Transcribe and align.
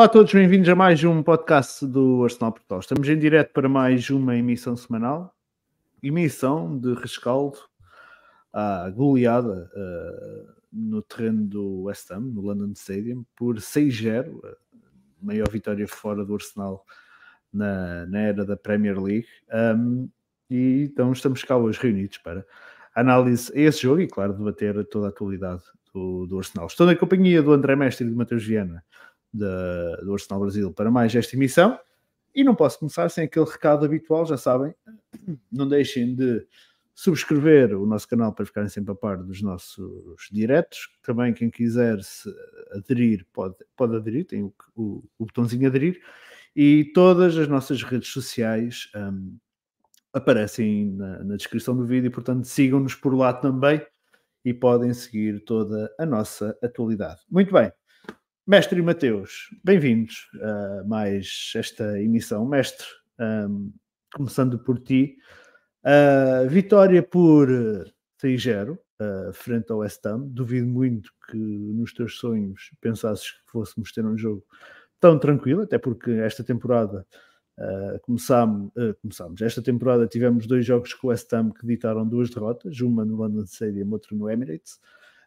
Olá 0.00 0.06
a 0.06 0.08
todos, 0.08 0.32
bem-vindos 0.32 0.66
a 0.66 0.74
mais 0.74 1.04
um 1.04 1.22
podcast 1.22 1.86
do 1.86 2.24
Arsenal 2.24 2.52
Portal. 2.52 2.80
Estamos 2.80 3.06
em 3.06 3.18
direto 3.18 3.52
para 3.52 3.68
mais 3.68 4.08
uma 4.08 4.34
emissão 4.34 4.74
semanal, 4.74 5.36
emissão 6.02 6.78
de 6.78 6.94
rescaldo 6.94 7.58
à 8.50 8.88
goleada 8.88 9.70
uh, 9.74 10.52
no 10.72 11.02
terreno 11.02 11.44
do 11.44 11.82
West 11.82 12.10
Ham, 12.10 12.20
no 12.20 12.40
London 12.40 12.72
Stadium, 12.72 13.26
por 13.36 13.56
6-0, 13.56 14.40
a 14.42 14.56
maior 15.20 15.50
vitória 15.50 15.86
fora 15.86 16.24
do 16.24 16.32
Arsenal 16.32 16.82
na, 17.52 18.06
na 18.06 18.20
era 18.20 18.42
da 18.42 18.56
Premier 18.56 18.98
League. 18.98 19.28
Um, 19.52 20.08
e 20.48 20.84
então 20.84 21.12
estamos 21.12 21.44
cá 21.44 21.58
hoje 21.58 21.78
reunidos 21.78 22.16
para 22.16 22.46
análise 22.94 23.52
a 23.54 23.60
esse 23.60 23.82
jogo 23.82 24.00
e, 24.00 24.08
claro, 24.08 24.32
debater 24.32 24.82
toda 24.86 25.08
a 25.08 25.10
atualidade 25.10 25.62
do, 25.92 26.26
do 26.26 26.38
Arsenal. 26.38 26.68
Estou 26.68 26.86
na 26.86 26.96
companhia 26.96 27.42
do 27.42 27.52
André 27.52 27.76
Mestre 27.76 28.06
e 28.06 28.10
do 28.10 28.16
Matheus 28.16 28.42
Viana 28.42 28.82
da, 29.32 29.96
do 29.96 30.12
Arsenal 30.12 30.40
Brasil 30.40 30.72
para 30.72 30.90
mais 30.90 31.14
esta 31.14 31.36
emissão. 31.36 31.78
E 32.34 32.44
não 32.44 32.54
posso 32.54 32.78
começar 32.78 33.08
sem 33.08 33.24
aquele 33.24 33.46
recado 33.46 33.84
habitual, 33.84 34.24
já 34.24 34.36
sabem, 34.36 34.74
não 35.50 35.68
deixem 35.68 36.14
de 36.14 36.46
subscrever 36.94 37.74
o 37.74 37.86
nosso 37.86 38.06
canal 38.06 38.32
para 38.32 38.44
ficarem 38.44 38.68
sempre 38.68 38.92
a 38.92 38.94
par 38.94 39.16
dos 39.16 39.40
nossos 39.40 40.28
diretos. 40.30 40.88
Também 41.02 41.32
quem 41.32 41.50
quiser 41.50 42.02
se 42.02 42.28
aderir 42.72 43.26
pode, 43.32 43.56
pode 43.74 43.96
aderir, 43.96 44.26
tem 44.26 44.42
o, 44.42 44.54
o, 44.76 45.02
o 45.18 45.26
botãozinho 45.26 45.66
aderir. 45.66 46.00
E 46.54 46.90
todas 46.94 47.36
as 47.38 47.48
nossas 47.48 47.82
redes 47.82 48.10
sociais 48.10 48.90
um, 48.94 49.36
aparecem 50.12 50.90
na, 50.92 51.24
na, 51.24 51.36
descrição 51.36 51.76
do 51.76 51.86
vídeo, 51.86 52.10
portanto 52.10 52.44
sigam-nos 52.44 52.94
por 52.94 53.14
lá 53.14 53.32
também 53.32 53.80
e 54.44 54.52
podem 54.52 54.92
seguir 54.92 55.44
toda 55.44 55.90
a 55.98 56.04
nossa 56.04 56.56
atualidade. 56.62 57.20
Muito 57.30 57.52
bem, 57.52 57.72
Mestre 58.46 58.80
Mateus, 58.82 59.50
bem-vindos 59.62 60.28
a 60.40 60.84
mais 60.84 61.52
esta 61.54 62.00
emissão. 62.00 62.46
Mestre, 62.46 62.86
um, 63.48 63.70
começando 64.14 64.58
por 64.58 64.80
ti, 64.80 65.18
uh, 65.84 66.48
vitória 66.48 67.02
por 67.02 67.48
6-0 68.20 68.72
uh, 68.72 69.32
frente 69.32 69.70
ao 69.70 69.78
West 69.78 70.04
Ham. 70.06 70.26
Duvido 70.26 70.66
muito 70.66 71.12
que 71.30 71.36
nos 71.36 71.92
teus 71.92 72.18
sonhos 72.18 72.70
pensasses 72.80 73.30
que 73.30 73.50
fôssemos 73.52 73.92
ter 73.92 74.04
um 74.04 74.16
jogo 74.16 74.42
tão 74.98 75.18
tranquilo, 75.18 75.62
até 75.62 75.78
porque 75.78 76.10
esta 76.10 76.42
temporada 76.42 77.06
uh, 77.58 78.00
começámos, 78.00 78.72
uh, 78.74 78.94
começámos, 79.02 79.42
esta 79.42 79.62
temporada 79.62 80.08
tivemos 80.08 80.46
dois 80.46 80.64
jogos 80.64 80.94
com 80.94 81.08
o 81.08 81.10
West 81.10 81.32
Ham 81.34 81.50
que 81.52 81.66
ditaram 81.66 82.08
duas 82.08 82.30
derrotas, 82.30 82.80
uma 82.80 83.04
no 83.04 83.16
London 83.16 83.44
Stadium, 83.44 83.92
outra 83.92 84.16
no 84.16 84.28
Emirates. 84.28 84.80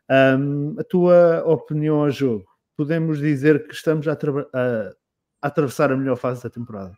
Um, 0.09 0.75
a 0.78 0.84
tua 0.84 1.44
opinião 1.45 2.02
ao 2.02 2.11
jogo? 2.11 2.53
Podemos 2.75 3.19
dizer 3.19 3.67
que 3.67 3.73
estamos 3.73 4.07
a, 4.07 4.13
a, 4.13 4.17
a 5.41 5.47
atravessar 5.47 5.91
a 5.91 5.97
melhor 5.97 6.17
fase 6.17 6.43
da 6.43 6.49
temporada? 6.49 6.97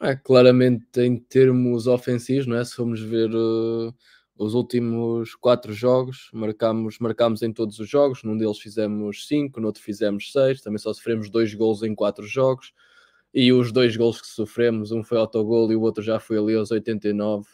É, 0.00 0.16
claramente 0.16 1.00
em 1.00 1.16
termos 1.16 1.86
ofensivos, 1.86 2.46
não 2.46 2.56
é? 2.56 2.64
Se 2.64 2.74
formos 2.74 3.00
ver 3.00 3.30
uh, 3.32 3.94
os 4.36 4.54
últimos 4.54 5.34
quatro 5.36 5.72
jogos, 5.72 6.28
marcámos, 6.32 6.98
marcámos 6.98 7.42
em 7.42 7.52
todos 7.52 7.78
os 7.78 7.88
jogos, 7.88 8.24
num 8.24 8.36
deles 8.36 8.58
fizemos 8.58 9.28
cinco, 9.28 9.60
no 9.60 9.68
outro 9.68 9.80
fizemos 9.80 10.32
seis, 10.32 10.60
também 10.60 10.78
só 10.78 10.92
sofremos 10.92 11.30
dois 11.30 11.54
gols 11.54 11.84
em 11.84 11.94
quatro 11.94 12.26
jogos, 12.26 12.72
e 13.32 13.52
os 13.52 13.70
dois 13.70 13.96
gols 13.96 14.20
que 14.20 14.26
sofremos, 14.26 14.90
um 14.90 15.04
foi 15.04 15.18
autogol 15.18 15.70
e 15.70 15.76
o 15.76 15.80
outro 15.80 16.02
já 16.02 16.18
foi 16.18 16.36
ali 16.36 16.54
aos 16.56 16.70
89, 16.70 17.46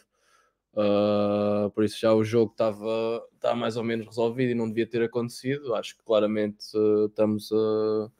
Uh, 0.73 1.69
por 1.71 1.83
isso 1.83 1.99
já 1.99 2.13
o 2.13 2.23
jogo 2.23 2.51
estava 2.51 3.23
tá 3.39 3.55
mais 3.55 3.75
ou 3.75 3.83
menos 3.83 4.05
resolvido 4.05 4.51
e 4.51 4.55
não 4.55 4.67
devia 4.67 4.87
ter 4.87 5.01
acontecido. 5.01 5.73
Acho 5.75 5.97
que 5.97 6.03
claramente 6.03 6.65
uh, 6.75 7.07
estamos, 7.07 7.51
a, 7.51 8.11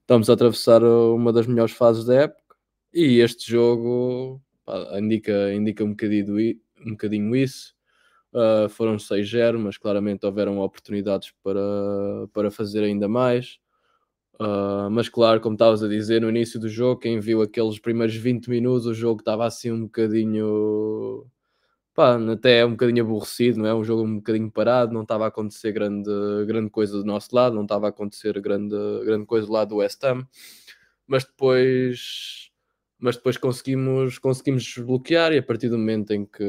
estamos 0.00 0.30
a 0.30 0.34
atravessar 0.34 0.82
uma 0.84 1.32
das 1.32 1.46
melhores 1.46 1.72
fases 1.72 2.04
da 2.04 2.14
época 2.14 2.56
e 2.92 3.20
este 3.20 3.50
jogo 3.50 4.40
pá, 4.64 4.98
indica, 4.98 5.52
indica 5.52 5.84
um, 5.84 5.90
bocadinho, 5.90 6.60
um 6.84 6.90
bocadinho 6.90 7.36
isso. 7.36 7.74
Uh, 8.32 8.68
foram 8.68 8.96
6-0, 8.96 9.58
mas 9.58 9.78
claramente 9.78 10.26
houveram 10.26 10.58
oportunidades 10.58 11.32
para, 11.42 11.60
para 12.32 12.50
fazer 12.50 12.84
ainda 12.84 13.08
mais. 13.08 13.58
Uh, 14.38 14.90
mas 14.90 15.08
claro, 15.08 15.40
como 15.40 15.54
estavas 15.54 15.82
a 15.82 15.88
dizer 15.88 16.20
no 16.20 16.28
início 16.28 16.60
do 16.60 16.68
jogo, 16.68 17.00
quem 17.00 17.18
viu 17.18 17.40
aqueles 17.40 17.78
primeiros 17.78 18.14
20 18.14 18.50
minutos, 18.50 18.86
o 18.86 18.92
jogo 18.92 19.20
estava 19.20 19.46
assim 19.46 19.72
um 19.72 19.84
bocadinho 19.84 21.26
pá, 21.96 22.16
até 22.32 22.60
é 22.60 22.66
um 22.66 22.72
bocadinho 22.72 23.04
aborrecido, 23.04 23.58
não 23.60 23.66
é? 23.66 23.74
Um 23.74 23.84
jogo 23.84 24.02
um 24.04 24.16
bocadinho 24.16 24.50
parado, 24.50 24.92
não 24.94 25.02
estava 25.02 25.24
a 25.24 25.28
acontecer 25.28 25.72
grande, 25.72 26.10
grande 26.46 26.70
coisa 26.70 26.98
do 26.98 27.04
nosso 27.04 27.34
lado, 27.34 27.54
não 27.56 27.62
estava 27.62 27.86
a 27.86 27.90
acontecer 27.90 28.38
grande, 28.40 28.76
grande 29.04 29.26
coisa 29.26 29.46
do 29.46 29.52
lado 29.52 29.70
do 29.70 29.76
West 29.76 30.04
Ham, 30.04 30.26
mas 31.06 31.24
depois, 31.24 32.50
mas 32.98 33.16
depois 33.16 33.36
conseguimos, 33.38 34.18
conseguimos 34.18 34.64
desbloquear 34.64 35.32
e 35.32 35.38
a 35.38 35.42
partir 35.42 35.68
do 35.68 35.78
momento 35.78 36.12
em 36.12 36.26
que, 36.26 36.44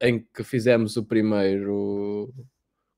em 0.00 0.26
que 0.34 0.44
fizemos 0.44 0.96
o 0.96 1.04
primeiro, 1.04 2.32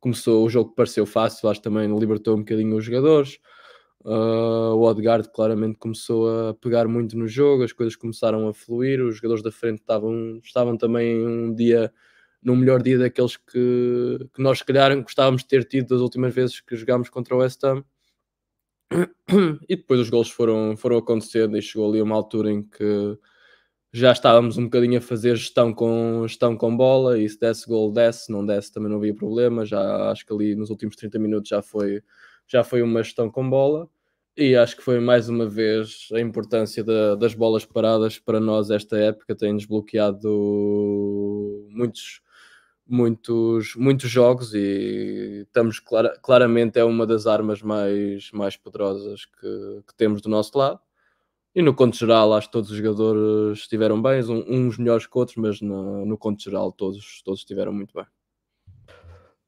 começou 0.00 0.44
o 0.44 0.50
jogo 0.50 0.74
pareceu 0.74 1.06
fácil, 1.06 1.48
acho 1.48 1.60
que 1.60 1.64
também 1.64 1.88
libertou 1.98 2.34
um 2.36 2.40
bocadinho 2.40 2.76
os 2.76 2.84
jogadores. 2.84 3.38
Uh, 4.04 4.74
o 4.76 4.82
Odegaard 4.82 5.30
claramente 5.32 5.78
começou 5.78 6.50
a 6.50 6.54
pegar 6.54 6.86
muito 6.86 7.16
no 7.16 7.26
jogo, 7.26 7.64
as 7.64 7.72
coisas 7.72 7.96
começaram 7.96 8.46
a 8.46 8.52
fluir, 8.52 9.02
os 9.02 9.16
jogadores 9.16 9.42
da 9.42 9.50
frente 9.50 9.80
estavam, 9.80 10.38
estavam 10.44 10.76
também 10.76 11.26
um 11.26 11.54
dia, 11.54 11.90
no 12.42 12.54
melhor 12.54 12.82
dia 12.82 12.98
daqueles 12.98 13.38
que, 13.38 14.18
que 14.34 14.42
nós 14.42 14.58
se 14.58 14.64
calhar 14.64 14.94
gostávamos 15.02 15.42
de 15.42 15.48
ter 15.48 15.64
tido 15.64 15.88
das 15.88 16.00
últimas 16.02 16.34
vezes 16.34 16.60
que 16.60 16.76
jogámos 16.76 17.08
contra 17.08 17.34
o 17.34 17.38
West 17.38 17.64
Ham. 17.64 17.82
E 19.68 19.76
depois 19.76 20.00
os 20.00 20.10
gols 20.10 20.30
foram, 20.30 20.76
foram 20.76 20.98
acontecendo 20.98 21.56
e 21.56 21.62
chegou 21.62 21.88
ali 21.88 22.02
uma 22.02 22.14
altura 22.14 22.50
em 22.50 22.62
que 22.62 23.18
já 23.92 24.12
estávamos 24.12 24.58
um 24.58 24.64
bocadinho 24.64 24.98
a 24.98 25.00
fazer 25.00 25.36
gestão 25.36 25.72
com, 25.72 26.26
gestão 26.26 26.56
com 26.56 26.76
bola 26.76 27.18
e 27.18 27.28
se 27.28 27.38
desse 27.38 27.66
gol, 27.66 27.92
desce, 27.92 28.30
não 28.30 28.44
desse 28.44 28.72
também 28.72 28.90
não 28.90 28.98
havia 28.98 29.14
problema. 29.14 29.64
Já 29.64 30.10
acho 30.10 30.26
que 30.26 30.32
ali 30.32 30.54
nos 30.54 30.68
últimos 30.68 30.96
30 30.96 31.18
minutos 31.18 31.48
já 31.48 31.62
foi, 31.62 32.02
já 32.46 32.64
foi 32.64 32.82
uma 32.82 33.02
gestão 33.02 33.30
com 33.30 33.48
bola 33.48 33.88
e 34.36 34.56
acho 34.56 34.76
que 34.76 34.82
foi 34.82 34.98
mais 34.98 35.28
uma 35.28 35.48
vez 35.48 36.08
a 36.12 36.20
importância 36.20 36.82
da, 36.82 37.14
das 37.14 37.34
bolas 37.34 37.64
paradas 37.64 38.18
para 38.18 38.40
nós 38.40 38.70
esta 38.70 38.96
época, 38.96 39.34
tem 39.34 39.56
desbloqueado 39.56 40.28
muitos, 41.70 42.20
muitos, 42.86 43.74
muitos 43.76 44.10
jogos 44.10 44.52
e 44.54 45.44
estamos 45.46 45.78
clara, 45.78 46.18
claramente 46.20 46.78
é 46.78 46.84
uma 46.84 47.06
das 47.06 47.26
armas 47.26 47.62
mais, 47.62 48.30
mais 48.32 48.56
poderosas 48.56 49.24
que, 49.24 49.82
que 49.86 49.94
temos 49.96 50.20
do 50.20 50.28
nosso 50.28 50.56
lado. 50.58 50.80
E 51.54 51.62
no 51.62 51.72
conto 51.72 51.96
geral, 51.96 52.32
acho 52.32 52.48
que 52.48 52.52
todos 52.52 52.70
os 52.72 52.76
jogadores 52.76 53.60
estiveram 53.60 54.02
bem, 54.02 54.20
uns 54.48 54.76
melhores 54.76 55.06
que 55.06 55.16
outros, 55.16 55.36
mas 55.36 55.60
no, 55.60 56.04
no 56.04 56.18
conto 56.18 56.42
geral 56.42 56.72
todos, 56.72 57.22
todos 57.22 57.40
estiveram 57.40 57.72
muito 57.72 57.94
bem. 57.94 58.06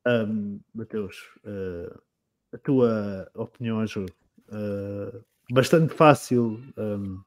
Um, 0.06 0.60
Mateus, 0.72 1.16
uh, 1.44 2.00
a 2.56 2.58
tua 2.58 3.30
opinião 3.34 3.86
jogo? 3.86 4.12
uh, 4.48 5.24
bastante 5.50 5.94
fácil 5.94 6.60
um, 6.76 7.22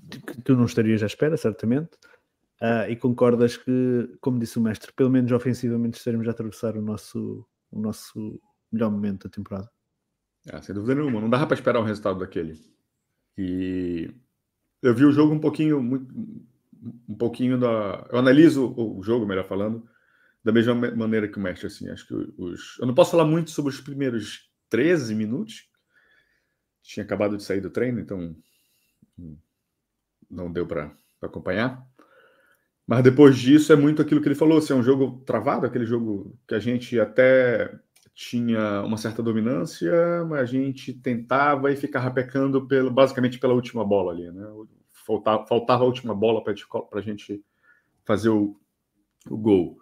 que 0.00 0.40
tu 0.42 0.56
não 0.56 0.64
estarias 0.64 1.02
à 1.02 1.06
espera, 1.06 1.36
certamente. 1.36 1.90
Uh, 2.60 2.90
e 2.90 2.96
concordas 2.96 3.56
que, 3.56 4.16
como 4.20 4.40
disse 4.40 4.58
o 4.58 4.60
mestre, 4.60 4.92
pelo 4.92 5.10
menos 5.10 5.30
ofensivamente 5.30 5.96
estaremos 5.96 6.26
a 6.26 6.32
atravessar 6.32 6.76
o 6.76 6.82
nosso, 6.82 7.46
o 7.70 7.80
nosso 7.80 8.40
melhor 8.72 8.90
momento 8.90 9.28
da 9.28 9.30
temporada. 9.30 9.70
Ah, 10.50 10.60
sem 10.60 10.74
dúvida 10.74 10.96
nenhuma, 10.96 11.20
não 11.20 11.30
dava 11.30 11.46
para 11.46 11.54
esperar 11.54 11.80
um 11.80 11.84
resultado 11.84 12.18
daquele. 12.18 12.58
E 13.36 14.12
eu 14.82 14.92
vi 14.92 15.04
o 15.04 15.12
jogo 15.12 15.34
um 15.34 15.38
pouquinho, 15.38 15.80
muito, 15.80 16.12
um 17.08 17.14
pouquinho 17.14 17.60
da. 17.60 18.08
Eu 18.10 18.18
analiso 18.18 18.74
o 18.76 19.00
jogo, 19.04 19.24
melhor 19.24 19.44
falando, 19.44 19.88
da 20.44 20.52
mesma 20.52 20.74
maneira 20.74 21.28
que 21.28 21.38
o 21.38 21.42
mestre. 21.42 21.66
Assim, 21.66 21.88
acho 21.88 22.06
que 22.06 22.14
os. 22.14 22.78
Eu 22.78 22.86
não 22.86 22.94
posso 22.94 23.10
falar 23.10 23.24
muito 23.24 23.50
sobre 23.50 23.72
os 23.72 23.80
primeiros 23.80 24.50
13 24.68 25.14
minutos. 25.14 25.68
Tinha 26.82 27.04
acabado 27.04 27.36
de 27.36 27.42
sair 27.42 27.60
do 27.60 27.70
treino, 27.70 28.00
então 28.00 28.34
não 30.30 30.52
deu 30.52 30.66
para 30.66 30.92
acompanhar. 31.20 31.86
Mas 32.86 33.02
depois 33.02 33.36
disso 33.36 33.72
é 33.72 33.76
muito 33.76 34.00
aquilo 34.00 34.22
que 34.22 34.28
ele 34.28 34.34
falou, 34.34 34.58
assim, 34.58 34.72
é 34.72 34.76
um 34.76 34.82
jogo 34.82 35.22
travado, 35.26 35.66
aquele 35.66 35.84
jogo 35.84 36.38
que 36.46 36.54
a 36.54 36.58
gente 36.58 36.98
até 36.98 37.78
tinha 38.14 38.82
uma 38.82 38.96
certa 38.96 39.22
dominância, 39.22 39.92
mas 40.24 40.40
a 40.40 40.44
gente 40.44 40.92
tentava 40.92 41.70
e 41.70 41.76
ficava 41.76 42.10
pecando 42.10 42.66
pelo, 42.66 42.90
basicamente 42.90 43.38
pela 43.38 43.54
última 43.54 43.84
bola 43.84 44.12
ali, 44.12 44.30
né? 44.30 44.44
Faltava, 45.06 45.46
faltava 45.46 45.84
a 45.84 45.86
última 45.86 46.14
bola 46.14 46.42
para 46.42 46.54
a 46.94 47.00
gente 47.00 47.44
fazer 48.04 48.30
o, 48.30 48.58
o 49.30 49.36
gol. 49.36 49.78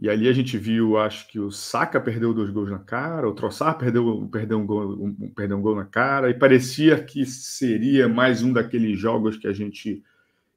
E 0.00 0.08
ali 0.08 0.28
a 0.28 0.32
gente 0.32 0.56
viu, 0.56 0.96
acho 0.96 1.28
que 1.28 1.38
o 1.38 1.50
Saka 1.50 2.00
perdeu 2.00 2.32
dois 2.32 2.50
gols 2.50 2.70
na 2.70 2.78
cara, 2.78 3.28
o 3.28 3.34
Trossard 3.34 3.78
perdeu, 3.78 4.26
perdeu, 4.32 4.58
um 4.58 4.64
gol, 4.64 4.92
um, 4.94 5.30
perdeu 5.36 5.58
um 5.58 5.60
gol 5.60 5.76
na 5.76 5.84
cara, 5.84 6.30
e 6.30 6.34
parecia 6.34 7.04
que 7.04 7.26
seria 7.26 8.08
mais 8.08 8.42
um 8.42 8.50
daqueles 8.50 8.98
jogos 8.98 9.36
que 9.36 9.46
a 9.46 9.52
gente 9.52 10.02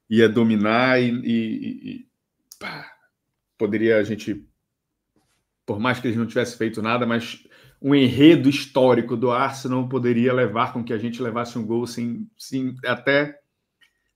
ia 0.08 0.30
dominar 0.30 0.98
e, 0.98 1.10
e, 1.10 1.90
e 1.90 2.08
pá, 2.58 2.90
poderia 3.58 3.98
a 3.98 4.02
gente, 4.02 4.42
por 5.66 5.78
mais 5.78 6.00
que 6.00 6.06
eles 6.06 6.16
não 6.16 6.26
tivesse 6.26 6.56
feito 6.56 6.80
nada, 6.80 7.04
mas 7.04 7.46
um 7.82 7.94
enredo 7.94 8.48
histórico 8.48 9.14
do 9.14 9.30
Arsenal 9.30 9.86
poderia 9.90 10.32
levar 10.32 10.72
com 10.72 10.82
que 10.82 10.92
a 10.92 10.98
gente 10.98 11.20
levasse 11.20 11.58
um 11.58 11.66
gol 11.66 11.86
sem, 11.86 12.26
sem 12.38 12.74
até 12.86 13.38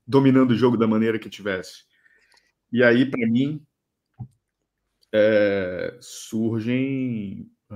dominando 0.07 0.51
o 0.51 0.57
jogo 0.57 0.75
da 0.75 0.87
maneira 0.87 1.19
que 1.19 1.29
tivesse. 1.29 1.83
E 2.73 2.83
aí, 2.83 3.05
para 3.05 3.27
mim, 3.27 3.63
é, 5.13 5.97
surgem 6.01 7.49
é, 7.71 7.75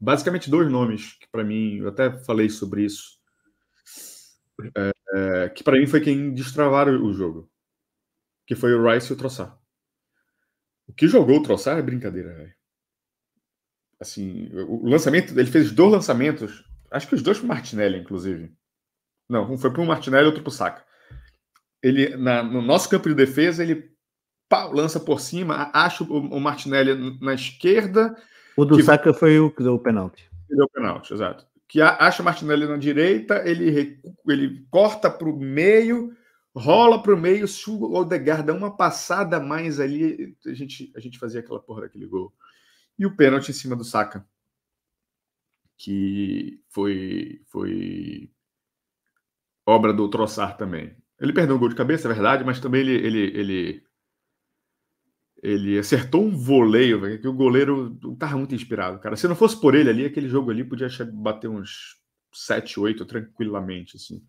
basicamente 0.00 0.50
dois 0.50 0.70
nomes 0.70 1.14
que 1.14 1.28
para 1.30 1.44
mim, 1.44 1.78
eu 1.78 1.88
até 1.88 2.16
falei 2.24 2.48
sobre 2.48 2.84
isso, 2.84 3.18
é, 4.76 4.90
é 5.14 5.48
que 5.48 5.64
para 5.64 5.78
mim 5.78 5.86
foi 5.86 6.00
quem 6.00 6.32
destravaram 6.32 7.02
o 7.04 7.12
jogo, 7.12 7.50
que 8.46 8.54
foi 8.54 8.74
o 8.74 8.88
Rice 8.88 9.12
e 9.12 9.14
o 9.14 9.18
Troçar. 9.18 9.58
O 10.86 10.92
que 10.92 11.08
jogou 11.08 11.38
o 11.38 11.42
Troçar 11.42 11.78
é 11.78 11.82
brincadeira. 11.82 12.54
Assim, 14.00 14.50
o 14.52 14.88
lançamento, 14.88 15.38
ele 15.38 15.50
fez 15.50 15.72
dois 15.72 15.92
lançamentos, 15.92 16.64
acho 16.90 17.08
que 17.08 17.14
os 17.14 17.22
dois 17.22 17.38
para 17.38 17.46
o 17.46 17.48
Martinelli, 17.48 17.98
inclusive. 17.98 18.54
Não, 19.28 19.50
um 19.50 19.56
foi 19.56 19.72
para 19.72 19.80
o 19.80 19.86
Martinelli 19.86 20.24
e 20.24 20.26
outro 20.26 20.42
para 20.42 20.50
o 20.50 20.52
Saka. 20.52 20.84
Ele, 21.82 22.16
na, 22.16 22.42
no 22.42 22.60
nosso 22.60 22.88
campo 22.88 23.08
de 23.08 23.14
defesa, 23.14 23.62
ele 23.62 23.93
pá, 24.48 24.64
lança 24.66 25.00
por 25.00 25.20
cima, 25.20 25.70
acha 25.72 26.04
o, 26.04 26.40
Martinelli 26.40 27.18
na 27.20 27.34
esquerda. 27.34 28.16
O 28.56 28.64
do 28.64 28.76
que... 28.76 28.82
Saka 28.82 29.12
foi 29.12 29.38
o 29.38 29.50
que 29.50 29.62
deu 29.62 29.74
o 29.74 29.78
pênalti. 29.78 30.28
Deu 30.48 30.64
o 30.64 30.68
pênalti, 30.68 31.12
exato. 31.12 31.46
Que 31.66 31.80
acha 31.80 32.22
o 32.22 32.24
Martinelli 32.24 32.66
na 32.66 32.76
direita, 32.76 33.42
ele, 33.48 33.98
ele 34.28 34.66
corta 34.70 35.10
para 35.10 35.28
o 35.28 35.36
meio, 35.36 36.14
rola 36.54 37.02
para 37.02 37.14
o 37.14 37.18
meio, 37.18 37.46
o 37.68 37.94
Odegaard 37.96 38.46
dá 38.46 38.52
uma 38.52 38.76
passada 38.76 39.40
mais 39.40 39.80
ali, 39.80 40.36
a 40.46 40.52
gente, 40.52 40.92
a 40.94 41.00
gente 41.00 41.18
fazia 41.18 41.40
aquela 41.40 41.60
porra 41.60 41.82
daquele 41.82 42.06
gol. 42.06 42.32
E 42.98 43.04
o 43.04 43.16
pênalti 43.16 43.48
em 43.48 43.54
cima 43.54 43.74
do 43.74 43.82
Saka, 43.82 44.24
que 45.76 46.60
foi, 46.68 47.40
foi 47.46 48.30
obra 49.66 49.92
do 49.92 50.08
Troçar 50.08 50.56
também. 50.56 50.94
Ele 51.20 51.32
perdeu 51.32 51.56
um 51.56 51.58
gol 51.58 51.68
de 51.68 51.74
cabeça, 51.74 52.06
é 52.06 52.12
verdade, 52.12 52.44
mas 52.44 52.60
também 52.60 52.82
ele, 52.82 52.94
ele, 52.94 53.38
ele 53.38 53.84
ele 55.44 55.78
acertou 55.78 56.24
um 56.24 56.34
voleio, 56.34 57.02
véio, 57.02 57.20
que 57.20 57.28
o 57.28 57.32
goleiro 57.34 57.98
estava 58.14 58.34
muito 58.34 58.54
inspirado, 58.54 58.98
cara. 58.98 59.14
Se 59.14 59.28
não 59.28 59.36
fosse 59.36 59.60
por 59.60 59.74
ele 59.74 59.90
ali, 59.90 60.06
aquele 60.06 60.26
jogo 60.26 60.50
ali 60.50 60.64
podia 60.64 60.88
bater 61.12 61.48
uns 61.48 61.98
7, 62.32 62.80
8 62.80 63.04
tranquilamente, 63.04 63.98
assim. 63.98 64.24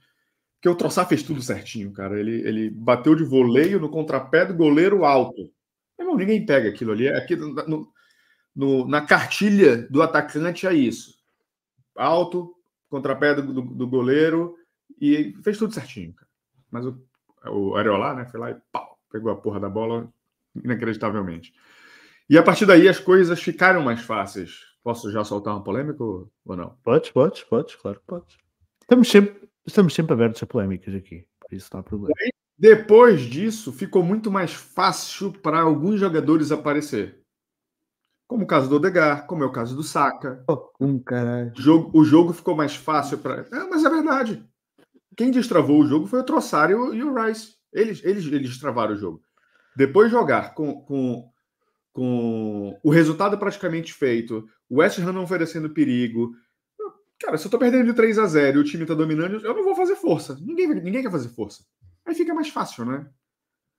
Porque 0.56 0.68
o 0.68 0.76
Troçar 0.76 1.08
fez 1.08 1.24
tudo 1.24 1.42
certinho, 1.42 1.94
cara. 1.94 2.20
Ele, 2.20 2.46
ele 2.46 2.70
bateu 2.70 3.16
de 3.16 3.24
voleio 3.24 3.80
no 3.80 3.88
contrapé 3.88 4.46
do 4.46 4.54
goleiro 4.54 5.06
alto. 5.06 5.50
Irmão, 5.98 6.18
ninguém 6.18 6.46
pega 6.46 6.68
aquilo 6.68 6.92
ali. 6.92 7.08
Aqui 7.08 7.38
no, 7.38 7.90
no, 8.54 8.86
na 8.86 9.00
cartilha 9.00 9.88
do 9.90 10.02
atacante 10.02 10.68
é 10.68 10.74
isso. 10.74 11.16
Alto, 11.96 12.54
contrapé 12.90 13.36
do, 13.36 13.54
do, 13.54 13.62
do 13.62 13.88
goleiro 13.88 14.58
e 15.00 15.34
fez 15.46 15.58
tudo 15.58 15.74
certinho, 15.74 16.14
cara. 16.14 16.30
Mas 16.70 16.86
o, 16.86 17.02
o 17.48 17.76
Areolá, 17.78 18.14
né, 18.14 18.26
foi 18.26 18.38
lá 18.38 18.52
e 18.52 18.58
pau, 18.70 19.00
pegou 19.10 19.32
a 19.32 19.38
porra 19.38 19.62
da 19.62 19.70
bola, 19.70 20.12
inacreditavelmente. 20.64 21.54
E 22.30 22.38
a 22.38 22.44
partir 22.44 22.66
daí 22.66 22.88
as 22.88 23.00
coisas 23.00 23.42
ficaram 23.42 23.82
mais 23.82 24.02
fáceis. 24.02 24.62
Posso 24.84 25.12
já 25.12 25.24
soltar 25.24 25.54
uma 25.54 25.64
polêmica 25.64 26.04
ou 26.04 26.32
não? 26.46 26.78
Pode, 26.84 27.12
pode, 27.12 27.46
pode, 27.46 27.78
claro 27.78 28.00
que 28.00 28.06
pode. 28.06 28.38
Estamos 28.82 29.10
sempre, 29.10 29.50
estamos 29.66 29.94
sempre 29.94 30.14
abertos 30.14 30.44
a 30.44 30.46
polémicas 30.46 30.94
aqui, 30.94 31.26
por 31.40 31.56
isso 31.56 31.70
não 31.74 31.80
há 31.80 31.84
problema. 31.84 32.14
Aí, 32.22 32.30
depois 32.58 33.22
disso, 33.22 33.74
ficou 33.74 34.04
muito 34.04 34.32
mais 34.32 34.54
fácil 34.54 35.32
para 35.32 35.60
alguns 35.60 36.00
jogadores 36.00 36.52
aparecer. 36.52 37.20
Como 38.28 38.44
o 38.44 38.48
caso 38.48 38.70
do 38.70 38.78
Odegar, 38.78 39.28
como 39.28 39.44
é 39.44 39.46
o 39.46 39.52
caso 39.52 39.76
do 39.76 39.84
Saka. 39.84 40.44
Oh, 40.50 40.70
um 40.80 40.98
caralho. 40.98 41.52
O 41.56 41.62
jogo, 41.62 42.00
o 42.00 42.04
jogo 42.04 42.34
ficou 42.34 42.56
mais 42.56 42.76
fácil 42.76 43.20
para. 43.20 43.42
É, 43.52 43.70
mas 43.70 43.84
é 43.84 43.90
verdade. 43.90 44.44
Quem 45.16 45.32
destravou 45.32 45.80
o 45.80 45.88
jogo 45.88 46.08
foi 46.08 46.20
o 46.20 46.24
Trossard 46.24 46.74
e 46.74 47.04
o 47.04 47.14
Rice. 47.14 47.56
Eles, 47.72 48.04
eles, 48.04 48.26
eles 48.26 48.50
destravaram 48.50 48.94
o 48.94 48.98
jogo. 48.98 49.22
Depois 49.76 50.12
jogar 50.12 50.54
com, 50.54 50.82
com, 50.82 51.30
com 51.92 52.80
o 52.84 52.90
resultado 52.90 53.38
praticamente 53.38 53.94
feito, 53.94 54.48
o 54.70 54.78
West 54.78 55.00
Ham 55.00 55.12
não 55.12 55.24
oferecendo 55.24 55.70
perigo. 55.70 56.34
Cara, 57.20 57.38
se 57.38 57.48
eu 57.48 57.52
tô 57.52 57.58
perdendo 57.58 57.86
de 57.86 57.94
3 57.94 58.18
a 58.20 58.26
0 58.26 58.58
e 58.58 58.62
o 58.62 58.64
time 58.64 58.86
tá 58.86 58.94
dominando, 58.94 59.36
eu 59.46 59.54
não 59.54 59.64
vou 59.64 59.76
fazer 59.76 59.96
força. 59.96 60.38
Ninguém, 60.42 60.68
ninguém 60.68 61.02
quer 61.02 61.12
fazer 61.12 61.30
força. 61.30 61.64
Aí 62.06 62.14
fica 62.14 62.34
mais 62.34 62.50
fácil, 62.50 62.86
né? 62.86 63.08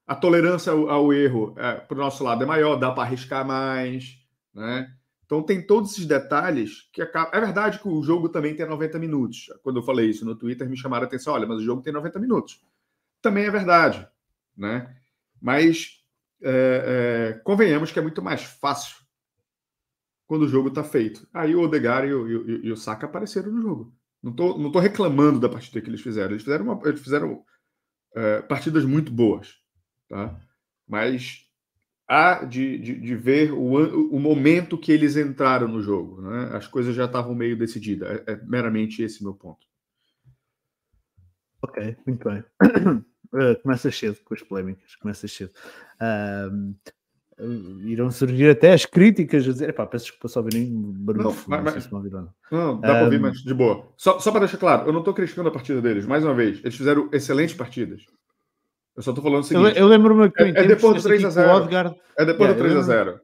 A 0.05 0.15
tolerância 0.15 0.71
ao, 0.71 0.89
ao 0.89 1.13
erro 1.13 1.53
é, 1.57 1.75
pro 1.75 1.97
nosso 1.97 2.23
lado 2.23 2.43
é 2.43 2.45
maior, 2.45 2.75
dá 2.75 2.91
para 2.91 3.03
arriscar 3.03 3.45
mais, 3.45 4.17
né? 4.53 4.91
Então 5.25 5.43
tem 5.43 5.61
todos 5.61 5.91
esses 5.91 6.05
detalhes 6.05 6.89
que 6.93 7.01
acaba... 7.01 7.29
É 7.33 7.39
verdade 7.39 7.79
que 7.79 7.87
o 7.87 8.01
jogo 8.01 8.29
também 8.29 8.55
tem 8.55 8.65
90 8.65 8.97
minutos. 8.97 9.47
Quando 9.61 9.79
eu 9.79 9.83
falei 9.83 10.09
isso 10.09 10.23
no 10.23 10.35
Twitter, 10.35 10.69
me 10.69 10.77
chamaram 10.77 11.03
a 11.03 11.07
atenção, 11.07 11.33
olha, 11.33 11.45
mas 11.45 11.57
o 11.57 11.63
jogo 11.63 11.81
tem 11.81 11.91
90 11.91 12.17
minutos. 12.17 12.61
Também 13.21 13.45
é 13.45 13.51
verdade, 13.51 14.07
né? 14.55 14.95
Mas 15.41 15.97
é, 16.41 17.33
é, 17.35 17.39
convenhamos 17.39 17.91
que 17.91 17.99
é 17.99 18.01
muito 18.01 18.21
mais 18.21 18.43
fácil 18.43 18.95
quando 20.25 20.43
o 20.43 20.47
jogo 20.47 20.69
está 20.69 20.83
feito. 20.83 21.27
Aí 21.33 21.55
o 21.55 21.61
Odegar 21.61 22.05
e 22.05 22.13
o, 22.13 22.49
e, 22.49 22.67
e 22.67 22.71
o 22.71 22.77
Saka 22.77 23.05
apareceram 23.05 23.51
no 23.51 23.61
jogo. 23.61 23.95
Não 24.21 24.31
estou 24.31 24.57
não 24.57 24.71
tô 24.71 24.79
reclamando 24.79 25.39
da 25.39 25.49
partida 25.49 25.81
que 25.81 25.89
eles 25.89 26.01
fizeram. 26.01 26.31
Eles 26.31 26.43
fizeram, 26.43 26.65
uma, 26.65 26.87
eles 26.87 27.01
fizeram 27.01 27.43
é, 28.15 28.41
partidas 28.41 28.83
muito 28.83 29.11
boas. 29.11 29.55
Tá? 30.09 30.39
Mas 30.87 31.45
há 32.07 32.43
de, 32.45 32.77
de, 32.77 32.99
de 32.99 33.15
ver 33.15 33.51
o, 33.51 34.15
o, 34.15 34.19
momento 34.19 34.77
que 34.77 34.91
eles 34.91 35.15
entraram 35.17 35.67
no 35.67 35.81
jogo. 35.81 36.21
Né? 36.21 36.49
As 36.53 36.67
coisas 36.67 36.95
já 36.95 37.05
estavam 37.05 37.35
meio 37.35 37.57
decididas. 37.57 38.09
É, 38.09 38.33
é 38.33 38.35
meramente 38.43 39.01
esse 39.01 39.23
meu 39.23 39.33
ponto. 39.33 39.65
Ok, 41.61 41.97
muito 42.05 42.29
bem. 42.29 42.43
Uh, 43.33 43.61
começa 43.61 43.91
cedo 43.91 44.17
com 44.23 44.33
as 44.33 44.41
polémicas, 44.41 44.95
começa 44.95 45.27
cedo. 45.27 45.51
Uh, 46.01 46.75
irão 47.85 48.09
surgir 48.09 48.49
até 48.49 48.73
as 48.73 48.85
críticas 48.85 49.47
a 49.47 49.51
dizer, 49.51 49.73
pá, 49.73 49.85
peço 49.85 50.05
desculpa 50.05 50.27
só 50.27 50.39
ouvirem 50.39 50.71
barulho. 50.73 51.25
Não, 51.25 51.35
mas, 51.47 51.63
não, 51.63 51.81
se 51.81 51.91
não, 51.91 52.01
não. 52.01 52.33
não 52.51 52.79
dá 52.79 52.87
para 52.87 53.03
ouvir, 53.03 53.19
mas 53.19 53.37
de 53.39 53.53
boa. 53.53 53.87
Só, 53.95 54.19
só 54.19 54.31
para 54.31 54.41
deixar 54.41 54.57
claro, 54.57 54.87
eu 54.87 54.93
não 54.93 54.99
estou 54.99 55.13
criticando 55.13 55.49
a 55.49 55.51
partida 55.51 55.81
deles, 55.81 56.05
mais 56.05 56.23
uma 56.23 56.33
vez, 56.33 56.59
eles 56.59 56.75
fizeram 56.75 57.09
excelentes 57.11 57.55
partidas. 57.55 58.05
Eu 58.95 59.03
só 59.03 59.11
estou 59.11 59.23
falando 59.23 59.41
o 59.41 59.43
seguinte. 59.43 59.77
Eu, 59.77 59.83
eu 59.83 59.87
lembro-me 59.87 60.31
que 60.31 60.41
é, 60.41 60.49
é 60.49 60.67
depois 60.67 61.03
do 61.03 61.09
3x0. 61.09 61.55
Odgard, 61.55 61.95
é 62.17 62.25
depois 62.25 62.49
yeah, 62.49 62.75
do 62.75 62.81
3x0. 62.81 63.19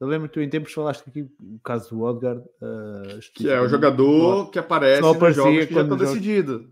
Eu 0.00 0.08
lembro 0.08 0.28
que 0.28 0.34
tu 0.34 0.40
em 0.40 0.48
tempos 0.48 0.72
falaste 0.72 1.04
aqui 1.06 1.22
o 1.22 1.60
caso 1.62 1.90
do 1.90 2.02
Odgard. 2.02 2.40
Uh, 2.60 3.20
que 3.34 3.48
é 3.48 3.60
o 3.60 3.68
jogador 3.68 4.50
que 4.50 4.58
aparece 4.58 5.02
nos 5.02 5.36
jogos 5.36 5.66
que 5.66 5.74
já 5.74 5.82
estão 5.82 5.96
decididos. 5.96 6.66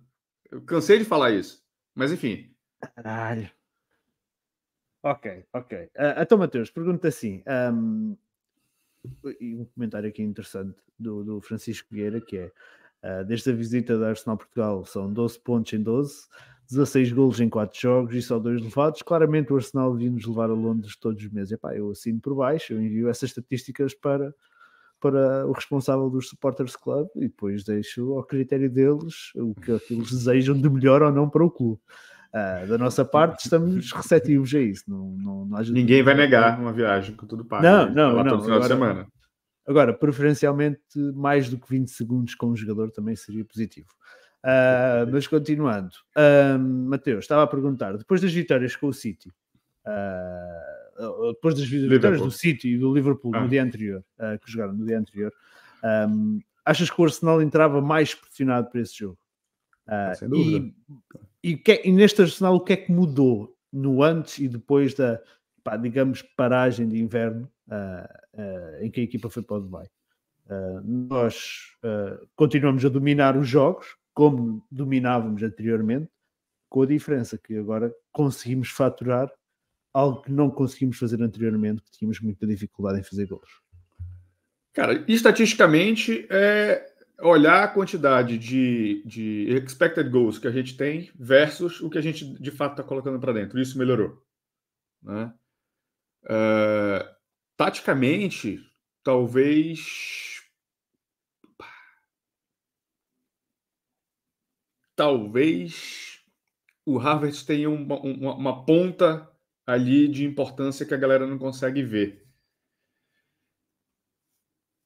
Eu 0.50 0.62
cansei 0.62 0.98
de 0.98 1.04
falar 1.04 1.30
isso. 1.30 1.60
Mas 1.94 2.10
enfim, 2.10 2.49
Caralho. 2.80 3.50
Ok, 5.02 5.44
ok. 5.52 5.84
Uh, 5.96 6.20
então, 6.20 6.36
Mateus, 6.38 6.70
pergunta 6.70 7.08
assim: 7.08 7.42
um, 7.72 8.16
um 9.40 9.64
comentário 9.74 10.08
aqui 10.08 10.22
interessante 10.22 10.78
do, 10.98 11.24
do 11.24 11.40
Francisco 11.40 11.88
Vieira, 11.90 12.20
que 12.20 12.36
é 12.36 12.52
uh, 13.02 13.24
desde 13.24 13.50
a 13.50 13.54
visita 13.54 13.98
da 13.98 14.10
Arsenal 14.10 14.36
Portugal 14.36 14.84
são 14.84 15.12
12 15.12 15.40
pontos 15.40 15.72
em 15.72 15.82
12, 15.82 16.28
16 16.70 17.12
golos 17.12 17.40
em 17.40 17.48
4 17.48 17.80
jogos 17.80 18.14
e 18.14 18.22
só 18.22 18.38
2 18.38 18.62
levados. 18.62 19.02
Claramente 19.02 19.52
o 19.52 19.56
Arsenal 19.56 19.92
devia 19.92 20.10
nos 20.10 20.26
levar 20.26 20.50
a 20.50 20.54
Londres 20.54 20.96
todos 20.96 21.24
os 21.24 21.30
meses. 21.30 21.52
Epá, 21.52 21.74
eu 21.74 21.90
assino 21.90 22.20
por 22.20 22.34
baixo, 22.34 22.74
eu 22.74 22.82
envio 22.82 23.08
essas 23.08 23.30
estatísticas 23.30 23.94
para, 23.94 24.34
para 25.00 25.46
o 25.46 25.52
responsável 25.52 26.10
dos 26.10 26.28
Supporters 26.28 26.76
Club 26.76 27.08
e 27.16 27.20
depois 27.20 27.64
deixo 27.64 28.12
ao 28.12 28.22
critério 28.22 28.70
deles 28.70 29.32
o 29.34 29.54
que 29.54 29.70
eles 29.70 30.10
desejam 30.10 30.60
de 30.60 30.68
melhor 30.68 31.02
ou 31.02 31.10
não 31.10 31.28
para 31.28 31.44
o 31.44 31.50
clube. 31.50 31.80
Uh, 32.32 32.66
da 32.68 32.78
nossa 32.78 33.04
parte, 33.04 33.44
estamos 33.44 33.90
receptivos 33.92 34.54
a 34.54 34.60
isso. 34.60 34.84
Não, 34.88 35.10
não, 35.16 35.46
não 35.46 35.58
Ninguém 35.62 36.02
vai 36.02 36.14
negar 36.14 36.60
uma 36.60 36.72
viagem 36.72 37.14
com 37.16 37.26
tudo 37.26 37.44
pago. 37.44 37.62
Não, 37.62 37.90
não, 37.92 38.22
não. 38.22 38.40
Final 38.40 38.42
agora, 38.42 38.60
de 38.60 38.66
semana. 38.66 39.06
Agora, 39.66 39.92
preferencialmente, 39.92 40.80
mais 41.14 41.48
do 41.48 41.58
que 41.58 41.68
20 41.68 41.88
segundos 41.88 42.34
com 42.34 42.46
um 42.46 42.56
jogador 42.56 42.90
também 42.92 43.16
seria 43.16 43.44
positivo. 43.44 43.88
Uh, 44.42 45.10
mas 45.12 45.26
continuando, 45.26 45.94
uh, 46.16 46.58
Mateus, 46.58 47.24
estava 47.24 47.42
a 47.42 47.46
perguntar, 47.46 47.96
depois 47.98 48.22
das 48.22 48.32
vitórias 48.32 48.74
com 48.74 48.86
o 48.86 48.92
City, 48.92 49.28
uh, 49.86 51.32
depois 51.34 51.54
das 51.54 51.68
vitórias 51.68 51.92
Liverpool. 51.92 52.26
do 52.26 52.30
City 52.30 52.68
e 52.74 52.78
do 52.78 52.94
Liverpool 52.94 53.32
no 53.32 53.38
ah. 53.38 53.46
dia 53.46 53.62
anterior, 53.62 54.04
que 54.42 54.50
jogaram 54.50 54.72
no 54.72 54.86
dia 54.86 54.98
anterior, 54.98 55.32
um, 56.08 56.40
achas 56.64 56.90
que 56.90 57.00
o 57.00 57.04
Arsenal 57.04 57.42
entrava 57.42 57.80
mais 57.80 58.14
pressionado 58.14 58.70
para 58.70 58.80
esse 58.80 58.98
jogo? 58.98 59.18
Sem 60.14 60.28
dúvida. 60.28 60.66
E 60.66 60.74
e, 61.42 61.56
que, 61.56 61.82
e, 61.84 61.92
neste 61.92 62.22
Arsenal, 62.22 62.56
o 62.56 62.60
que 62.60 62.72
é 62.72 62.76
que 62.76 62.92
mudou 62.92 63.56
no 63.72 64.02
antes 64.02 64.38
e 64.38 64.48
depois 64.48 64.94
da, 64.94 65.20
pá, 65.62 65.76
digamos, 65.76 66.22
paragem 66.36 66.88
de 66.88 67.00
inverno 67.00 67.50
uh, 67.68 68.40
uh, 68.40 68.84
em 68.84 68.90
que 68.90 69.00
a 69.00 69.04
equipa 69.04 69.30
foi 69.30 69.42
para 69.42 69.56
o 69.56 69.60
Dubai? 69.60 69.86
Uh, 70.46 70.80
nós 70.84 71.76
continuamos 72.34 72.84
a 72.84 72.88
dominar 72.88 73.36
os 73.36 73.48
jogos 73.48 73.96
como 74.12 74.66
dominávamos 74.70 75.42
anteriormente, 75.42 76.10
com 76.68 76.82
a 76.82 76.86
diferença 76.86 77.38
que 77.38 77.56
agora 77.56 77.92
conseguimos 78.12 78.68
faturar 78.68 79.30
algo 79.94 80.22
que 80.22 80.30
não 80.30 80.50
conseguimos 80.50 80.98
fazer 80.98 81.22
anteriormente, 81.22 81.82
que 81.82 81.90
tínhamos 81.90 82.20
muita 82.20 82.46
dificuldade 82.46 83.00
em 83.00 83.02
fazer 83.02 83.26
gols. 83.26 83.60
Cara, 84.72 85.04
estatisticamente 85.08 86.26
é 86.30 86.89
olhar 87.22 87.64
a 87.64 87.68
quantidade 87.68 88.38
de, 88.38 89.02
de 89.04 89.46
expected 89.50 90.08
goals 90.08 90.38
que 90.38 90.46
a 90.46 90.50
gente 90.50 90.76
tem 90.76 91.10
versus 91.14 91.80
o 91.80 91.90
que 91.90 91.98
a 91.98 92.00
gente 92.00 92.24
de 92.40 92.50
fato 92.50 92.72
está 92.72 92.82
colocando 92.82 93.18
para 93.18 93.32
dentro. 93.32 93.60
Isso 93.60 93.78
melhorou. 93.78 94.22
Né? 95.02 95.32
Uh, 96.24 97.14
taticamente, 97.56 98.60
talvez. 99.02 100.40
Talvez 104.94 106.22
o 106.84 106.98
Harvard 106.98 107.46
tenha 107.46 107.70
uma, 107.70 107.98
uma, 108.00 108.34
uma 108.34 108.66
ponta 108.66 109.30
ali 109.66 110.08
de 110.08 110.26
importância 110.26 110.84
que 110.84 110.92
a 110.92 110.98
galera 110.98 111.26
não 111.26 111.38
consegue 111.38 111.82
ver. 111.82 112.26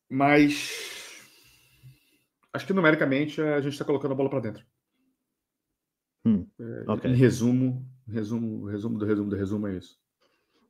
Mas 0.09 0.94
acho 2.55 2.67
que 2.67 2.73
numericamente 2.73 3.41
a 3.43 3.61
gente 3.61 3.73
está 3.73 3.85
colocando 3.85 4.13
a 4.13 4.15
bola 4.15 4.31
para 4.31 4.41
dentro. 4.41 4.65
Hum, 6.25 6.47
é, 6.59 6.91
okay. 6.91 7.11
Em 7.11 7.15
resumo, 7.15 7.87
resumo, 8.09 8.67
resumo 8.67 8.99
do 8.99 9.05
resumo 9.05 9.31
do 9.31 9.37
resumo 9.37 9.67
é 9.67 9.75
isso. 9.75 9.99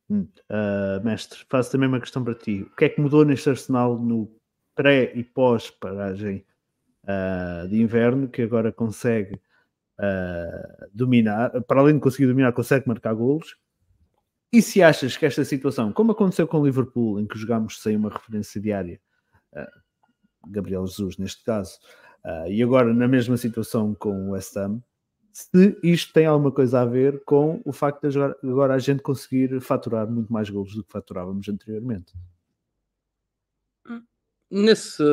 Hum, 0.09 0.27
uh, 0.49 1.03
mestre, 1.03 1.45
faço 1.47 1.71
também 1.71 1.87
uma 1.87 1.99
questão 1.99 2.23
para 2.23 2.35
ti. 2.35 2.63
O 2.63 2.75
que 2.75 2.85
é 2.85 2.89
que 2.89 2.99
mudou 2.99 3.23
neste 3.23 3.49
Arsenal 3.49 3.97
no 3.97 4.35
pré 4.75 5.13
e 5.15 5.23
pós 5.23 5.69
paragem 5.69 6.45
uh, 7.03 7.67
de 7.69 7.79
inverno 7.79 8.27
que 8.27 8.41
agora 8.41 8.71
consegue 8.71 9.35
uh, 9.99 10.89
dominar, 10.91 11.61
para 11.63 11.79
além 11.79 11.95
de 11.95 12.01
conseguir 12.01 12.27
dominar, 12.27 12.51
consegue 12.51 12.87
marcar 12.87 13.13
golos? 13.13 13.55
E 14.51 14.61
se 14.61 14.81
achas 14.81 15.17
que 15.17 15.25
esta 15.25 15.45
situação, 15.45 15.93
como 15.93 16.11
aconteceu 16.11 16.47
com 16.47 16.59
o 16.59 16.65
Liverpool, 16.65 17.19
em 17.19 17.27
que 17.27 17.37
jogámos 17.37 17.81
sem 17.81 17.95
uma 17.95 18.09
referência 18.09 18.59
diária, 18.61 19.01
Gabriel 20.47 20.85
Jesus 20.87 21.17
neste 21.17 21.43
caso, 21.43 21.77
uh, 22.23 22.47
e 22.49 22.61
agora 22.61 22.93
na 22.93 23.07
mesma 23.07 23.37
situação 23.37 23.93
com 23.93 24.29
o 24.29 24.31
West 24.31 24.55
Ham, 24.57 24.81
se 25.35 25.77
isto 25.83 26.13
tem 26.13 26.25
alguma 26.25 26.49
coisa 26.49 26.79
a 26.79 26.85
ver 26.85 27.21
com 27.25 27.61
o 27.65 27.73
facto 27.73 28.07
de 28.07 28.17
agora 28.17 28.73
a 28.73 28.79
gente 28.79 29.01
conseguir 29.01 29.59
faturar 29.59 30.09
muito 30.09 30.31
mais 30.31 30.49
golos 30.49 30.73
do 30.73 30.81
que 30.81 30.91
faturávamos 30.91 31.49
anteriormente. 31.49 32.13
Nesse, 34.49 35.03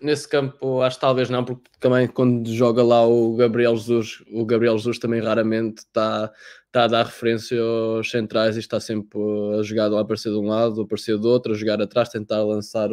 nesse 0.00 0.26
campo, 0.26 0.80
acho 0.80 0.96
que 0.96 1.00
talvez 1.02 1.30
não, 1.30 1.44
porque 1.44 1.70
também 1.78 2.08
quando 2.08 2.52
joga 2.52 2.82
lá 2.82 3.06
o 3.06 3.36
Gabriel 3.36 3.76
Jesus, 3.76 4.24
o 4.32 4.44
Gabriel 4.44 4.76
Jesus 4.76 4.98
também 4.98 5.20
raramente 5.20 5.82
está, 5.82 6.32
está 6.66 6.84
a 6.84 6.88
dar 6.88 7.06
referência 7.06 7.60
aos 7.60 8.10
centrais 8.10 8.56
e 8.56 8.60
está 8.60 8.80
sempre 8.80 9.20
a 9.56 9.62
jogar 9.62 9.92
a 9.92 10.00
aparecer 10.00 10.32
de 10.32 10.38
um 10.38 10.48
lado, 10.48 10.80
a 10.80 10.84
aparecer 10.84 11.16
do 11.16 11.28
outro, 11.28 11.52
a 11.52 11.56
jogar 11.56 11.80
atrás, 11.80 12.08
tentar 12.08 12.42
lançar 12.42 12.88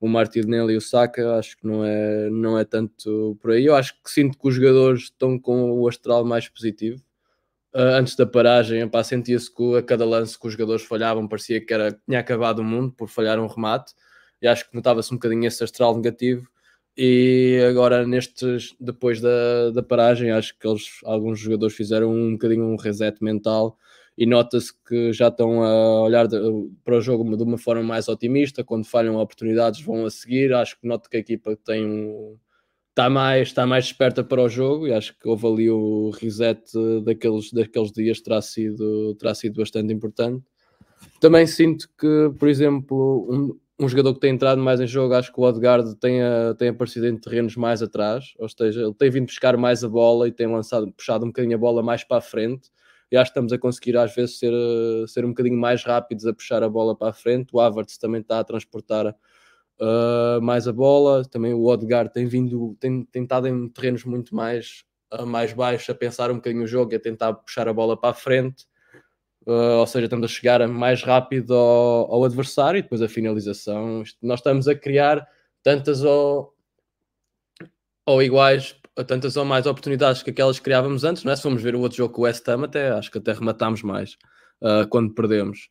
o 0.00 0.08
Martinelli 0.08 0.74
e 0.74 0.76
o 0.76 0.80
Saka, 0.80 1.36
acho 1.36 1.56
que 1.56 1.66
não 1.66 1.84
é, 1.84 2.30
não 2.30 2.58
é 2.58 2.64
tanto 2.64 3.36
por 3.40 3.52
aí. 3.52 3.66
Eu 3.66 3.74
acho 3.74 3.94
que 3.94 4.10
sinto 4.10 4.38
que 4.38 4.48
os 4.48 4.54
jogadores 4.54 5.04
estão 5.04 5.38
com 5.38 5.72
o 5.72 5.88
astral 5.88 6.24
mais 6.24 6.48
positivo. 6.48 7.02
Uh, 7.74 7.98
antes 7.98 8.16
da 8.16 8.26
paragem, 8.26 8.88
sentia-se 9.04 9.54
que 9.54 9.76
a 9.76 9.82
cada 9.82 10.04
lance 10.04 10.38
que 10.38 10.46
os 10.46 10.52
jogadores 10.52 10.82
falhavam 10.84 11.28
parecia 11.28 11.64
que 11.64 11.72
era, 11.74 11.92
tinha 12.06 12.20
acabado 12.20 12.60
o 12.60 12.64
mundo 12.64 12.92
por 12.92 13.08
falhar 13.08 13.38
um 13.38 13.46
remate, 13.46 13.92
e 14.40 14.48
acho 14.48 14.68
que 14.68 14.74
notava-se 14.74 15.12
um 15.12 15.16
bocadinho 15.16 15.46
esse 15.46 15.62
astral 15.62 15.96
negativo. 15.96 16.48
E 16.96 17.60
agora, 17.68 18.06
nestes, 18.06 18.74
depois 18.80 19.20
da, 19.20 19.70
da 19.70 19.82
paragem, 19.82 20.32
acho 20.32 20.58
que 20.58 20.66
eles, 20.66 20.98
alguns 21.04 21.38
jogadores 21.38 21.76
fizeram 21.76 22.12
um 22.12 22.32
bocadinho 22.32 22.64
um 22.64 22.76
reset 22.76 23.22
mental 23.22 23.78
e 24.18 24.26
nota-se 24.26 24.72
que 24.84 25.12
já 25.12 25.28
estão 25.28 25.62
a 25.62 26.02
olhar 26.02 26.26
de, 26.26 26.36
para 26.84 26.96
o 26.96 27.00
jogo 27.00 27.36
de 27.36 27.42
uma 27.44 27.56
forma 27.56 27.84
mais 27.84 28.08
otimista. 28.08 28.64
Quando 28.64 28.84
falham 28.84 29.14
oportunidades, 29.14 29.80
vão 29.80 30.04
a 30.04 30.10
seguir. 30.10 30.52
Acho 30.52 30.76
que 30.80 30.88
noto 30.88 31.08
que 31.08 31.18
a 31.18 31.20
equipa 31.20 31.56
tem 31.64 31.86
um, 31.86 32.36
está 32.90 33.08
mais, 33.08 33.46
está 33.46 33.64
mais 33.64 33.84
esperta 33.84 34.24
para 34.24 34.42
o 34.42 34.48
jogo 34.48 34.88
e 34.88 34.92
acho 34.92 35.16
que 35.16 35.28
houve 35.28 35.46
ali 35.46 35.70
o 35.70 36.10
reset 36.10 36.60
daqueles, 37.04 37.52
daqueles 37.52 37.92
dias 37.92 38.20
terá 38.20 38.42
sido, 38.42 39.14
terá 39.14 39.32
sido 39.36 39.58
bastante 39.58 39.94
importante. 39.94 40.44
Também 41.20 41.46
sinto 41.46 41.88
que, 41.96 42.32
por 42.40 42.48
exemplo, 42.48 43.28
um, 43.30 43.84
um 43.84 43.88
jogador 43.88 44.14
que 44.14 44.20
tem 44.20 44.34
entrado 44.34 44.60
mais 44.60 44.80
em 44.80 44.86
jogo, 44.88 45.14
acho 45.14 45.32
que 45.32 45.38
o 45.38 45.44
Odegaard 45.44 45.94
tem, 45.94 46.20
a, 46.20 46.56
tem 46.58 46.70
aparecido 46.70 47.06
em 47.06 47.16
terrenos 47.16 47.54
mais 47.54 47.82
atrás, 47.82 48.34
ou 48.36 48.48
seja, 48.48 48.82
ele 48.82 48.94
tem 48.94 49.10
vindo 49.10 49.26
buscar 49.26 49.56
mais 49.56 49.84
a 49.84 49.88
bola 49.88 50.26
e 50.26 50.32
tem 50.32 50.48
lançado, 50.48 50.90
puxado 50.90 51.24
um 51.24 51.28
bocadinho 51.28 51.54
a 51.54 51.60
bola 51.60 51.84
mais 51.84 52.02
para 52.02 52.16
a 52.16 52.20
frente 52.20 52.68
e 53.10 53.16
acho 53.16 53.30
que 53.30 53.32
estamos 53.32 53.52
a 53.52 53.58
conseguir 53.58 53.96
às 53.96 54.14
vezes 54.14 54.38
ser, 54.38 54.52
eh, 54.52 55.06
ser 55.06 55.24
um 55.24 55.28
bocadinho 55.28 55.58
mais 55.58 55.82
rápidos 55.82 56.26
a 56.26 56.32
puxar 56.32 56.62
a 56.62 56.68
bola 56.68 56.96
para 56.96 57.08
a 57.08 57.12
frente. 57.12 57.48
O 57.52 57.60
Havertz 57.60 57.96
também 57.96 58.20
está 58.20 58.38
a 58.38 58.44
transportar 58.44 59.06
uh, 59.06 60.40
mais 60.42 60.68
a 60.68 60.72
bola, 60.72 61.24
também 61.24 61.54
o 61.54 61.64
Odegaard 61.64 62.12
tem 62.12 62.26
vindo, 62.26 62.76
tem 62.78 63.04
tentado 63.04 63.48
em 63.48 63.68
terrenos 63.68 64.04
muito 64.04 64.34
mais, 64.34 64.84
uh, 65.12 65.26
mais 65.26 65.52
baixos 65.52 65.88
a 65.88 65.94
pensar 65.94 66.30
um 66.30 66.36
bocadinho 66.36 66.64
o 66.64 66.66
jogo 66.66 66.92
e 66.92 66.96
a 66.96 67.00
tentar 67.00 67.32
puxar 67.34 67.68
a 67.68 67.72
bola 67.72 67.96
para 67.98 68.10
a 68.10 68.14
frente. 68.14 68.66
Uh, 69.46 69.78
ou 69.80 69.86
seja, 69.86 70.04
estamos 70.04 70.30
a 70.30 70.34
chegar 70.34 70.66
mais 70.68 71.02
rápido 71.02 71.54
ao, 71.54 72.12
ao 72.12 72.24
adversário 72.24 72.78
e 72.78 72.82
depois 72.82 73.00
a 73.00 73.08
finalização. 73.08 74.02
Nós 74.20 74.40
estamos 74.40 74.68
a 74.68 74.74
criar 74.74 75.26
tantas 75.62 76.04
ou, 76.04 76.54
ou 78.04 78.22
iguais 78.22 78.77
tantas 79.04 79.36
ou 79.36 79.44
mais 79.44 79.66
oportunidades 79.66 80.22
que 80.22 80.30
aquelas 80.30 80.58
que 80.58 80.64
criávamos 80.64 81.04
antes, 81.04 81.24
não 81.24 81.32
é? 81.32 81.36
Se 81.36 81.42
vamos 81.42 81.62
ver 81.62 81.74
o 81.74 81.80
outro 81.80 81.98
jogo 81.98 82.14
com 82.14 82.22
o 82.22 82.24
West 82.24 82.46
Ham, 82.48 82.64
até 82.64 82.90
acho 82.90 83.10
que 83.10 83.18
até 83.18 83.32
rematámos 83.32 83.82
mais 83.82 84.16
uh, 84.62 84.86
quando 84.88 85.14
perdemos. 85.14 85.70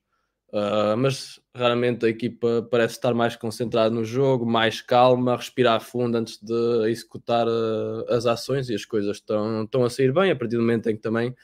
Uh, 0.50 0.96
mas 0.98 1.42
raramente 1.54 2.06
a 2.06 2.10
equipa 2.10 2.66
parece 2.72 2.94
estar 2.94 3.14
mais 3.14 3.36
concentrada 3.36 3.94
no 3.94 4.06
jogo, 4.06 4.46
mais 4.46 4.82
calma, 4.82 5.36
respirar 5.36 5.82
fundo 5.82 6.18
antes 6.18 6.40
de 6.42 6.90
executar 6.90 7.48
uh, 7.48 8.06
as 8.10 8.26
ações 8.26 8.70
e 8.70 8.76
as 8.76 8.86
coisas 8.86 9.18
estão, 9.18 9.64
estão 9.64 9.84
a 9.84 9.90
sair 9.90 10.14
bem. 10.14 10.32
A 10.32 10.36
partir 10.36 10.56
do 10.56 10.62
momento 10.62 10.90
em 10.90 10.96
que 10.96 11.02
também 11.02 11.36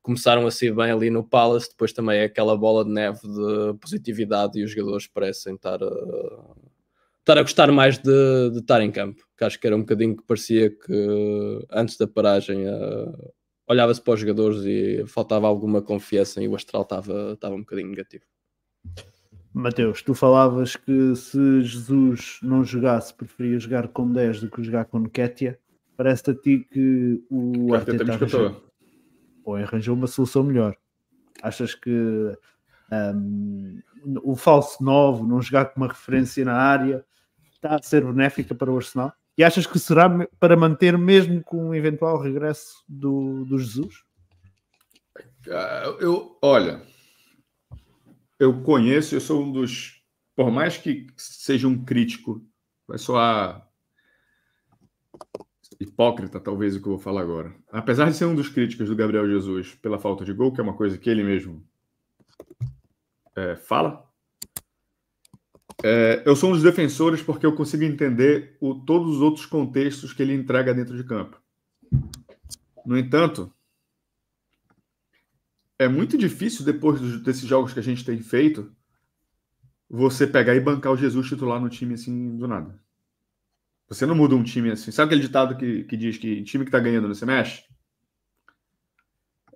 começaram 0.00 0.46
a 0.46 0.50
sair 0.50 0.72
bem 0.72 0.90
ali 0.90 1.10
no 1.10 1.22
Palace, 1.22 1.68
depois 1.68 1.92
também 1.92 2.18
é 2.18 2.24
aquela 2.24 2.56
bola 2.56 2.84
de 2.84 2.90
neve 2.90 3.20
de 3.20 3.78
positividade 3.78 4.58
e 4.58 4.64
os 4.64 4.70
jogadores 4.70 5.06
parecem 5.06 5.54
estar. 5.56 5.82
Uh, 5.82 6.65
estar 7.26 7.38
a 7.38 7.42
gostar 7.42 7.72
mais 7.72 7.98
de, 7.98 8.50
de 8.52 8.58
estar 8.60 8.80
em 8.80 8.90
campo, 8.92 9.26
que 9.36 9.42
acho 9.42 9.58
que 9.58 9.66
era 9.66 9.74
um 9.74 9.80
bocadinho 9.80 10.16
que 10.16 10.22
parecia 10.22 10.70
que 10.70 11.66
antes 11.72 11.96
da 11.96 12.06
paragem 12.06 12.68
uh, 12.68 13.32
olhava-se 13.68 14.00
para 14.00 14.14
os 14.14 14.20
jogadores 14.20 14.64
e 14.64 15.04
faltava 15.08 15.48
alguma 15.48 15.82
confiança 15.82 16.40
e 16.40 16.46
o 16.46 16.54
astral 16.54 16.82
estava, 16.82 17.32
estava 17.32 17.56
um 17.56 17.60
bocadinho 17.60 17.88
negativo. 17.88 18.24
Mateus, 19.52 20.02
tu 20.02 20.14
falavas 20.14 20.76
que 20.76 21.16
se 21.16 21.62
Jesus 21.62 22.38
não 22.42 22.64
jogasse, 22.64 23.12
preferia 23.12 23.58
jogar 23.58 23.88
com 23.88 24.12
10 24.12 24.42
do 24.42 24.50
que 24.50 24.62
jogar 24.62 24.84
com 24.84 25.00
Nketiah. 25.00 25.58
Parece-te 25.96 26.30
a 26.30 26.34
ti 26.34 26.66
que 26.70 27.24
o 27.28 27.74
Arteta 27.74 28.04
arranjou, 28.04 28.62
ou 29.42 29.56
arranjou 29.56 29.96
uma 29.96 30.06
solução 30.06 30.44
melhor. 30.44 30.76
Achas 31.42 31.74
que 31.74 31.90
um, 32.92 33.80
o 34.22 34.36
falso 34.36 34.84
novo, 34.84 35.26
não 35.26 35.42
jogar 35.42 35.64
com 35.66 35.80
uma 35.80 35.88
referência 35.88 36.44
na 36.44 36.54
área, 36.54 37.04
está 37.66 37.76
a 37.76 37.82
ser 37.82 38.04
benéfica 38.04 38.54
para 38.54 38.70
o 38.70 38.76
Arsenal? 38.76 39.12
E 39.36 39.44
achas 39.44 39.66
que 39.66 39.78
será 39.78 40.08
para 40.40 40.56
manter 40.56 40.96
mesmo 40.96 41.42
com 41.42 41.68
o 41.68 41.74
eventual 41.74 42.18
regresso 42.18 42.82
do, 42.88 43.44
do 43.44 43.58
Jesus? 43.58 44.02
Ah, 45.50 45.96
eu, 46.00 46.38
olha, 46.40 46.82
eu 48.38 48.62
conheço, 48.62 49.14
eu 49.14 49.20
sou 49.20 49.42
um 49.42 49.52
dos, 49.52 50.02
por 50.34 50.50
mais 50.50 50.76
que 50.76 51.06
seja 51.16 51.68
um 51.68 51.84
crítico, 51.84 52.42
vai 52.86 52.98
soar 52.98 53.66
hipócrita, 55.78 56.40
talvez, 56.40 56.74
o 56.74 56.80
que 56.80 56.86
eu 56.86 56.92
vou 56.92 56.98
falar 56.98 57.20
agora. 57.20 57.54
Apesar 57.70 58.10
de 58.10 58.16
ser 58.16 58.24
um 58.24 58.34
dos 58.34 58.48
críticos 58.48 58.88
do 58.88 58.96
Gabriel 58.96 59.28
Jesus 59.28 59.74
pela 59.74 59.98
falta 59.98 60.24
de 60.24 60.32
gol, 60.32 60.52
que 60.52 60.60
é 60.60 60.64
uma 60.64 60.76
coisa 60.76 60.96
que 60.96 61.10
ele 61.10 61.22
mesmo 61.22 61.62
é, 63.34 63.56
fala, 63.56 64.05
é, 65.88 66.20
eu 66.26 66.34
sou 66.34 66.50
um 66.50 66.52
dos 66.52 66.64
defensores 66.64 67.22
porque 67.22 67.46
eu 67.46 67.54
consigo 67.54 67.84
entender 67.84 68.56
o, 68.60 68.74
todos 68.74 69.14
os 69.14 69.22
outros 69.22 69.46
contextos 69.46 70.12
que 70.12 70.20
ele 70.20 70.34
entrega 70.34 70.74
dentro 70.74 70.96
de 70.96 71.04
campo. 71.04 71.40
No 72.84 72.98
entanto, 72.98 73.54
é 75.78 75.86
muito 75.86 76.18
difícil, 76.18 76.64
depois 76.64 77.00
desses 77.22 77.46
jogos 77.46 77.72
que 77.72 77.78
a 77.78 77.82
gente 77.84 78.04
tem 78.04 78.18
feito, 78.20 78.74
você 79.88 80.26
pegar 80.26 80.56
e 80.56 80.60
bancar 80.60 80.92
o 80.92 80.96
Jesus 80.96 81.28
titular 81.28 81.60
no 81.60 81.68
time 81.68 81.94
assim 81.94 82.36
do 82.36 82.48
nada. 82.48 82.76
Você 83.88 84.04
não 84.04 84.16
muda 84.16 84.34
um 84.34 84.42
time 84.42 84.72
assim. 84.72 84.90
Sabe 84.90 85.14
aquele 85.14 85.28
ditado 85.28 85.56
que, 85.56 85.84
que 85.84 85.96
diz 85.96 86.18
que 86.18 86.42
time 86.42 86.64
que 86.64 86.70
tá 86.72 86.80
ganhando 86.80 87.06
não 87.06 87.14
se 87.14 87.24
mexe? 87.24 87.62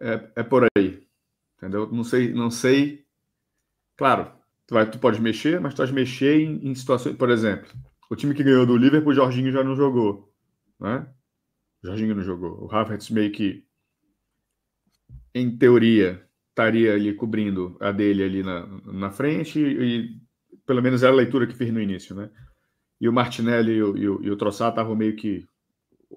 É, 0.01 0.31
é 0.37 0.43
por 0.45 0.65
aí. 0.77 1.05
Entendeu? 1.57 1.91
Não 1.91 2.05
sei, 2.05 2.33
não 2.33 2.53
sei. 2.53 3.05
Claro, 3.97 4.40
Tu, 4.71 4.75
vai, 4.75 4.89
tu 4.89 5.01
pode 5.01 5.21
mexer, 5.21 5.61
mas 5.61 5.75
tu 5.75 5.79
pode 5.79 5.93
mexer 5.93 6.43
em, 6.43 6.71
em, 6.71 6.75
situações. 6.77 7.17
Por 7.17 7.29
exemplo, 7.29 7.69
o 8.09 8.15
time 8.15 8.33
que 8.33 8.45
ganhou 8.45 8.65
do 8.65 8.77
Liverpool, 8.77 9.11
o 9.11 9.15
Jorginho 9.15 9.51
já 9.51 9.65
não 9.65 9.75
jogou. 9.75 10.33
Né? 10.79 11.09
O 11.83 11.89
Jorginho 11.89 12.15
não 12.15 12.23
jogou. 12.23 12.65
O 12.65 12.73
Havertz 12.73 13.11
meio 13.11 13.33
que, 13.33 13.65
em 15.35 15.59
teoria, 15.59 16.25
estaria 16.51 16.95
ali 16.95 17.13
cobrindo 17.13 17.77
a 17.81 17.91
dele 17.91 18.23
ali 18.23 18.43
na, 18.45 18.65
na 18.85 19.11
frente 19.11 19.59
e 19.59 20.17
pelo 20.65 20.81
menos 20.81 21.03
era 21.03 21.13
a 21.13 21.17
leitura 21.17 21.49
que 21.49 21.57
fiz 21.57 21.73
no 21.73 21.81
início, 21.81 22.15
né? 22.15 22.31
E 23.01 23.09
o 23.09 23.13
Martinelli 23.13 23.73
e 23.73 23.83
o, 23.83 23.97
e 23.97 24.09
o, 24.09 24.23
e 24.23 24.31
o 24.31 24.37
Trossard 24.37 24.71
estavam 24.71 24.95
meio 24.95 25.17
que 25.17 25.49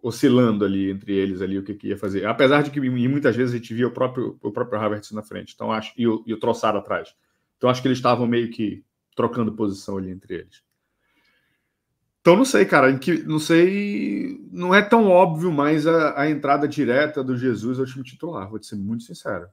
oscilando 0.03 0.63
ali 0.63 0.91
entre 0.91 1.11
eles 1.11 1.41
ali 1.41 1.57
o 1.57 1.63
que, 1.63 1.73
que 1.73 1.87
ia 1.87 1.97
fazer. 1.97 2.27
Apesar 2.27 2.61
de 2.61 2.69
que 2.69 2.79
muitas 2.79 3.35
vezes 3.35 3.55
a 3.55 3.57
gente 3.57 3.73
via 3.73 3.87
o 3.87 3.91
próprio 3.91 4.37
o 4.43 4.51
próprio 4.51 4.79
Havertz 4.79 5.11
na 5.11 5.23
frente, 5.23 5.53
então 5.55 5.71
acho 5.71 5.91
e 5.97 6.07
o, 6.07 6.23
e 6.27 6.31
o 6.35 6.39
Trossard 6.39 6.77
atrás. 6.77 7.15
Então 7.63 7.71
acho 7.71 7.81
que 7.81 7.87
eles 7.87 7.97
estavam 7.97 8.27
meio 8.27 8.51
que 8.51 8.83
trocando 9.15 9.53
posição 9.53 9.97
ali 9.97 10.11
entre 10.11 10.33
eles. 10.33 10.61
Então 12.19 12.35
não 12.35 12.43
sei, 12.43 12.65
cara, 12.65 12.99
não 13.25 13.39
sei, 13.39 14.37
não 14.51 14.75
é 14.75 14.81
tão 14.81 15.07
óbvio 15.07 15.49
mais 15.49 15.87
a, 15.87 16.19
a 16.23 16.29
entrada 16.29 16.67
direta 16.67 17.23
do 17.23 17.37
Jesus 17.37 17.79
ao 17.79 17.85
time 17.85 18.03
titular, 18.03 18.49
vou 18.49 18.59
te 18.59 18.65
ser 18.65 18.75
muito 18.75 19.05
sincero. 19.05 19.47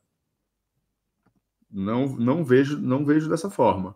Não, 1.71 2.09
não 2.17 2.45
vejo, 2.45 2.81
não 2.81 3.05
vejo 3.05 3.31
dessa 3.31 3.49
forma. 3.49 3.95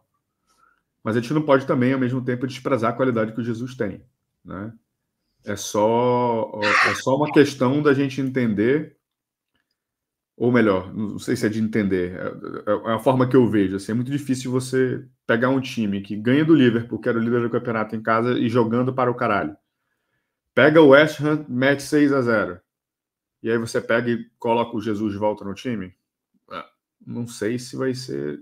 Mas 1.02 1.16
a 1.16 1.20
gente 1.20 1.34
não 1.34 1.42
pode 1.42 1.66
também 1.66 1.92
ao 1.92 1.98
mesmo 1.98 2.24
tempo 2.24 2.46
desprezar 2.46 2.92
a 2.92 2.96
qualidade 2.96 3.32
que 3.32 3.40
o 3.40 3.44
Jesus 3.44 3.74
tem, 3.74 4.00
né? 4.44 4.72
É 5.44 5.56
só 5.56 6.52
é 6.62 6.94
só 6.94 7.16
uma 7.16 7.32
questão 7.32 7.82
da 7.82 7.92
gente 7.92 8.20
entender 8.20 8.96
ou 10.36 10.50
melhor, 10.50 10.92
não 10.92 11.18
sei 11.18 11.36
se 11.36 11.46
é 11.46 11.48
de 11.48 11.60
entender, 11.60 12.16
é, 12.16 12.70
é, 12.70 12.90
é 12.90 12.94
a 12.94 12.98
forma 12.98 13.28
que 13.28 13.36
eu 13.36 13.48
vejo. 13.48 13.76
Assim, 13.76 13.92
é 13.92 13.94
muito 13.94 14.10
difícil 14.10 14.50
você 14.50 15.06
pegar 15.26 15.48
um 15.48 15.60
time 15.60 16.00
que 16.00 16.16
ganha 16.16 16.44
do 16.44 16.54
Liverpool, 16.54 17.00
que 17.00 17.08
era 17.08 17.18
o 17.18 17.20
líder 17.20 17.42
do 17.42 17.50
campeonato 17.50 17.94
em 17.94 18.02
casa, 18.02 18.38
e 18.38 18.48
jogando 18.48 18.92
para 18.92 19.10
o 19.10 19.14
caralho. 19.14 19.56
Pega 20.54 20.80
o 20.80 20.88
West 20.88 21.20
Ham, 21.20 21.44
mete 21.48 21.82
6 21.82 22.12
a 22.12 22.22
0 22.22 22.60
E 23.42 23.50
aí 23.50 23.58
você 23.58 23.80
pega 23.80 24.10
e 24.10 24.24
coloca 24.38 24.76
o 24.76 24.80
Jesus 24.80 25.12
de 25.12 25.18
volta 25.18 25.44
no 25.44 25.54
time. 25.54 25.94
Ah, 26.50 26.68
não 27.06 27.26
sei 27.26 27.58
se 27.58 27.76
vai 27.76 27.94
ser 27.94 28.40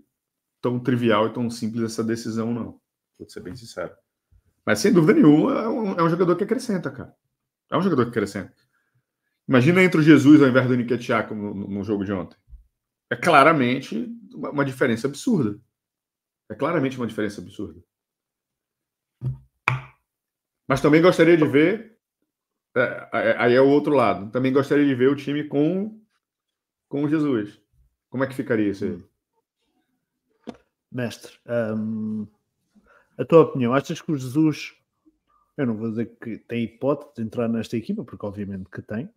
tão 0.60 0.78
trivial 0.78 1.26
e 1.26 1.32
tão 1.32 1.50
simples 1.50 1.84
essa 1.84 2.02
decisão, 2.04 2.52
não. 2.54 2.80
Vou 3.18 3.28
ser 3.28 3.40
bem 3.40 3.54
sincero. 3.54 3.94
Mas 4.64 4.78
sem 4.78 4.92
dúvida 4.92 5.14
nenhuma, 5.14 5.60
é 5.60 5.68
um, 5.68 5.92
é 5.92 6.02
um 6.02 6.08
jogador 6.08 6.36
que 6.36 6.44
acrescenta, 6.44 6.90
cara. 6.90 7.14
É 7.70 7.76
um 7.76 7.82
jogador 7.82 8.04
que 8.04 8.10
acrescenta. 8.10 8.54
Imagina 9.48 9.82
entre 9.82 10.00
o 10.00 10.02
Jesus 10.02 10.40
ao 10.40 10.48
invés 10.48 10.66
do 10.66 10.76
Nketiah 10.76 11.28
no, 11.34 11.54
no 11.54 11.84
jogo 11.84 12.04
de 12.04 12.12
ontem. 12.12 12.36
É 13.10 13.16
claramente 13.16 14.10
uma, 14.34 14.50
uma 14.50 14.64
diferença 14.64 15.06
absurda. 15.06 15.60
É 16.50 16.54
claramente 16.54 16.96
uma 16.96 17.06
diferença 17.06 17.40
absurda. 17.40 17.82
Mas 20.68 20.80
também 20.80 21.02
gostaria 21.02 21.36
de 21.36 21.46
ver. 21.46 21.98
É, 22.74 23.36
aí 23.38 23.54
é 23.54 23.60
o 23.60 23.68
outro 23.68 23.94
lado. 23.94 24.30
Também 24.30 24.52
gostaria 24.52 24.86
de 24.86 24.94
ver 24.94 25.08
o 25.08 25.16
time 25.16 25.44
com, 25.44 26.00
com 26.88 27.08
Jesus. 27.08 27.60
Como 28.08 28.24
é 28.24 28.26
que 28.26 28.34
ficaria 28.34 28.70
isso 28.70 28.84
aí? 28.84 29.04
Mestre, 30.90 31.32
hum, 31.46 32.26
a 33.16 33.24
tua 33.24 33.40
opinião, 33.40 33.72
achas 33.72 34.02
que 34.02 34.12
o 34.12 34.16
Jesus, 34.16 34.74
eu 35.56 35.66
não 35.66 35.74
vou 35.74 35.88
dizer 35.88 36.14
que 36.20 36.36
tem 36.38 36.64
hipótese 36.64 37.14
de 37.16 37.22
entrar 37.22 37.48
nesta 37.48 37.78
equipa, 37.78 38.04
porque 38.04 38.26
obviamente 38.26 38.68
que 38.68 38.82
tem, 38.82 39.08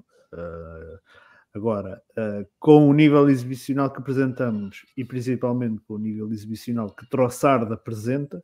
agora, 1.55 2.01
uh, 2.17 2.45
com 2.59 2.89
o 2.89 2.93
nível 2.93 3.29
exibicional 3.29 3.89
que 3.89 3.99
apresentamos 3.99 4.85
e 4.95 5.05
principalmente 5.05 5.81
com 5.87 5.93
o 5.93 5.97
nível 5.97 6.29
exibicional 6.31 6.93
que 6.93 7.09
Trossard 7.09 7.71
apresenta, 7.71 8.43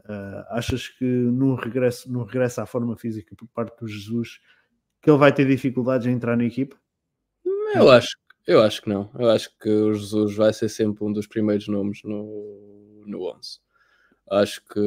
uh, 0.00 0.44
achas 0.50 0.88
que 0.88 1.04
num 1.04 1.54
regresso, 1.54 2.10
num 2.12 2.24
regresso 2.24 2.60
à 2.60 2.66
forma 2.66 2.96
física 2.96 3.36
por 3.36 3.46
parte 3.48 3.78
do 3.78 3.86
Jesus 3.86 4.40
que 5.00 5.10
ele 5.10 5.18
vai 5.18 5.32
ter 5.32 5.46
dificuldades 5.46 6.06
em 6.06 6.12
entrar 6.12 6.36
na 6.36 6.44
equipa? 6.44 6.76
Eu 7.74 7.90
acho, 7.90 8.16
eu 8.46 8.62
acho 8.62 8.82
que 8.82 8.88
não. 8.88 9.10
Eu 9.18 9.30
acho 9.30 9.50
que 9.58 9.68
o 9.68 9.94
Jesus 9.94 10.34
vai 10.34 10.52
ser 10.52 10.68
sempre 10.68 11.04
um 11.04 11.12
dos 11.12 11.26
primeiros 11.26 11.68
nomes 11.68 12.00
no, 12.02 13.02
no 13.06 13.22
11. 13.36 13.60
Acho 14.30 14.62
que 14.64 14.80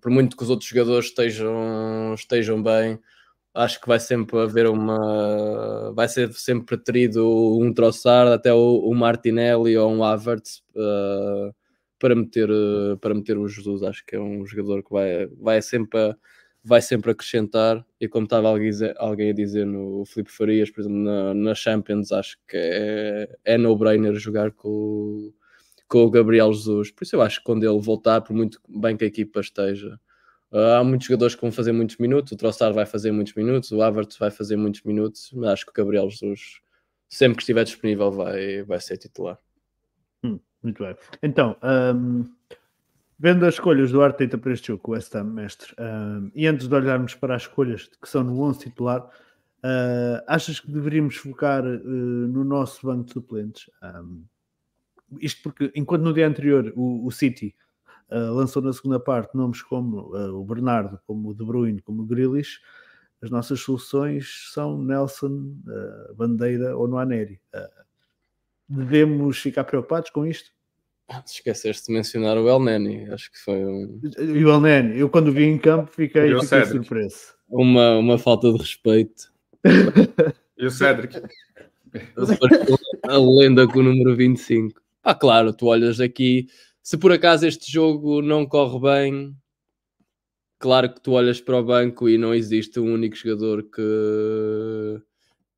por 0.00 0.10
muito 0.10 0.36
que 0.36 0.42
os 0.42 0.50
outros 0.50 0.68
jogadores 0.68 1.06
estejam, 1.06 2.14
estejam 2.14 2.62
bem, 2.62 2.98
acho 3.56 3.80
que 3.80 3.88
vai 3.88 3.98
sempre 3.98 4.38
haver 4.38 4.66
uma. 4.68 5.92
Vai 5.94 6.08
ser 6.08 6.32
sempre 6.34 6.66
preterido 6.66 7.26
um 7.58 7.72
Trossard, 7.72 8.32
até 8.32 8.52
o, 8.52 8.92
Martinelli 8.94 9.76
ou 9.76 9.90
um 9.90 10.04
Havertz 10.04 10.62
uh, 10.74 11.54
para, 11.98 12.14
meter, 12.14 12.50
uh, 12.50 12.96
para 12.98 13.14
meter 13.14 13.38
o 13.38 13.48
Jesus. 13.48 13.82
Acho 13.82 14.04
que 14.06 14.16
é 14.16 14.20
um 14.20 14.44
jogador 14.46 14.82
que 14.82 14.90
vai, 14.90 15.26
vai, 15.38 15.62
sempre, 15.62 16.14
vai 16.62 16.82
sempre 16.82 17.10
acrescentar. 17.10 17.84
E 18.00 18.06
como 18.08 18.24
estava 18.24 18.48
alguém, 18.48 18.70
alguém 18.98 19.30
a 19.30 19.34
dizer 19.34 19.66
no 19.66 20.04
Felipe 20.04 20.30
Farias, 20.30 20.70
por 20.70 20.82
exemplo, 20.82 20.98
na, 20.98 21.34
na 21.34 21.54
Champions, 21.54 22.12
acho 22.12 22.38
que 22.46 22.56
é, 22.56 23.36
é 23.44 23.58
no-brainer 23.58 24.14
jogar 24.16 24.52
com, 24.52 25.32
com 25.88 26.04
o 26.04 26.10
Gabriel 26.10 26.52
Jesus. 26.52 26.90
Por 26.90 27.04
isso 27.04 27.16
eu 27.16 27.22
acho 27.22 27.38
que 27.38 27.44
quando 27.44 27.64
ele 27.64 27.80
voltar, 27.80 28.20
por 28.20 28.34
muito 28.34 28.60
bem 28.68 28.96
que 28.96 29.04
a 29.04 29.08
equipa 29.08 29.40
esteja 29.40 29.98
Uh, 30.50 30.78
há 30.78 30.84
muitos 30.84 31.06
jogadores 31.08 31.34
que 31.34 31.40
vão 31.40 31.50
fazer 31.50 31.72
muitos 31.72 31.96
minutos, 31.96 32.32
o 32.32 32.36
Trossard 32.36 32.74
vai 32.74 32.86
fazer 32.86 33.10
muitos 33.10 33.34
minutos, 33.34 33.72
o 33.72 33.82
Havertz 33.82 34.16
vai 34.16 34.30
fazer 34.30 34.56
muitos 34.56 34.82
minutos, 34.82 35.30
mas 35.34 35.50
acho 35.50 35.66
que 35.66 35.72
o 35.72 35.74
Gabriel 35.74 36.08
Jesus, 36.08 36.60
sempre 37.08 37.36
que 37.36 37.42
estiver 37.42 37.64
disponível, 37.64 38.12
vai, 38.12 38.62
vai 38.62 38.80
ser 38.80 38.96
titular. 38.96 39.38
Hum, 40.22 40.38
muito 40.62 40.84
bem. 40.84 40.96
Então, 41.22 41.56
um, 41.94 42.24
vendo 43.18 43.44
as 43.44 43.54
escolhas 43.54 43.90
do 43.90 44.00
Arteta 44.02 44.38
para 44.38 44.52
este 44.52 44.68
jogo, 44.68 44.92
West 44.92 45.14
Ham, 45.16 45.24
mestre, 45.24 45.74
um, 45.80 46.30
e 46.32 46.46
antes 46.46 46.68
de 46.68 46.74
olharmos 46.74 47.14
para 47.14 47.34
as 47.34 47.42
escolhas 47.42 47.88
que 48.00 48.08
são 48.08 48.22
no 48.22 48.40
11 48.40 48.60
titular, 48.60 49.00
uh, 49.02 50.22
achas 50.28 50.60
que 50.60 50.70
deveríamos 50.70 51.16
focar 51.16 51.64
uh, 51.64 51.78
no 51.78 52.44
nosso 52.44 52.86
banco 52.86 53.04
de 53.04 53.12
suplentes? 53.12 53.68
Um, 53.82 54.24
isto 55.20 55.42
porque, 55.42 55.72
enquanto 55.74 56.02
no 56.02 56.12
dia 56.12 56.26
anterior 56.26 56.72
o, 56.76 57.06
o 57.06 57.10
City 57.10 57.54
uh, 58.10 58.34
lançou 58.34 58.62
na 58.62 58.72
segunda 58.72 59.00
parte 59.00 59.34
nomes 59.34 59.62
como 59.62 60.14
uh, 60.14 60.34
o 60.34 60.44
Bernardo, 60.44 61.00
como 61.06 61.30
o 61.30 61.34
De 61.34 61.44
Bruyne, 61.44 61.80
como 61.80 62.02
o 62.02 62.06
Grealish, 62.06 62.60
as 63.22 63.30
nossas 63.30 63.60
soluções 63.60 64.50
são 64.52 64.82
Nelson, 64.82 65.56
uh, 65.66 66.14
Bandeira 66.14 66.76
ou 66.76 66.86
Noaneri. 66.86 67.40
devemos 68.68 69.38
ficar 69.38 69.64
preocupados 69.64 70.10
com 70.10 70.26
isto? 70.26 70.50
Esqueceste 71.26 71.86
de 71.86 71.92
mencionar 71.92 72.36
o 72.36 72.48
El 72.48 72.60
Neni, 72.60 73.10
acho 73.10 73.30
que 73.30 73.38
foi 73.38 73.64
um. 73.64 74.00
E 74.18 74.44
o 74.44 74.50
El 74.50 74.60
Neni, 74.60 74.98
eu 74.98 75.08
quando 75.08 75.32
vi 75.32 75.44
em 75.44 75.58
campo 75.58 75.90
fiquei, 75.90 76.38
fiquei 76.40 76.64
surpreso. 76.64 77.34
Uma, 77.48 77.96
uma 77.98 78.18
falta 78.18 78.50
de 78.52 78.58
respeito. 78.58 79.32
e 80.58 80.66
o 80.66 80.70
Cedric? 80.70 81.22
A 83.04 83.16
lenda 83.16 83.66
com 83.66 83.78
o 83.78 83.82
número 83.82 84.16
25. 84.16 84.80
Ah, 85.02 85.14
claro, 85.14 85.52
tu 85.52 85.66
olhas 85.66 86.00
aqui, 86.00 86.48
se 86.86 86.96
por 86.96 87.10
acaso 87.10 87.44
este 87.44 87.72
jogo 87.72 88.22
não 88.22 88.46
corre 88.46 88.78
bem, 88.78 89.36
claro 90.56 90.94
que 90.94 91.00
tu 91.00 91.14
olhas 91.14 91.40
para 91.40 91.58
o 91.58 91.64
banco 91.64 92.08
e 92.08 92.16
não 92.16 92.32
existe 92.32 92.78
um 92.78 92.94
único 92.94 93.16
jogador 93.16 93.64
que, 93.64 95.02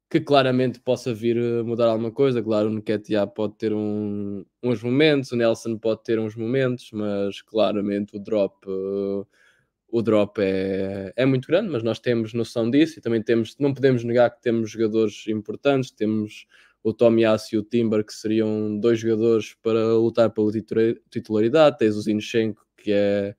que 0.09 0.21
claramente 0.21 0.81
possa 0.81 1.13
vir 1.13 1.37
a 1.37 1.63
mudar 1.63 1.89
alguma 1.89 2.11
coisa. 2.11 2.43
Claro, 2.43 2.71
o 2.71 2.73
Nketiah 2.73 3.27
pode 3.27 3.57
ter 3.59 3.75
um, 3.75 4.43
uns 4.63 4.83
momentos, 4.83 5.31
o 5.31 5.37
Nelson 5.37 5.77
pode 5.77 6.03
ter 6.03 6.19
uns 6.19 6.35
momentos, 6.35 6.89
mas 6.93 7.43
claramente 7.43 8.17
o 8.17 8.19
drop, 8.19 8.67
o 8.67 10.01
drop 10.01 10.41
é, 10.41 11.13
é 11.15 11.27
muito 11.27 11.47
grande, 11.47 11.69
mas 11.69 11.83
nós 11.83 11.99
temos 11.99 12.33
noção 12.33 12.71
disso 12.71 12.99
e 12.99 13.03
também 13.03 13.23
temos, 13.23 13.55
não 13.59 13.75
podemos 13.75 14.03
negar 14.03 14.31
que 14.31 14.41
temos 14.41 14.71
jogadores 14.71 15.27
importantes, 15.29 15.91
temos 15.91 16.47
o 16.83 16.93
Tomiasso 16.93 17.55
e 17.55 17.59
o 17.59 17.63
Timber, 17.63 18.05
que 18.05 18.13
seriam 18.13 18.79
dois 18.79 19.01
jogadores 19.01 19.55
para 19.63 19.95
lutar 19.95 20.31
pela 20.31 20.51
titularidade. 21.11 21.79
Tens 21.79 21.97
o 21.97 22.03
Zinchenko, 22.03 22.65
que 22.77 22.93
é 22.93 23.35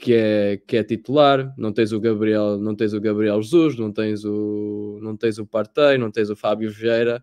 que 0.00 0.14
é, 0.14 0.56
que 0.66 0.76
é 0.78 0.84
titular, 0.84 1.54
não 1.58 1.72
tens 1.72 1.92
o 1.92 2.00
Gabriel, 2.00 2.58
não 2.58 2.74
tens 2.74 2.94
o 2.94 3.00
Gabriel 3.00 3.42
Jesus, 3.42 3.76
não 3.76 3.92
tens 3.92 4.24
o 4.24 4.98
não 5.02 5.16
tens 5.16 5.38
o 5.38 5.46
Partey, 5.46 5.98
não 5.98 6.10
tens 6.10 6.30
o 6.30 6.36
Fábio 6.36 6.70
Vieira, 6.70 7.22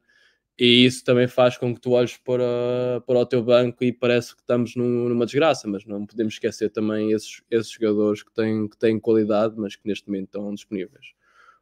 e 0.60 0.86
isso 0.86 1.04
também 1.04 1.28
faz 1.28 1.58
com 1.58 1.74
que 1.74 1.82
tu 1.82 1.92
olhes 1.92 2.18
para, 2.18 3.02
para 3.06 3.20
o 3.20 3.26
teu 3.26 3.44
banco 3.44 3.84
e 3.84 3.92
parece 3.94 4.36
que 4.36 4.42
estamos 4.42 4.76
num, 4.76 5.10
numa 5.10 5.26
desgraça, 5.26 5.68
mas 5.68 5.86
não 5.86 6.06
podemos 6.06 6.34
esquecer 6.36 6.70
também 6.72 7.12
esses, 7.12 7.42
esses 7.50 7.72
jogadores 7.72 8.24
que 8.24 8.34
têm, 8.34 8.68
que 8.68 8.78
têm 8.78 9.00
qualidade, 9.00 9.56
mas 9.58 9.76
que 9.76 9.88
neste 9.88 10.08
momento 10.08 10.26
estão 10.26 10.54
disponíveis. 10.54 11.14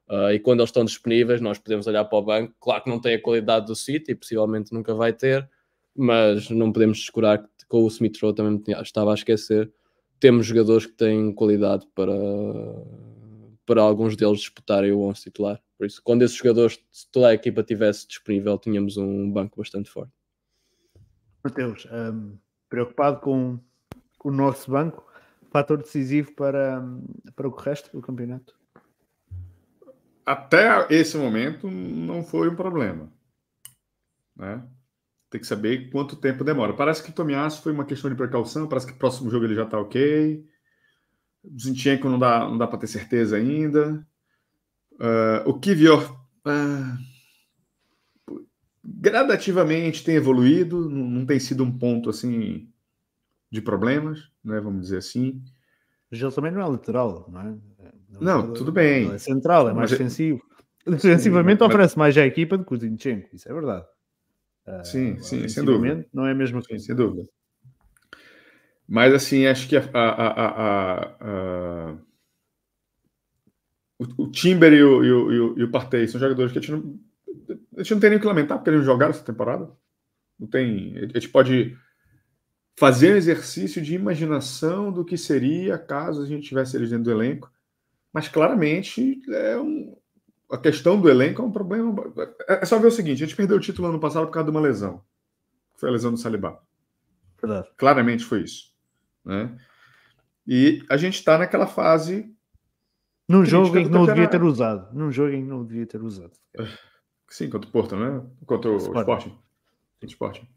Uh, 0.10 0.32
e 0.32 0.40
quando 0.40 0.60
eles 0.60 0.70
estão 0.70 0.86
disponíveis, 0.86 1.42
nós 1.42 1.58
podemos 1.58 1.88
olhar 1.88 2.06
para 2.06 2.18
o 2.18 2.22
banco. 2.22 2.54
Claro 2.60 2.84
que 2.84 2.90
não 2.90 3.00
tem 3.00 3.16
a 3.16 3.22
qualidade 3.22 3.66
do 3.66 3.76
City 3.76 4.12
e 4.12 4.16
possivelmente 4.16 4.74
nunca 4.74 4.94
vai 4.94 5.12
ter, 5.12 5.50
mas 5.96 6.50
não 6.50 6.72
podemos 6.72 7.00
descurar 7.00 7.40
que 7.40 7.66
com 7.68 7.84
o 7.84 7.88
Smith 7.88 8.18
Rowe 8.22 8.36
também 8.36 8.62
estava 8.82 9.12
a 9.12 9.16
esquecer. 9.16 9.72
Temos 10.20 10.46
jogadores 10.46 10.86
que 10.86 10.94
têm 10.94 11.34
qualidade 11.34 11.88
para, 11.96 12.14
para 13.66 13.82
alguns 13.82 14.16
deles 14.16 14.40
disputarem 14.40 14.92
o 14.92 15.02
11 15.02 15.22
titular. 15.22 15.62
Por 15.78 15.88
isso, 15.88 16.02
quando 16.04 16.22
esses 16.22 16.38
jogadores, 16.38 16.80
se 16.92 17.12
toda 17.12 17.30
a 17.30 17.34
equipa 17.34 17.64
tivesse 17.64 18.08
disponível, 18.08 18.58
tínhamos 18.58 18.98
um 18.98 19.30
banco 19.30 19.58
bastante 19.58 19.90
forte. 19.90 20.14
Mateus, 21.44 21.86
um, 21.92 22.38
preocupado 22.70 23.20
com, 23.20 23.60
o 24.24 24.32
nosso 24.32 24.72
banco, 24.72 25.06
fator 25.52 25.78
decisivo 25.78 26.34
para, 26.34 26.84
para 27.36 27.48
o 27.48 27.52
resto 27.52 27.92
do 27.92 28.02
campeonato? 28.02 28.56
Até 30.26 30.88
esse 30.90 31.16
momento 31.18 31.70
não 31.70 32.24
foi 32.24 32.50
um 32.50 32.56
problema. 32.56 33.12
Né? 34.36 34.66
Tem 35.30 35.40
que 35.40 35.48
saber 35.48 35.90
quanto 35.92 36.16
tempo 36.16 36.44
demora. 36.44 36.74
Parece 36.74 37.04
que 37.04 37.12
Tomiasso 37.12 37.62
foi 37.62 37.72
uma 37.72 37.86
questão 37.86 38.10
de 38.10 38.16
precaução, 38.16 38.68
parece 38.68 38.88
que 38.88 38.94
o 38.94 38.98
próximo 38.98 39.30
jogo 39.30 39.46
ele 39.46 39.56
já 39.56 39.64
está 39.64 39.80
ok. 39.80 40.44
Zinchenko 41.60 42.10
não 42.10 42.18
dá, 42.18 42.40
não 42.40 42.58
dá 42.58 42.68
para 42.68 42.80
ter 42.80 42.88
certeza 42.88 43.38
ainda. 43.38 44.06
Uh, 44.94 45.48
o 45.50 45.60
Kivior 45.60 46.18
uh, 46.48 46.98
gradativamente 48.84 50.04
tem 50.04 50.16
evoluído, 50.16 50.90
não, 50.90 51.06
não, 51.10 51.26
tem 51.26 51.40
sido 51.40 51.64
um 51.64 51.78
ponto 51.78 52.10
assim 52.10 52.72
de 53.52 53.62
problemas, 53.62 54.32
né, 54.44 54.60
vamos 54.60 54.82
dizer 54.84 54.98
assim. 54.98 55.44
Ele 56.12 56.32
também 56.32 56.52
não 56.52 56.62
é 56.62 56.66
lateral, 56.66 57.30
não 57.30 57.42
é? 57.42 57.58
Não, 58.20 58.48
não 58.48 58.54
tudo 58.54 58.72
bem. 58.72 59.12
é 59.14 59.18
central, 59.18 59.70
é 59.70 59.74
mais 59.74 59.90
mas, 59.90 59.92
defensivo. 59.92 60.42
Defensivamente 60.86 61.60
sim, 61.60 61.66
oferece 61.66 61.98
mais 61.98 62.18
à 62.18 62.26
equipa 62.26 62.58
do 62.58 62.64
que 62.64 62.74
o 62.74 62.80
Zinchenko, 62.80 63.36
isso 63.36 63.50
é 63.50 63.54
verdade. 63.54 63.86
Sim, 64.84 65.14
uh, 65.14 65.24
sim, 65.24 65.48
sem 65.48 65.64
dúvida. 65.64 66.06
Não 66.14 66.26
é 66.26 66.34
mesmo 66.34 66.62
sim, 66.64 66.78
sem 66.80 66.96
dúvida. 66.96 67.28
Mas 68.88 69.14
assim, 69.14 69.46
acho 69.46 69.68
que 69.68 69.78
a, 69.78 69.84
a, 69.94 71.08
a, 71.22 71.98
o, 73.98 74.24
o, 74.24 74.32
Timber 74.32 74.74
e 74.74 74.84
o, 74.84 75.04
e 75.04 75.12
o, 75.12 75.60
e 75.60 75.64
o 75.64 75.72
Partey 75.72 76.08
são 76.08 76.20
jogadores 76.20 76.52
que 76.52 76.60
a 76.60 76.62
gente 76.62 76.72
não, 76.72 77.00
a 77.76 77.82
gente 77.82 77.94
não 77.94 78.00
tem 78.00 78.10
nem 78.12 78.18
o 78.18 78.22
que 78.22 78.28
lamentar 78.28 78.58
porque 78.58 78.70
eles 78.70 78.80
não 78.80 78.86
jogaram 78.86 79.12
essa 79.12 79.24
temporada. 79.24 79.72
Não 80.40 80.48
tem. 80.48 80.98
A 80.98 81.20
gente 81.20 81.30
pode 81.30 81.76
fazer 82.78 83.14
um 83.14 83.18
exercício 83.18 83.82
de 83.82 83.96
imaginação 83.96 84.92
do 84.92 85.06
que 85.06 85.18
seria 85.18 85.78
caso 85.78 86.22
a 86.22 86.26
gente 86.26 86.48
tivesse 86.48 86.76
eles 86.76 86.90
dentro 86.90 87.06
do 87.06 87.12
elenco, 87.12 87.52
mas 88.16 88.30
claramente 88.30 89.22
é 89.30 89.58
um, 89.58 89.94
a 90.50 90.58
questão 90.58 90.98
do 90.98 91.10
elenco 91.10 91.42
é 91.42 91.46
um 91.46 91.52
problema. 91.52 91.94
É, 92.48 92.62
é 92.62 92.66
só 92.66 92.80
ver 92.80 92.88
o 92.88 92.92
seguinte: 92.92 93.22
a 93.22 93.28
gente 93.28 93.36
perdeu 93.36 93.58
o 93.58 93.60
título 93.60 93.90
ano 93.90 94.00
passado 94.00 94.26
por 94.26 94.32
causa 94.32 94.50
de 94.50 94.56
uma 94.56 94.66
lesão. 94.66 95.04
Foi 95.76 95.90
a 95.90 95.92
lesão 95.92 96.12
do 96.12 96.18
Saliba. 96.18 96.58
Verdade. 97.42 97.70
Claramente 97.76 98.24
foi 98.24 98.44
isso. 98.44 98.74
Né? 99.26 99.54
E 100.48 100.82
a 100.90 100.96
gente 100.96 101.16
está 101.16 101.38
naquela 101.38 101.68
fase. 101.68 102.34
Num 103.28 103.44
jogo 103.44 103.78
em 103.78 103.84
que 103.84 103.90
não 103.90 104.06
devia 104.06 104.30
ter 104.30 104.42
usado. 104.42 104.96
Num 104.98 105.12
jogo 105.12 105.34
em 105.34 105.44
que 105.44 105.50
não 105.50 105.66
devia 105.66 105.86
ter 105.86 106.02
usado. 106.02 106.32
Sim, 107.28 107.50
contra 107.50 107.68
o 107.68 107.74
Porto, 107.74 107.98
né? 107.98 108.24
Contra 108.46 108.72
o 108.72 108.78
Sporting. 108.78 109.38
Sporting. 110.04 110.48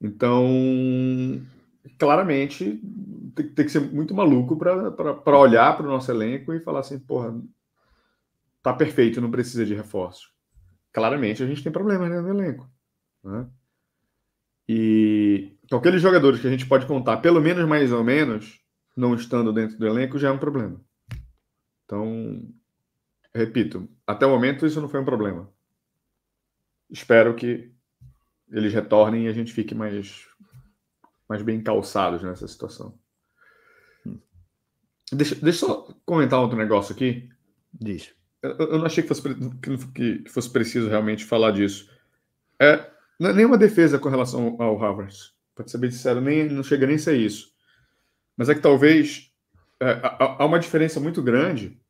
Então, 0.00 0.48
claramente, 1.98 2.80
tem, 3.34 3.48
tem, 3.48 3.64
que 3.64 3.70
ser 3.70 3.80
muito 3.80 4.14
maluco 4.14 4.56
para 4.56 5.38
olhar 5.38 5.76
para 5.76 5.86
o 5.86 5.90
nosso 5.90 6.10
elenco 6.10 6.52
e 6.52 6.60
falar 6.60 6.80
assim: 6.80 6.98
porra, 6.98 7.38
tá 8.62 8.72
perfeito, 8.72 9.20
não 9.20 9.30
precisa 9.30 9.64
de 9.64 9.74
reforço. 9.74 10.30
Claramente 10.92 11.42
a 11.42 11.46
gente 11.46 11.62
tem 11.62 11.72
problemas 11.72 12.10
né, 12.10 12.20
no 12.20 12.28
elenco. 12.30 12.68
Né? 13.22 13.46
E 14.68 15.56
então, 15.66 15.80
aqueles 15.80 16.00
jogadores 16.00 16.40
que 16.40 16.46
a 16.46 16.50
gente 16.50 16.66
pode 16.66 16.86
contar, 16.86 17.16
pelo 17.16 17.40
menos 17.40 17.68
mais 17.68 17.92
ou 17.92 18.04
menos, 18.04 18.60
não 18.96 19.14
estando 19.14 19.52
dentro 19.52 19.76
do 19.76 19.86
elenco, 19.86 20.18
já 20.18 20.28
é 20.28 20.32
um 20.32 20.38
problema. 20.38 20.80
Então, 21.84 22.48
repito, 23.34 23.88
até 24.06 24.24
o 24.24 24.30
momento 24.30 24.64
isso 24.64 24.80
não 24.80 24.88
foi 24.88 25.00
um 25.00 25.04
problema. 25.04 25.50
Espero 26.88 27.34
que 27.34 27.72
eles 28.48 28.72
retornem 28.72 29.24
e 29.24 29.28
a 29.28 29.32
gente 29.32 29.52
fique 29.52 29.74
mais, 29.74 30.28
mais 31.28 31.42
bem 31.42 31.62
calçados 31.62 32.22
nessa 32.22 32.46
situação. 32.46 32.98
Deixa, 35.12 35.34
deixa 35.36 35.64
eu 35.64 35.68
só 35.68 35.94
comentar 36.04 36.40
outro 36.40 36.58
negócio 36.58 36.94
aqui. 36.94 37.28
Diz 37.72 38.16
eu 38.58 38.78
não 38.78 38.86
achei 38.86 39.02
que 39.02 39.08
fosse, 39.08 39.22
que, 39.22 40.22
que 40.22 40.30
fosse 40.30 40.50
preciso 40.50 40.88
realmente 40.88 41.24
falar 41.24 41.50
disso. 41.50 41.90
É, 42.60 42.88
não 43.18 43.32
nenhuma 43.32 43.58
defesa 43.58 43.98
com 43.98 44.08
relação 44.08 44.56
ao 44.60 44.76
Harvard. 44.76 45.14
Para 45.54 45.66
ser 45.66 45.78
bem 45.78 45.90
sincero, 45.90 46.20
nem, 46.20 46.48
não 46.48 46.62
chega 46.62 46.86
nem 46.86 46.96
a 46.96 46.98
ser 46.98 47.16
isso. 47.16 47.50
Mas 48.36 48.48
é 48.48 48.54
que 48.54 48.60
talvez 48.60 49.32
é, 49.80 50.00
há, 50.02 50.44
uma 50.44 50.58
diferença 50.58 51.00
muito 51.00 51.22
grande 51.22 51.80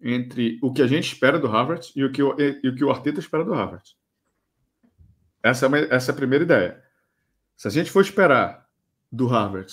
entre 0.00 0.58
o 0.62 0.72
que 0.72 0.82
a 0.82 0.86
gente 0.86 1.06
espera 1.12 1.38
do 1.38 1.48
Harvard 1.48 1.90
e 1.96 2.04
o 2.04 2.12
que 2.12 2.22
o, 2.22 2.38
e, 2.38 2.60
e 2.62 2.68
o, 2.68 2.74
que 2.74 2.84
o 2.84 2.90
Arteta 2.90 3.18
espera 3.18 3.44
do 3.44 3.54
Harvard. 3.54 3.96
Essa 5.42 5.66
é, 5.66 5.68
uma, 5.68 5.78
essa 5.78 6.10
é 6.10 6.12
a 6.12 6.16
primeira 6.16 6.44
ideia. 6.44 6.82
Se 7.56 7.66
a 7.66 7.70
gente 7.70 7.90
for 7.90 8.02
esperar 8.02 8.65
do 9.10 9.26
Harvard 9.26 9.72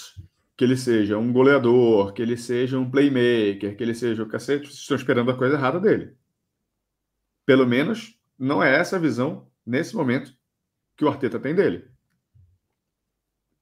que 0.56 0.64
ele 0.64 0.78
seja 0.78 1.18
um 1.18 1.34
goleador, 1.34 2.14
que 2.14 2.22
ele 2.22 2.38
seja 2.38 2.78
um 2.78 2.90
playmaker, 2.90 3.76
que 3.76 3.84
ele 3.84 3.96
seja 3.96 4.24
o 4.24 4.28
cacete, 4.28 4.68
vocês 4.68 4.80
estão 4.80 4.96
esperando 4.96 5.32
a 5.32 5.38
coisa 5.38 5.56
errada 5.56 5.80
dele. 5.80 6.16
Pelo 7.46 7.66
menos 7.66 8.20
não 8.38 8.64
é 8.64 8.76
essa 8.76 8.96
a 8.96 9.00
visão, 9.00 9.48
nesse 9.66 9.96
momento, 9.96 10.34
que 10.96 11.04
o 11.04 11.10
Arteta 11.10 11.40
tem 11.40 11.56
dele. 11.56 11.92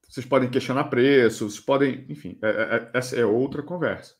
Vocês 0.07 0.25
podem 0.25 0.49
questionar 0.49 0.85
preço, 0.85 1.49
vocês 1.49 1.63
podem. 1.63 2.05
Enfim, 2.09 2.37
é, 2.41 2.49
é, 2.49 2.75
é 2.75 2.91
essa 2.93 3.15
é 3.15 3.25
outra 3.25 3.63
conversa. 3.63 4.13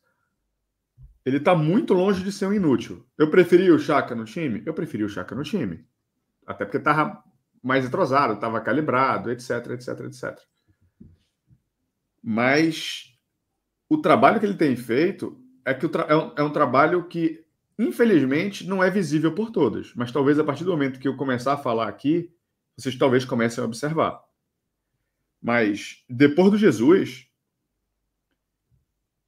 Ele 1.24 1.36
está 1.36 1.54
muito 1.54 1.92
longe 1.92 2.24
de 2.24 2.32
ser 2.32 2.46
um 2.46 2.52
inútil. 2.52 3.06
Eu 3.16 3.30
preferi 3.30 3.70
o 3.70 3.78
Chaka 3.78 4.14
no 4.14 4.24
time? 4.24 4.62
Eu 4.64 4.74
preferi 4.74 5.04
o 5.04 5.08
Chaka 5.08 5.34
no 5.34 5.42
time. 5.42 5.86
Até 6.46 6.64
porque 6.64 6.78
estava 6.78 7.22
mais 7.62 7.84
entrosado, 7.84 8.32
estava 8.32 8.60
calibrado, 8.60 9.30
etc, 9.30 9.50
etc, 9.70 10.00
etc. 10.00 10.51
Mas 12.22 13.18
o 13.88 13.98
trabalho 13.98 14.38
que 14.38 14.46
ele 14.46 14.56
tem 14.56 14.76
feito 14.76 15.40
é 15.64 15.74
que 15.74 15.86
é 15.86 16.16
um, 16.16 16.32
é 16.36 16.42
um 16.42 16.52
trabalho 16.52 17.08
que 17.08 17.42
Infelizmente, 17.78 18.66
não 18.66 18.82
é 18.82 18.90
visível 18.90 19.34
por 19.34 19.50
todos, 19.50 19.94
mas 19.94 20.12
talvez 20.12 20.38
a 20.38 20.44
partir 20.44 20.62
do 20.62 20.70
momento 20.70 21.00
que 21.00 21.08
eu 21.08 21.16
começar 21.16 21.54
a 21.54 21.58
falar 21.58 21.88
aqui, 21.88 22.32
vocês 22.76 22.96
talvez 22.96 23.24
comecem 23.24 23.62
a 23.62 23.66
observar. 23.66 24.22
Mas 25.40 26.04
depois 26.08 26.50
do 26.50 26.58
Jesus, 26.58 27.26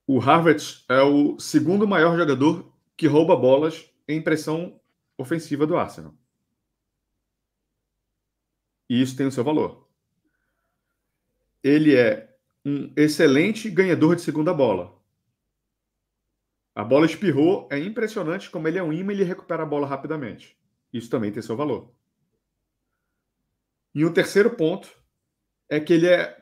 o 0.06 0.18
Harvard 0.18 0.62
é 0.88 1.00
o 1.02 1.38
segundo 1.40 1.88
maior 1.88 2.16
jogador 2.16 2.72
que 2.96 3.06
rouba 3.06 3.34
bolas 3.34 3.90
em 4.06 4.22
pressão 4.22 4.80
ofensiva 5.16 5.66
do 5.66 5.76
Arsenal. 5.76 6.14
E 8.88 9.00
isso 9.00 9.16
tem 9.16 9.26
o 9.26 9.32
seu 9.32 9.42
valor. 9.42 9.88
Ele 11.62 11.96
é 11.96 12.33
um 12.64 12.92
excelente 12.96 13.68
ganhador 13.70 14.16
de 14.16 14.22
segunda 14.22 14.54
bola. 14.54 14.98
A 16.74 16.82
bola 16.82 17.06
espirrou, 17.06 17.68
é 17.70 17.78
impressionante 17.78 18.50
como 18.50 18.66
ele 18.66 18.78
é 18.78 18.82
um 18.82 18.92
imã 18.92 19.12
e 19.12 19.16
ele 19.16 19.24
recupera 19.24 19.62
a 19.62 19.66
bola 19.66 19.86
rapidamente. 19.86 20.58
Isso 20.92 21.10
também 21.10 21.30
tem 21.30 21.42
seu 21.42 21.56
valor. 21.56 21.94
E 23.94 24.04
o 24.04 24.08
um 24.08 24.12
terceiro 24.12 24.56
ponto 24.56 24.88
é 25.68 25.78
que 25.78 25.92
ele 25.92 26.08
é, 26.08 26.36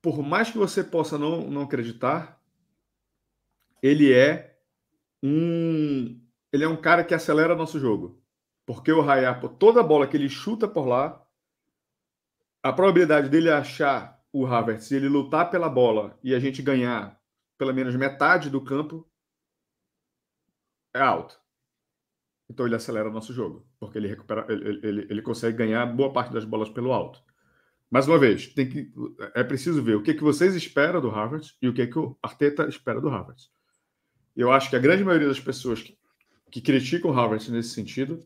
por 0.00 0.22
mais 0.22 0.50
que 0.50 0.56
você 0.56 0.82
possa 0.82 1.18
não, 1.18 1.50
não 1.50 1.62
acreditar, 1.62 2.42
ele 3.82 4.12
é 4.12 4.58
um 5.22 6.18
ele 6.52 6.64
é 6.64 6.68
um 6.68 6.80
cara 6.80 7.04
que 7.04 7.14
acelera 7.14 7.54
nosso 7.54 7.78
jogo. 7.78 8.20
Porque 8.66 8.90
o 8.90 9.00
Rayapo, 9.00 9.48
toda 9.48 9.82
bola 9.82 10.06
que 10.06 10.16
ele 10.16 10.28
chuta 10.28 10.66
por 10.66 10.86
lá, 10.86 11.24
a 12.62 12.72
probabilidade 12.72 13.28
dele 13.28 13.50
achar 13.50 14.19
o 14.32 14.46
Havertz 14.46 14.90
e 14.90 14.96
ele 14.96 15.08
lutar 15.08 15.50
pela 15.50 15.68
bola 15.68 16.18
e 16.22 16.34
a 16.34 16.38
gente 16.38 16.62
ganhar 16.62 17.18
pelo 17.58 17.74
menos 17.74 17.94
metade 17.94 18.48
do 18.48 18.62
campo 18.62 19.08
é 20.94 21.00
alto. 21.00 21.38
Então 22.48 22.66
ele 22.66 22.74
acelera 22.74 23.08
o 23.08 23.12
nosso 23.12 23.32
jogo, 23.32 23.66
porque 23.78 23.98
ele 23.98 24.08
recupera, 24.08 24.46
ele, 24.48 24.80
ele, 24.82 25.06
ele 25.10 25.22
consegue 25.22 25.56
ganhar 25.56 25.86
boa 25.86 26.12
parte 26.12 26.32
das 26.32 26.44
bolas 26.44 26.68
pelo 26.68 26.92
alto. 26.92 27.22
Mais 27.90 28.06
uma 28.06 28.18
vez, 28.18 28.48
tem 28.54 28.68
que, 28.68 28.92
é 29.34 29.42
preciso 29.42 29.82
ver 29.82 29.96
o 29.96 30.02
que, 30.02 30.14
que 30.14 30.22
vocês 30.22 30.54
esperam 30.54 31.00
do 31.00 31.10
Harvard 31.10 31.54
e 31.60 31.68
o 31.68 31.74
que, 31.74 31.86
que 31.86 31.98
o 31.98 32.16
Arteta 32.22 32.68
espera 32.68 33.00
do 33.00 33.08
Harvard. 33.08 33.42
Eu 34.36 34.52
acho 34.52 34.70
que 34.70 34.76
a 34.76 34.80
grande 34.80 35.04
maioria 35.04 35.28
das 35.28 35.40
pessoas 35.40 35.82
que, 35.82 35.98
que 36.50 36.60
criticam 36.60 37.10
o 37.10 37.14
Harvard 37.14 37.50
nesse 37.50 37.70
sentido, 37.70 38.20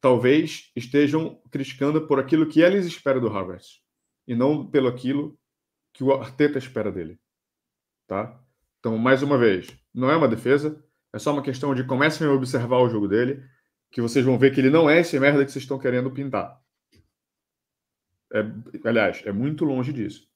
talvez 0.00 0.70
estejam 0.76 1.40
criticando 1.50 2.06
por 2.06 2.18
aquilo 2.20 2.46
que 2.46 2.60
eles 2.60 2.86
esperam 2.86 3.20
do 3.20 3.28
Harvard 3.28 3.66
e 4.26 4.34
não 4.34 4.66
pelo 4.66 4.88
aquilo 4.88 5.38
que 5.92 6.04
o 6.04 6.12
Arteta 6.12 6.58
espera 6.58 6.90
dele. 6.90 7.20
Tá? 8.06 8.40
Então, 8.78 8.96
mais 8.96 9.22
uma 9.22 9.36
vez, 9.36 9.68
não 9.94 10.10
é 10.10 10.16
uma 10.16 10.28
defesa, 10.28 10.82
é 11.12 11.18
só 11.18 11.32
uma 11.32 11.42
questão 11.42 11.74
de 11.74 11.84
comecem 11.84 12.26
a 12.26 12.32
observar 12.32 12.78
o 12.78 12.88
jogo 12.88 13.08
dele, 13.08 13.42
que 13.90 14.00
vocês 14.00 14.24
vão 14.24 14.38
ver 14.38 14.54
que 14.54 14.60
ele 14.60 14.70
não 14.70 14.88
é 14.88 15.00
esse 15.00 15.18
merda 15.18 15.44
que 15.44 15.50
vocês 15.50 15.64
estão 15.64 15.78
querendo 15.78 16.10
pintar. 16.10 16.60
É, 18.32 18.40
aliás, 18.88 19.22
é 19.26 19.32
muito 19.32 19.64
longe 19.64 19.92
disso. 19.92 20.30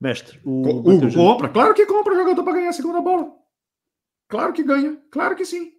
Mestre, 0.00 0.40
o. 0.44 0.62
Hugo, 0.68 1.12
compra? 1.12 1.48
Claro 1.48 1.74
que 1.74 1.86
compra 1.86 2.14
jogador 2.14 2.44
para 2.44 2.52
ganhar 2.52 2.68
a 2.68 2.72
segunda 2.72 3.00
bola. 3.00 3.34
Claro 4.28 4.52
que 4.52 4.62
ganha. 4.62 5.02
Claro 5.10 5.34
que 5.34 5.44
sim. 5.44 5.72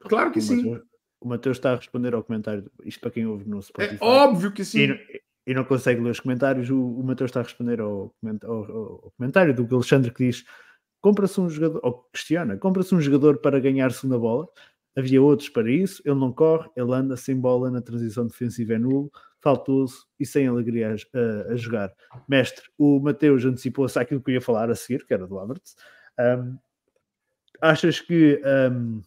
Claro 0.00 0.30
que 0.30 0.40
sim. 0.40 0.80
Mateus, 1.18 1.22
o 1.22 1.28
Matheus 1.28 1.56
está 1.56 1.72
a 1.72 1.76
responder 1.76 2.14
ao 2.14 2.22
comentário. 2.22 2.70
Isto 2.84 3.00
para 3.00 3.10
quem 3.10 3.26
ouve 3.26 3.48
no 3.48 3.62
Spotify. 3.62 3.98
É 4.00 4.04
óbvio 4.04 4.52
que 4.52 4.64
sim. 4.64 4.90
E, 4.90 5.22
e 5.46 5.54
não 5.54 5.64
consegue 5.64 6.00
ler 6.00 6.10
os 6.10 6.20
comentários. 6.20 6.70
O, 6.70 6.80
o 6.80 7.02
Matheus 7.02 7.30
está 7.30 7.40
a 7.40 7.44
responder 7.44 7.80
ao, 7.80 8.14
ao, 8.44 8.52
ao 8.52 9.12
comentário 9.16 9.54
do 9.54 9.74
Alexandre 9.74 10.12
que 10.12 10.26
diz 10.26 10.44
compra-se 11.00 11.40
um 11.40 11.48
jogador, 11.48 11.80
ou 11.82 12.08
questiona, 12.12 12.56
compra-se 12.56 12.94
um 12.94 13.00
jogador 13.00 13.38
para 13.38 13.60
ganhar 13.60 13.92
segunda 13.92 14.18
bola. 14.18 14.48
Havia 14.96 15.22
outros 15.22 15.48
para 15.48 15.70
isso. 15.70 16.02
Ele 16.04 16.16
não 16.16 16.32
corre, 16.32 16.68
ele 16.76 16.92
anda 16.92 17.16
sem 17.16 17.36
bola 17.36 17.70
na 17.70 17.80
transição 17.80 18.26
defensiva, 18.26 18.74
é 18.74 18.78
nulo, 18.78 19.10
faltoso 19.40 20.06
e 20.18 20.26
sem 20.26 20.46
alegria 20.46 20.94
a, 20.94 21.18
a, 21.18 21.52
a 21.52 21.56
jogar. 21.56 21.92
Mestre, 22.28 22.64
o 22.76 22.98
Mateus 22.98 23.44
antecipou-se 23.44 23.98
àquilo 23.98 24.20
que 24.20 24.30
eu 24.30 24.34
ia 24.34 24.40
falar 24.40 24.70
a 24.70 24.74
seguir, 24.74 25.06
que 25.06 25.14
era 25.14 25.26
do 25.26 25.38
Havertz. 25.38 25.76
Um, 26.18 26.58
achas 27.60 28.00
que 28.00 28.42
um, 28.72 29.00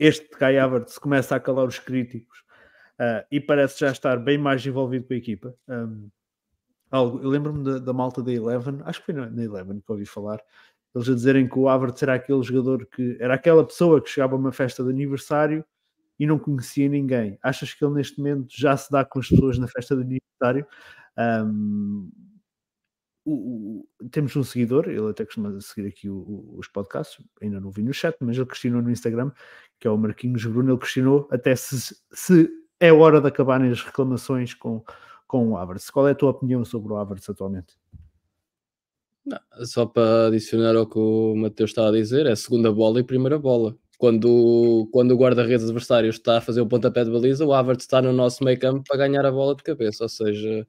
este 0.00 0.26
Kai 0.30 0.58
Havertz 0.58 0.98
começa 0.98 1.36
a 1.36 1.40
calar 1.40 1.66
os 1.66 1.78
críticos 1.78 2.38
uh, 2.98 3.22
e 3.30 3.38
parece 3.38 3.80
já 3.80 3.92
estar 3.92 4.16
bem 4.16 4.38
mais 4.38 4.64
envolvido 4.66 5.06
com 5.06 5.12
a 5.12 5.16
equipa? 5.16 5.54
Um, 5.68 6.08
algo, 6.90 7.22
eu 7.22 7.28
lembro-me 7.28 7.62
da, 7.62 7.78
da, 7.78 7.92
malta 7.92 8.22
da 8.22 8.32
Eleven, 8.32 8.80
acho 8.84 9.00
que 9.00 9.06
foi 9.06 9.14
na, 9.14 9.28
na 9.28 9.44
Eleven 9.44 9.78
que 9.78 9.92
ouvi 9.92 10.06
falar, 10.06 10.40
eles 10.94 11.06
a 11.06 11.14
dizerem 11.14 11.46
que 11.46 11.58
o 11.58 11.68
Havertz 11.68 12.02
era 12.02 12.14
aquele 12.14 12.42
jogador 12.42 12.86
que 12.86 13.18
era 13.20 13.34
aquela 13.34 13.64
pessoa 13.64 14.00
que 14.02 14.08
chegava 14.08 14.34
a 14.34 14.38
uma 14.38 14.52
festa 14.52 14.82
de 14.82 14.88
aniversário 14.88 15.62
e 16.18 16.26
não 16.26 16.38
conhecia 16.38 16.88
ninguém. 16.88 17.38
Achas 17.42 17.74
que 17.74 17.84
ele 17.84 17.94
neste 17.94 18.18
momento 18.18 18.48
já 18.50 18.76
se 18.76 18.90
dá 18.90 19.04
com 19.04 19.18
as 19.18 19.28
pessoas 19.28 19.58
na 19.58 19.68
festa 19.68 19.94
de 19.94 20.02
aniversário? 20.02 20.66
Um, 21.46 22.10
o, 23.24 23.84
o, 24.00 24.08
temos 24.10 24.34
um 24.36 24.42
seguidor, 24.42 24.88
ele 24.88 25.10
até 25.10 25.24
costuma 25.24 25.60
seguir 25.60 25.88
aqui 25.88 26.08
o, 26.08 26.54
os 26.56 26.68
podcasts, 26.68 27.24
ainda 27.40 27.60
não 27.60 27.70
vi 27.70 27.82
no 27.82 27.92
chat, 27.92 28.16
mas 28.20 28.36
ele 28.36 28.46
questionou 28.46 28.82
no 28.82 28.90
Instagram, 28.90 29.30
que 29.78 29.86
é 29.86 29.90
o 29.90 29.96
Marquinhos 29.96 30.44
Bruno, 30.44 30.72
ele 30.72 30.78
questionou 30.78 31.28
até 31.30 31.54
se, 31.54 31.96
se 32.12 32.48
é 32.78 32.92
hora 32.92 33.20
de 33.20 33.28
acabarem 33.28 33.70
as 33.70 33.82
reclamações 33.82 34.54
com, 34.54 34.82
com 35.26 35.50
o 35.50 35.56
Havertz. 35.56 35.90
Qual 35.90 36.08
é 36.08 36.12
a 36.12 36.14
tua 36.14 36.30
opinião 36.30 36.64
sobre 36.64 36.92
o 36.92 36.96
Havertz 36.96 37.28
atualmente? 37.28 37.76
Não, 39.24 39.38
só 39.64 39.84
para 39.84 40.28
adicionar 40.28 40.74
ao 40.76 40.86
que 40.86 40.98
o 40.98 41.34
Mateus 41.36 41.70
está 41.70 41.88
a 41.88 41.92
dizer, 41.92 42.26
é 42.26 42.34
segunda 42.34 42.72
bola 42.72 43.00
e 43.00 43.04
primeira 43.04 43.38
bola. 43.38 43.76
Quando, 43.98 44.88
quando 44.92 45.10
o 45.10 45.16
guarda-redes 45.16 45.66
adversário 45.66 46.08
está 46.08 46.38
a 46.38 46.40
fazer 46.40 46.62
o 46.62 46.66
pontapé 46.66 47.04
de 47.04 47.10
baliza, 47.10 47.44
o 47.44 47.52
Havertz 47.52 47.84
está 47.84 48.00
no 48.00 48.14
nosso 48.14 48.42
meio 48.42 48.58
campo 48.58 48.82
para 48.88 48.96
ganhar 48.96 49.26
a 49.26 49.30
bola 49.30 49.54
de 49.54 49.62
cabeça, 49.62 50.04
ou 50.04 50.08
seja, 50.08 50.66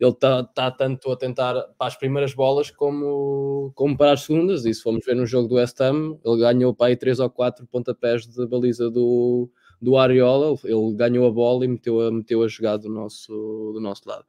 ele 0.00 0.10
está 0.10 0.44
tá 0.44 0.70
tanto 0.70 1.10
a 1.10 1.16
tentar 1.16 1.54
para 1.76 1.86
as 1.86 1.96
primeiras 1.96 2.32
bolas 2.32 2.70
como, 2.70 3.72
como 3.74 3.96
para 3.96 4.12
as 4.12 4.22
segundas, 4.22 4.64
e 4.64 4.72
se 4.72 4.82
formos 4.82 5.04
ver 5.04 5.16
no 5.16 5.26
jogo 5.26 5.48
do 5.48 5.56
West 5.56 5.80
Ham, 5.80 6.18
ele 6.24 6.38
ganhou 6.38 6.74
para 6.74 6.88
aí 6.88 6.96
3 6.96 7.18
ou 7.20 7.30
4 7.30 7.66
pontapés 7.66 8.26
de 8.26 8.46
baliza 8.46 8.90
do, 8.90 9.50
do 9.80 9.96
Ariola, 9.96 10.56
ele 10.64 10.94
ganhou 10.94 11.26
a 11.26 11.30
bola 11.30 11.64
e 11.64 11.68
meteu 11.68 12.00
a, 12.00 12.12
meteu 12.12 12.42
a 12.42 12.48
jogar 12.48 12.76
do 12.76 12.88
nosso, 12.88 13.32
do 13.74 13.80
nosso 13.80 14.08
lado. 14.08 14.24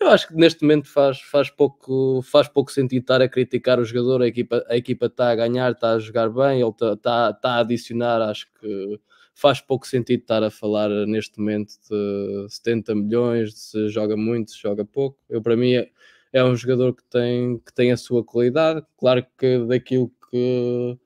Eu 0.00 0.10
acho 0.10 0.28
que 0.28 0.34
neste 0.34 0.62
momento 0.62 0.88
faz, 0.88 1.20
faz, 1.20 1.50
pouco, 1.50 2.22
faz 2.22 2.46
pouco 2.46 2.70
sentido 2.70 3.00
estar 3.02 3.20
a 3.20 3.28
criticar 3.28 3.80
o 3.80 3.84
jogador, 3.84 4.22
a 4.22 4.28
equipa, 4.28 4.64
a 4.68 4.76
equipa 4.76 5.06
está 5.06 5.30
a 5.30 5.34
ganhar, 5.34 5.72
está 5.72 5.94
a 5.94 5.98
jogar 5.98 6.30
bem, 6.30 6.60
ele 6.60 6.70
está, 6.70 6.92
está, 6.92 7.30
está 7.30 7.50
a 7.54 7.58
adicionar, 7.58 8.22
acho 8.22 8.46
que 8.60 9.00
faz 9.38 9.60
pouco 9.60 9.86
sentido 9.86 10.20
estar 10.20 10.42
a 10.42 10.50
falar 10.50 10.90
neste 11.06 11.38
momento 11.38 11.74
de 11.88 12.46
70 12.48 12.92
milhões, 12.96 13.54
de 13.54 13.58
se 13.60 13.88
joga 13.88 14.16
muito, 14.16 14.50
se 14.50 14.60
joga 14.60 14.84
pouco. 14.84 15.16
Eu, 15.30 15.40
para 15.40 15.56
mim, 15.56 15.74
é, 15.74 15.88
é 16.32 16.42
um 16.42 16.56
jogador 16.56 16.92
que 16.92 17.04
tem, 17.04 17.56
que 17.58 17.72
tem 17.72 17.92
a 17.92 17.96
sua 17.96 18.24
qualidade. 18.24 18.84
Claro 18.96 19.24
que 19.38 19.64
daquilo 19.66 20.10
que, 20.28 20.98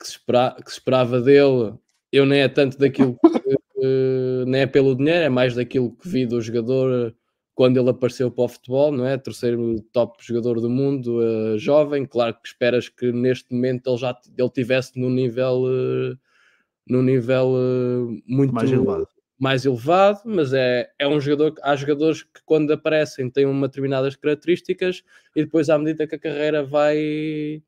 que, 0.00 0.06
se, 0.06 0.12
espera, 0.12 0.56
que 0.56 0.68
se 0.70 0.78
esperava 0.78 1.20
dele, 1.20 1.74
eu 2.10 2.26
nem 2.26 2.40
é 2.40 2.48
tanto 2.48 2.76
daquilo 2.76 3.14
que, 3.14 4.44
nem 4.46 4.62
é 4.62 4.66
pelo 4.66 4.96
dinheiro, 4.96 5.24
é 5.24 5.28
mais 5.28 5.54
daquilo 5.54 5.92
que 5.92 6.08
vi 6.08 6.26
do 6.26 6.40
jogador 6.40 7.14
quando 7.54 7.78
ele 7.78 7.90
apareceu 7.90 8.28
para 8.28 8.44
o 8.44 8.48
futebol, 8.48 8.90
não 8.90 9.06
é? 9.06 9.16
Terceiro 9.16 9.80
top 9.92 10.16
jogador 10.20 10.60
do 10.60 10.68
mundo, 10.68 11.20
uh, 11.20 11.56
jovem. 11.58 12.06
Claro 12.06 12.34
que 12.34 12.48
esperas 12.48 12.88
que 12.88 13.12
neste 13.12 13.54
momento 13.54 13.88
ele 13.88 13.98
já 13.98 14.18
ele 14.36 14.50
tivesse 14.50 14.98
no 14.98 15.08
nível, 15.08 15.62
uh, 15.64 16.18
no 16.86 17.02
nível 17.02 17.54
uh, 17.54 18.22
muito 18.26 18.54
mais 18.54 18.70
elevado. 18.70 19.08
mais 19.38 19.64
elevado, 19.64 20.20
mas 20.24 20.52
é, 20.52 20.90
é 20.98 21.08
um 21.08 21.20
jogador 21.20 21.54
há 21.62 21.76
jogadores 21.76 22.22
que 22.22 22.40
quando 22.44 22.72
aparecem 22.72 23.30
têm 23.30 23.46
uma 23.46 23.68
determinadas 23.68 24.16
características 24.16 25.02
e 25.34 25.44
depois 25.44 25.70
à 25.70 25.78
medida 25.78 26.06
que 26.06 26.14
a 26.14 26.18
carreira 26.18 26.64
vai 26.64 27.62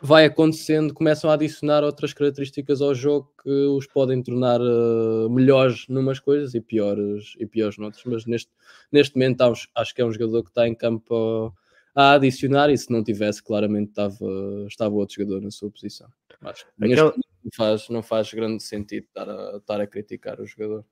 vai 0.00 0.24
acontecendo, 0.24 0.94
começam 0.94 1.30
a 1.30 1.34
adicionar 1.34 1.82
outras 1.82 2.12
características 2.12 2.80
ao 2.80 2.94
jogo 2.94 3.32
que 3.42 3.50
os 3.50 3.86
podem 3.86 4.22
tornar 4.22 4.60
uh, 4.60 5.28
melhores 5.28 5.86
numas 5.88 6.20
coisas 6.20 6.54
e 6.54 6.60
piores, 6.60 7.34
e 7.38 7.46
piores 7.46 7.78
noutras. 7.78 8.04
Mas 8.04 8.26
neste, 8.26 8.50
neste 8.92 9.16
momento 9.16 9.40
acho, 9.42 9.68
acho 9.74 9.94
que 9.94 10.00
é 10.00 10.04
um 10.04 10.12
jogador 10.12 10.44
que 10.44 10.50
está 10.50 10.68
em 10.68 10.74
campo 10.74 11.52
a, 11.94 12.12
adicionar 12.12 12.70
e 12.70 12.78
se 12.78 12.90
não 12.92 13.02
tivesse, 13.02 13.42
claramente 13.42 13.90
estava, 13.90 14.24
estava 14.68 14.94
outro 14.94 15.16
jogador 15.16 15.42
na 15.42 15.50
sua 15.50 15.70
posição. 15.70 16.08
Acho 16.42 16.64
que 16.64 16.84
Aquela... 16.84 17.14
não, 17.42 17.50
faz, 17.54 17.88
não 17.88 18.02
faz 18.02 18.32
grande 18.32 18.62
sentido 18.62 19.04
estar 19.04 19.28
a, 19.28 19.56
estar 19.56 19.80
a 19.80 19.86
criticar 19.86 20.40
o 20.40 20.46
jogador. 20.46 20.84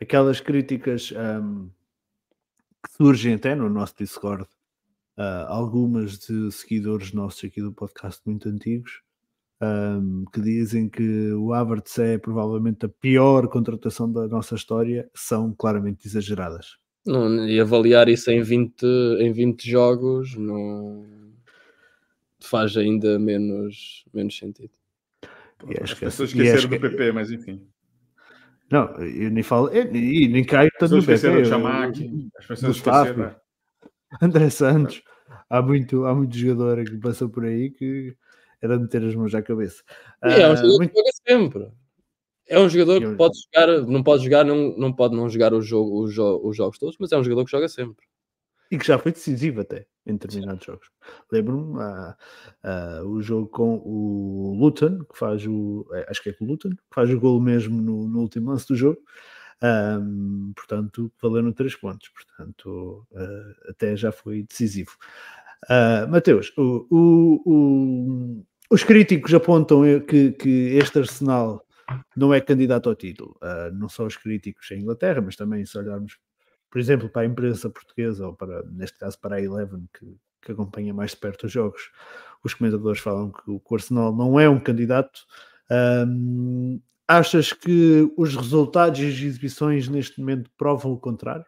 Aquelas 0.00 0.40
críticas 0.40 1.12
um, 1.12 1.70
que 2.84 2.92
surgem 2.96 3.34
até 3.34 3.54
no 3.54 3.68
nosso 3.68 3.94
Discord 3.96 4.44
uh, 4.44 5.46
algumas 5.48 6.18
de 6.18 6.50
seguidores 6.52 7.12
nossos 7.12 7.44
aqui 7.44 7.62
do 7.62 7.72
podcast 7.72 8.20
muito 8.26 8.48
antigos 8.48 9.02
um, 9.60 10.24
que 10.32 10.40
dizem 10.40 10.88
que 10.88 11.32
o 11.32 11.52
Havertz 11.52 11.98
é 11.98 12.18
provavelmente 12.18 12.86
a 12.86 12.88
pior 12.88 13.48
contratação 13.48 14.10
da 14.10 14.28
nossa 14.28 14.54
história 14.54 15.10
são 15.14 15.52
claramente 15.52 16.06
exageradas. 16.06 16.76
Não, 17.04 17.46
e 17.48 17.58
avaliar 17.58 18.08
isso 18.08 18.30
em 18.30 18.42
20, 18.42 18.84
em 19.20 19.32
20 19.32 19.68
jogos 19.68 20.36
não 20.36 21.06
faz 22.40 22.76
ainda 22.76 23.18
menos, 23.18 24.04
menos 24.12 24.36
sentido. 24.36 24.77
E 25.66 25.82
As 25.82 25.94
pessoas 25.94 26.30
esqueceram 26.30 26.68
do 26.68 26.80
PP, 26.80 27.12
mas 27.12 27.30
enfim. 27.30 27.66
Não, 28.70 28.86
eu 28.98 29.30
nem 29.30 29.42
falo, 29.42 29.74
e 29.74 30.28
nem 30.28 30.44
caio 30.44 30.70
tanto 30.78 30.96
no 30.96 31.00
PP. 31.00 31.12
Esqueceram 31.14 31.42
de 31.42 31.48
chamar 31.48 31.88
aqui. 31.88 32.28
As 32.38 32.46
pessoas 32.46 32.76
esqueceram. 32.76 33.34
André 34.22 34.50
Santos, 34.50 35.02
há 35.48 35.60
muito, 35.62 36.04
há 36.04 36.14
muito 36.14 36.36
jogador 36.36 36.84
que 36.84 36.96
passou 36.98 37.28
por 37.28 37.44
aí 37.44 37.70
que 37.70 38.14
era 38.60 38.76
de 38.76 38.82
meter 38.82 39.04
as 39.04 39.14
mãos 39.14 39.34
à 39.34 39.42
cabeça. 39.42 39.82
É, 40.22 40.42
é 40.42 40.48
um 40.48 40.56
jogador 40.56 40.74
uh, 40.74 40.78
muito... 40.78 40.92
que 40.92 40.98
joga 40.98 41.10
sempre. 41.26 41.72
É 42.46 42.58
um 42.58 42.68
jogador 42.68 43.00
que 43.00 43.16
pode 43.16 43.38
jogar, 43.42 43.82
não 43.86 44.02
pode 44.02 44.24
jogar, 44.24 44.44
não, 44.44 44.76
não 44.76 44.92
pode 44.92 45.14
não 45.14 45.28
jogar 45.28 45.52
o 45.52 45.60
jogo, 45.60 46.02
os, 46.02 46.14
jo 46.14 46.40
os 46.42 46.56
jogos 46.56 46.78
todos, 46.78 46.96
mas 46.98 47.12
é 47.12 47.18
um 47.18 47.22
jogador 47.22 47.44
que 47.44 47.50
joga 47.50 47.68
sempre. 47.68 48.07
E 48.70 48.78
que 48.78 48.86
já 48.86 48.98
foi 48.98 49.12
decisivo 49.12 49.60
até 49.60 49.86
em 50.06 50.16
determinados 50.16 50.64
Sim. 50.64 50.72
jogos. 50.72 50.88
Lembro-me 51.32 51.78
uh, 51.78 53.02
uh, 53.02 53.08
o 53.08 53.22
jogo 53.22 53.48
com 53.48 53.76
o 53.84 54.56
Luton, 54.58 55.04
que 55.04 55.18
faz 55.18 55.46
o. 55.46 55.88
É, 55.92 56.06
acho 56.10 56.22
que 56.22 56.30
é 56.30 56.32
com 56.32 56.44
o 56.44 56.48
Luton, 56.48 56.70
que 56.70 56.94
faz 56.94 57.10
o 57.10 57.20
gol 57.20 57.40
mesmo 57.40 57.80
no, 57.80 58.08
no 58.08 58.20
último 58.20 58.50
lance 58.50 58.66
do 58.68 58.76
jogo. 58.76 59.00
Um, 59.62 60.52
portanto, 60.54 61.12
valeram 61.20 61.52
três 61.52 61.74
pontos, 61.74 62.08
portanto, 62.10 63.06
uh, 63.10 63.70
até 63.70 63.96
já 63.96 64.12
foi 64.12 64.44
decisivo. 64.44 64.92
Uh, 65.64 66.08
Mateus, 66.08 66.52
o, 66.56 66.86
o, 66.90 67.42
o, 67.44 68.46
os 68.70 68.84
críticos 68.84 69.34
apontam 69.34 69.82
que, 70.06 70.32
que, 70.32 70.76
este 70.76 71.00
Arsenal 71.00 71.64
não 72.16 72.32
é 72.32 72.40
candidato 72.40 72.88
ao 72.88 72.94
título, 72.94 73.36
uh, 73.42 73.74
não 73.74 73.88
só 73.88 74.06
os 74.06 74.16
críticos 74.16 74.70
em 74.70 74.80
Inglaterra, 74.80 75.20
mas 75.20 75.34
também 75.34 75.66
se 75.66 75.76
olharmos, 75.76 76.18
por 76.70 76.78
exemplo, 76.78 77.08
para 77.08 77.22
a 77.22 77.26
imprensa 77.26 77.70
portuguesa, 77.70 78.26
ou 78.26 78.34
para, 78.34 78.62
neste 78.64 78.98
caso, 78.98 79.18
para 79.20 79.36
a 79.36 79.42
Eleven, 79.42 79.88
que, 79.98 80.16
que 80.42 80.52
acompanha 80.52 80.92
mais 80.92 81.12
de 81.12 81.18
perto 81.18 81.46
os 81.46 81.52
jogos, 81.52 81.90
os 82.44 82.54
comentadores 82.54 83.00
falam 83.00 83.30
que 83.32 83.50
o 83.50 83.62
Arsenal 83.74 84.14
não 84.14 84.38
é 84.38 84.48
um 84.48 84.60
candidato. 84.60 85.20
Um, 85.70 86.80
Achas 87.10 87.54
que 87.54 88.12
os 88.18 88.36
resultados 88.36 89.00
e 89.00 89.06
as 89.06 89.14
exibições 89.14 89.88
neste 89.88 90.20
momento 90.20 90.50
provam 90.58 90.92
o 90.92 90.98
contrário? 90.98 91.46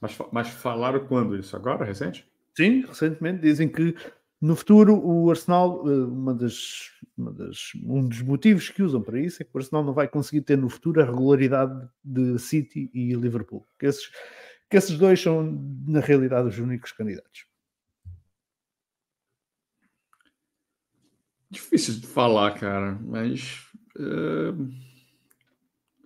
Mas, 0.00 0.18
mas 0.32 0.48
falaram 0.48 1.06
quando 1.06 1.36
isso? 1.36 1.54
Agora, 1.54 1.84
recente? 1.84 2.26
Sim, 2.56 2.84
recentemente. 2.84 3.40
Dizem 3.40 3.68
que 3.68 3.94
no 4.40 4.54
futuro 4.56 4.94
o 4.94 5.30
Arsenal, 5.30 5.82
eh, 5.88 6.04
uma 6.04 6.34
das, 6.34 6.90
uma 7.16 7.32
das, 7.32 7.72
um 7.84 8.08
dos 8.08 8.22
motivos 8.22 8.68
que 8.68 8.82
usam 8.82 9.02
para 9.02 9.20
isso 9.20 9.42
é 9.42 9.44
que 9.44 9.50
o 9.54 9.58
Arsenal 9.58 9.84
não 9.84 9.92
vai 9.92 10.08
conseguir 10.08 10.42
ter 10.42 10.56
no 10.56 10.68
futuro 10.68 11.02
a 11.02 11.04
regularidade 11.04 11.88
de 12.04 12.38
City 12.38 12.90
e 12.94 13.14
Liverpool. 13.14 13.66
Que 13.78 13.86
esses, 13.86 14.10
que 14.70 14.76
esses 14.76 14.96
dois 14.96 15.20
são, 15.20 15.42
na 15.86 16.00
realidade, 16.00 16.48
os 16.48 16.58
únicos 16.58 16.92
candidatos. 16.92 17.46
Difícil 21.50 21.94
de 21.94 22.06
falar, 22.06 22.52
cara, 22.58 22.98
mas 23.00 23.68
Uh, 23.98 24.70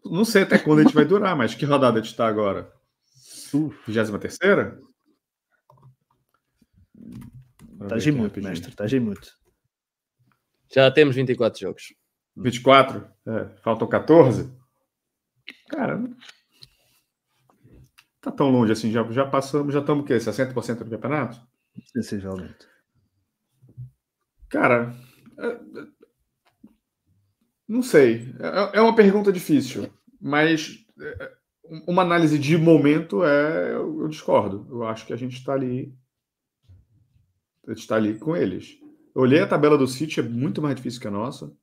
não 0.04 0.24
sei 0.24 0.42
até 0.42 0.58
quando 0.58 0.80
a 0.80 0.82
gente 0.82 0.94
vai 0.94 1.04
durar, 1.04 1.36
mas 1.36 1.54
que 1.54 1.66
rodada 1.66 1.98
a 1.98 2.02
gente 2.02 2.10
está 2.10 2.26
agora? 2.26 2.72
23 3.52 4.10
terceira? 4.18 4.80
Estás 7.82 8.06
em 8.06 8.12
muito, 8.12 8.42
mestre. 8.42 8.70
Estás 8.70 8.92
em 8.92 9.00
muito. 9.00 9.36
Já 10.72 10.90
temos 10.90 11.14
24 11.14 11.60
jogos. 11.60 11.94
24? 12.36 13.06
É, 13.26 13.48
faltam 13.62 13.86
14? 13.88 14.50
Cara, 15.68 16.02
tá 18.20 18.30
tão 18.30 18.50
longe 18.50 18.72
assim. 18.72 18.90
Já, 18.90 19.02
já 19.10 19.26
passamos, 19.26 19.74
já 19.74 19.80
estamos 19.80 20.04
o 20.04 20.06
quê? 20.06 20.14
60% 20.16 20.84
do 20.84 20.90
campeonato? 20.90 21.40
Sensivelmente. 21.86 22.66
Cara, 24.48 24.94
é, 25.38 25.60
Não 27.66 27.82
sei. 27.82 28.34
É, 28.38 28.78
é 28.78 28.80
uma 28.80 28.94
pergunta 28.94 29.32
difícil, 29.32 29.90
mas 30.20 30.84
é, 31.00 31.32
uma 31.86 32.02
análise 32.02 32.38
de 32.38 32.56
momento 32.58 33.24
é. 33.24 33.72
Eu 33.74 34.08
discordo. 34.08 34.66
Eu 34.70 34.84
acho 34.84 35.06
que 35.06 35.12
a 35.12 35.16
gente 35.16 35.36
está 35.36 35.54
ali. 35.54 35.94
Gente 37.68 37.78
está 37.78 37.96
ali 37.96 38.18
com 38.18 38.36
eles. 38.36 38.78
Eu 39.14 39.22
olhei 39.22 39.40
a 39.40 39.46
tabela 39.46 39.78
do 39.78 39.86
City, 39.86 40.20
é 40.20 40.22
muito 40.22 40.60
mais 40.60 40.74
difícil 40.74 41.00
que 41.00 41.08
a 41.08 41.10
nossa. 41.10 41.54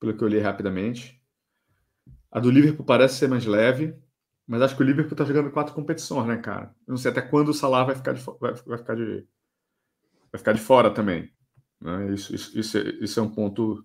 Pelo 0.00 0.16
que 0.16 0.22
eu 0.22 0.28
olhei 0.28 0.40
rapidamente. 0.40 1.22
A 2.30 2.40
do 2.40 2.50
Liverpool 2.50 2.84
parece 2.84 3.16
ser 3.16 3.28
mais 3.28 3.46
leve, 3.46 3.96
mas 4.46 4.60
acho 4.60 4.76
que 4.76 4.82
o 4.82 4.86
Liverpool 4.86 5.12
está 5.12 5.24
jogando 5.24 5.52
quatro 5.52 5.74
competições, 5.74 6.26
né, 6.26 6.36
cara? 6.36 6.74
Eu 6.86 6.92
não 6.92 6.96
sei 6.96 7.10
até 7.10 7.22
quando 7.22 7.50
o 7.50 7.54
Salah 7.54 7.84
vai 7.84 7.94
ficar 7.94 8.12
de, 8.12 8.20
vai, 8.40 8.54
vai 8.54 8.78
ficar 8.78 8.96
de, 8.96 9.26
vai 10.32 10.38
ficar 10.38 10.52
de 10.52 10.60
fora 10.60 10.92
também. 10.92 11.32
Né? 11.80 12.12
Isso, 12.12 12.34
isso, 12.34 12.58
isso, 12.58 12.78
é, 12.78 12.80
isso 13.00 13.20
é 13.20 13.22
um 13.22 13.30
ponto 13.30 13.84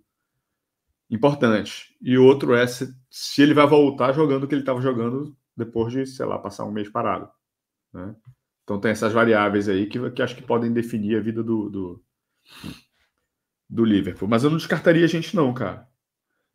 importante. 1.10 1.95
E 2.02 2.17
outro 2.17 2.56
é 2.56 2.65
se, 2.65 2.91
se 3.10 3.41
ele 3.41 3.54
vai 3.54 3.67
voltar 3.67 4.13
jogando 4.13 4.43
o 4.45 4.47
que 4.47 4.56
ele 4.56 4.62
estava 4.62 4.82
jogando 4.82 5.38
depois 5.56 5.93
de, 5.93 6.06
sei 6.06 6.25
lá, 6.25 6.39
passar 6.39 6.65
um 6.65 6.71
mês 6.71 6.89
parado. 6.89 7.30
Né? 7.93 8.15
Então 8.69 8.79
tem 8.79 8.91
essas 8.91 9.12
variáveis 9.12 9.67
aí 9.67 9.88
que, 9.88 10.12
que 10.12 10.21
acho 10.21 10.36
que 10.36 10.43
podem 10.43 10.71
definir 10.71 11.17
a 11.17 11.19
vida 11.19 11.41
do, 11.41 11.71
do, 11.71 12.03
do 13.67 13.84
Liverpool. 13.84 14.29
Mas 14.29 14.43
eu 14.43 14.51
não 14.51 14.58
descartaria 14.58 15.03
a 15.03 15.08
gente, 15.08 15.36
não, 15.36 15.51
cara. 15.51 15.88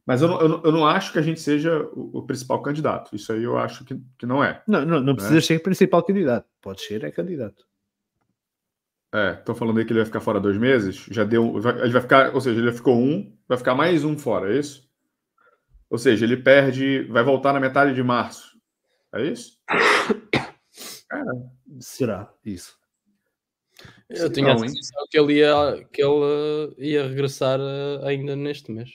Mas 0.07 0.23
eu 0.23 0.29
não, 0.29 0.41
eu 0.41 0.49
não, 0.49 0.63
eu 0.63 0.71
não 0.71 0.87
acho 0.87 1.13
que 1.13 1.19
a 1.19 1.23
gente 1.23 1.41
seja 1.41 1.77
o, 1.93 2.19
o, 2.19 2.23
principal 2.23 2.63
candidato. 2.63 3.17
Isso 3.17 3.33
aí 3.33 3.43
eu 3.43 3.59
acho 3.59 3.85
que, 3.85 4.01
que 4.17 4.27
não 4.27 4.45
é. 4.45 4.63
Não, 4.65 4.87
não, 4.87 5.01
não 5.01 5.07
né? 5.07 5.15
precisa 5.15 5.41
ser 5.41 5.61
principal 5.61 6.05
candidato. 6.05 6.47
Pode 6.63 6.83
ser, 6.83 7.03
é 7.03 7.11
candidato. 7.11 7.67
É, 9.13 9.33
estão 9.33 9.57
falando 9.57 9.79
aí 9.79 9.85
que 9.85 9.91
ele 9.91 9.99
vai 9.99 10.07
ficar 10.07 10.21
fora 10.21 10.39
dois 10.39 10.57
meses. 10.57 11.05
Já 11.11 11.25
deu. 11.25 11.57
Ele 11.83 11.93
vai 11.93 12.01
ficar. 12.01 12.33
Ou 12.33 12.41
seja, 12.41 12.61
ele 12.61 12.71
ficou 12.71 12.97
um, 12.97 13.37
vai 13.49 13.59
ficar 13.59 13.75
mais 13.75 14.05
um 14.05 14.17
fora, 14.17 14.55
é 14.55 14.61
isso? 14.61 14.89
Ou 15.91 15.99
seja, 15.99 16.25
ele 16.25 16.37
perde. 16.37 17.09
Vai 17.11 17.25
voltar 17.25 17.53
na 17.53 17.59
metade 17.59 17.93
de 17.93 18.05
março. 18.05 18.57
É 19.13 19.25
isso? 19.25 19.59
É. 21.13 21.17
Será 21.81 22.33
isso? 22.45 22.79
Eu 24.09 24.33
tinha 24.33 24.53
a 24.53 24.59
sensação 24.59 25.07
que 25.11 25.19
ele 25.19 25.35
ia, 25.35 25.85
que 25.93 26.03
ele 26.03 26.75
ia 26.79 27.09
regressar 27.09 27.59
eh, 27.61 28.09
ainda 28.09 28.37
neste 28.37 28.71
mês. 28.71 28.91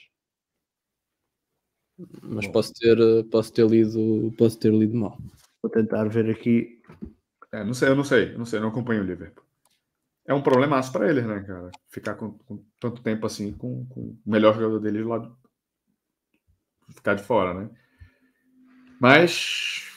Mas 2.22 2.46
posso 2.48 2.72
ter, 2.72 2.98
eh, 2.98 3.22
posso 3.30 3.52
ter 3.52 3.66
lido, 3.68 4.32
posso 4.38 4.58
ter 4.58 4.72
lido 4.72 4.96
mal. 4.96 5.18
Vou 5.62 5.70
tentar 5.70 6.04
ver 6.08 6.30
aqui. 6.30 6.82
É, 7.52 7.62
não 7.62 7.74
sei, 7.74 7.88
eu 7.88 7.96
não 7.96 8.04
sei, 8.04 8.32
eu 8.32 8.38
não 8.38 8.46
sei, 8.46 8.58
eu 8.58 8.62
não 8.62 8.70
acompanho 8.70 9.02
o 9.02 9.06
Liverpool 9.06 9.44
é 10.30 10.34
um 10.34 10.42
problemaço 10.42 10.92
para 10.92 11.10
ele, 11.10 11.22
né, 11.22 11.40
cara? 11.42 11.72
Ficar 11.88 12.14
com, 12.14 12.38
com, 12.38 12.64
tanto 12.78 13.02
tempo 13.02 13.26
assim 13.26 13.52
com, 13.52 13.84
com 13.86 14.00
o 14.00 14.18
melhor 14.24 14.54
jogador 14.54 14.78
dele 14.78 15.02
lá 15.02 15.28
ficar 16.90 17.14
de 17.14 17.22
fora, 17.24 17.52
né? 17.52 17.70
Mas 19.00 19.89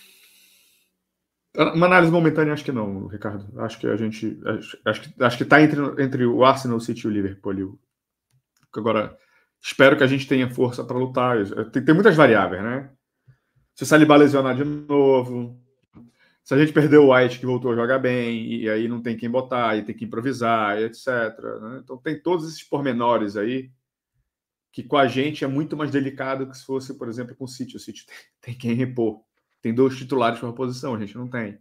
uma 1.55 1.85
análise 1.85 2.11
momentânea 2.11 2.53
acho 2.53 2.65
que 2.65 2.71
não, 2.71 3.07
Ricardo. 3.07 3.59
Acho 3.61 3.79
que 3.79 3.87
a 3.87 3.95
gente 3.95 4.39
acho, 4.45 4.77
acho 4.85 5.01
que 5.01 5.23
acho 5.23 5.37
que 5.37 5.45
tá 5.45 5.61
entre, 5.61 5.79
entre 6.03 6.25
o 6.25 6.43
Arsenal, 6.43 6.77
o 6.77 6.81
City 6.81 7.05
e 7.05 7.07
o 7.07 7.11
Liverpool. 7.11 7.79
Agora 8.75 9.15
espero 9.61 9.95
que 9.95 10.03
a 10.03 10.07
gente 10.07 10.27
tenha 10.27 10.49
força 10.49 10.83
para 10.83 10.97
lutar. 10.97 11.37
Tem, 11.71 11.85
tem 11.85 11.93
muitas 11.93 12.15
variáveis, 12.15 12.63
né? 12.63 12.89
Se 13.75 13.83
o 13.83 13.85
Saliba 13.85 14.15
lesionar 14.15 14.55
de 14.55 14.63
novo, 14.63 15.59
se 16.43 16.53
a 16.53 16.57
gente 16.57 16.73
perder 16.73 16.97
o 16.97 17.13
White, 17.13 17.39
que 17.39 17.45
voltou 17.45 17.71
a 17.71 17.75
jogar 17.75 17.99
bem, 17.99 18.45
e 18.53 18.69
aí 18.69 18.87
não 18.87 19.01
tem 19.01 19.15
quem 19.15 19.29
botar, 19.29 19.77
e 19.77 19.83
tem 19.83 19.95
que 19.95 20.05
improvisar, 20.05 20.77
etc. 20.79 21.07
Né? 21.61 21.79
Então 21.83 21.97
tem 21.97 22.19
todos 22.19 22.47
esses 22.47 22.63
pormenores 22.63 23.37
aí 23.37 23.71
que 24.71 24.83
com 24.83 24.97
a 24.97 25.07
gente 25.07 25.43
é 25.43 25.47
muito 25.47 25.77
mais 25.77 25.91
delicado 25.91 26.49
que 26.49 26.57
se 26.57 26.65
fosse, 26.65 26.97
por 26.97 27.07
exemplo, 27.07 27.35
com 27.35 27.45
o 27.45 27.47
City. 27.47 27.77
O 27.77 27.79
City 27.79 28.05
tem, 28.41 28.53
tem 28.53 28.55
quem 28.55 28.73
repor. 28.73 29.21
Tem 29.63 29.73
dois 29.73 29.97
titulares 29.97 30.43
a 30.43 30.54
posição, 30.54 30.93
a 30.93 30.99
gente 30.99 31.17
não 31.17 31.28
tem. 31.28 31.58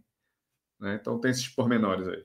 Né? 0.79 0.99
Então 1.01 1.19
tem 1.19 1.31
esses 1.31 1.47
pormenores 1.47 2.07
aí. 2.07 2.23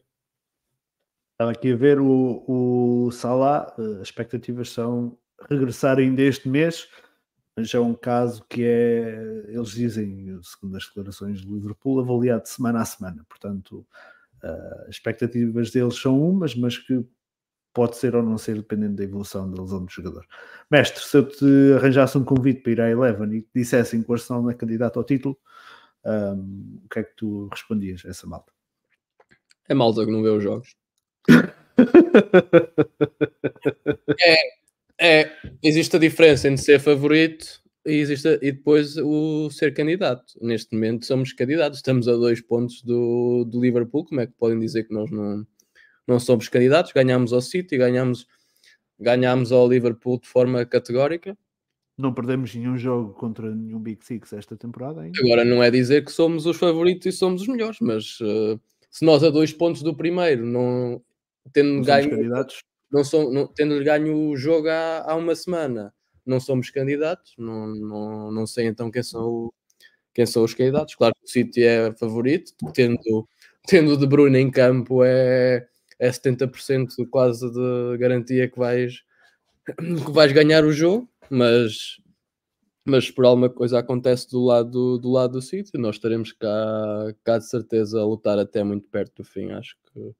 Estava 1.33 1.53
aqui 1.53 1.73
a 1.73 1.77
ver 1.77 2.01
o, 2.01 2.45
o 2.47 3.11
Salah, 3.13 3.75
eh, 3.79 4.01
as 4.03 4.09
expectativas 4.09 4.71
são 4.71 5.17
regressar 5.49 5.99
ainda 5.99 6.21
este 6.21 6.49
mês 6.49 6.87
mas 7.59 7.75
é 7.75 7.81
um 7.81 7.93
caso 7.93 8.45
que 8.49 8.63
é, 8.63 9.47
eles 9.49 9.71
dizem, 9.71 10.39
segundo 10.45 10.77
as 10.77 10.87
declarações 10.87 11.41
de 11.41 11.49
Liverpool, 11.49 11.99
avaliado 11.99 12.45
de 12.45 12.51
semana 12.51 12.81
a 12.81 12.85
semana. 12.85 13.27
Portanto, 13.29 13.85
uh, 14.45 14.83
as 14.83 14.91
expectativas 14.91 15.73
deles 15.73 15.97
são 15.97 16.23
umas, 16.23 16.55
mas 16.55 16.79
que 16.79 17.05
pode 17.75 17.97
ser 17.97 18.15
ou 18.15 18.23
não 18.23 18.39
ser 18.39 18.55
dependendo 18.55 18.95
da 18.95 19.03
evolução 19.03 19.51
da 19.51 19.61
lesão 19.61 19.85
do 19.85 19.91
jogador. 19.91 20.25
Mestre, 20.71 21.03
se 21.03 21.17
eu 21.17 21.29
te 21.29 21.73
arranjasse 21.77 22.17
um 22.17 22.25
convite 22.25 22.63
para 22.63 22.71
ir 22.71 22.81
à 22.81 22.91
Eleven 22.91 23.39
e 23.39 23.49
dissessem 23.53 24.05
que 24.05 24.11
o 24.11 24.15
Arsenal 24.15 24.41
não 24.41 24.51
é 24.51 24.55
candidato 24.55 24.97
ao 24.97 25.05
título, 25.05 25.37
um, 26.09 26.81
o 26.85 26.89
que 26.89 27.01
é 27.01 27.03
que 27.03 27.15
tu 27.17 27.49
respondias 27.49 28.05
a 28.05 28.09
essa 28.09 28.27
malta? 28.27 28.53
É 29.69 29.75
malta 29.75 30.05
que 30.05 30.11
não 30.11 30.23
vê 30.23 30.31
os 30.31 30.43
jogos. 30.43 30.75
é, 34.19 34.37
é, 34.99 35.31
existe 35.63 35.97
a 35.97 35.99
diferença 35.99 36.49
entre 36.49 36.63
ser 36.63 36.81
favorito 36.81 37.61
e, 37.85 37.97
existe, 37.97 38.39
e 38.43 38.53
depois 38.53 38.97
o 38.97 39.51
ser 39.51 39.75
candidato. 39.75 40.25
Neste 40.41 40.75
momento 40.75 41.05
somos 41.05 41.33
candidatos, 41.33 41.79
estamos 41.79 42.09
a 42.09 42.13
dois 42.13 42.41
pontos 42.41 42.83
do, 42.83 43.45
do 43.45 43.61
Liverpool. 43.61 44.07
Como 44.07 44.21
é 44.21 44.27
que 44.27 44.33
podem 44.33 44.59
dizer 44.59 44.85
que 44.85 44.95
nós 44.95 45.11
não, 45.11 45.47
não 46.07 46.19
somos 46.19 46.49
candidatos? 46.49 46.93
Ganhámos 46.93 47.33
ao 47.33 47.43
City, 47.43 47.77
ganhámos, 47.77 48.27
ganhámos 48.99 49.53
ao 49.53 49.69
Liverpool 49.69 50.19
de 50.19 50.29
forma 50.29 50.65
categórica. 50.65 51.37
Não 51.99 52.15
perdemos 52.15 52.55
nenhum 52.55 52.79
jogo 52.79 53.13
contra 53.15 53.53
nenhum 53.53 53.81
Big 53.81 54.05
Six 54.05 54.33
esta 54.33 54.57
temporada 54.57 55.01
ainda. 55.03 55.19
Agora 55.21 55.45
não 55.45 55.63
é 55.63 55.71
dizer 55.71 56.05
que 56.05 56.13
somos 56.13 56.47
os 56.47 56.57
favoritos 56.57 57.07
e 57.07 57.13
somos 57.13 57.43
os 57.43 57.49
melhores, 57.49 57.79
mas 57.81 58.21
uh, 58.21 58.59
se 58.89 59.05
nós 59.05 59.25
a 59.25 59.31
dois 59.31 59.53
pontos 59.53 59.83
do 59.83 59.95
primeiro 59.95 60.47
não 60.47 61.03
tendo 61.53 61.75
não 61.75 61.83
ganho 61.83 62.11
candidatos 62.11 62.63
não 62.91 63.05
sou, 63.05 63.33
não, 63.33 63.47
tendo 63.47 63.83
ganho 63.85 64.17
o 64.31 64.37
jogo 64.37 64.69
há, 64.69 65.05
há 65.07 65.15
uma 65.15 65.35
semana, 65.35 65.93
não 66.25 66.41
somos 66.41 66.71
candidatos, 66.71 67.35
não, 67.39 67.67
não, 67.67 68.33
não 68.33 68.47
sei 68.47 68.67
então 68.67 68.91
quem 68.91 69.03
são, 69.03 69.53
quem 70.15 70.27
são 70.27 70.45
os 70.45 70.55
candidatos. 70.55 70.95
Claro 70.95 71.15
que 71.15 71.25
o 71.25 71.29
City 71.29 71.65
é 71.65 71.93
favorito, 71.95 72.53
tendo, 72.75 73.29
tendo 73.67 73.97
De 73.97 74.07
Bruyne 74.07 74.39
em 74.39 74.51
campo 74.51 75.05
é, 75.05 75.67
é 75.99 76.11
70% 76.11 77.09
quase 77.11 77.51
de 77.51 77.99
garantia 77.99 78.49
que 78.49 78.59
vais, 78.59 79.03
que 79.77 80.11
vais 80.11 80.33
ganhar 80.33 80.65
o 80.65 80.73
jogo, 80.73 81.09
mas, 81.31 82.01
mas 82.85 83.11
por 83.11 83.25
alguma 83.25 83.51
coisa 83.51 83.79
acontece 83.79 84.31
do 84.31 84.45
lado 84.45 84.99
do, 84.99 85.11
lado 85.11 85.33
do 85.33 85.43
City, 85.43 85.77
nós 85.79 85.97
estaremos 85.97 86.33
cá, 86.33 87.15
cá 87.25 87.39
de 87.39 87.49
certeza 87.49 88.01
a 88.01 88.05
lutar 88.05 88.39
até 88.39 88.63
muito 88.65 88.89
perto 88.89 89.23
do 89.23 89.25
fim, 89.25 89.51
acho 89.53 89.77
que 89.93 90.15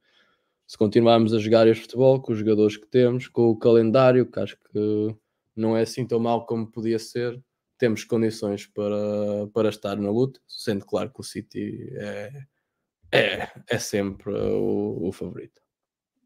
se 0.67 0.77
continuarmos 0.77 1.33
a 1.33 1.39
jogar 1.39 1.67
este 1.67 1.83
futebol 1.83 2.21
com 2.21 2.33
os 2.33 2.39
jogadores 2.39 2.77
que 2.77 2.87
temos, 2.87 3.27
com 3.27 3.49
o 3.49 3.57
calendário, 3.59 4.31
que 4.31 4.39
acho 4.39 4.59
que 4.71 5.17
não 5.57 5.77
é 5.77 5.83
assim 5.83 6.07
tão 6.07 6.21
mal 6.21 6.45
como 6.47 6.71
podia 6.71 6.99
ser, 6.99 7.43
temos 7.79 8.05
condições 8.05 8.67
para, 8.67 9.47
para 9.55 9.71
estar 9.71 9.97
na 9.97 10.11
luta, 10.11 10.41
sendo 10.47 10.85
claro 10.85 11.11
que 11.11 11.21
o 11.21 11.25
City 11.25 11.89
é, 11.93 12.33
é, 13.13 13.49
é 13.67 13.79
sempre 13.79 14.31
o, 14.33 15.09
o 15.09 15.13
favorito. 15.13 15.61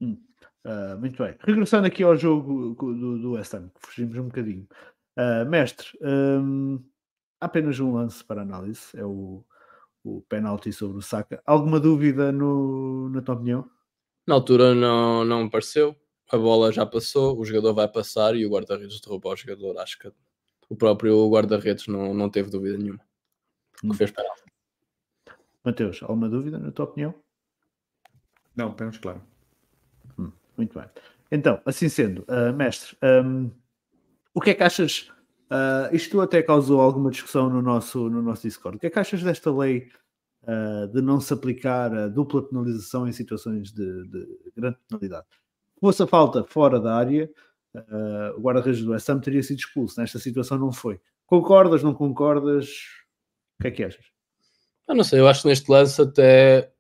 Hum, 0.03 0.19
uh, 0.67 0.99
muito 0.99 1.23
bem. 1.23 1.37
Regressando 1.41 1.87
aqui 1.87 2.03
ao 2.03 2.17
jogo 2.17 2.75
do, 2.75 3.19
do 3.19 3.33
West 3.33 3.55
Ham, 3.55 3.69
que 3.69 3.87
fugimos 3.87 4.19
um 4.19 4.25
bocadinho. 4.25 4.67
Uh, 5.17 5.49
mestre, 5.49 5.87
um, 6.03 6.83
há 7.41 7.47
apenas 7.47 7.79
um 7.79 7.95
lance 7.95 8.25
para 8.25 8.43
análise, 8.43 8.89
é 8.95 9.05
o, 9.05 9.45
o 10.03 10.23
penalti 10.23 10.73
sobre 10.73 10.99
o 10.99 11.03
Saka. 11.03 11.41
Alguma 11.47 11.79
dúvida 11.79 12.33
no, 12.33 13.09
na 13.11 13.23
tua 13.23 13.37
opinião? 13.37 13.71
Na 14.27 14.35
altura 14.35 14.75
não, 14.75 15.25
não 15.25 15.45
apareceu, 15.45 15.95
a 16.31 16.37
bola 16.37 16.73
já 16.73 16.85
passou, 16.85 17.39
o 17.39 17.45
jogador 17.45 17.75
vai 17.75 17.89
passar 17.89 18.35
e 18.35 18.45
o 18.45 18.51
guarda-redes 18.51 19.01
derrubou 19.01 19.33
o 19.33 19.37
jogador. 19.37 19.79
Acho 19.79 19.99
que 19.99 20.13
o 20.69 20.75
próprio 20.75 21.29
guarda-redes 21.29 21.87
não, 21.87 22.13
não 22.13 22.29
teve 22.29 22.51
dúvida 22.51 22.77
nenhuma. 22.77 23.01
Hum. 23.85 23.91
Que 23.91 23.97
fez 23.97 24.11
penalti. 24.11 24.43
Mateus, 25.65 26.03
alguma 26.03 26.29
dúvida 26.29 26.59
na 26.59 26.73
tua 26.73 26.87
opinião? 26.87 27.15
Não, 28.57 28.75
pênalti 28.75 28.99
claro. 28.99 29.32
Muito 30.57 30.79
bem. 30.79 30.89
Então, 31.31 31.61
assim 31.65 31.89
sendo, 31.89 32.25
uh, 32.29 32.53
mestre, 32.55 32.97
um, 33.03 33.51
o 34.35 34.41
que 34.41 34.51
é 34.51 34.55
que 34.55 34.63
achas? 34.63 35.11
Uh, 35.51 35.95
isto 35.95 36.21
até 36.21 36.43
causou 36.43 36.81
alguma 36.81 37.11
discussão 37.11 37.49
no 37.49 37.63
nosso, 37.63 38.09
no 38.11 38.23
nosso 38.23 38.43
Discord. 38.43 38.77
O 38.77 38.81
que 38.81 38.87
é 38.87 38.91
que 38.91 38.99
achas 38.99 39.23
desta 39.23 39.51
lei 39.51 39.89
uh, 40.43 40.89
de 40.89 41.01
não 41.01 41.21
se 41.21 41.33
aplicar 41.33 41.95
a 41.95 42.09
dupla 42.09 42.43
penalização 42.43 43.09
em 43.09 43.13
situações 43.13 43.73
de, 43.73 44.09
de 44.09 44.27
grande 44.57 44.79
penalidade. 44.89 45.27
Se 45.75 45.81
fosse 45.81 46.03
a 46.03 46.07
falta 46.07 46.45
fora 46.45 46.79
da 46.79 46.95
área, 46.95 47.31
o 48.37 48.41
guarda-redes 48.41 48.85
do 48.85 48.93
Ham 48.93 49.21
teria 49.21 49.43
sido 49.43 49.59
expulso. 49.59 49.99
Nesta 49.99 50.19
situação 50.19 50.59
não 50.59 50.71
foi. 50.71 51.01
Concordas, 51.27 51.83
não 51.83 51.95
concordas? 51.95 52.69
O 53.59 53.63
que 53.63 53.69
é 53.69 53.71
que 53.71 53.85
achas? 53.85 54.05
Eu 54.87 54.95
não 54.95 55.05
sei, 55.05 55.21
eu 55.21 55.29
acho 55.29 55.43
que 55.43 55.49
neste 55.49 55.71
lance 55.71 56.01
até 56.01 56.71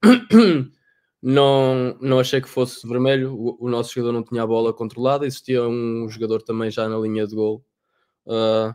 não, 1.23 1.97
não 2.01 2.19
achei 2.19 2.41
que 2.41 2.49
fosse 2.49 2.87
vermelho. 2.87 3.35
O, 3.35 3.67
o, 3.67 3.71
nosso 3.71 3.95
jogador 3.95 4.13
não 4.13 4.23
tinha 4.25 4.43
a 4.43 4.47
bola 4.47 4.73
controlada, 4.73 5.27
existia 5.27 5.63
um 5.63 6.09
jogador 6.09 6.43
também 6.43 6.71
já 6.71 6.89
na 6.89 6.99
linha 6.99 7.27
de 7.27 7.35
gol 7.35 7.65
Uh, 8.27 8.75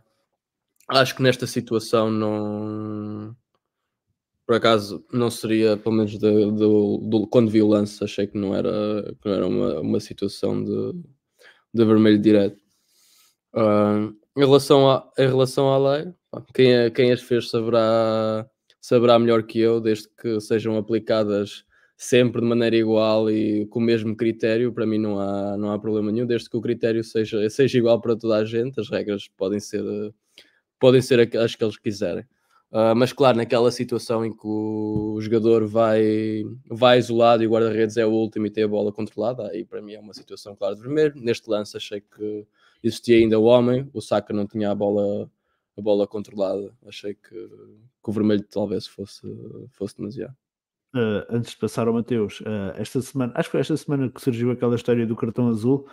acho 0.90 1.16
que 1.16 1.24
nesta 1.24 1.48
situação 1.48 2.12
não. 2.12 3.36
Por 4.46 4.56
acaso 4.56 5.06
não 5.12 5.30
seria, 5.30 5.76
pelo 5.76 5.96
menos 5.96 6.12
de, 6.12 6.20
de, 6.20 7.10
de, 7.10 7.28
quando 7.30 7.52
vi 7.52 7.62
o 7.62 7.68
lance, 7.68 8.02
achei 8.04 8.28
que 8.28 8.38
não 8.38 8.56
era, 8.56 8.72
que 9.22 9.28
não 9.28 9.36
era 9.36 9.48
uma, 9.48 9.80
uma 9.82 10.00
situação 10.00 10.64
de, 10.64 10.94
de 11.74 11.86
vermelho 11.86 12.18
direto. 12.18 12.58
Uh, 13.54 14.16
em, 14.38 14.46
relação 14.46 14.90
a, 14.90 15.12
em 15.18 15.28
relação 15.28 15.70
à 15.70 15.78
lei, 15.78 16.14
quem, 16.54 16.74
é, 16.74 16.90
quem 16.90 17.12
as 17.12 17.22
fez 17.22 17.50
saberá, 17.50 18.48
saberá 18.80 19.20
melhor 19.20 19.44
que 19.44 19.60
eu, 19.60 19.82
desde 19.82 20.08
que 20.22 20.40
sejam 20.40 20.78
aplicadas 20.78 21.66
sempre 21.98 22.42
de 22.42 22.48
maneira 22.48 22.76
igual 22.76 23.30
e 23.30 23.66
com 23.68 23.80
o 23.80 23.82
mesmo 23.82 24.16
critério, 24.16 24.72
para 24.72 24.86
mim 24.86 25.00
não 25.00 25.20
há, 25.20 25.58
não 25.58 25.72
há 25.72 25.80
problema 25.80 26.12
nenhum, 26.12 26.28
desde 26.28 26.48
que 26.48 26.56
o 26.56 26.62
critério 26.62 27.04
seja, 27.04 27.50
seja 27.50 27.78
igual 27.80 28.00
para 28.00 28.16
toda 28.16 28.36
a 28.38 28.46
gente, 28.46 28.80
as 28.80 28.88
regras 28.88 29.28
podem 29.36 29.60
ser, 29.60 29.84
podem 30.80 31.02
ser 31.02 31.36
as 31.38 31.56
que 31.56 31.64
eles 31.64 31.78
quiserem. 31.78 32.24
Uh, 32.72 32.94
mas 32.96 33.14
claro, 33.14 33.38
naquela 33.38 33.72
situação 33.72 34.26
em 34.26 34.32
que 34.32 34.46
o 34.46 35.18
jogador 35.22 35.66
vai, 35.66 36.44
vai 36.70 37.00
isolado 37.00 37.42
e 37.42 37.48
o 37.48 37.50
guarda-redes 37.50 37.98
é 37.98 38.06
o 38.06 38.12
último 38.12 38.46
e 38.46 38.52
tem 38.52 38.64
a 38.64 38.68
bola 38.68 38.92
controlada, 38.92 39.50
aí 39.50 39.66
para 39.66 39.82
mim 39.82 39.94
é 39.94 40.00
uma 40.00 40.14
situação 40.14 40.56
clara 40.56 40.76
de 40.76 40.82
vermelho. 40.82 41.14
Neste 41.16 41.50
lance 41.50 41.78
achei 41.78 42.02
que 42.02 42.46
existia 42.84 43.18
ainda 43.18 43.40
o 43.40 43.44
homem, 43.46 43.90
o 43.94 44.02
Saka 44.02 44.34
não 44.34 44.46
tinha 44.46 44.70
a 44.70 44.76
bola, 44.76 45.30
a 45.78 45.82
bola 45.82 46.06
controlada. 46.06 46.72
Achei 46.86 47.16
que, 47.16 47.30
que 47.30 48.10
o 48.10 48.12
vermelho 48.12 48.46
talvez 48.50 48.86
fosse, 48.86 49.26
fosse 49.72 49.98
demasiado 49.98 50.36
uh, 50.98 51.26
antes 51.30 51.52
de 51.52 51.58
passar 51.58 51.88
ao 51.88 51.94
Mateus, 51.94 52.42
uh, 52.42 52.74
esta 52.76 53.02
semana, 53.02 53.34
acho 53.36 53.50
que 53.50 53.52
foi 53.52 53.62
esta 53.62 53.78
semana 53.78 54.10
que 54.10 54.22
surgiu 54.22 54.52
aquela 54.52 54.76
história 54.76 55.06
do 55.06 55.16
cartão 55.16 55.48
azul, 55.50 55.88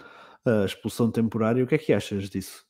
a 0.45 0.65
expulsão 0.65 1.11
temporária. 1.11 1.65
O 1.65 1.67
que 1.67 1.75
é 1.75 1.79
que 1.79 1.93
achas 1.93 2.29
disso? 2.29 2.67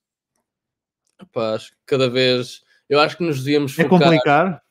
Epá, 1.21 1.55
acho 1.55 1.71
que 1.73 1.79
cada 1.87 2.09
vez 2.09 2.63
eu 2.89 3.01
acho 3.01 3.17
que 3.17 3.25
nos 3.25 3.43
devíamos 3.43 3.79
é 3.79 3.83
focar. 3.85 4.01
É 4.01 4.05
complicar? 4.05 4.63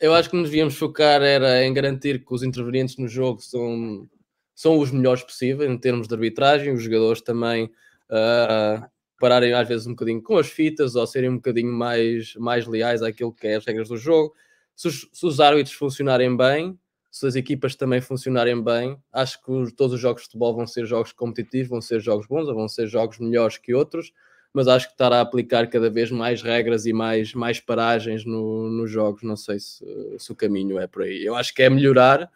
Eu 0.00 0.14
acho 0.14 0.30
que 0.30 0.36
nos 0.36 0.48
devíamos 0.48 0.76
focar 0.76 1.22
era 1.22 1.64
em 1.64 1.72
garantir 1.72 2.24
que 2.24 2.34
os 2.34 2.42
intervenientes 2.42 2.96
no 2.96 3.06
jogo 3.06 3.40
são, 3.40 4.08
são 4.54 4.78
os 4.78 4.90
melhores 4.90 5.22
possíveis 5.22 5.70
em 5.70 5.78
termos 5.78 6.08
de 6.08 6.14
arbitragem, 6.14 6.72
os 6.72 6.82
jogadores 6.82 7.20
também 7.20 7.64
uh, 7.64 8.88
pararem 9.20 9.52
às 9.52 9.68
vezes 9.68 9.86
um 9.86 9.90
bocadinho 9.90 10.22
com 10.22 10.38
as 10.38 10.48
fitas 10.48 10.96
ou 10.96 11.06
serem 11.06 11.30
um 11.30 11.36
bocadinho 11.36 11.72
mais, 11.72 12.34
mais 12.36 12.66
leais 12.66 13.02
àquilo 13.02 13.32
que 13.32 13.46
é 13.46 13.56
as 13.56 13.66
regras 13.66 13.88
do 13.88 13.96
jogo. 13.96 14.34
Se 14.74 14.88
os, 14.88 15.08
se 15.12 15.26
os 15.26 15.38
árbitros 15.38 15.74
funcionarem 15.74 16.34
bem, 16.34 16.78
se 17.10 17.26
as 17.26 17.34
equipas 17.34 17.74
também 17.74 18.00
funcionarem 18.00 18.62
bem, 18.62 18.96
acho 19.12 19.42
que 19.42 19.72
todos 19.74 19.94
os 19.94 20.00
jogos 20.00 20.22
de 20.22 20.28
futebol 20.28 20.54
vão 20.54 20.66
ser 20.66 20.86
jogos 20.86 21.12
competitivos, 21.12 21.68
vão 21.68 21.80
ser 21.80 22.00
jogos 22.00 22.26
bons, 22.26 22.46
vão 22.46 22.68
ser 22.68 22.86
jogos 22.86 23.18
melhores 23.18 23.58
que 23.58 23.74
outros, 23.74 24.12
mas 24.52 24.68
acho 24.68 24.86
que 24.86 24.94
estar 24.94 25.12
a 25.12 25.20
aplicar 25.20 25.68
cada 25.68 25.90
vez 25.90 26.10
mais 26.10 26.42
regras 26.42 26.86
e 26.86 26.92
mais, 26.92 27.34
mais 27.34 27.60
paragens 27.60 28.24
no, 28.24 28.68
nos 28.70 28.90
jogos, 28.90 29.22
não 29.22 29.36
sei 29.36 29.58
se, 29.58 29.84
se 30.18 30.32
o 30.32 30.36
caminho 30.36 30.78
é 30.78 30.86
por 30.86 31.02
aí. 31.02 31.24
Eu 31.24 31.34
acho 31.34 31.54
que 31.54 31.62
é 31.62 31.70
melhorar 31.70 32.30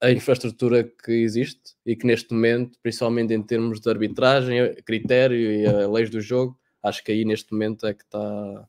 a 0.00 0.10
infraestrutura 0.10 0.84
que 0.84 1.12
existe 1.12 1.74
e 1.84 1.96
que 1.96 2.06
neste 2.06 2.32
momento, 2.32 2.78
principalmente 2.82 3.32
em 3.32 3.42
termos 3.42 3.80
de 3.80 3.88
arbitragem, 3.88 4.74
critério 4.84 5.36
e 5.36 5.66
a 5.66 5.88
leis 5.88 6.10
do 6.10 6.20
jogo, 6.20 6.58
acho 6.82 7.02
que 7.02 7.10
aí 7.10 7.24
neste 7.24 7.52
momento 7.52 7.86
é 7.86 7.94
que 7.94 8.04
está 8.04 8.68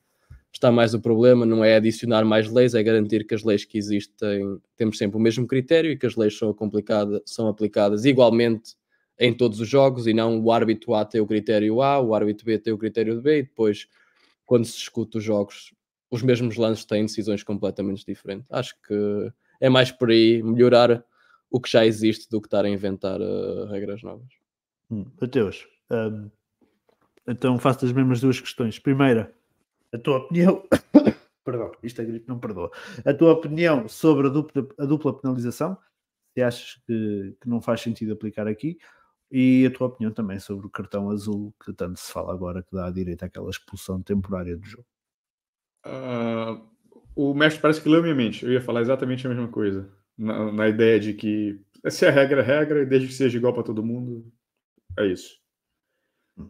está 0.56 0.72
mais 0.72 0.94
o 0.94 1.02
problema, 1.02 1.46
não 1.46 1.64
é 1.64 1.76
adicionar 1.76 2.24
mais 2.24 2.50
leis, 2.50 2.74
é 2.74 2.82
garantir 2.82 3.26
que 3.28 3.36
as 3.36 3.44
leis 3.44 3.66
que 3.66 3.78
existem 3.78 4.58
temos 4.78 4.98
sempre 4.98 5.18
o 5.18 5.20
mesmo 5.20 5.46
critério 5.46 5.92
e 5.92 5.98
que 5.98 6.06
as 6.06 6.16
leis 6.16 6.38
são, 6.38 6.56
são 7.26 7.48
aplicadas 7.50 8.06
igualmente 8.06 8.76
em 9.20 9.34
todos 9.34 9.60
os 9.60 9.68
jogos 9.68 10.08
e 10.08 10.14
não 10.14 10.42
o 10.42 10.52
árbitro 10.52 10.94
A 10.94 11.04
tem 11.04 11.20
o 11.20 11.28
critério 11.28 11.82
A, 11.82 12.00
o 12.00 12.16
árbitro 12.16 12.46
B 12.46 12.58
tem 12.58 12.74
o 12.74 12.78
critério 12.78 13.22
B 13.22 13.40
e 13.40 13.44
depois, 13.44 13.88
quando 14.46 14.66
se 14.66 14.78
discute 14.78 15.18
os 15.18 15.24
jogos, 15.24 15.74
os 16.10 16.22
mesmos 16.22 16.56
lances 16.56 16.86
têm 16.86 17.04
decisões 17.04 17.44
completamente 17.44 18.06
diferentes. 18.06 18.48
Acho 18.50 18.76
que 18.88 19.32
é 19.60 19.70
mais 19.70 19.92
por 19.92 20.10
aí 20.10 20.42
melhorar 20.42 21.04
o 21.52 21.60
que 21.60 21.70
já 21.70 21.86
existe 21.86 22.30
do 22.30 22.40
que 22.40 22.48
estar 22.48 22.64
a 22.64 22.70
inventar 22.70 23.20
uh, 23.20 23.66
regras 23.66 24.02
novas. 24.04 24.28
Hum, 24.90 25.06
Mateus, 25.20 25.68
um, 25.92 26.30
então 27.28 27.60
faço 27.60 27.86
as 27.86 27.92
mesmas 27.92 28.22
duas 28.22 28.40
questões. 28.40 28.80
Primeira, 28.80 29.34
a 29.96 30.00
tua 30.00 30.18
opinião. 30.18 30.64
Perdão, 31.44 31.72
isto 31.84 32.02
é 32.02 32.06
grito, 32.06 32.28
não 32.28 32.40
perdoa. 32.40 32.72
A 33.06 33.14
tua 33.14 33.34
opinião 33.34 33.88
sobre 33.88 34.28
a 34.28 34.30
dupla, 34.30 34.68
a 34.80 34.86
dupla 34.86 35.20
penalização, 35.20 35.78
se 36.34 36.42
achas 36.42 36.82
que, 36.88 37.38
que, 37.40 37.48
não 37.48 37.62
faz 37.62 37.82
sentido 37.82 38.14
aplicar 38.14 38.48
aqui, 38.48 38.80
e 39.32 39.66
a 39.66 39.72
tua 39.72 39.88
opinião 39.88 40.12
também 40.12 40.40
sobre 40.40 40.66
o 40.66 40.70
cartão 40.70 41.10
azul, 41.12 41.54
que 41.64 41.72
tanto 41.74 42.00
se 42.00 42.12
fala 42.12 42.34
agora, 42.34 42.64
que 42.64 42.76
dá 42.76 42.88
a 42.88 42.92
direito 42.92 43.24
àquela 43.24 43.50
expulsão 43.50 44.02
temporária 44.02 44.58
do 44.58 44.66
jogo. 44.66 44.88
Uh, 45.86 46.68
o 47.16 47.34
mestre 47.34 47.62
parece 47.62 47.82
que 47.82 47.90
leu 47.90 48.02
minha 48.02 48.16
mente. 48.16 48.44
Eu 48.44 48.52
ia 48.52 48.62
falar 48.62 48.82
exatamente 48.82 49.26
a 49.26 49.30
mesma 49.30 49.48
coisa. 49.48 49.88
Na, 50.18 50.52
na 50.52 50.68
ideia 50.68 51.00
de 51.00 51.14
que 51.14 51.62
se 51.90 52.06
é 52.06 52.10
regra, 52.10 52.42
é 52.42 52.44
regra, 52.44 52.82
e 52.82 52.86
desde 52.86 53.08
que 53.08 53.14
seja 53.14 53.38
igual 53.38 53.54
para 53.54 53.64
todo 53.64 53.84
mundo, 53.84 54.32
é 54.98 55.06
isso. 55.06 55.40
Hum. 56.38 56.50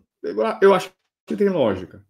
Eu 0.62 0.74
acho 0.74 0.94
que 1.28 1.36
tem 1.36 1.50
lógica. 1.50 2.06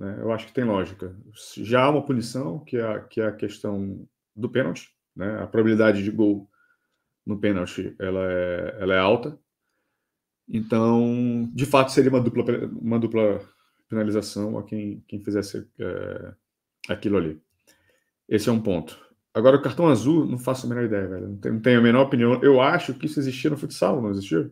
Né? 0.00 0.16
Eu 0.18 0.32
acho 0.32 0.46
que 0.46 0.54
tem 0.54 0.64
lógica. 0.64 1.14
Já 1.58 1.84
há 1.84 1.90
uma 1.90 2.02
punição, 2.02 2.58
que 2.60 2.78
é 2.78 2.82
a, 2.82 3.00
que 3.00 3.20
é 3.20 3.26
a 3.26 3.32
questão 3.32 4.08
do 4.34 4.48
pênalti. 4.48 4.88
Né? 5.14 5.42
A 5.42 5.46
probabilidade 5.46 6.02
de 6.02 6.10
gol 6.10 6.50
no 7.26 7.38
pênalti 7.38 7.94
ela 8.00 8.32
é, 8.32 8.76
ela 8.80 8.94
é 8.94 8.98
alta. 8.98 9.38
Então, 10.48 11.50
de 11.52 11.66
fato, 11.66 11.92
seria 11.92 12.08
uma 12.08 12.20
dupla, 12.20 12.44
uma 12.80 12.98
dupla 12.98 13.46
penalização 13.90 14.58
a 14.58 14.64
quem, 14.64 15.04
quem 15.06 15.22
fizesse 15.22 15.68
é, 15.78 16.34
aquilo 16.88 17.18
ali. 17.18 17.38
Esse 18.26 18.48
é 18.48 18.52
um 18.52 18.60
ponto. 18.60 18.98
Agora, 19.34 19.58
o 19.58 19.62
cartão 19.62 19.86
azul, 19.86 20.24
não 20.24 20.38
faço 20.38 20.64
a 20.64 20.68
menor 20.70 20.84
ideia, 20.84 21.06
velho. 21.06 21.28
Não 21.28 21.36
tenho, 21.36 21.54
não 21.54 21.60
tenho 21.60 21.78
a 21.78 21.82
menor 21.82 22.06
opinião. 22.06 22.42
Eu 22.42 22.58
acho 22.58 22.94
que 22.94 23.04
isso 23.04 23.20
existia 23.20 23.50
no 23.50 23.58
futsal, 23.58 24.00
não 24.00 24.10
existia? 24.10 24.50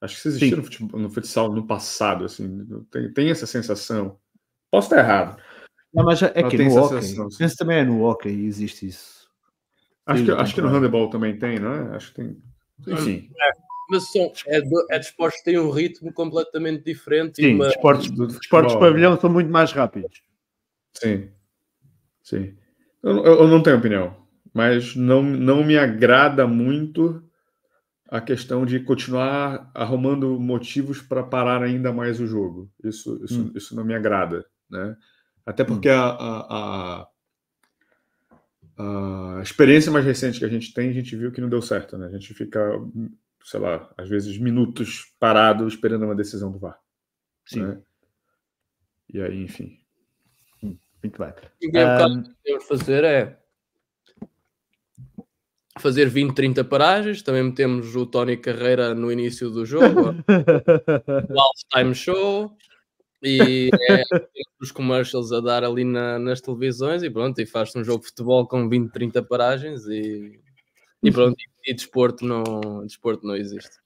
Acho 0.00 0.14
que 0.14 0.18
isso 0.20 0.28
existia 0.28 0.56
no, 0.56 0.64
futebol, 0.64 1.00
no 1.00 1.10
futsal 1.10 1.52
no 1.52 1.66
passado, 1.66 2.24
assim. 2.24 2.66
Tem, 2.90 3.12
tem 3.12 3.30
essa 3.30 3.46
sensação. 3.46 4.18
Posso 4.70 4.88
estar 4.88 4.98
errado. 4.98 5.42
Não, 5.92 6.04
mas 6.04 6.22
é 6.22 6.42
que 6.42 6.58
no 6.58 6.76
hockey. 6.76 7.16
Isso 7.40 7.56
também 7.56 7.78
é 7.78 7.84
no 7.84 8.02
hockey, 8.02 8.46
existe 8.46 8.86
isso. 8.86 9.30
Acho 10.04 10.24
que, 10.24 10.30
acho 10.30 10.54
que 10.54 10.60
no 10.60 10.68
handebol 10.68 11.08
também 11.08 11.38
tem, 11.38 11.58
não 11.58 11.72
é? 11.72 11.96
Acho 11.96 12.08
que 12.12 12.22
tem. 12.22 12.36
Enfim. 12.86 13.30
É, 13.40 13.50
mas 13.88 14.12
são, 14.12 14.32
é, 14.46 14.58
é 14.90 14.98
de 14.98 15.06
esportes 15.06 15.38
que 15.38 15.46
têm 15.46 15.58
um 15.58 15.70
ritmo 15.70 16.12
completamente 16.12 16.84
diferente. 16.84 17.36
Sim, 17.36 17.54
uma... 17.54 17.68
esportes, 17.68 18.10
esportes 18.40 18.74
de 18.74 18.78
pavilhão 18.78 19.18
são 19.18 19.30
muito 19.30 19.50
mais 19.50 19.72
rápidos. 19.72 20.22
Sim. 20.92 21.30
Sim. 22.22 22.54
Eu, 23.02 23.24
eu 23.24 23.48
não 23.48 23.62
tenho 23.62 23.78
opinião, 23.78 24.16
mas 24.52 24.94
não, 24.94 25.22
não 25.22 25.64
me 25.64 25.78
agrada 25.78 26.46
muito 26.46 27.22
a 28.08 28.20
questão 28.20 28.64
de 28.64 28.80
continuar 28.80 29.70
arrumando 29.74 30.38
motivos 30.38 31.02
para 31.02 31.22
parar 31.22 31.62
ainda 31.62 31.92
mais 31.92 32.20
o 32.20 32.26
jogo. 32.26 32.70
Isso, 32.82 33.22
isso, 33.24 33.42
hum. 33.42 33.52
isso 33.54 33.74
não 33.74 33.84
me 33.84 33.94
agrada, 33.94 34.46
né? 34.70 34.96
Até 35.44 35.62
hum. 35.62 35.66
porque 35.66 35.90
hum. 35.90 35.92
a, 35.92 37.06
a, 38.78 39.38
a, 39.38 39.42
experiência 39.42 39.90
mais 39.90 40.04
recente 40.04 40.38
que 40.38 40.44
a 40.44 40.48
gente 40.48 40.72
tem, 40.72 40.88
a 40.88 40.92
gente 40.92 41.16
viu 41.16 41.32
que 41.32 41.40
não 41.40 41.48
deu 41.48 41.60
certo, 41.60 41.98
né? 41.98 42.06
A 42.06 42.10
gente 42.10 42.32
fica, 42.34 42.60
sei 43.44 43.60
lá, 43.60 43.92
às 43.96 44.08
vezes 44.08 44.38
minutos 44.38 45.12
parado 45.18 45.66
esperando 45.66 46.04
uma 46.04 46.14
decisão 46.14 46.50
do 46.52 46.58
VAR. 46.58 46.78
Sim. 47.44 47.62
Né? 47.62 47.82
E 49.12 49.20
aí, 49.20 49.42
enfim. 49.42 49.78
Hum, 50.62 50.76
muito 51.02 51.18
bem. 51.18 51.32
E 51.60 51.68
o 51.68 51.72
que 52.22 52.34
temos 52.44 52.64
fazer 52.66 53.04
é 53.04 53.38
fazer 55.78 56.08
20, 56.08 56.34
30 56.34 56.64
paragens. 56.64 57.22
Também 57.22 57.44
metemos 57.44 57.94
o 57.96 58.06
Tony 58.06 58.36
Carreira 58.36 58.94
no 58.94 59.10
início 59.10 59.50
do 59.50 59.64
jogo, 59.64 60.14
o 61.30 61.40
All-Time 61.40 61.94
Show 61.94 62.56
e 63.22 63.70
é, 63.90 64.02
os 64.60 64.70
commercials 64.70 65.32
a 65.32 65.40
dar 65.40 65.64
ali 65.64 65.84
na, 65.84 66.18
nas 66.18 66.40
televisões 66.40 67.02
e 67.02 67.10
pronto, 67.10 67.40
e 67.40 67.46
faz-se 67.46 67.78
um 67.78 67.84
jogo 67.84 68.00
de 68.00 68.08
futebol 68.08 68.46
com 68.46 68.68
20, 68.68 68.92
30 68.92 69.22
paragens 69.22 69.86
e, 69.86 70.40
e 71.02 71.10
pronto, 71.10 71.36
e, 71.38 71.70
e 71.70 71.74
desporto, 71.74 72.24
não, 72.24 72.84
desporto 72.84 73.26
não 73.26 73.34
existe. 73.34 73.76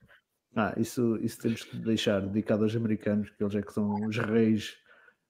Ah, 0.56 0.74
isso, 0.76 1.16
isso 1.22 1.38
temos 1.38 1.62
que 1.62 1.76
deixar 1.76 2.20
dedicado 2.20 2.64
aos 2.64 2.74
americanos, 2.74 3.30
que 3.30 3.42
eles 3.42 3.54
é 3.54 3.62
que 3.62 3.72
são 3.72 3.94
os 4.06 4.18
reis 4.18 4.76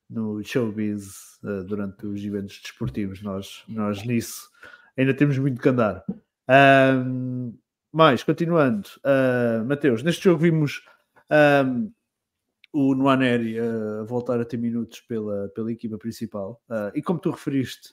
no 0.09 0.43
showbiz 0.43 1.39
uh, 1.45 1.63
durante 1.65 2.07
os 2.07 2.25
eventos 2.25 2.59
desportivos. 2.61 3.23
Nós, 3.23 3.63
nós 3.69 4.03
nisso 4.05 4.49
ainda 4.97 5.15
temos 5.15 5.39
muito 5.39 5.61
que 5.61 5.69
andar. 5.69 6.05
Um, 6.51 7.57
mais, 7.93 8.25
continuando, 8.25 8.89
uh, 9.05 9.65
Mateus, 9.65 10.03
neste 10.03 10.25
jogo 10.25 10.41
vimos 10.41 10.83
um, 11.65 11.93
o 12.73 12.95
Noaneri 12.95 13.61
uh, 13.61 14.05
voltar 14.05 14.41
a 14.41 14.45
ter 14.45 14.57
minutos 14.57 15.01
pela, 15.03 15.49
pela 15.51 15.71
equipa 15.71 15.97
principal 15.97 16.61
uh, 16.69 16.91
e 16.93 17.03
como 17.03 17.21
tu 17.21 17.31
referiste, 17.31 17.91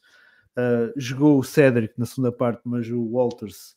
uh, 0.58 0.91
jogou 0.95 1.38
o 1.38 1.43
Cedric 1.43 1.93
na 1.99 2.05
segunda 2.05 2.32
parte, 2.32 2.62
mas 2.66 2.89
o 2.89 3.01
Walters 3.01 3.76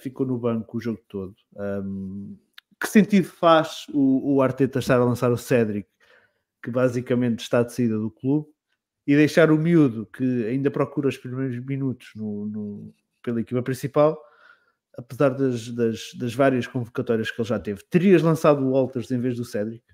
ficou 0.00 0.26
no 0.26 0.36
banco 0.36 0.76
o 0.76 0.80
jogo 0.80 1.00
todo. 1.08 1.34
Um, 1.56 2.36
que 2.78 2.86
sentido 2.86 3.24
faz 3.24 3.86
o, 3.94 4.34
o 4.34 4.42
Arteta 4.42 4.80
estar 4.80 4.96
a 4.96 5.04
lançar 5.04 5.32
o 5.32 5.38
Cedric 5.38 5.88
que 6.62 6.70
basicamente 6.70 7.40
está 7.40 7.62
de 7.62 7.72
saída 7.72 7.98
do 7.98 8.10
clube, 8.10 8.48
e 9.06 9.16
deixar 9.16 9.50
o 9.50 9.58
miúdo 9.58 10.06
que 10.06 10.46
ainda 10.46 10.70
procura 10.70 11.08
os 11.08 11.16
primeiros 11.16 11.58
minutos 11.64 12.12
no 12.14 12.94
pela 13.22 13.40
equipa 13.40 13.62
principal, 13.62 14.20
apesar 14.96 15.30
das, 15.30 15.68
das, 15.68 16.12
das, 16.14 16.34
várias 16.34 16.66
convocatórias 16.66 17.30
que 17.30 17.40
ele 17.40 17.48
já 17.48 17.58
teve. 17.58 17.82
Terias 17.88 18.22
lançado 18.22 18.62
o 18.62 18.72
Walters 18.72 19.10
em 19.10 19.20
vez 19.20 19.36
do 19.36 19.44
Cédric? 19.44 19.84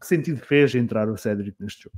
Que 0.00 0.06
sentido 0.06 0.38
fez 0.38 0.74
entrar 0.74 1.08
o 1.08 1.16
Cédric 1.16 1.56
neste 1.60 1.84
jogo? 1.84 1.96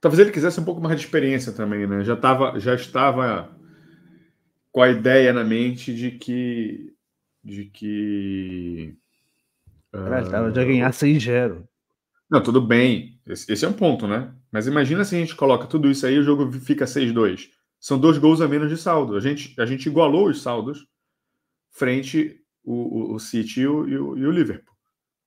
Talvez 0.00 0.18
ele 0.18 0.32
quisesse 0.32 0.58
um 0.58 0.64
pouco 0.64 0.80
mais 0.80 0.98
de 0.98 1.06
experiência 1.06 1.52
também, 1.52 1.86
né? 1.86 2.02
Já, 2.02 2.16
tava, 2.16 2.58
já 2.58 2.74
estava 2.74 3.56
com 4.72 4.82
a 4.82 4.90
ideia 4.90 5.32
na 5.32 5.44
mente 5.44 5.94
de 5.94 6.10
que. 6.10 6.92
de 7.44 7.66
que. 7.66 8.96
Caralho, 9.92 10.26
uh... 10.26 10.54
já 10.54 10.64
ganhar 10.64 10.90
6-0. 10.90 11.62
Não, 12.28 12.42
tudo 12.42 12.60
bem. 12.60 13.20
Esse, 13.26 13.52
esse, 13.52 13.64
é 13.64 13.68
um 13.68 13.74
ponto, 13.74 14.08
né? 14.08 14.34
Mas 14.50 14.66
imagina 14.66 15.04
se 15.04 15.14
a 15.14 15.18
gente 15.18 15.36
coloca 15.36 15.66
tudo 15.66 15.90
isso 15.90 16.06
aí 16.06 16.14
e 16.14 16.18
o 16.18 16.24
jogo 16.24 16.50
fica 16.50 16.86
6-2. 16.86 17.50
São 17.82 17.98
dois 17.98 18.16
gols 18.16 18.40
a 18.40 18.46
menos 18.46 18.70
de 18.70 18.76
saldo. 18.76 19.16
A 19.16 19.20
gente, 19.20 19.60
a 19.60 19.66
gente 19.66 19.86
igualou 19.86 20.28
os 20.28 20.40
saldos 20.40 20.86
frente 21.68 22.40
o, 22.62 22.74
o, 22.74 23.14
o 23.14 23.18
City 23.18 23.62
e 23.62 23.66
o, 23.66 23.88
e 23.88 23.98
o, 23.98 24.18
e 24.18 24.24
o 24.24 24.30
Liverpool. 24.30 24.72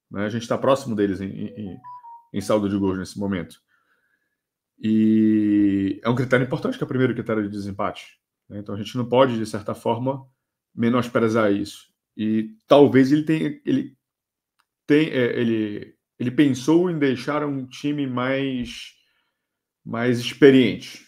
Né? 0.09 0.25
A 0.25 0.29
gente 0.29 0.43
está 0.43 0.57
próximo 0.57 0.95
deles 0.95 1.19
em, 1.19 1.27
em, 1.27 1.77
em, 2.33 2.41
saldo 2.41 2.69
de 2.69 2.77
gols 2.77 2.97
nesse 2.97 3.19
momento. 3.19 3.59
E 4.79 5.99
é 6.01 6.09
um 6.09 6.15
critério 6.15 6.45
importante 6.45 6.77
que 6.77 6.83
é 6.83 6.85
o 6.85 6.87
primeiro 6.87 7.13
critério 7.13 7.43
de 7.43 7.49
desempate. 7.49 8.17
Né? 8.47 8.59
Então 8.59 8.73
a 8.73 8.77
gente 8.77 8.95
não 8.95 9.05
pode, 9.05 9.37
de 9.37 9.45
certa 9.45 9.75
forma, 9.75 10.25
menosprezar 10.73 11.51
isso. 11.51 11.93
E 12.15 12.55
talvez 12.65 13.11
ele 13.11 13.23
tenha. 13.23 13.61
Ele, 13.65 13.97
tem, 14.87 15.09
é, 15.09 15.37
ele, 15.41 15.93
ele 16.17 16.31
pensou 16.31 16.89
em 16.89 16.97
deixar 16.97 17.43
um 17.45 17.67
time 17.67 18.07
mais, 18.07 18.93
mais 19.83 20.19
experiente. 20.19 21.05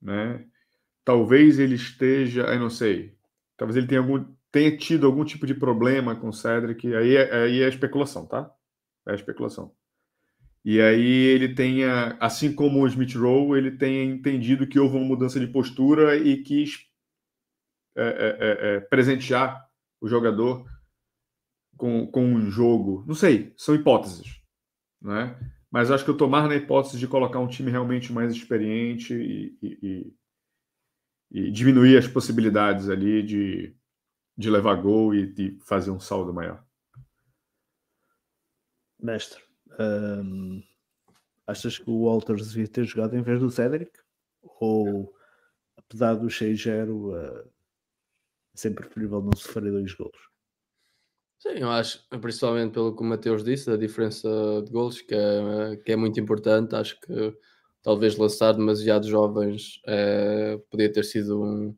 Né? 0.00 0.46
Talvez 1.06 1.60
ele 1.60 1.76
esteja, 1.76 2.42
eu 2.42 2.58
não 2.58 2.68
sei, 2.68 3.16
talvez 3.56 3.76
ele 3.76 3.86
tenha 3.86 4.00
algum, 4.00 4.24
tenha 4.50 4.76
tido 4.76 5.06
algum 5.06 5.24
tipo 5.24 5.46
de 5.46 5.54
problema 5.54 6.16
com 6.16 6.30
o 6.30 6.32
Cedric, 6.32 6.92
aí 6.96 7.14
é, 7.14 7.44
aí 7.44 7.62
é 7.62 7.68
especulação, 7.68 8.26
tá? 8.26 8.52
É 9.06 9.14
especulação. 9.14 9.72
E 10.64 10.80
aí 10.80 11.06
ele 11.06 11.54
tenha, 11.54 12.16
assim 12.20 12.52
como 12.52 12.82
o 12.82 12.88
Smith 12.88 13.14
Rowe, 13.14 13.56
ele 13.56 13.70
tenha 13.70 14.02
entendido 14.02 14.66
que 14.66 14.80
houve 14.80 14.96
uma 14.96 15.06
mudança 15.06 15.38
de 15.38 15.46
postura 15.46 16.16
e 16.16 16.42
quis 16.42 16.88
é, 17.96 18.02
é, 18.02 18.36
é, 18.40 18.76
é 18.76 18.80
presentear 18.80 19.64
o 20.00 20.08
jogador 20.08 20.66
com, 21.76 22.04
com 22.08 22.24
um 22.24 22.50
jogo. 22.50 23.04
Não 23.06 23.14
sei, 23.14 23.54
são 23.56 23.76
hipóteses, 23.76 24.42
né? 25.00 25.38
Mas 25.70 25.92
acho 25.92 26.04
que 26.04 26.10
eu 26.10 26.28
mais 26.28 26.48
na 26.48 26.56
hipótese 26.56 26.98
de 26.98 27.06
colocar 27.06 27.38
um 27.38 27.46
time 27.46 27.70
realmente 27.70 28.12
mais 28.12 28.32
experiente 28.32 29.14
e, 29.14 29.56
e, 29.62 30.12
e 31.30 31.50
diminuir 31.50 31.96
as 31.98 32.06
possibilidades 32.06 32.88
ali 32.88 33.22
de, 33.22 33.76
de 34.36 34.50
levar 34.50 34.74
gol 34.76 35.14
e 35.14 35.26
de 35.26 35.58
fazer 35.60 35.90
um 35.90 36.00
saldo 36.00 36.32
maior. 36.32 36.64
Mestre, 38.98 39.42
hum, 39.78 40.62
achas 41.46 41.78
que 41.78 41.90
o 41.90 42.04
Walters 42.04 42.48
devia 42.48 42.68
ter 42.68 42.84
jogado 42.84 43.16
em 43.16 43.22
vez 43.22 43.40
do 43.40 43.50
Cedric? 43.50 43.90
Ou, 44.60 45.12
apesar 45.76 46.14
do 46.14 46.26
6-0, 46.26 46.90
uh, 46.90 47.40
é 47.40 47.44
sempre 48.54 48.84
preferível 48.84 49.20
não 49.20 49.36
sofrer 49.36 49.70
dois 49.70 49.92
gols? 49.94 50.16
Sim, 51.38 51.58
eu 51.58 51.70
acho, 51.70 52.02
principalmente 52.20 52.72
pelo 52.72 52.96
que 52.96 53.02
o 53.02 53.04
Mateus 53.04 53.44
disse, 53.44 53.70
a 53.70 53.76
diferença 53.76 54.28
de 54.64 54.72
gols, 54.72 55.02
que 55.02 55.14
é, 55.14 55.76
que 55.84 55.92
é 55.92 55.96
muito 55.96 56.18
importante. 56.18 56.74
Acho 56.74 56.98
que 57.00 57.36
talvez 57.86 58.16
lançar 58.16 58.50
demasiados 58.50 59.06
jovens 59.06 59.80
é, 59.86 60.58
podia 60.68 60.92
ter 60.92 61.04
sido 61.04 61.40
um, 61.40 61.72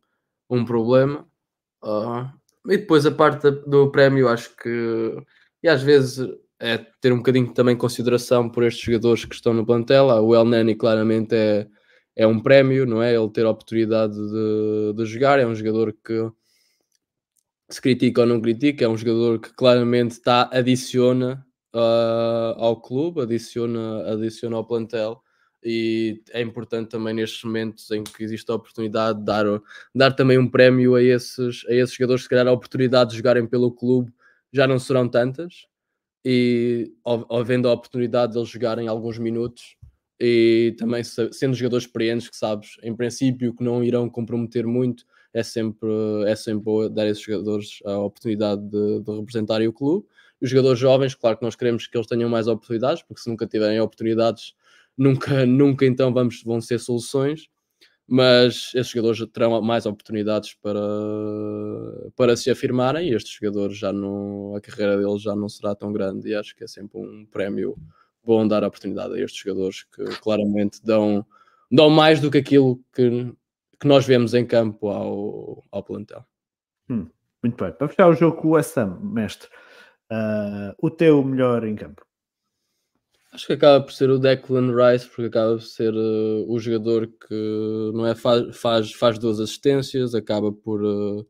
um 0.49 0.65
problema. 0.65 1.29
Uh, 1.85 2.27
e 2.67 2.79
depois 2.79 3.05
a 3.05 3.11
parte 3.11 3.51
do 3.51 3.91
prémio, 3.91 4.27
acho 4.27 4.57
que 4.57 5.15
e 5.63 5.69
às 5.69 5.83
vezes 5.83 6.27
é 6.59 6.79
ter 7.03 7.13
um 7.13 7.19
bocadinho 7.19 7.53
também 7.53 7.77
consideração 7.77 8.49
por 8.49 8.65
estes 8.65 8.83
jogadores 8.83 9.27
que 9.27 9.35
estão 9.35 9.53
no 9.53 9.67
plantel. 9.67 10.09
Ah, 10.09 10.23
o 10.23 10.35
El 10.35 10.47
Nani 10.47 10.75
claramente 10.75 11.35
é, 11.35 11.69
é 12.17 12.27
um 12.27 12.41
prémio, 12.41 12.87
não 12.87 13.03
é? 13.03 13.15
Ele 13.15 13.29
ter 13.29 13.45
a 13.45 13.51
oportunidade 13.51 14.15
de, 14.15 14.95
de 14.95 15.05
jogar, 15.05 15.39
é 15.39 15.47
um 15.47 15.55
jogador 15.55 15.95
que 16.03 16.31
se 17.69 17.83
critica 17.83 18.23
ou 18.23 18.27
não 18.27 18.41
critica, 18.41 18.87
é 18.87 18.89
um 18.89 18.97
jogador 18.97 19.41
que 19.41 19.53
claramente 19.53 20.13
está, 20.13 20.49
adiciona 20.51 21.45
uh, 21.75 22.55
ao 22.57 22.81
clube, 22.81 23.21
adiciona, 23.21 24.11
adiciona 24.11 24.57
ao 24.57 24.67
plantel 24.67 25.23
e 25.63 26.23
é 26.31 26.41
importante 26.41 26.89
também 26.89 27.15
nestes 27.15 27.43
momentos 27.43 27.91
em 27.91 28.05
que 28.05 28.23
existe 28.23 28.51
a 28.51 28.55
oportunidade 28.55 29.19
de 29.19 29.25
dar, 29.25 29.45
dar 29.95 30.13
também 30.13 30.39
um 30.39 30.49
prémio 30.49 30.95
a 30.95 31.03
esses, 31.03 31.65
a 31.69 31.75
esses 31.75 31.95
jogadores, 31.95 32.23
se 32.23 32.29
calhar 32.29 32.47
a 32.47 32.53
oportunidade 32.53 33.11
de 33.11 33.17
jogarem 33.17 33.47
pelo 33.47 33.73
clube 33.73 34.13
já 34.53 34.67
não 34.67 34.79
serão 34.79 35.09
tantas 35.09 35.67
e 36.25 36.93
havendo 37.31 37.69
a 37.69 37.73
oportunidade 37.73 38.33
de 38.33 38.39
eles 38.39 38.49
jogarem 38.49 38.89
alguns 38.89 39.19
minutos 39.19 39.77
e 40.21 40.75
também 40.79 41.03
sendo 41.05 41.55
jogadores 41.55 41.87
experientes 41.87 42.29
que 42.29 42.37
sabes, 42.37 42.77
em 42.83 42.95
princípio 42.95 43.55
que 43.55 43.63
não 43.63 43.85
irão 43.85 44.09
comprometer 44.09 44.67
muito, 44.67 45.05
é 45.33 45.43
sempre, 45.43 45.89
é 46.27 46.35
sempre 46.35 46.89
dar 46.91 47.03
a 47.03 47.09
esses 47.09 47.23
jogadores 47.23 47.79
a 47.85 47.99
oportunidade 47.99 48.63
de, 48.63 49.01
de 49.01 49.13
representarem 49.13 49.69
o 49.69 49.73
clube. 49.73 50.07
Os 50.41 50.51
jogadores 50.51 50.79
jovens, 50.79 51.15
claro 51.15 51.37
que 51.37 51.45
nós 51.45 51.55
queremos 51.55 51.87
que 51.87 51.97
eles 51.97 52.07
tenham 52.07 52.29
mais 52.29 52.49
oportunidades, 52.49 53.03
porque 53.03 53.23
se 53.23 53.29
nunca 53.29 53.47
tiverem 53.47 53.81
oportunidades 53.81 54.55
nunca, 54.99 55.47
nunca 55.47 55.87
então 55.87 56.13
vamos, 56.13 56.43
vão 56.43 56.61
ser 56.61 56.79
soluções, 56.81 57.49
mas 58.07 58.73
esses 58.75 58.89
jogadores 58.89 59.25
terão 59.33 59.63
mais 59.63 59.87
oportunidades 59.87 60.55
para, 60.55 60.81
para 62.17 62.37
se 62.37 62.51
afirmarem 62.51 63.09
e 63.09 63.15
estes 63.15 63.33
jogadores 63.33 63.79
já 63.79 63.93
não, 63.93 64.57
a 64.57 64.61
carreira 64.61 64.97
deles 64.97 65.23
já 65.23 65.37
não 65.37 65.49
será 65.49 65.75
tão 65.75 65.93
grande 65.93 66.29
e 66.29 66.35
acho 66.35 66.57
que 66.57 66.65
é 66.65 66.67
sempre 66.67 66.99
um 66.99 67.25
prémio 67.27 67.77
bom 68.25 68.47
dar 68.47 68.65
a 68.65 68.69
oportunidade 68.69 69.15
a 69.15 69.23
estes 69.23 69.41
jogadores 69.41 69.85
que 69.85 70.05
claramente 70.21 70.81
dão, 70.83 71.25
dão 71.71 71.89
mais 71.89 72.21
do 72.21 72.31
que 72.31 72.39
aquilo 72.39 72.83
que, 72.93 73.33
que 73.79 73.87
nós 73.87 74.07
vemos 74.07 74.35
em 74.35 74.45
campo 74.45 74.89
ao, 74.89 75.65
ao 75.71 75.83
plantel. 75.83 76.25
Hum, 76.91 77.07
muito 77.43 77.63
bem. 77.63 77.73
Para 77.73 77.89
fechar 77.89 78.09
o 78.09 78.15
jogo 78.15 78.37
com 78.39 78.49
o 78.49 78.57
Ham, 78.57 78.99
mestre, 79.03 79.49
uh, 80.11 80.75
o 80.79 80.91
teu 80.91 81.23
melhor 81.23 81.65
em 81.65 81.77
campo? 81.77 82.08
Acho 83.31 83.47
que 83.47 83.53
acaba 83.53 83.85
por 83.85 83.93
ser 83.93 84.09
o 84.11 84.19
Declan 84.19 84.73
Rice, 84.75 85.07
porque 85.07 85.27
acaba 85.27 85.57
por 85.57 85.63
ser 85.63 85.93
uh, 85.95 86.51
o 86.51 86.59
jogador 86.59 87.07
que 87.07 87.91
não 87.95 88.07
é, 88.07 88.15
faz, 88.15 88.57
faz, 88.57 88.93
faz 88.93 89.19
duas 89.19 89.39
assistências, 89.39 90.15
acaba 90.15 90.51
por, 90.51 90.83
uh, 90.83 91.27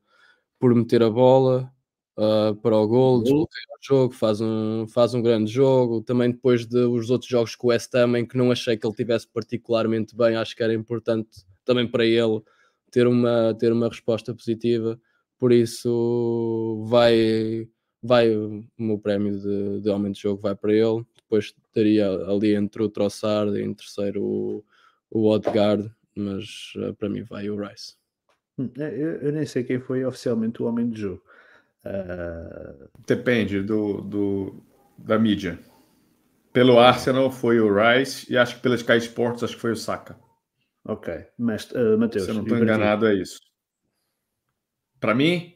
por 0.61 0.75
meter 0.75 1.03
a 1.03 1.11
bola 1.11 1.73
uh, 2.17 2.55
para 2.57 2.77
o 2.77 2.87
gol, 2.87 3.23
desbloqueia 3.23 3.65
o 3.81 3.85
jogo, 3.85 4.15
faz 4.15 4.41
um, 4.41 4.87
faz 4.89 5.13
um 5.13 5.23
grande 5.23 5.51
jogo. 5.51 6.01
Também 6.01 6.31
depois 6.31 6.67
dos 6.67 7.07
de 7.07 7.13
outros 7.13 7.31
jogos 7.31 7.57
com 7.57 7.67
o 7.67 7.71
West 7.71 7.93
Ham, 7.95 8.17
em 8.17 8.27
que 8.27 8.37
não 8.37 8.53
achei 8.53 8.77
que 8.77 8.87
ele 8.87 8.95
tivesse 8.95 9.27
particularmente 9.27 10.17
bem, 10.17 10.37
acho 10.37 10.55
que 10.55 10.63
era 10.63 10.75
importante 10.75 11.29
também 11.65 11.87
para 11.87 12.07
ele 12.07 12.41
ter 12.93 13.09
uma, 13.09 13.55
ter 13.59 13.73
uma 13.73 13.89
resposta 13.89 14.33
positiva. 14.33 15.01
Por 15.37 15.53
isso 15.53 16.85
vai, 16.89 17.69
vai 18.01 18.37
o 18.37 18.65
meu 18.79 18.99
prémio 18.99 19.37
de, 19.39 19.81
de 19.81 19.91
aumento 19.91 20.15
de 20.15 20.23
jogo 20.23 20.41
vai 20.41 20.55
para 20.55 20.73
ele 20.73 21.05
depois 21.29 21.55
estaria 21.79 22.09
ali 22.09 22.55
entre 22.55 22.83
o 22.83 22.89
Trossard 22.89 23.57
e 23.57 23.63
em 23.63 23.73
terceiro 23.73 24.23
o, 24.23 24.65
o 25.11 25.29
Odegaard, 25.29 25.91
mas 26.15 26.73
uh, 26.77 26.95
para 26.95 27.09
mim 27.09 27.23
vai 27.23 27.49
o 27.49 27.57
Rice. 27.57 27.95
Hum, 28.59 28.71
é, 28.79 28.89
eu, 28.89 29.13
eu, 29.23 29.33
nem 29.33 29.47
sei 29.47 29.63
quem 29.63 29.79
foi 29.79 30.05
oficialmente 30.05 30.63
o 30.63 30.67
homem 30.67 30.91
de 30.91 31.01
jogo. 31.03 31.23
Uh... 31.85 32.89
Depende 33.07 33.63
do, 33.63 34.01
do, 34.03 34.63
da 34.99 35.19
mídia. 35.19 35.59
Pelo 36.53 36.79
Arsenal 36.79 37.31
foi 37.31 37.61
o 37.61 37.73
Rice 37.73 38.31
e 38.33 38.37
acho 38.37 38.57
que 38.57 38.63
pela 38.63 38.75
Sky 38.75 38.97
Sports 38.97 39.45
acho 39.45 39.55
que 39.55 39.61
foi 39.61 39.73
o 39.73 39.77
Saka. 39.77 40.19
Ok, 40.85 41.15
mas 41.39 41.71
uh, 41.73 41.99
Matheus. 41.99 42.25
Se 42.25 42.31
eu 42.31 42.35
não 42.35 42.43
estou 42.43 42.59
enganado, 42.59 43.07
é 43.07 43.15
isso. 43.15 43.39
Para 44.99 45.15
mim, 45.15 45.55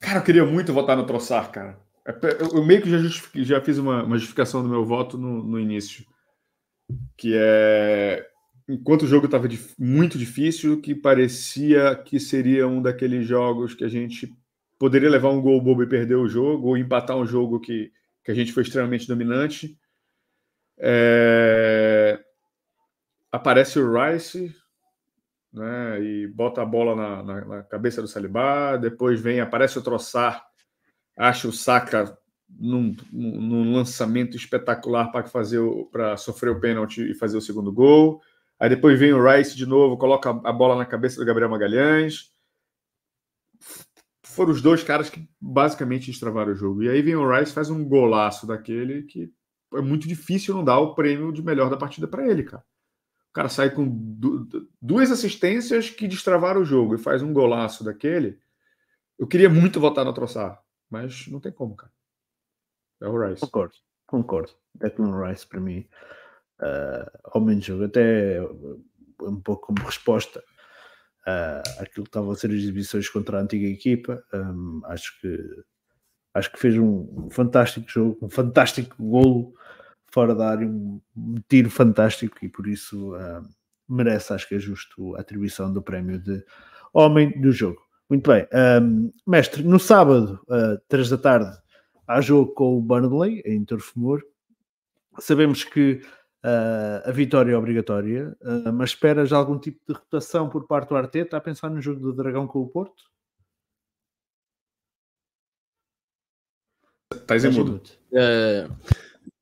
cara, 0.00 0.20
eu 0.20 0.22
queria 0.22 0.44
muito 0.46 0.72
votar 0.72 0.96
no 0.96 1.04
Trossard, 1.04 1.50
cara. 1.50 1.85
É 2.06 2.12
eu 2.54 2.64
meio 2.64 2.80
que 2.80 2.88
já, 2.88 2.98
já 3.34 3.60
fiz 3.60 3.78
uma, 3.78 4.04
uma, 4.04 4.16
justificação 4.16 4.62
do 4.62 4.68
meu 4.68 4.84
voto 4.84 5.18
no, 5.18 5.42
no 5.42 5.58
início, 5.58 6.06
que 7.16 7.32
é 7.34 8.24
enquanto 8.68 9.02
o 9.02 9.06
jogo 9.06 9.26
estava 9.26 9.48
muito 9.78 10.16
difícil, 10.16 10.80
que 10.80 10.94
parecia 10.94 11.94
que 11.96 12.18
seria 12.18 12.66
um 12.66 12.80
daqueles 12.80 13.26
jogos 13.26 13.74
que 13.74 13.84
a 13.84 13.88
gente 13.88 14.32
poderia 14.78 15.10
levar 15.10 15.30
um 15.30 15.40
gol 15.40 15.60
bobo 15.60 15.82
e 15.82 15.88
perder 15.88 16.16
o 16.16 16.28
jogo, 16.28 16.68
ou 16.68 16.76
empatar 16.76 17.16
um 17.16 17.26
jogo 17.26 17.60
que, 17.60 17.92
que 18.24 18.30
a 18.30 18.34
gente 18.34 18.52
foi 18.52 18.62
extremamente 18.62 19.08
dominante. 19.08 19.78
É... 20.78 22.20
Aparece 23.32 23.78
o 23.78 23.92
Rice 23.92 24.54
né, 25.52 26.02
e 26.02 26.26
bota 26.26 26.62
a 26.62 26.66
bola 26.66 26.94
na, 26.94 27.22
na, 27.22 27.44
na 27.44 27.62
cabeça 27.62 28.02
do 28.02 28.08
Salibá, 28.08 28.76
depois 28.76 29.20
vem, 29.20 29.40
aparece 29.40 29.78
o 29.78 29.82
Troçar 29.82 30.44
acho 31.16 31.48
o 31.48 31.52
Saka 31.52 32.16
num, 32.48 32.94
num 33.12 33.74
lançamento 33.74 34.36
espetacular 34.36 35.10
para 35.10 35.26
fazer 35.26 35.60
para 35.90 36.16
sofrer 36.16 36.50
o 36.50 36.60
pênalti 36.60 37.10
e 37.10 37.14
fazer 37.14 37.36
o 37.36 37.42
segundo 37.42 37.72
gol. 37.72 38.20
Aí 38.58 38.68
depois 38.68 38.98
vem 38.98 39.12
o 39.12 39.22
Rice 39.22 39.56
de 39.56 39.66
novo, 39.66 39.98
coloca 39.98 40.30
a 40.30 40.52
bola 40.52 40.76
na 40.76 40.86
cabeça 40.86 41.18
do 41.18 41.26
Gabriel 41.26 41.50
Magalhães. 41.50 42.32
Foram 44.24 44.52
os 44.52 44.62
dois 44.62 44.82
caras 44.82 45.10
que 45.10 45.28
basicamente 45.40 46.10
destravaram 46.10 46.52
o 46.52 46.56
jogo. 46.56 46.82
E 46.82 46.88
aí 46.88 47.02
vem 47.02 47.14
o 47.16 47.28
Rice, 47.28 47.52
faz 47.52 47.70
um 47.70 47.84
golaço 47.84 48.46
daquele 48.46 49.02
que 49.02 49.30
é 49.74 49.80
muito 49.80 50.08
difícil 50.08 50.54
não 50.54 50.64
dar 50.64 50.78
o 50.78 50.94
prêmio 50.94 51.32
de 51.32 51.42
melhor 51.42 51.68
da 51.68 51.76
partida 51.76 52.06
para 52.06 52.26
ele, 52.26 52.42
cara. 52.44 52.64
O 53.30 53.32
cara 53.32 53.48
sai 53.50 53.70
com 53.70 53.86
duas 54.80 55.10
assistências 55.10 55.90
que 55.90 56.08
destravaram 56.08 56.62
o 56.62 56.64
jogo 56.64 56.94
e 56.94 56.98
faz 56.98 57.22
um 57.22 57.32
golaço 57.34 57.84
daquele. 57.84 58.38
Eu 59.18 59.26
queria 59.26 59.50
muito 59.50 59.78
votar 59.78 60.04
no 60.04 60.14
Troçar, 60.14 60.58
mas 60.90 61.26
não 61.28 61.40
tem 61.40 61.52
como, 61.52 61.76
cara. 61.76 61.92
É 63.00 63.06
o 63.06 63.18
Rice. 63.18 63.40
Concordo, 63.40 63.74
concordo. 64.06 64.52
Declan 64.74 65.26
Rice, 65.26 65.46
para 65.46 65.60
mim, 65.60 65.86
uh, 66.60 67.10
ao 67.24 67.40
menos 67.40 67.64
jogo, 67.64 67.84
até 67.84 68.40
um 69.20 69.40
pouco 69.40 69.66
como 69.66 69.86
resposta 69.86 70.42
uh, 71.26 71.82
àquilo 71.82 72.04
que 72.04 72.10
estavam 72.10 72.30
a 72.30 72.36
ser 72.36 72.48
as 72.48 72.56
exibições 72.56 73.08
contra 73.08 73.38
a 73.38 73.42
antiga 73.42 73.66
equipa. 73.66 74.22
Um, 74.32 74.80
acho 74.84 75.20
que 75.20 75.64
acho 76.34 76.52
que 76.52 76.58
fez 76.58 76.76
um, 76.76 77.30
fantástico 77.30 77.88
jogo, 77.88 78.18
um 78.22 78.28
fantástico 78.28 78.94
golo 78.98 79.54
fora 80.12 80.34
da 80.34 80.50
área, 80.50 80.66
um, 80.66 81.00
um 81.16 81.34
tiro 81.48 81.70
fantástico 81.70 82.36
e 82.42 82.48
por 82.48 82.66
isso 82.66 83.14
uh, 83.14 83.42
merece, 83.88 84.32
acho 84.32 84.48
que 84.48 84.54
é 84.54 84.58
justo 84.58 85.16
a 85.16 85.20
atribuição 85.20 85.72
do 85.72 85.82
prémio 85.82 86.18
de 86.18 86.44
homem 86.92 87.40
do 87.40 87.52
jogo. 87.52 87.85
Muito 88.08 88.30
bem, 88.30 88.46
um, 88.82 89.12
mestre, 89.26 89.64
no 89.64 89.80
sábado, 89.80 90.40
uh, 90.48 90.80
3 90.88 91.10
da 91.10 91.18
tarde, 91.18 91.58
há 92.06 92.20
jogo 92.20 92.52
com 92.52 92.78
o 92.78 92.80
Burnley 92.80 93.42
em 93.44 93.64
Torfemor. 93.64 94.22
Sabemos 95.18 95.64
que 95.64 96.00
uh, 96.44 97.08
a 97.08 97.10
vitória 97.10 97.52
é 97.52 97.56
obrigatória, 97.56 98.36
uh, 98.42 98.72
mas 98.72 98.90
esperas 98.90 99.32
algum 99.32 99.58
tipo 99.58 99.80
de 99.88 99.94
rotação 99.94 100.48
por 100.48 100.68
parte 100.68 100.90
do 100.90 100.96
Arteta 100.96 101.36
a 101.36 101.40
pensar 101.40 101.68
no 101.68 101.80
jogo 101.80 102.00
do 102.00 102.12
Dragão 102.12 102.46
com 102.46 102.60
o 102.60 102.68
Porto? 102.68 103.10
Estás 107.12 107.44
em 107.44 107.50
mudo. 107.50 107.82
Uh, 108.12 108.72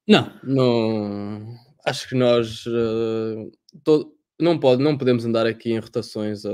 não, 0.09 0.33
não. 0.43 1.55
Acho 1.85 2.09
que 2.09 2.15
nós 2.15 2.65
uh, 2.67 3.53
todo, 3.83 4.17
não, 4.45 4.59
pode, 4.59 4.83
não 4.83 4.97
podemos 4.97 5.25
andar 5.25 5.47
aqui 5.47 5.73
em 5.73 5.79
rotações 5.79 6.45
a, 6.45 6.51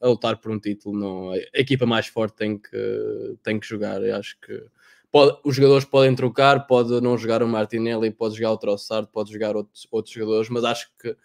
a, 0.00 0.08
lutar 0.08 0.36
por 0.38 0.50
um 0.50 0.58
título. 0.58 0.98
Não. 0.98 1.30
A 1.32 1.38
equipa 1.54 1.86
mais 1.86 2.06
forte 2.06 2.36
tem 2.36 2.58
que, 2.58 3.36
tem 3.42 3.58
que 3.58 3.66
jogar. 3.66 4.02
Eu 4.02 4.16
acho 4.16 4.36
que 4.40 4.62
pode, 5.10 5.38
os 5.44 5.54
jogadores 5.54 5.84
podem 5.84 6.14
trocar, 6.14 6.66
pode 6.66 7.00
não 7.00 7.16
jogar 7.16 7.42
o 7.42 7.48
Martinelli, 7.48 8.10
pode 8.10 8.36
jogar 8.36 8.52
o 8.52 8.58
Trossard, 8.58 9.08
pode 9.12 9.32
jogar 9.32 9.54
outros, 9.54 9.86
outros 9.90 10.12
jogadores, 10.12 10.48
mas 10.50 10.64
acho 10.64 10.90
que 11.00 11.16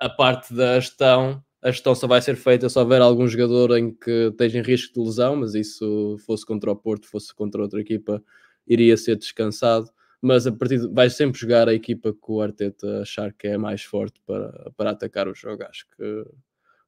a 0.00 0.08
parte 0.08 0.54
da 0.54 0.80
gestão, 0.80 1.44
a 1.62 1.70
gestão 1.70 1.94
só 1.94 2.06
vai 2.06 2.22
ser 2.22 2.36
feita 2.36 2.68
se 2.68 2.78
houver 2.78 3.02
algum 3.02 3.28
jogador 3.28 3.76
em 3.76 3.92
que 3.92 4.28
esteja 4.30 4.58
em 4.58 4.62
risco 4.62 4.94
de 4.94 5.00
lesão, 5.00 5.36
mas 5.36 5.54
isso 5.54 6.16
fosse 6.26 6.46
contra 6.46 6.72
o 6.72 6.76
Porto, 6.76 7.06
fosse 7.06 7.34
contra 7.34 7.60
outra 7.60 7.80
equipa, 7.80 8.22
iria 8.66 8.96
ser 8.96 9.16
descansado. 9.16 9.90
Mas 10.26 10.46
a 10.46 10.52
partir 10.52 10.78
de, 10.78 10.88
vai 10.88 11.10
sempre 11.10 11.38
jogar 11.38 11.68
a 11.68 11.74
equipa 11.74 12.10
que 12.10 12.32
o 12.32 12.40
Arteta 12.40 13.02
achar 13.02 13.30
que 13.34 13.46
é 13.46 13.58
mais 13.58 13.82
forte 13.82 14.22
para, 14.26 14.72
para 14.74 14.92
atacar 14.92 15.28
o 15.28 15.34
jogo. 15.34 15.64
Acho 15.64 15.86
que 15.94 16.24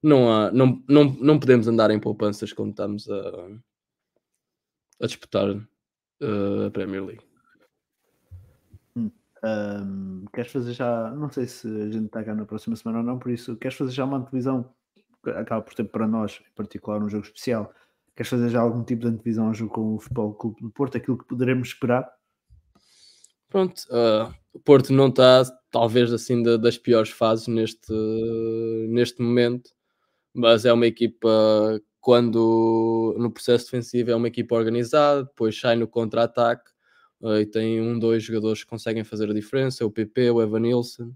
não, 0.02 0.32
há, 0.32 0.50
não, 0.50 0.82
não, 0.88 1.04
não 1.04 1.38
podemos 1.38 1.68
andar 1.68 1.90
em 1.90 2.00
poupanças 2.00 2.50
quando 2.54 2.70
estamos 2.70 3.06
a, 3.10 3.48
a 5.02 5.06
disputar 5.06 5.50
uh, 5.50 6.66
a 6.66 6.70
Premier 6.70 7.04
League. 7.04 7.22
Um, 8.96 10.24
queres 10.32 10.50
fazer 10.50 10.72
já? 10.72 11.10
Não 11.10 11.30
sei 11.30 11.46
se 11.46 11.68
a 11.68 11.90
gente 11.90 12.06
está 12.06 12.24
cá 12.24 12.34
na 12.34 12.46
próxima 12.46 12.74
semana 12.74 13.00
ou 13.00 13.04
não, 13.04 13.18
por 13.18 13.30
isso 13.30 13.54
queres 13.56 13.76
fazer 13.76 13.92
já 13.92 14.06
uma 14.06 14.16
antevisão? 14.16 14.74
Acaba 15.26 15.60
por 15.60 15.74
ter 15.74 15.84
para 15.84 16.08
nós, 16.08 16.40
em 16.40 16.54
particular, 16.54 17.02
um 17.02 17.10
jogo 17.10 17.26
especial. 17.26 17.70
Queres 18.16 18.30
fazer 18.30 18.48
já 18.48 18.62
algum 18.62 18.82
tipo 18.82 19.02
de 19.02 19.08
antevisão 19.08 19.48
ao 19.48 19.54
jogo 19.54 19.74
com 19.74 19.94
o 19.96 19.98
Futebol 19.98 20.32
Clube 20.32 20.62
do 20.62 20.70
Porto? 20.70 20.96
Aquilo 20.96 21.18
que 21.18 21.26
poderemos 21.26 21.68
esperar? 21.68 22.15
Pronto, 23.56 23.84
uh, 23.88 24.34
o 24.52 24.60
Porto 24.60 24.92
não 24.92 25.08
está, 25.08 25.42
talvez, 25.70 26.12
assim, 26.12 26.42
das 26.42 26.76
piores 26.76 27.08
fases 27.08 27.48
neste, 27.48 27.90
neste 28.90 29.22
momento, 29.22 29.70
mas 30.34 30.66
é 30.66 30.72
uma 30.74 30.86
equipa 30.86 31.80
quando 31.98 33.16
no 33.18 33.32
processo 33.32 33.64
defensivo 33.64 34.10
é 34.10 34.14
uma 34.14 34.28
equipa 34.28 34.54
organizada, 34.54 35.24
depois 35.24 35.58
sai 35.58 35.74
no 35.74 35.88
contra-ataque 35.88 36.70
uh, 37.22 37.38
e 37.38 37.46
tem 37.46 37.80
um, 37.80 37.98
dois 37.98 38.22
jogadores 38.22 38.62
que 38.62 38.68
conseguem 38.68 39.04
fazer 39.04 39.30
a 39.30 39.32
diferença, 39.32 39.86
o 39.86 39.90
PP, 39.90 40.32
o 40.32 40.42
Evan 40.42 40.60
Nilsson. 40.60 41.14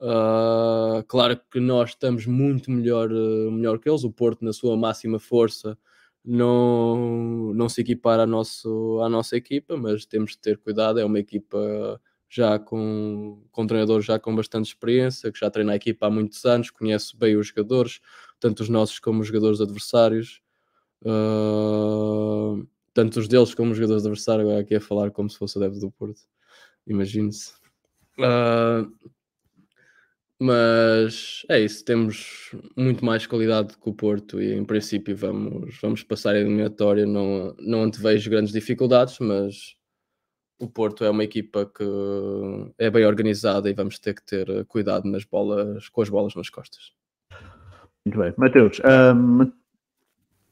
Uh, 0.00 1.04
claro 1.06 1.40
que 1.48 1.60
nós 1.60 1.90
estamos 1.90 2.26
muito 2.26 2.72
melhor, 2.72 3.08
melhor 3.08 3.78
que 3.78 3.88
eles, 3.88 4.02
o 4.02 4.10
Porto 4.10 4.44
na 4.44 4.52
sua 4.52 4.76
máxima 4.76 5.20
força 5.20 5.78
não, 6.24 7.52
não 7.54 7.68
se 7.68 7.80
equipara 7.80 8.24
à, 8.24 8.26
nosso, 8.26 9.00
à 9.02 9.08
nossa 9.08 9.36
equipa, 9.36 9.76
mas 9.76 10.04
temos 10.04 10.32
de 10.32 10.38
ter 10.38 10.58
cuidado, 10.58 10.98
é 10.98 11.04
uma 11.04 11.18
equipa 11.18 12.00
já 12.28 12.58
com, 12.58 13.42
com 13.50 13.66
treinadores 13.66 14.04
já 14.04 14.18
com 14.18 14.34
bastante 14.36 14.66
experiência, 14.66 15.32
que 15.32 15.38
já 15.38 15.50
treina 15.50 15.72
a 15.72 15.76
equipa 15.76 16.06
há 16.06 16.10
muitos 16.10 16.44
anos, 16.44 16.70
conhece 16.70 17.16
bem 17.16 17.36
os 17.36 17.48
jogadores, 17.48 18.00
tanto 18.38 18.60
os 18.60 18.68
nossos 18.68 18.98
como 18.98 19.20
os 19.22 19.26
jogadores 19.28 19.60
adversários, 19.60 20.42
uh, 21.02 22.66
tanto 22.92 23.20
os 23.20 23.28
deles 23.28 23.54
como 23.54 23.70
os 23.70 23.78
jogadores 23.78 24.02
adversários, 24.02 24.46
agora 24.46 24.60
aqui 24.60 24.74
a 24.74 24.80
falar 24.80 25.10
como 25.10 25.30
se 25.30 25.38
fosse 25.38 25.56
adepto 25.56 25.80
do 25.80 25.90
Porto, 25.90 26.20
imagine-se. 26.86 27.54
Uh, 28.18 28.92
mas 30.40 31.44
é 31.48 31.58
isso, 31.58 31.84
temos 31.84 32.54
muito 32.76 33.04
mais 33.04 33.26
qualidade 33.26 33.76
que 33.76 33.88
o 33.88 33.92
Porto 33.92 34.40
e 34.40 34.54
em 34.54 34.64
princípio 34.64 35.16
vamos, 35.16 35.76
vamos 35.82 36.02
passar 36.04 36.36
a 36.36 36.38
eliminatória. 36.38 37.04
Não, 37.04 37.56
não 37.58 37.82
antevejo 37.82 38.30
grandes 38.30 38.52
dificuldades, 38.52 39.18
mas 39.18 39.76
o 40.60 40.68
Porto 40.68 41.04
é 41.04 41.10
uma 41.10 41.24
equipa 41.24 41.66
que 41.66 41.84
é 42.78 42.88
bem 42.88 43.04
organizada 43.04 43.68
e 43.68 43.74
vamos 43.74 43.98
ter 43.98 44.14
que 44.14 44.24
ter 44.24 44.64
cuidado 44.66 45.08
nas 45.08 45.24
bolas, 45.24 45.88
com 45.88 46.02
as 46.02 46.08
bolas 46.08 46.34
nas 46.36 46.48
costas. 46.48 46.92
Muito 48.06 48.18
bem. 48.18 48.32
Mateus, 48.36 48.80
um, 49.14 49.50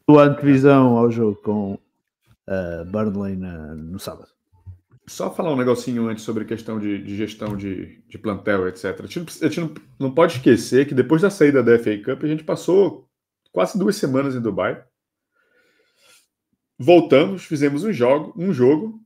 tua 0.05 0.25
antevisão 0.25 0.97
ao 0.97 1.11
jogo 1.11 1.37
com 1.43 1.75
uh, 1.75 2.85
Burnley 2.87 3.37
na, 3.37 3.75
no 3.75 3.99
sábado. 3.99 4.36
Só 5.09 5.33
falar 5.33 5.53
um 5.53 5.57
negocinho 5.57 6.09
antes 6.09 6.25
sobre 6.25 6.43
a 6.43 6.47
questão 6.47 6.81
de, 6.81 7.01
de 7.01 7.17
gestão 7.17 7.57
de, 7.57 8.03
de, 8.09 8.19
plantel, 8.19 8.67
etc. 8.67 9.01
A 9.01 9.07
gente, 9.07 9.45
a 9.45 9.49
gente 9.49 9.61
não, 9.61 9.75
não, 10.01 10.15
pode 10.15 10.35
esquecer 10.35 10.87
que 10.87 10.95
depois 10.95 11.23
da 11.23 11.31
saída 11.31 11.63
da 11.63 11.79
FA 11.79 11.97
Cup, 11.99 12.25
a 12.25 12.27
gente 12.27 12.43
passou 12.43 13.09
quase 13.53 13.79
duas 13.79 13.97
semanas 13.97 14.35
em 14.35 14.41
Dubai. 14.41 14.85
Voltamos, 16.79 17.45
fizemos 17.45 17.85
um 17.85 17.93
jogo, 17.93 18.35
um 18.37 18.53
jogo, 18.53 19.01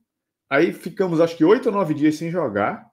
aí 0.48 0.72
ficamos 0.72 1.20
acho 1.20 1.36
que 1.36 1.44
oito 1.44 1.66
ou 1.66 1.74
nove 1.74 1.92
dias 1.92 2.16
sem 2.16 2.30
jogar. 2.30 2.90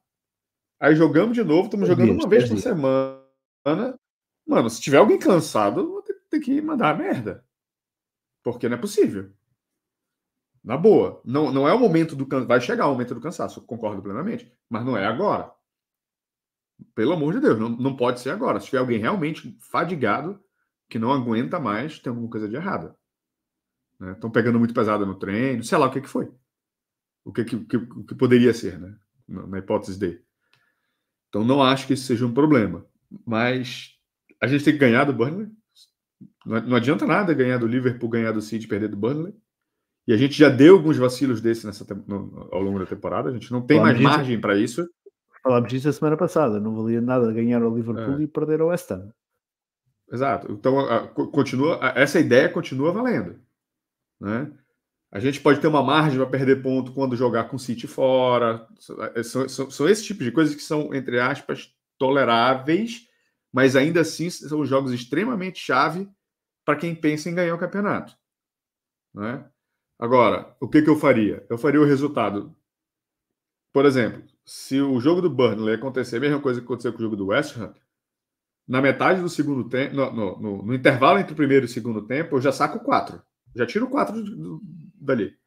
Aí 0.79 0.95
jogamos 0.95 1.35
de 1.35 1.43
novo, 1.43 1.65
estamos 1.65 1.87
jogando 1.87 2.11
uma 2.11 2.27
vez 2.27 2.47
por 2.49 2.59
semana. 2.59 3.97
Mano, 4.45 4.69
se 4.69 4.81
tiver 4.81 4.97
alguém 4.97 5.17
cansado, 5.17 5.87
vou 5.87 6.03
ter 6.29 6.39
que 6.39 6.61
mandar 6.61 6.91
a 6.91 6.97
merda. 6.97 7.43
Porque 8.43 8.69
não 8.69 8.77
é 8.77 8.79
possível. 8.79 9.31
Na 10.67 10.75
boa. 10.75 11.21
Não, 11.23 11.49
não 11.49 11.65
é 11.65 11.73
o 11.73 11.79
momento 11.79 12.13
do 12.13 12.25
cansaço. 12.25 12.47
Vai 12.49 12.59
chegar 12.59 12.87
o 12.87 12.91
momento 12.91 13.13
do 13.13 13.21
cansaço, 13.21 13.61
concordo 13.61 14.01
plenamente. 14.01 14.51
Mas 14.69 14.83
não 14.83 14.97
é 14.97 15.05
agora. 15.05 15.49
Pelo 16.93 17.13
amor 17.13 17.33
de 17.33 17.39
Deus, 17.39 17.57
não, 17.57 17.69
não 17.69 17.95
pode 17.95 18.19
ser 18.19 18.31
agora. 18.31 18.59
Se 18.59 18.65
tiver 18.65 18.79
alguém 18.79 18.99
realmente 18.99 19.57
fadigado, 19.61 20.37
que 20.89 20.99
não 20.99 21.13
aguenta 21.13 21.57
mais, 21.57 21.99
tem 21.99 22.09
alguma 22.09 22.29
coisa 22.29 22.49
de 22.49 22.57
errada. 22.57 22.93
Estão 23.93 24.29
né? 24.29 24.33
pegando 24.33 24.59
muito 24.59 24.73
pesado 24.73 25.05
no 25.05 25.15
treino, 25.15 25.63
sei 25.63 25.77
lá 25.77 25.87
o 25.87 25.89
que, 25.91 26.01
que 26.01 26.09
foi. 26.09 26.29
O 27.23 27.31
que, 27.31 27.45
que, 27.45 27.59
que, 27.63 27.79
que 27.79 28.15
poderia 28.15 28.53
ser, 28.53 28.77
né? 28.77 28.93
Na, 29.25 29.59
hipótese 29.59 29.97
de. 29.97 30.21
Então 31.29 31.45
não 31.45 31.63
acho 31.63 31.87
que 31.87 31.93
isso 31.93 32.07
seja 32.07 32.25
um 32.25 32.33
problema. 32.33 32.85
Mas 33.25 33.97
a 34.41 34.47
gente 34.47 34.65
tem 34.65 34.73
que 34.73 34.79
ganhar 34.79 35.05
do 35.05 35.13
Burnley. 35.13 35.47
Não, 36.45 36.75
adianta 36.75 37.05
nada 37.05 37.33
ganhar 37.33 37.57
do 37.57 37.67
Liverpool, 37.67 38.09
ganhar 38.09 38.33
do 38.33 38.41
City, 38.41 38.67
perder 38.67 38.89
do 38.89 38.97
Burnley. 38.97 39.33
E 40.07 40.13
a 40.13 40.17
gente 40.17 40.37
já 40.37 40.49
deu 40.49 40.75
alguns 40.75 40.97
vacilos 40.97 41.41
desses 41.41 41.65
nessa, 41.65 41.85
no, 42.07 42.47
ao 42.51 42.61
longo 42.61 42.79
da 42.79 42.85
temporada. 42.85 43.29
A 43.29 43.33
gente 43.33 43.51
não 43.51 43.61
tem 43.61 43.77
Falamos 43.77 43.99
mais 43.99 44.05
disso, 44.05 44.17
margem 44.17 44.41
para 44.41 44.57
isso. 44.57 44.89
Falámos 45.43 45.69
disso 45.69 45.89
a 45.89 45.93
semana 45.93 46.15
passada. 46.15 46.59
Não 46.59 46.75
valia 46.75 47.01
nada 47.01 47.31
ganhar 47.31 47.61
ao 47.61 47.75
Liverpool 47.75 48.19
é. 48.19 48.23
e 48.23 48.27
perder 48.27 48.61
ao 48.61 48.69
West 48.69 48.89
Ham. 48.89 49.11
Exato. 50.11 50.51
Então, 50.51 50.79
a, 50.79 51.03
a, 51.03 51.07
continua, 51.07 51.79
a, 51.81 51.99
essa 51.99 52.19
ideia 52.19 52.47
continua 52.47 52.93
valendo. 52.93 53.37
Né? 54.19 54.49
A 55.11 55.19
gente 55.19 55.41
pode 55.41 55.59
ter 55.59 55.67
uma 55.67 55.83
margem 55.83 56.17
para 56.17 56.29
perder 56.29 56.61
ponto 56.61 56.93
quando 56.93 57.15
jogar 57.15 57.45
com 57.45 57.57
o 57.57 57.59
City 57.59 57.87
fora. 57.87 58.65
São, 59.23 59.49
são, 59.49 59.69
são 59.69 59.89
esse 59.89 60.05
tipo 60.05 60.23
de 60.23 60.31
coisas 60.31 60.55
que 60.55 60.63
são, 60.63 60.93
entre 60.93 61.19
aspas, 61.19 61.73
toleráveis 61.97 63.07
mas 63.57 63.75
ainda 63.75 64.01
assim 64.01 64.29
são 64.29 64.65
jogos 64.65 64.91
extremamente 64.91 65.59
chave 65.59 66.07
para 66.65 66.75
quem 66.75 66.93
pensa 66.93 67.29
em 67.29 67.35
ganhar 67.35 67.55
o 67.55 67.59
campeonato. 67.59 68.15
Né? 69.13 69.49
Agora, 69.99 70.55
o 70.59 70.67
que, 70.67 70.81
que 70.81 70.89
eu 70.89 70.97
faria? 70.97 71.45
Eu 71.49 71.57
faria 71.57 71.81
o 71.81 71.85
resultado 71.85 72.55
por 73.77 73.85
exemplo, 73.85 74.23
se 74.43 74.81
o 74.81 74.99
jogo 74.99 75.21
do 75.21 75.29
Burnley 75.29 75.75
acontecer 75.75 76.17
a 76.17 76.19
mesma 76.19 76.41
coisa 76.41 76.59
que 76.59 76.65
aconteceu 76.65 76.91
com 76.91 76.97
o 76.97 77.01
jogo 77.03 77.15
do 77.15 77.27
West 77.27 77.55
Ham, 77.55 77.75
na 78.67 78.81
metade 78.81 79.21
do 79.21 79.29
segundo 79.29 79.69
tempo, 79.69 79.95
no, 79.95 80.11
no, 80.11 80.41
no, 80.41 80.63
no, 80.63 80.73
intervalo 80.73 81.19
entre 81.19 81.33
o 81.33 81.35
primeiro 81.35 81.65
e 81.65 81.69
o 81.69 81.71
segundo 81.71 82.01
tempo, 82.01 82.35
eu 82.35 82.41
já 82.41 82.51
saco 82.51 82.79
quatro. 82.79 83.21
Já 83.55 83.67
tiro 83.67 83.87
quatro 83.87 84.15
dali. 84.95 85.37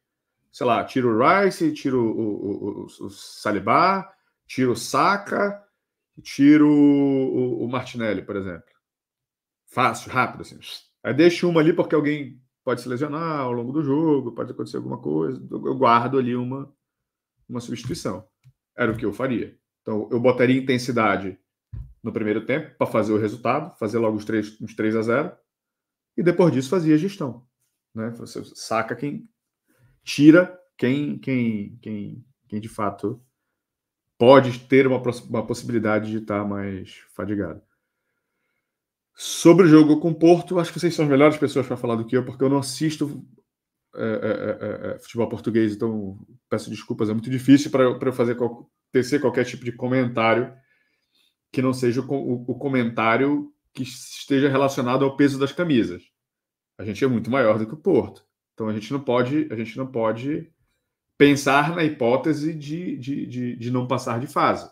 Sei 0.49 0.65
lá, 0.65 0.81
tiro 0.85 1.09
o 1.09 1.19
Rice, 1.19 1.73
tiro 1.73 2.01
o, 2.01 2.21
o, 2.21 2.83
o, 2.83 3.05
o 3.05 3.09
Saliba, 3.09 4.09
tiro 4.47 4.71
o 4.71 4.77
Saka, 4.77 5.61
tiro 6.23 6.69
o, 6.69 7.65
o, 7.65 7.67
Martinelli, 7.69 8.21
por 8.21 8.37
exemplo. 8.37 8.63
Fácil, 9.65 10.09
rápido, 10.09 10.43
assim. 10.43 10.57
Aí 11.03 11.13
deixo 11.13 11.49
uma 11.49 11.59
ali 11.59 11.73
porque 11.73 11.95
alguém 11.95 12.41
pode 12.63 12.81
se 12.81 12.89
lesionar 12.89 13.39
ao 13.39 13.51
longo 13.51 13.71
do 13.71 13.83
jogo, 13.83 14.33
pode 14.33 14.51
acontecer 14.51 14.77
alguma 14.77 14.97
coisa. 14.97 15.41
Eu 15.51 15.75
guardo 15.75 16.17
ali 16.17 16.35
uma, 16.35 16.71
uma 17.47 17.59
substituição. 17.59 18.27
Era 18.75 18.91
o 18.91 18.97
que 18.97 19.05
eu 19.05 19.13
faria. 19.13 19.57
Então, 19.81 20.07
eu 20.11 20.19
botaria 20.19 20.61
intensidade 20.61 21.37
no 22.03 22.11
primeiro 22.11 22.45
tempo 22.45 22.75
para 22.77 22.87
fazer 22.87 23.13
o 23.13 23.17
resultado, 23.17 23.77
fazer 23.77 23.97
logo 23.97 24.17
os 24.17 24.25
3, 24.25 24.61
uns 24.61 24.75
3 24.75 24.95
a 24.95 25.01
0 25.01 25.37
e 26.17 26.23
depois 26.23 26.51
disso 26.51 26.69
fazia 26.69 26.95
a 26.95 26.97
gestão. 26.97 27.45
Né? 27.93 28.09
Você 28.11 28.43
saca 28.55 28.95
quem 28.95 29.29
tira 30.03 30.59
quem, 30.81 31.19
quem, 31.19 31.77
quem, 31.77 32.25
quem 32.47 32.59
de 32.59 32.67
fato 32.67 33.23
pode 34.17 34.67
ter 34.67 34.87
uma, 34.87 34.99
uma 35.29 35.45
possibilidade 35.45 36.09
de 36.09 36.17
estar 36.17 36.43
mais 36.43 36.95
fadigado. 37.15 37.61
Sobre 39.23 39.67
o 39.67 39.69
jogo 39.69 39.99
com 39.99 40.09
o 40.09 40.15
Porto, 40.15 40.57
acho 40.57 40.73
que 40.73 40.79
vocês 40.79 40.95
são 40.95 41.05
as 41.05 41.11
melhores 41.11 41.37
pessoas 41.37 41.67
para 41.67 41.77
falar 41.77 41.95
do 41.95 42.07
que 42.07 42.17
eu, 42.17 42.25
porque 42.25 42.43
eu 42.43 42.49
não 42.49 42.57
assisto 42.57 43.23
é, 43.93 44.03
é, 44.03 44.89
é, 44.91 44.95
é 44.95 44.99
futebol 44.99 45.29
português, 45.29 45.75
então 45.75 46.17
peço 46.49 46.71
desculpas, 46.71 47.07
é 47.07 47.13
muito 47.13 47.29
difícil 47.29 47.69
para 47.69 47.83
eu 47.83 48.13
fazer 48.13 48.35
tecer 48.91 49.21
qualquer 49.21 49.45
tipo 49.45 49.63
de 49.63 49.73
comentário 49.73 50.51
que 51.53 51.61
não 51.61 51.71
seja 51.71 52.01
o, 52.01 52.51
o, 52.51 52.57
comentário 52.57 53.53
que 53.75 53.83
esteja 53.83 54.49
relacionado 54.49 55.05
ao 55.05 55.15
peso 55.15 55.37
das 55.37 55.51
camisas. 55.51 56.01
A 56.79 56.83
gente 56.83 57.03
é 57.05 57.07
muito 57.07 57.29
maior 57.29 57.59
do 57.59 57.67
que 57.67 57.75
o 57.75 57.77
Porto. 57.77 58.25
Então 58.55 58.69
a 58.69 58.73
gente 58.73 58.91
não 58.91 59.01
pode, 59.01 59.47
a 59.51 59.55
gente 59.55 59.77
não 59.77 59.85
pode 59.85 60.51
pensar 61.15 61.75
na 61.75 61.83
hipótese 61.83 62.55
de, 62.55 62.97
de, 62.97 63.27
de, 63.27 63.55
de 63.55 63.69
não 63.69 63.87
passar 63.87 64.19
de 64.19 64.25
fase. 64.25 64.67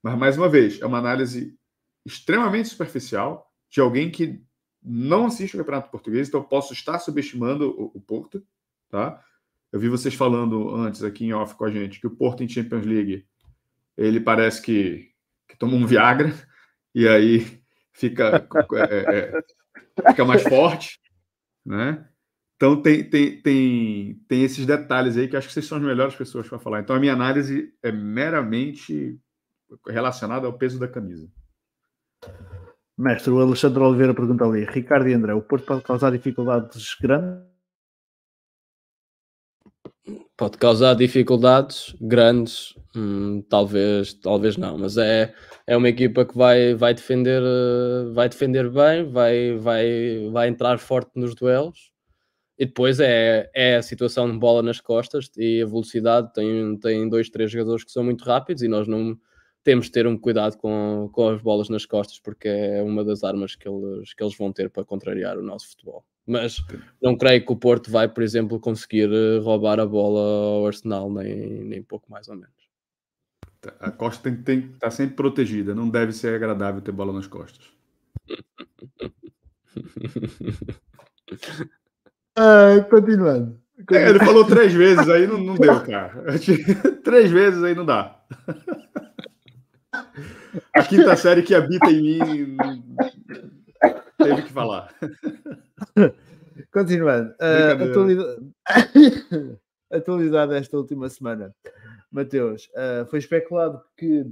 Mas, 0.00 0.16
mais 0.16 0.38
uma 0.38 0.48
vez, 0.48 0.80
é 0.80 0.86
uma 0.86 0.98
análise 0.98 1.58
extremamente 2.06 2.68
superficial 2.68 3.49
de 3.70 3.80
alguém 3.80 4.10
que 4.10 4.42
não 4.82 5.26
assiste 5.26 5.54
o 5.54 5.58
Campeonato 5.58 5.90
Português, 5.90 6.28
então 6.28 6.40
eu 6.40 6.44
posso 6.44 6.72
estar 6.72 6.98
subestimando 6.98 7.70
o, 7.70 7.92
o, 7.94 8.00
Porto, 8.00 8.44
tá? 8.88 9.22
Eu 9.70 9.78
vi 9.78 9.88
vocês 9.88 10.14
falando 10.14 10.74
antes 10.74 11.04
aqui 11.04 11.24
em 11.24 11.32
off 11.32 11.54
com 11.54 11.64
a 11.64 11.70
gente 11.70 12.00
que 12.00 12.06
o 12.06 12.16
Porto 12.16 12.42
em 12.42 12.48
Champions 12.48 12.84
League 12.84 13.26
ele 13.96 14.20
parece 14.20 14.60
que 14.62 15.10
que 15.48 15.56
toma 15.56 15.74
um 15.74 15.86
Viagra 15.86 16.32
e 16.94 17.06
aí 17.06 17.60
fica, 17.92 18.46
é, 18.74 19.18
é, 19.18 20.10
fica 20.10 20.24
mais 20.24 20.42
forte, 20.42 20.98
né? 21.64 22.06
Então 22.56 22.80
tem, 22.80 23.02
tem, 23.08 23.40
tem, 23.40 24.22
tem 24.28 24.44
esses 24.44 24.66
detalhes 24.66 25.16
aí 25.16 25.26
que 25.26 25.36
acho 25.36 25.48
que 25.48 25.54
vocês 25.54 25.66
são 25.66 25.78
as 25.78 25.84
melhores 25.84 26.14
pessoas 26.14 26.46
para 26.46 26.58
falar. 26.58 26.80
Então 26.80 26.94
a 26.94 27.00
minha 27.00 27.14
análise 27.14 27.74
é 27.82 27.90
meramente 27.90 29.18
relacionada 29.86 30.46
ao 30.46 30.52
peso 30.52 30.78
da 30.78 30.86
camisa. 30.86 31.26
Mestre, 33.00 33.30
o 33.32 33.40
Alexandre 33.40 33.82
Oliveira 33.82 34.14
pergunta 34.14 34.44
ali: 34.44 34.64
Ricardo 34.64 35.08
e 35.08 35.14
André, 35.14 35.34
o 35.34 35.42
Porto 35.42 35.66
pode 35.66 35.82
causar 35.82 36.10
dificuldades 36.12 36.96
grandes 37.00 37.50
Pode 40.36 40.56
causar 40.56 40.94
dificuldades 40.94 41.94
grandes, 42.00 42.74
hum, 42.96 43.44
talvez, 43.48 44.14
talvez 44.14 44.56
não, 44.56 44.78
mas 44.78 44.96
é, 44.96 45.34
é 45.66 45.76
uma 45.76 45.88
equipa 45.88 46.24
que 46.24 46.36
vai, 46.36 46.74
vai, 46.74 46.94
defender, 46.94 47.42
eh, 47.42 48.10
vai 48.12 48.28
defender 48.28 48.70
bem, 48.70 49.04
vai, 49.10 49.56
vai, 49.58 50.30
vai 50.32 50.48
entrar 50.48 50.78
forte 50.78 51.10
nos 51.14 51.34
duelos 51.34 51.92
e 52.58 52.66
depois 52.66 53.00
é, 53.00 53.50
é 53.54 53.76
a 53.76 53.82
situação 53.82 54.30
de 54.30 54.38
bola 54.38 54.62
nas 54.62 54.80
costas 54.80 55.30
e 55.36 55.62
a 55.62 55.66
velocidade. 55.66 56.32
Tem, 56.34 56.78
tem 56.78 57.08
dois, 57.08 57.30
três 57.30 57.50
jogadores 57.50 57.84
que 57.84 57.92
são 57.92 58.04
muito 58.04 58.24
rápidos 58.24 58.62
e 58.62 58.68
nós 58.68 58.88
não 58.88 59.18
temos 59.62 59.86
de 59.86 59.92
ter 59.92 60.06
um 60.06 60.16
cuidado 60.16 60.56
com, 60.56 61.10
com 61.12 61.28
as 61.28 61.40
bolas 61.40 61.68
nas 61.68 61.86
costas 61.86 62.18
porque 62.18 62.48
é 62.48 62.82
uma 62.82 63.04
das 63.04 63.22
armas 63.24 63.54
que 63.54 63.68
eles, 63.68 64.14
que 64.14 64.22
eles 64.22 64.36
vão 64.36 64.52
ter 64.52 64.70
para 64.70 64.84
contrariar 64.84 65.38
o 65.38 65.42
nosso 65.42 65.68
futebol 65.68 66.04
mas 66.26 66.62
não 67.02 67.16
creio 67.16 67.44
que 67.44 67.52
o 67.52 67.56
Porto 67.56 67.90
vai, 67.90 68.08
por 68.08 68.22
exemplo, 68.22 68.60
conseguir 68.60 69.10
eh, 69.12 69.40
roubar 69.40 69.80
a 69.80 69.86
bola 69.86 70.20
ao 70.20 70.66
Arsenal, 70.66 71.12
nem, 71.12 71.64
nem 71.64 71.82
pouco 71.82 72.08
mais 72.08 72.28
ou 72.28 72.36
menos. 72.36 72.54
A 73.80 73.90
costa 73.90 74.22
tem, 74.22 74.36
tem 74.40 74.58
estar 74.58 74.78
tá 74.78 74.90
sempre 74.90 75.16
protegida, 75.16 75.74
não 75.74 75.88
deve 75.88 76.12
ser 76.12 76.34
agradável 76.34 76.80
ter 76.80 76.92
bola 76.92 77.12
nas 77.12 77.26
costas. 77.26 77.66
ah, 82.36 82.80
continuando. 82.88 83.60
É, 83.90 84.10
ele 84.10 84.20
falou 84.20 84.44
três 84.44 84.72
vezes, 84.72 85.08
aí 85.08 85.26
não, 85.26 85.38
não 85.38 85.56
deu, 85.56 85.80
cara. 85.84 86.22
três 87.02 87.30
vezes 87.30 87.64
aí 87.64 87.74
não 87.74 87.84
dá. 87.84 88.22
A 89.92 90.84
quinta 90.84 91.16
série 91.16 91.42
que 91.42 91.54
habita 91.54 91.90
em 91.90 92.02
mim 92.02 92.56
teve 94.16 94.42
que 94.42 94.52
falar. 94.52 94.94
Continuando. 96.72 97.30
Uh, 97.40 97.84
atualidade... 97.90 98.52
atualizada 99.90 100.56
esta 100.56 100.76
última 100.76 101.08
semana, 101.08 101.54
Mateus, 102.10 102.68
uh, 102.68 103.06
foi 103.06 103.18
especulado 103.18 103.82
que, 103.96 104.24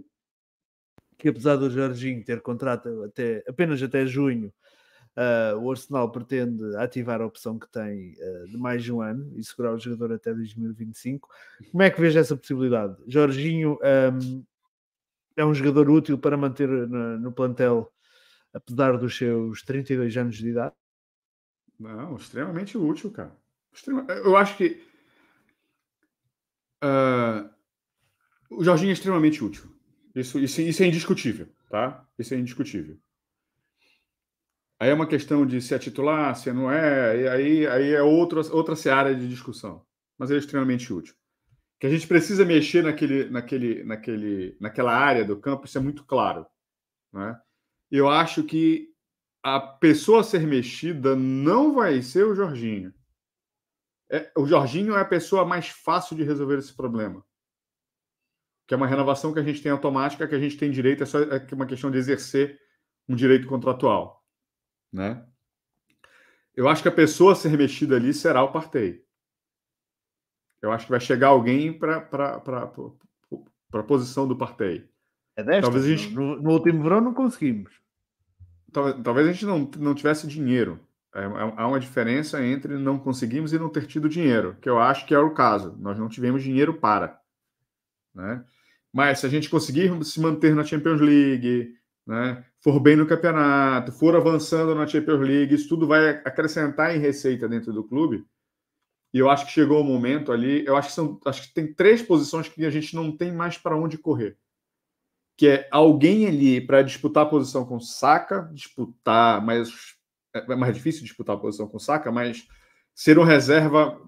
que 1.17 1.29
apesar 1.29 1.57
do 1.57 1.71
Jorginho 1.71 2.25
ter 2.25 2.41
contrato 2.41 3.03
até, 3.03 3.43
apenas 3.49 3.83
até 3.83 4.07
junho, 4.07 4.53
uh, 5.17 5.59
o 5.59 5.71
Arsenal 5.71 6.13
pretende 6.13 6.77
ativar 6.77 7.21
a 7.21 7.27
opção 7.27 7.59
que 7.59 7.69
tem 7.69 8.15
de 8.47 8.57
mais 8.57 8.85
de 8.85 8.93
um 8.93 9.01
ano 9.01 9.33
e 9.37 9.43
segurar 9.43 9.75
o 9.75 9.79
jogador 9.79 10.15
até 10.15 10.33
2025. 10.33 11.29
Como 11.73 11.83
é 11.83 11.91
que 11.91 12.01
vejo 12.01 12.19
essa 12.19 12.37
possibilidade? 12.37 12.97
Jorginho 13.09 13.79
um, 13.83 14.45
é 15.39 15.45
um 15.45 15.55
jogador 15.55 15.89
útil 15.89 16.19
para 16.19 16.37
manter 16.37 16.69
no, 16.69 17.19
no 17.19 17.33
plantel 17.33 17.93
apesar 18.53 18.99
dos 18.99 19.17
seus 19.17 19.63
32 19.63 20.17
anos 20.17 20.37
de 20.37 20.51
idade? 20.51 20.75
Não, 21.79 22.17
extremamente 22.17 22.77
útil, 22.77 23.11
cara. 23.11 23.37
Eu 24.25 24.37
acho 24.37 24.57
que 24.57 24.83
uh, 26.83 27.49
o 28.51 28.65
Jorginho 28.65 28.91
é 28.91 28.95
extremamente 28.95 29.45
útil. 29.45 29.73
Isso, 30.15 30.39
isso, 30.41 30.61
isso 30.61 30.83
é 30.83 30.87
indiscutível, 30.87 31.49
tá? 31.71 32.05
Isso 32.19 32.35
é 32.35 32.39
indiscutível. 32.39 32.99
Aí 34.81 34.91
é 34.91 34.95
uma 34.95 35.07
questão 35.07 35.47
de 35.47 35.61
se 35.61 35.75
é 35.75 35.79
titular, 35.79 36.35
se 36.37 36.53
não 36.53 36.71
é, 36.71 37.29
aí, 37.29 37.67
aí 37.67 37.93
é 37.93 38.03
outra, 38.03 38.41
outra 38.53 38.75
seara 38.75 39.15
de 39.15 39.29
discussão. 39.29 39.85
Mas 40.17 40.31
ele 40.31 40.39
é 40.39 40.43
extremamente 40.43 40.93
útil. 40.93 41.15
Que 41.79 41.87
a 41.87 41.91
gente 41.91 42.07
precisa 42.07 42.45
mexer 42.45 42.83
naquele, 42.83 43.31
naquele, 43.31 43.85
naquele, 43.85 44.57
naquela 44.61 44.93
área 44.93 45.25
do 45.25 45.39
campo, 45.39 45.67
isso 45.67 45.79
é 45.79 45.81
muito 45.81 46.05
claro. 46.05 46.47
Né? 47.13 47.41
Eu 47.91 48.09
acho 48.09 48.43
que 48.43 48.93
a 49.43 49.61
pessoa 49.61 50.21
a 50.21 50.25
ser 50.25 50.47
mexida 50.47 51.15
não 51.15 51.75
vai 51.75 52.03
ser 52.03 52.25
o 52.25 52.35
Jorginho. 52.35 52.93
É, 54.11 54.31
o 54.37 54.47
Jorginho 54.47 54.97
é 54.97 55.01
a 55.01 55.05
pessoa 55.05 55.45
mais 55.45 55.69
fácil 55.69 56.17
de 56.17 56.23
resolver 56.23 56.59
esse 56.59 56.75
problema. 56.75 57.25
Que 58.67 58.75
é 58.75 58.77
uma 58.77 58.87
renovação 58.87 59.33
que 59.33 59.39
a 59.39 59.43
gente 59.43 59.63
tem 59.63 59.71
automática, 59.71 60.27
que 60.27 60.35
a 60.35 60.41
gente 60.41 60.57
tem 60.57 60.71
direito, 60.71 61.03
é 61.03 61.07
só 61.07 61.21
é 61.21 61.47
uma 61.53 61.67
questão 61.67 61.91
de 61.91 61.99
exercer 61.99 62.59
um 63.09 63.15
direito 63.15 63.47
contratual. 63.47 64.25
Né? 64.93 65.25
Eu 66.55 66.69
acho 66.69 66.83
que 66.83 66.89
a 66.89 66.93
pessoa 66.93 67.33
a 67.33 67.37
ser 67.37 67.57
mexida 67.57 67.97
ali 67.97 68.13
será 68.13 68.43
o 68.43 68.53
Partey. 68.53 69.05
Eu 70.61 70.73
acho 70.73 70.87
que 70.87 70.91
vai 70.91 71.01
chegar 71.01 71.29
alguém 71.29 71.73
para 71.73 72.09
a 73.73 73.83
posição 73.83 74.27
do 74.27 74.37
Partey. 74.37 74.89
É 75.37 75.43
desta? 75.43 75.63
Talvez 75.63 75.85
a 75.85 75.89
gente... 75.89 76.15
no, 76.15 76.41
no 76.41 76.51
último 76.51 76.83
verão 76.83 77.01
não 77.01 77.15
conseguimos 77.15 77.79
talvez 79.03 79.29
a 79.29 79.33
gente 79.33 79.47
não, 79.47 79.71
não 79.79 79.95
tivesse 79.95 80.27
dinheiro. 80.27 80.81
É, 81.15 81.21
é, 81.21 81.55
há 81.57 81.67
uma 81.67 81.81
diferença 81.81 82.45
entre 82.45 82.77
não 82.77 82.99
conseguimos 82.99 83.53
e 83.53 83.59
não 83.59 83.69
ter 83.69 83.87
tido 83.87 84.09
dinheiro, 84.09 84.57
que 84.61 84.69
eu 84.69 84.79
acho 84.79 85.07
que 85.07 85.15
é 85.15 85.19
o 85.19 85.33
caso. 85.33 85.77
Nós 85.79 85.99
não 85.99 86.09
tivemos 86.09 86.43
dinheiro 86.43 86.75
para. 86.75 87.19
Né? 88.15 88.45
Mas 88.93 89.21
se 89.21 89.27
a 89.27 89.29
gente 89.29 89.49
conseguir 89.49 89.93
se 90.05 90.21
manter 90.21 90.55
na 90.55 90.65
Champions 90.65 91.01
League, 91.01 91.75
né, 92.07 92.45
for 92.61 92.81
bem 92.81 92.97
no 92.97 93.07
campeonato, 93.07 93.93
for 93.93 94.17
avançando 94.17 94.75
na 94.75 94.87
Champions 94.87 95.21
League, 95.21 95.55
isso 95.55 95.69
tudo 95.69 95.87
vai 95.87 96.11
acrescentar 96.11 96.95
em 96.95 97.01
receita 97.01 97.49
dentro 97.49 97.73
do 97.73 97.85
clube. 97.85 98.25
E 99.13 99.19
eu 99.19 99.31
acho 99.31 99.47
que 99.47 99.53
chegou 99.53 99.81
o 99.81 99.85
momento 99.85 100.33
ali. 100.33 100.65
Eu 100.67 100.77
acho 100.77 100.89
que 100.89 100.95
são, 100.95 101.21
acho 101.25 101.49
que 101.49 101.55
tem 101.55 101.73
três 101.73 102.03
posições 102.03 102.49
que 102.49 102.65
a 102.65 102.71
gente 102.71 102.95
não 102.95 103.17
tem 103.17 103.33
mais 103.33 103.57
para 103.57 103.77
onde 103.77 103.97
correr 103.97 104.37
que 105.39 105.47
é 105.47 105.69
alguém 105.71 106.27
ali 106.27 106.61
para 106.61 106.83
disputar 106.83 107.23
a 107.23 107.29
posição 107.29 107.65
com 107.65 107.79
Saka, 107.79 108.51
disputar, 108.53 109.41
mas 109.41 109.71
é 110.35 110.57
mais 110.57 110.75
difícil 110.75 111.05
disputar 111.05 111.37
a 111.37 111.39
posição 111.39 111.69
com 111.69 111.79
Saka, 111.79 112.11
mas 112.11 112.49
ser 112.93 113.21
um 113.21 113.23
reserva 113.23 114.03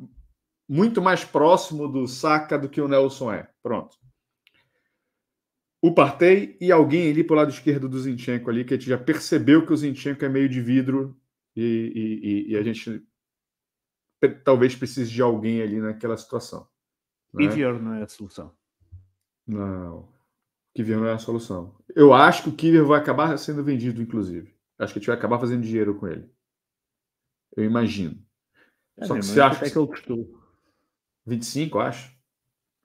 muito 0.68 1.00
mais 1.00 1.24
próximo 1.24 1.86
do 1.86 2.08
Saka 2.08 2.58
do 2.58 2.68
que 2.68 2.80
o 2.80 2.88
Nelson 2.88 3.32
é. 3.32 3.48
Pronto. 3.62 3.96
o 5.80 5.94
Partey 5.94 6.56
e 6.60 6.72
alguém 6.72 7.08
ali 7.08 7.22
pro 7.22 7.36
lado 7.36 7.50
esquerdo 7.50 7.88
do 7.88 8.00
Zinchenko 8.00 8.50
ali, 8.50 8.64
que 8.64 8.74
a 8.74 8.76
gente 8.76 8.88
já 8.88 8.98
percebeu 8.98 9.64
que 9.64 9.72
o 9.72 9.76
Zinchenko 9.76 10.24
é 10.24 10.28
meio 10.28 10.48
de 10.48 10.60
vidro 10.60 11.16
e, 11.54 12.48
e, 12.48 12.52
e 12.52 12.56
a 12.56 12.62
gente 12.64 13.04
talvez 14.28 14.74
precise 14.74 15.10
de 15.10 15.22
alguém 15.22 15.62
ali 15.62 15.80
naquela 15.80 16.16
situação. 16.16 16.68
Né? 17.32 17.48
Kivior 17.48 17.80
não 17.80 17.94
é 17.94 18.02
a 18.02 18.08
solução. 18.08 18.52
Não. 19.46 20.08
Kivior 20.74 21.00
não 21.00 21.08
é 21.08 21.12
a 21.12 21.18
solução. 21.18 21.74
Eu 21.94 22.12
acho 22.12 22.44
que 22.44 22.48
o 22.48 22.54
Kivior 22.54 22.86
vai 22.86 23.00
acabar 23.00 23.36
sendo 23.38 23.64
vendido, 23.64 24.00
inclusive. 24.00 24.54
Acho 24.78 24.92
que 24.92 24.98
a 24.98 25.00
gente 25.00 25.08
vai 25.08 25.16
acabar 25.16 25.38
fazendo 25.38 25.62
dinheiro 25.62 25.94
com 25.96 26.06
ele. 26.08 26.30
Eu 27.56 27.64
imagino. 27.64 28.16
É 28.96 29.06
Só 29.06 29.14
que 29.14 29.22
você 29.22 29.40
acha 29.40 29.58
que 29.58 29.78
ele 29.78 29.86
custou? 29.86 30.40
25, 31.26 31.78
acho. 31.78 32.16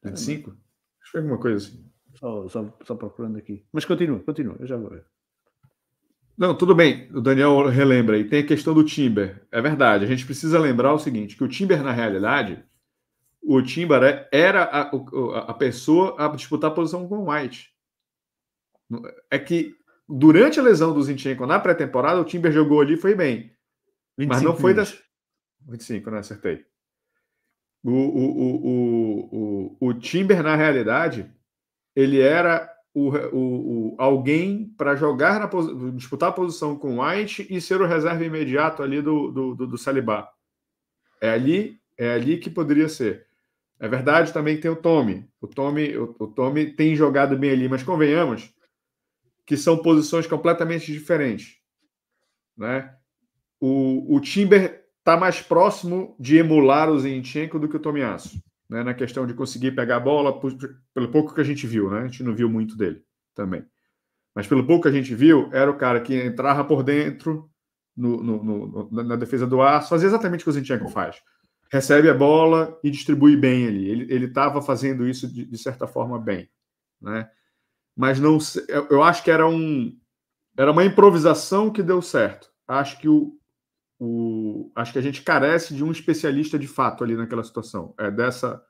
25? 0.03 0.49
É, 0.49 0.53
acho 0.53 0.61
que 1.03 1.11
foi 1.11 1.21
alguma 1.21 1.39
coisa 1.39 1.57
assim. 1.57 1.91
Só, 2.15 2.47
só, 2.47 2.77
só 2.83 2.95
procurando 2.95 3.37
aqui. 3.37 3.65
Mas 3.71 3.85
continua, 3.85 4.19
continua, 4.19 4.55
eu 4.59 4.67
já 4.67 4.77
vou 4.77 4.89
ver. 4.89 5.05
Não, 6.37 6.55
tudo 6.55 6.75
bem. 6.75 7.09
O 7.13 7.21
Daniel 7.21 7.67
relembra. 7.67 8.17
E 8.17 8.27
tem 8.27 8.41
a 8.41 8.45
questão 8.45 8.73
do 8.73 8.83
Timber. 8.83 9.45
É 9.51 9.61
verdade. 9.61 10.03
A 10.03 10.07
gente 10.07 10.25
precisa 10.25 10.59
lembrar 10.59 10.93
o 10.93 10.99
seguinte: 10.99 11.35
que 11.35 11.43
o 11.43 11.47
Timber, 11.47 11.81
na 11.81 11.91
realidade, 11.91 12.63
o 13.41 13.61
Timber 13.61 14.27
era 14.31 14.63
a, 14.63 14.81
a 15.49 15.53
pessoa 15.53 16.15
a 16.17 16.27
disputar 16.29 16.71
a 16.71 16.73
posição 16.73 17.07
com 17.07 17.19
o 17.19 17.31
White. 17.31 17.73
É 19.31 19.39
que 19.39 19.75
durante 20.07 20.59
a 20.59 20.63
lesão 20.63 20.93
do 20.93 21.01
Zinchenko 21.01 21.45
na 21.45 21.59
pré-temporada, 21.59 22.19
o 22.19 22.25
Timber 22.25 22.51
jogou 22.51 22.81
ali 22.81 22.95
e 22.95 22.97
foi 22.97 23.15
bem. 23.15 23.51
Mas 24.17 24.41
não 24.41 24.55
foi 24.55 24.73
das. 24.73 25.01
25, 25.67 26.11
né? 26.11 26.19
Acertei. 26.19 26.65
O, 27.83 27.91
o, 27.91 28.25
o, 28.41 28.67
o, 28.67 29.77
o, 29.79 29.87
o 29.89 29.93
Timber, 29.93 30.41
na 30.41 30.55
realidade, 30.55 31.31
ele 31.95 32.19
era 32.19 32.74
o, 32.95 33.09
o, 33.09 33.93
o 33.93 33.95
alguém 33.97 34.73
para 34.77 34.95
jogar 34.95 35.37
na 35.37 35.91
disputar 35.91 36.29
a 36.29 36.31
posição 36.31 36.77
com 36.77 36.95
o 36.95 37.05
White 37.05 37.45
e 37.49 37.59
ser 37.59 37.81
o 37.81 37.85
reserva 37.85 38.23
imediato 38.23 38.81
ali 38.81 39.01
do, 39.01 39.29
do, 39.31 39.53
do, 39.53 39.67
do 39.67 39.77
Salibá. 39.77 40.31
É 41.21 41.29
ali, 41.29 41.77
é 41.97 42.13
ali 42.13 42.37
que 42.37 42.49
poderia 42.49 42.87
ser. 42.87 43.27
É 43.77 43.89
verdade 43.89 44.31
também 44.31 44.55
que 44.55 44.61
tem 44.61 44.71
o 44.71 44.77
Tommy. 44.77 45.27
O 45.41 45.47
Tommy, 45.47 45.97
o, 45.97 46.15
o 46.17 46.27
Tommy 46.27 46.71
tem 46.71 46.95
jogado 46.95 47.37
bem 47.37 47.51
ali, 47.51 47.67
mas 47.67 47.83
convenhamos 47.83 48.53
que 49.45 49.57
são 49.57 49.77
posições 49.77 50.25
completamente 50.25 50.91
diferentes. 50.91 51.57
Né? 52.57 52.95
O, 53.59 54.15
o 54.15 54.21
Timber 54.21 54.85
está 54.99 55.17
mais 55.17 55.41
próximo 55.41 56.15
de 56.17 56.37
emular 56.37 56.89
o 56.89 56.97
Zinchenko 56.97 57.59
do 57.59 57.67
que 57.67 57.75
o 57.75 57.81
Tomiasso 57.81 58.39
né, 58.69 58.83
na 58.83 58.93
questão 58.93 59.25
de 59.25 59.33
conseguir 59.33 59.71
pegar 59.71 59.97
a 59.97 59.99
bola, 59.99 60.39
pelo 60.93 61.11
pouco 61.11 61.33
que 61.33 61.41
a 61.41 61.43
gente 61.43 61.67
viu, 61.67 61.89
né? 61.89 61.99
A 61.99 62.07
gente 62.07 62.23
não 62.23 62.33
viu 62.35 62.49
muito 62.49 62.75
dele 62.77 63.03
também. 63.33 63.65
Mas 64.33 64.47
pelo 64.47 64.65
pouco 64.65 64.83
que 64.83 64.89
a 64.89 64.91
gente 64.91 65.13
viu, 65.15 65.49
era 65.53 65.69
o 65.69 65.77
cara 65.77 66.01
que 66.01 66.13
entrava 66.13 66.63
por 66.65 66.83
dentro 66.83 67.49
no, 67.95 68.21
no, 68.21 68.43
no, 68.43 69.03
na 69.03 69.15
defesa 69.15 69.47
do 69.47 69.61
aço, 69.61 69.89
fazia 69.89 70.07
exatamente 70.07 70.41
o 70.41 70.43
que 70.43 70.49
o 70.49 70.53
Zinchenko 70.53 70.89
faz. 70.89 71.21
Recebe 71.71 72.09
a 72.09 72.13
bola 72.13 72.77
e 72.83 72.91
distribui 72.91 73.37
bem 73.37 73.67
ali. 73.67 73.89
Ele 73.89 74.25
estava 74.25 74.61
fazendo 74.61 75.07
isso 75.07 75.31
de, 75.31 75.45
de, 75.45 75.57
certa 75.57 75.87
forma 75.87 76.19
bem, 76.19 76.49
né? 77.01 77.29
Mas 77.95 78.19
não, 78.19 78.37
eu 78.89 79.01
acho 79.01 79.23
que 79.23 79.31
era 79.31 79.47
um 79.47 79.97
era 80.57 80.71
uma 80.71 80.85
improvisação 80.85 81.71
que 81.71 81.83
deu 81.83 82.01
certo. 82.01 82.49
Acho 82.67 82.99
que 82.99 83.07
o, 83.09 83.37
o, 83.99 84.71
acho 84.75 84.93
que 84.93 84.99
a 84.99 85.01
gente 85.01 85.21
carece 85.21 85.73
de 85.73 85.83
um 85.83 85.91
especialista 85.91 86.59
de 86.59 86.67
fato 86.67 87.03
ali 87.03 87.15
naquela 87.15 87.43
situação. 87.43 87.93
É 87.97 88.11
dessa, 88.11 88.63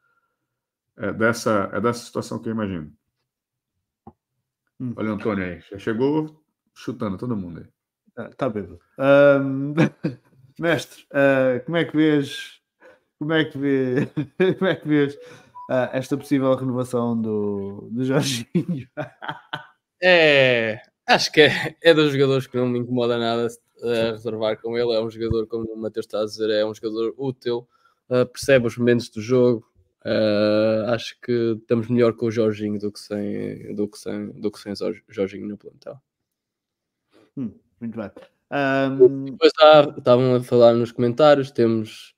é 0.97 1.11
dessa, 1.11 1.69
é 1.73 1.81
dessa 1.81 2.05
situação 2.05 2.39
que 2.39 2.49
eu 2.49 2.53
imagino. 2.53 2.93
Hum. 4.79 4.93
Olha 4.95 5.11
o 5.11 5.13
Antônio 5.15 5.43
aí, 5.43 5.61
já 5.71 5.79
chegou 5.79 6.43
chutando 6.73 7.17
todo 7.17 7.37
mundo 7.37 7.59
aí. 7.59 7.67
Ah, 8.17 8.29
tá 8.35 8.49
bem. 8.49 8.67
Um, 8.99 9.73
mestre, 10.59 11.03
uh, 11.11 11.63
como 11.65 11.77
é 11.77 11.85
que 11.85 11.95
vês 11.95 12.61
como 13.17 13.33
é 13.33 13.45
que 13.45 13.57
vê, 13.57 14.07
como 14.59 14.69
é 14.69 14.75
que 14.75 14.87
vês 14.87 15.15
uh, 15.15 15.89
esta 15.93 16.17
possível 16.17 16.53
renovação 16.55 17.19
do, 17.19 17.89
do 17.91 18.03
Jorginho? 18.03 18.87
é, 20.03 20.81
acho 21.07 21.31
que 21.31 21.41
é, 21.41 21.75
é 21.81 21.93
dos 21.93 22.11
jogadores 22.11 22.47
que 22.47 22.57
não 22.57 22.67
me 22.67 22.79
incomoda 22.79 23.17
nada 23.17 23.47
a 23.81 24.11
reservar 24.11 24.61
com 24.61 24.77
ele. 24.77 24.93
É 24.93 25.01
um 25.01 25.09
jogador, 25.09 25.47
como 25.47 25.71
o 25.71 25.77
Matheus 25.77 26.05
está 26.05 26.21
a 26.21 26.25
dizer, 26.25 26.49
é 26.49 26.65
um 26.65 26.73
jogador 26.73 27.13
útil, 27.17 27.67
uh, 28.09 28.25
percebe 28.25 28.67
os 28.67 28.77
momentos 28.77 29.09
do 29.09 29.21
jogo. 29.21 29.67
Uh, 30.05 30.91
acho 30.91 31.19
que 31.19 31.57
estamos 31.59 31.87
melhor 31.87 32.13
com 32.13 32.27
o 32.27 32.31
Jorginho 32.31 32.79
do 32.79 32.91
que 32.91 32.99
sem, 32.99 33.75
do 33.75 33.87
que 33.87 33.97
sem, 33.97 34.29
do 34.39 34.51
que 34.51 34.59
sem 34.59 34.73
Jorginho 35.09 35.47
no 35.47 35.57
plantel. 35.57 35.99
Hum, 37.35 37.51
muito 37.81 37.97
bem. 37.97 38.11
Um... 38.51 39.25
Depois 39.25 39.51
estavam 39.97 40.35
a 40.35 40.43
falar 40.43 40.73
nos 40.73 40.91
comentários, 40.91 41.51
temos 41.51 42.14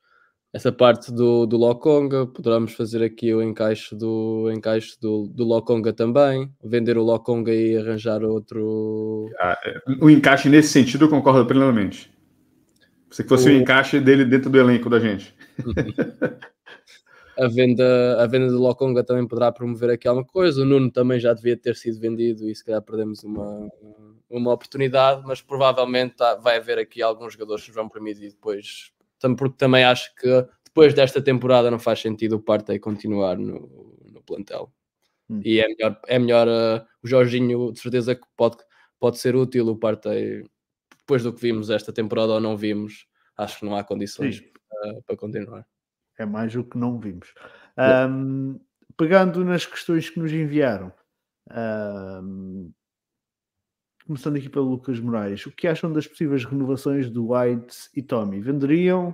essa 0.57 0.71
parte 0.71 1.11
do, 1.11 1.45
do 1.45 1.55
Lokonga, 1.55 2.25
poderemos 2.25 2.73
fazer 2.73 3.03
aqui 3.03 3.31
o 3.31 3.43
encaixe 3.43 3.95
do 3.95 4.51
encaixe 4.51 4.99
do, 4.99 5.27
do 5.27 5.45
Lokonga 5.45 5.93
também, 5.93 6.51
vender 6.63 6.97
o 6.97 7.03
Lokonga 7.03 7.53
e 7.53 7.77
arranjar 7.77 8.23
outro. 8.23 9.29
Ah, 9.39 9.55
é, 9.63 9.79
o 10.01 10.09
encaixe 10.09 10.49
nesse 10.49 10.69
sentido 10.69 11.05
eu 11.05 11.09
concordo 11.09 11.45
plenamente. 11.45 12.11
Se 13.11 13.23
fosse 13.23 13.49
o, 13.49 13.53
o 13.53 13.55
encaixe 13.55 13.99
dele 13.99 14.25
dentro 14.25 14.49
do 14.49 14.59
elenco 14.59 14.89
da 14.89 14.99
gente. 14.99 15.31
a 17.37 17.47
venda, 17.47 18.17
a 18.19 18.25
venda 18.25 18.47
do 18.47 18.59
Lokonga 18.59 19.03
também 19.03 19.27
poderá 19.27 19.51
promover 19.51 19.91
aqui 19.91 20.07
alguma 20.07 20.25
coisa. 20.25 20.63
O 20.63 20.65
Nuno 20.65 20.91
também 20.91 21.19
já 21.19 21.33
devia 21.33 21.55
ter 21.55 21.75
sido 21.75 21.99
vendido 21.99 22.49
e 22.49 22.55
se 22.55 22.65
calhar 22.65 22.81
perdemos 22.81 23.23
uma, 23.23 23.69
uma 24.27 24.53
oportunidade, 24.53 25.21
mas 25.23 25.39
provavelmente 25.39 26.15
vai 26.41 26.57
haver 26.57 26.79
aqui 26.79 27.03
alguns 27.03 27.33
jogadores 27.33 27.63
que 27.63 27.71
vão 27.71 27.87
permitir 27.87 28.29
depois 28.29 28.91
porque 29.38 29.57
também 29.57 29.84
acho 29.84 30.13
que 30.15 30.45
depois 30.65 30.93
desta 30.93 31.22
temporada 31.22 31.72
não 31.72 31.80
faz 31.80 31.99
sentido 31.99 32.36
o 32.36 32.41
Partey 32.41 32.80
continuar 32.80 33.38
no, 33.38 33.97
no 34.05 34.22
plantel. 34.22 34.72
Hum. 35.30 35.41
E 35.43 35.59
é 35.59 35.68
melhor, 35.68 36.01
é 36.07 36.20
melhor 36.20 36.47
uh, 36.47 36.86
o 37.03 37.07
Jorginho, 37.07 37.72
de 37.72 37.80
certeza 37.80 38.15
que 38.15 38.26
pode, 38.36 38.57
pode 38.99 39.18
ser 39.18 39.36
útil. 39.36 39.68
O 39.68 39.76
Partey, 39.76 40.43
depois 40.99 41.24
do 41.24 41.34
que 41.34 41.41
vimos 41.41 41.70
esta 41.70 41.91
temporada 41.91 42.34
ou 42.34 42.39
não 42.39 42.55
vimos, 42.55 43.07
acho 43.36 43.59
que 43.59 43.65
não 43.65 43.76
há 43.76 43.84
condições 43.84 44.41
para, 44.70 45.01
para, 45.01 45.18
continuar. 45.18 45.65
É 46.18 46.26
mais 46.26 46.55
o 46.55 46.63
que 46.63 46.78
não 46.78 46.99
vimos. 46.99 47.34
Um, 48.09 48.59
pegando 48.97 49.43
nas 49.43 49.65
questões 49.65 50.09
que 50.09 50.20
nos 50.20 50.32
enviaram, 50.32 50.91
um, 51.51 52.72
Começando 54.07 54.37
aqui 54.37 54.47
pelo 54.47 54.69
Lucas 54.69 55.01
Moraes, 55.01 55.45
o 55.45 55.51
que 55.51 55.67
acham 55.67 55.91
das 55.91 56.07
possíveis 56.07 56.45
renovações 56.45 57.09
do 57.09 57.33
White 57.33 57.89
e 57.93 58.01
Tommy? 58.01 58.39
Venderiam 58.39 59.13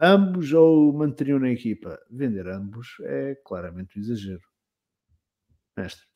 ambos 0.00 0.54
ou 0.54 0.90
manteriam 0.90 1.38
na 1.38 1.50
equipa? 1.50 2.00
Vender 2.10 2.48
ambos 2.48 2.96
é 3.02 3.34
claramente 3.44 3.98
um 3.98 4.00
exagero. 4.00 4.40
Mestre. 5.76 6.06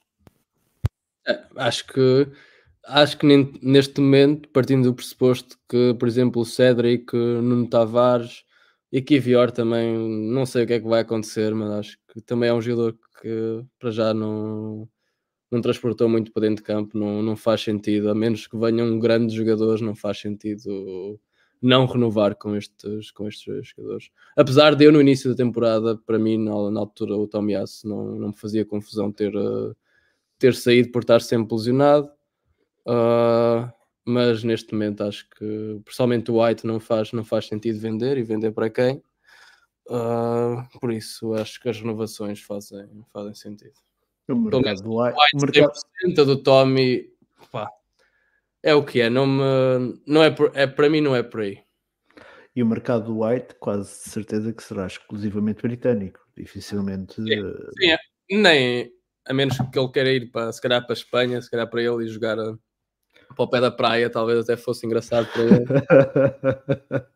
É, 1.28 1.44
acho 1.56 1.86
que 1.88 2.26
acho 2.86 3.18
que 3.18 3.26
neste 3.60 4.00
momento, 4.00 4.48
partindo 4.48 4.84
do 4.84 4.94
pressuposto 4.94 5.58
que, 5.68 5.92
por 5.98 6.08
exemplo, 6.08 6.40
o 6.40 6.46
Cedric, 6.46 7.14
Nuno 7.14 7.68
Tavares 7.68 8.44
e 8.90 9.02
Kivior 9.02 9.50
também, 9.50 9.94
não 10.32 10.46
sei 10.46 10.64
o 10.64 10.66
que 10.66 10.72
é 10.72 10.80
que 10.80 10.88
vai 10.88 11.00
acontecer, 11.02 11.54
mas 11.54 11.70
acho 11.70 11.98
que 12.08 12.22
também 12.22 12.48
é 12.48 12.54
um 12.54 12.62
jogador 12.62 12.98
que 13.20 13.62
para 13.78 13.90
já 13.90 14.14
não, 14.14 14.88
não 15.56 15.62
transportou 15.62 16.08
muito 16.08 16.32
para 16.32 16.42
dentro 16.42 16.56
de 16.56 16.62
campo, 16.62 16.96
não, 16.98 17.22
não 17.22 17.36
faz 17.36 17.62
sentido, 17.62 18.10
a 18.10 18.14
menos 18.14 18.46
que 18.46 18.56
venham 18.56 18.98
grandes 18.98 19.34
jogadores, 19.34 19.80
não 19.80 19.94
faz 19.94 20.18
sentido 20.20 21.18
não 21.60 21.86
renovar 21.86 22.36
com 22.36 22.54
estes, 22.54 23.10
com 23.10 23.26
estes 23.26 23.68
jogadores. 23.68 24.10
Apesar 24.36 24.74
de 24.74 24.84
eu 24.84 24.92
no 24.92 25.00
início 25.00 25.30
da 25.30 25.36
temporada, 25.36 25.96
para 25.96 26.18
mim, 26.18 26.36
na, 26.36 26.70
na 26.70 26.80
altura, 26.80 27.16
o 27.16 27.26
Tomiasso 27.26 27.88
não, 27.88 28.16
não 28.16 28.28
me 28.28 28.36
fazia 28.36 28.64
confusão 28.64 29.10
ter, 29.10 29.34
uh, 29.34 29.74
ter 30.38 30.54
saído 30.54 30.90
por 30.92 31.02
estar 31.02 31.20
sempre 31.20 31.56
lesionado, 31.56 32.08
uh, 32.86 33.72
mas 34.04 34.44
neste 34.44 34.72
momento 34.74 35.02
acho 35.02 35.28
que, 35.30 35.80
pessoalmente, 35.84 36.30
o 36.30 36.42
White 36.42 36.66
não 36.66 36.78
faz, 36.78 37.12
não 37.12 37.24
faz 37.24 37.46
sentido 37.46 37.78
vender 37.80 38.18
e 38.18 38.22
vender 38.22 38.52
para 38.52 38.70
quem. 38.70 39.02
Uh, 39.88 40.78
por 40.80 40.92
isso 40.92 41.32
acho 41.34 41.60
que 41.60 41.68
as 41.68 41.80
renovações 41.80 42.40
fazem, 42.42 42.86
fazem 43.12 43.34
sentido. 43.34 43.85
O 44.28 44.36
mercado 44.36 44.82
do 44.82 45.00
White, 45.00 45.18
o 45.34 45.40
mercado... 45.40 46.26
do 46.26 46.42
Tommy, 46.42 47.08
pá, 47.52 47.70
é 48.62 48.74
o 48.74 48.84
que 48.84 49.00
é, 49.00 49.08
não, 49.08 49.26
me, 49.26 50.00
não 50.06 50.22
é, 50.22 50.30
por, 50.30 50.50
é 50.54 50.66
para 50.66 50.90
mim 50.90 51.00
não 51.00 51.14
é 51.14 51.22
por 51.22 51.42
aí. 51.42 51.58
E 52.54 52.62
o 52.62 52.66
mercado 52.66 53.04
do 53.04 53.20
White, 53.22 53.54
quase 53.60 53.90
certeza 53.90 54.52
que 54.52 54.62
será 54.62 54.86
exclusivamente 54.86 55.62
britânico, 55.62 56.20
dificilmente. 56.36 57.14
Sim, 57.14 57.32
eh, 57.32 57.70
sim 57.78 57.90
é. 57.90 57.98
nem 58.30 58.92
a 59.26 59.34
menos 59.34 59.56
que 59.58 59.78
ele 59.78 59.90
queira 59.90 60.10
ir 60.10 60.30
para 60.30 60.52
se 60.52 60.60
calhar 60.60 60.82
para 60.82 60.92
a 60.92 60.98
Espanha, 60.98 61.42
se 61.42 61.50
calhar 61.50 61.68
para 61.68 61.82
ele 61.82 62.04
e 62.04 62.08
jogar 62.08 62.38
a, 62.38 62.56
para 63.34 63.44
o 63.44 63.48
pé 63.48 63.60
da 63.60 63.70
praia, 63.70 64.08
talvez 64.08 64.40
até 64.40 64.56
fosse 64.56 64.86
engraçado 64.86 65.28
para 65.32 65.42
ele. 65.42 65.64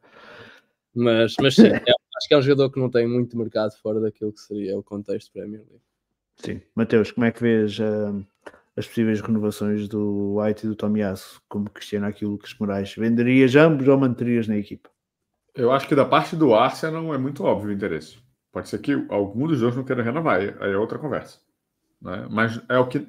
mas, 0.94 1.34
mas 1.40 1.54
sim, 1.54 1.68
é, 1.68 1.76
acho 1.76 2.28
que 2.28 2.34
é 2.34 2.36
um 2.36 2.42
jogador 2.42 2.70
que 2.70 2.80
não 2.80 2.90
tem 2.90 3.08
muito 3.08 3.38
mercado 3.38 3.72
fora 3.80 4.00
daquilo 4.00 4.32
que 4.32 4.40
seria 4.40 4.78
o 4.78 4.82
contexto 4.82 5.32
Premier 5.32 5.62
League. 5.62 5.89
Sim. 6.42 6.60
Mateus, 6.74 7.10
como 7.10 7.26
é 7.26 7.32
que 7.32 7.40
vês 7.42 7.78
uh, 7.78 8.26
as 8.76 8.86
possíveis 8.86 9.20
renovações 9.20 9.88
do 9.88 10.36
White 10.38 10.64
e 10.64 10.68
do 10.68 10.76
Tomiasso, 10.76 11.40
como 11.48 11.70
Cristiano 11.70 12.06
aquilo 12.06 12.38
que 12.38 12.46
os 12.46 12.58
Moraes. 12.58 12.94
Venderias 12.94 13.54
ambos 13.54 13.86
ou 13.86 13.98
manterias 13.98 14.48
na 14.48 14.56
equipa? 14.56 14.90
Eu 15.54 15.70
acho 15.72 15.86
que 15.86 15.94
da 15.94 16.04
parte 16.04 16.36
do 16.36 16.54
Arsenal 16.54 17.14
é 17.14 17.18
muito 17.18 17.44
óbvio 17.44 17.70
o 17.70 17.72
interesse. 17.72 18.18
Pode 18.52 18.68
ser 18.68 18.78
que 18.78 18.92
algum 19.08 19.46
dos 19.46 19.60
dois 19.60 19.76
não 19.76 19.84
queira 19.84 20.02
renovar, 20.02 20.40
aí 20.40 20.72
é 20.72 20.76
outra 20.76 20.98
conversa. 20.98 21.38
Né? 22.00 22.26
Mas 22.30 22.60
é 22.68 22.78
o 22.78 22.88
que 22.88 23.06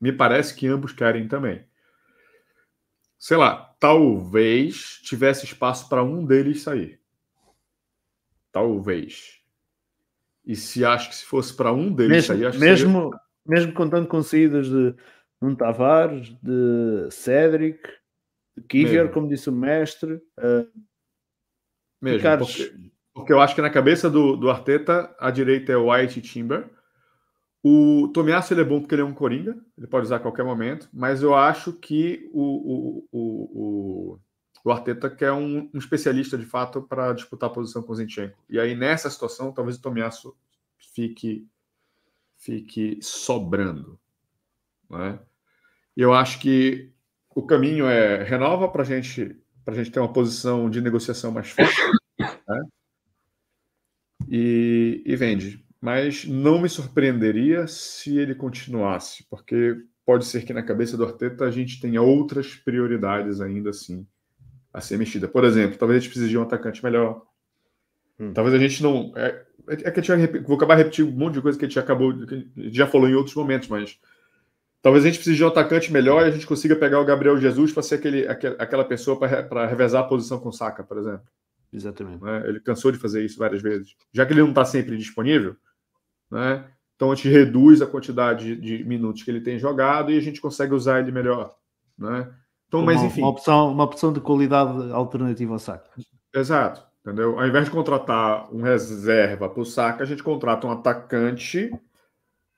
me 0.00 0.12
parece 0.12 0.54
que 0.54 0.66
ambos 0.66 0.92
querem 0.92 1.28
também. 1.28 1.64
Sei 3.18 3.36
lá, 3.36 3.74
talvez 3.78 5.00
tivesse 5.02 5.44
espaço 5.44 5.88
para 5.88 6.02
um 6.02 6.24
deles 6.24 6.62
sair. 6.62 7.00
Talvez. 8.52 9.40
E 10.46 10.54
se 10.54 10.84
acho 10.84 11.08
que 11.08 11.16
se 11.16 11.24
fosse 11.24 11.54
para 11.54 11.72
um 11.72 11.92
deles 11.92 12.28
mesmo, 12.28 12.50
sair, 12.50 12.60
mesmo, 12.60 13.02
seria... 13.02 13.20
mesmo 13.46 13.72
contando 13.72 14.06
com 14.06 14.22
saídas 14.22 14.68
de 14.68 14.94
um 15.40 15.54
Tavares, 15.54 16.30
de 16.42 17.10
Cédric, 17.10 17.80
de 18.56 18.62
Kivier, 18.64 19.10
como 19.10 19.28
disse 19.28 19.48
o 19.48 19.52
mestre. 19.52 20.14
Uh, 20.38 20.68
mesmo, 22.00 22.38
porque, 22.38 22.74
porque, 23.14 23.32
eu 23.32 23.40
acho 23.40 23.54
que 23.54 23.62
na 23.62 23.70
cabeça 23.70 24.10
do, 24.10 24.36
do 24.36 24.50
Arteta, 24.50 25.14
a 25.18 25.30
direita 25.30 25.72
é 25.72 25.76
White 25.76 26.18
e 26.18 26.22
Timber. 26.22 26.68
O 27.62 28.10
Tomiasso 28.12 28.52
ele 28.52 28.60
é 28.60 28.64
bom 28.64 28.78
porque 28.78 28.94
ele 28.94 29.00
é 29.00 29.06
um 29.06 29.14
coringa, 29.14 29.56
ele 29.78 29.86
pode 29.86 30.04
usar 30.04 30.16
a 30.16 30.20
qualquer 30.20 30.44
momento, 30.44 30.86
mas 30.92 31.22
eu 31.22 31.34
acho 31.34 31.72
que 31.72 32.28
o, 32.30 32.42
o, 32.42 33.08
o, 33.10 34.10
o 34.12 34.20
Arteta 34.70 35.10
quer 35.10 35.32
um, 35.32 35.70
um, 35.72 35.78
especialista 35.78 36.38
de 36.38 36.46
fato 36.46 36.82
para 36.82 37.12
disputar 37.12 37.50
a 37.50 37.52
posição 37.52 37.82
com 37.82 37.92
o 37.92 37.96
Zinchenko. 37.96 38.42
E 38.48 38.58
aí 38.58 38.74
nessa 38.74 39.10
situação, 39.10 39.52
talvez 39.52 39.76
o 39.76 39.82
Tomiasso 39.82 40.34
fique, 40.94 41.46
fique 42.36 42.98
sobrando. 43.02 44.00
Né? 44.88 45.18
Eu 45.96 46.14
acho 46.14 46.40
que 46.40 46.92
o 47.34 47.46
caminho 47.46 47.86
é 47.86 48.22
renova 48.22 48.68
para 48.68 48.84
gente, 48.84 49.36
a 49.66 49.72
gente 49.72 49.90
ter 49.90 50.00
uma 50.00 50.12
posição 50.12 50.70
de 50.70 50.80
negociação 50.80 51.30
mais 51.30 51.50
forte 51.50 51.76
né? 52.18 52.62
e, 54.28 55.02
e 55.04 55.16
vende 55.16 55.64
mas 55.84 56.24
não 56.24 56.58
me 56.58 56.66
surpreenderia 56.66 57.66
se 57.66 58.16
ele 58.16 58.34
continuasse, 58.34 59.22
porque 59.28 59.76
pode 60.02 60.24
ser 60.24 60.42
que 60.42 60.54
na 60.54 60.62
cabeça 60.62 60.96
do 60.96 61.04
Arteta 61.04 61.44
a 61.44 61.50
gente 61.50 61.78
tenha 61.78 62.00
outras 62.00 62.54
prioridades 62.54 63.38
ainda 63.38 63.68
assim 63.68 64.06
a 64.74 64.80
ser 64.80 64.98
mexida. 64.98 65.28
Por 65.28 65.44
exemplo, 65.44 65.78
talvez 65.78 65.98
a 65.98 66.00
gente 66.00 66.10
precise 66.10 66.28
de 66.28 66.36
um 66.36 66.42
atacante 66.42 66.82
melhor. 66.82 67.24
Hum. 68.18 68.32
Talvez 68.34 68.54
a 68.54 68.58
gente 68.58 68.82
não. 68.82 69.12
É, 69.14 69.44
é 69.68 69.90
que 69.90 70.00
a 70.00 70.02
gente 70.02 70.38
vou 70.40 70.56
acabar 70.56 70.74
repetindo 70.74 71.08
um 71.08 71.12
monte 71.12 71.34
de 71.34 71.42
coisa 71.42 71.56
que 71.56 71.64
a 71.64 71.68
gente 71.68 71.78
acabou. 71.78 72.12
Que 72.26 72.50
gente 72.56 72.76
já 72.76 72.88
falou 72.88 73.08
em 73.08 73.14
outros 73.14 73.36
momentos, 73.36 73.68
mas 73.68 73.96
talvez 74.82 75.04
a 75.04 75.06
gente 75.06 75.18
precise 75.18 75.36
de 75.36 75.44
um 75.44 75.48
atacante 75.48 75.92
melhor 75.92 76.22
e 76.22 76.28
a 76.28 76.30
gente 76.32 76.46
consiga 76.46 76.74
pegar 76.74 77.00
o 77.00 77.04
Gabriel 77.04 77.40
Jesus 77.40 77.72
para 77.72 77.84
ser 77.84 77.94
aquele, 77.94 78.26
aquela 78.28 78.84
pessoa 78.84 79.16
para 79.16 79.64
revezar 79.66 80.02
a 80.02 80.08
posição 80.08 80.40
com 80.40 80.48
o 80.48 80.52
Saka, 80.52 80.82
por 80.82 80.98
exemplo. 80.98 81.22
Exatamente. 81.72 82.22
Né? 82.22 82.42
Ele 82.48 82.60
cansou 82.60 82.90
de 82.90 82.98
fazer 82.98 83.24
isso 83.24 83.38
várias 83.38 83.62
vezes. 83.62 83.96
Já 84.12 84.26
que 84.26 84.32
ele 84.32 84.42
não 84.42 84.50
está 84.50 84.64
sempre 84.64 84.96
disponível, 84.96 85.56
né? 86.30 86.64
Então 86.96 87.10
a 87.10 87.14
gente 87.14 87.28
reduz 87.28 87.82
a 87.82 87.86
quantidade 87.86 88.54
de 88.56 88.84
minutos 88.84 89.22
que 89.22 89.30
ele 89.30 89.40
tem 89.40 89.58
jogado 89.58 90.12
e 90.12 90.18
a 90.18 90.20
gente 90.20 90.40
consegue 90.40 90.74
usar 90.74 91.00
ele 91.00 91.10
melhor, 91.10 91.56
né? 91.98 92.32
Então, 92.68 92.80
uma, 92.80 92.92
mas 92.92 93.02
enfim. 93.02 93.20
Uma 93.20 93.30
opção, 93.30 93.72
uma 93.72 93.84
opção 93.84 94.12
de 94.12 94.20
qualidade 94.20 94.92
alternativa 94.92 95.52
ao 95.52 95.58
saco. 95.58 95.88
Exato, 96.34 96.84
entendeu? 97.00 97.38
Ao 97.38 97.46
invés 97.46 97.64
de 97.66 97.70
contratar 97.70 98.52
um 98.52 98.62
reserva 98.62 99.48
para 99.48 99.60
o 99.60 99.64
saco, 99.64 100.02
a 100.02 100.06
gente 100.06 100.22
contrata 100.22 100.66
um 100.66 100.70
atacante 100.70 101.70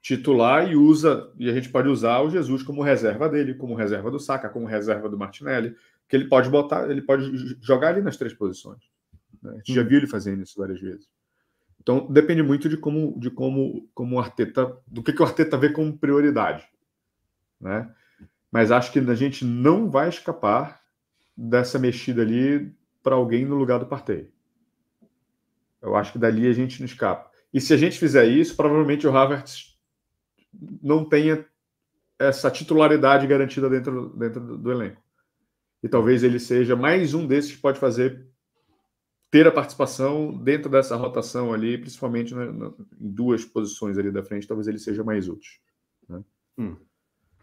titular 0.07 0.71
e 0.71 0.77
usa, 0.77 1.33
e 1.37 1.51
a 1.51 1.53
gente 1.53 1.69
pode 1.69 1.89
usar 1.89 2.21
o 2.21 2.31
Jesus 2.31 2.63
como 2.63 2.81
reserva 2.81 3.29
dele, 3.29 3.55
como 3.55 3.75
reserva 3.75 4.09
do 4.09 4.21
Saka, 4.21 4.49
como 4.49 4.65
reserva 4.65 5.09
do 5.09 5.19
Martinelli, 5.19 5.75
que 6.09 6.15
ele 6.15 6.29
pode 6.29 6.49
botar, 6.49 6.89
ele 6.89 7.03
pode 7.03 7.59
jogar 7.61 7.89
ali 7.89 8.01
nas 8.01 8.17
três 8.17 8.33
posições. 8.33 8.79
Né? 9.43 9.51
A 9.51 9.57
gente 9.57 9.73
hum. 9.73 9.75
já 9.75 9.83
viu 9.83 9.99
ele 9.99 10.07
fazendo 10.07 10.45
isso 10.45 10.61
várias 10.61 10.81
vezes. 10.81 11.09
Então 11.81 12.07
depende 12.09 12.41
muito 12.41 12.69
de 12.69 12.77
como, 12.77 13.19
de 13.19 13.31
como, 13.31 13.89
como 13.93 14.15
o 14.15 14.21
Arteta, 14.21 14.77
do 14.87 15.03
que, 15.03 15.13
que 15.13 15.21
o 15.21 15.25
Arteta 15.25 15.57
vê 15.57 15.71
como 15.71 15.99
prioridade, 15.99 16.65
né? 17.61 17.93
Mas 18.57 18.71
acho 18.71 18.91
que 18.91 18.99
a 18.99 19.15
gente 19.15 19.45
não 19.45 19.91
vai 19.91 20.09
escapar 20.09 20.81
dessa 21.37 21.79
mexida 21.79 22.23
ali 22.23 22.75
para 23.03 23.15
alguém 23.15 23.45
no 23.45 23.55
lugar 23.55 23.79
do 23.79 23.85
Partey. 23.85 24.33
Eu 25.83 25.95
acho 25.95 26.11
que 26.13 26.19
dali 26.19 26.47
a 26.47 26.55
gente 26.55 26.81
não 26.81 26.87
escapa. 26.87 27.31
E 27.53 27.61
se 27.61 27.75
a 27.75 27.77
gente 27.77 27.99
fizer 27.99 28.25
isso, 28.25 28.57
provavelmente 28.57 29.07
o 29.07 29.15
Havertz 29.15 29.79
não 30.83 31.05
tenha 31.05 31.45
essa 32.19 32.51
titularidade 32.51 33.27
garantida 33.27 33.69
dentro, 33.69 34.09
dentro 34.17 34.57
do 34.57 34.73
elenco. 34.73 35.03
E 35.83 35.89
talvez 35.91 36.25
ele 36.25 36.41
seja 36.41 36.75
mais 36.75 37.13
um 37.13 37.27
desses 37.27 37.53
que 37.53 37.61
pode 37.61 37.79
fazer 37.79 38.27
ter 39.31 39.47
a 39.47 39.53
participação 39.53 40.33
dentro 40.35 40.71
dessa 40.71 40.97
rotação 40.97 41.53
ali, 41.53 41.77
principalmente 41.77 42.35
na, 42.35 42.51
na, 42.51 42.73
em 42.99 43.11
duas 43.11 43.45
posições 43.45 43.99
ali 43.99 44.11
da 44.11 44.25
frente, 44.25 44.49
talvez 44.49 44.67
ele 44.67 44.79
seja 44.79 45.05
mais 45.05 45.29
útil. 45.29 45.61
Né? 46.09 46.25
Hum. 46.57 46.86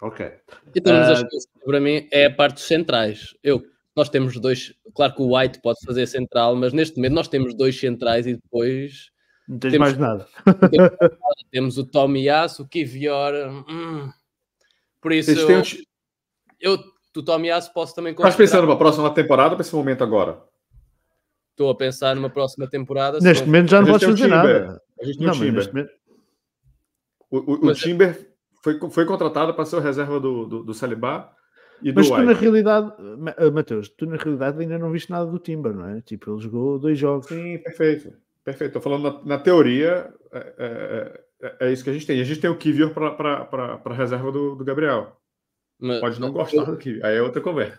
Ok. 0.04 0.30
Então, 0.76 0.93
uh... 0.93 1.66
para 1.66 1.80
mim 1.80 2.08
é 2.12 2.26
a 2.26 2.34
parte 2.34 2.56
dos 2.56 2.68
centrais. 2.68 3.34
Eu, 3.41 3.64
nós 3.95 4.10
temos 4.10 4.38
dois, 4.38 4.74
claro 4.93 5.16
que 5.16 5.22
o 5.22 5.38
White 5.38 5.62
pode 5.62 5.80
fazer 5.86 6.06
central, 6.08 6.58
mas 6.58 6.74
neste 6.74 6.97
momento 6.97 7.14
nós 7.14 7.30
temos 7.30 7.56
dois 7.56 7.80
centrais 7.80 8.28
e 8.28 8.36
depois 8.36 9.12
não 9.47 9.58
tens 9.58 9.72
temos, 9.72 9.88
mais 9.88 9.97
nada. 9.97 10.28
Temos, 10.70 10.91
temos 11.51 11.78
o 11.78 11.86
Tommy 11.86 12.26
Yasso, 12.26 12.64
o 12.64 12.68
Kivior. 12.68 13.34
Hum, 13.70 14.12
por 14.99 15.14
isso, 15.14 15.32
eu, 15.32 15.64
eu, 16.60 16.84
o 17.16 17.24
Tommy 17.24 17.47
Yasso 17.47 17.72
posso 17.74 17.95
também. 17.95 18.12
Estás 18.12 18.36
pensando 18.36 18.66
para 18.66 18.74
a 18.74 18.78
próxima 18.78 19.10
temporada 19.14 19.56
para 19.56 19.62
esse 19.62 19.74
momento 19.74 20.04
agora? 20.04 20.43
Estou 21.51 21.70
a 21.70 21.76
pensar 21.76 22.14
numa 22.14 22.30
próxima 22.30 22.68
temporada. 22.68 23.20
Neste 23.22 23.45
momento 23.45 23.70
já 23.70 23.80
não 23.80 23.88
podes 23.88 24.06
fazer 24.06 24.28
nada. 24.28 24.82
A 24.99 25.06
gente 25.06 25.18
tem 25.18 25.28
não, 25.28 25.34
o 25.34 25.38
Timber. 25.38 25.68
Momento... 25.68 25.91
O, 27.30 27.38
o, 27.38 27.68
o 27.68 27.74
Timber 27.74 28.33
foi, 28.64 28.80
foi 28.89 29.05
contratado 29.05 29.53
para 29.53 29.66
ser 29.66 29.76
o 29.76 29.80
reserva 29.80 30.20
do, 30.20 30.45
do, 30.45 30.64
do 30.64 30.74
Salibá 30.74 31.32
e 31.82 31.91
do 31.91 31.97
Mas 31.97 32.09
White. 32.09 32.22
tu 32.22 32.26
na 32.26 32.34
realidade, 32.34 32.93
eh, 33.38 33.51
Matheus, 33.51 33.89
tu 33.89 34.05
na 34.05 34.16
realidade 34.16 34.61
ainda 34.61 34.80
não 34.80 34.89
viste 34.89 35.11
nada 35.11 35.30
do 35.30 35.38
Timber, 35.38 35.74
não 35.74 35.89
é? 35.89 36.01
Tipo, 36.01 36.32
ele 36.32 36.41
jogou 36.41 36.80
dois 36.80 36.97
jogos. 36.97 37.28
Sim, 37.28 37.57
perfeito. 37.57 38.14
Perfeito. 38.43 38.78
Estou 38.78 38.82
falando 38.82 39.03
na, 39.03 39.36
na 39.36 39.38
teoria, 39.38 40.14
é, 40.32 40.53
é, 40.57 41.24
é, 41.41 41.55
é, 41.68 41.74
isso 41.74 41.84
que 41.84 41.89
a 41.89 41.93
gente 41.93 42.07
tem. 42.07 42.22
A 42.22 42.24
gente 42.24 42.39
tem 42.39 42.49
o 42.49 42.57
Kivior 42.57 42.91
para 42.91 43.80
a 43.84 43.93
reserva 43.93 44.32
do, 44.32 44.55
do 44.55 44.64
Gabriel. 44.64 45.18
Mas, 45.78 45.99
Pode 45.99 46.22
não 46.22 46.32
gostar 46.32 46.64
do 46.64 46.78
que 46.78 47.03
aí 47.03 47.18
é 47.18 47.22
outra 47.22 47.41
conversa. 47.41 47.78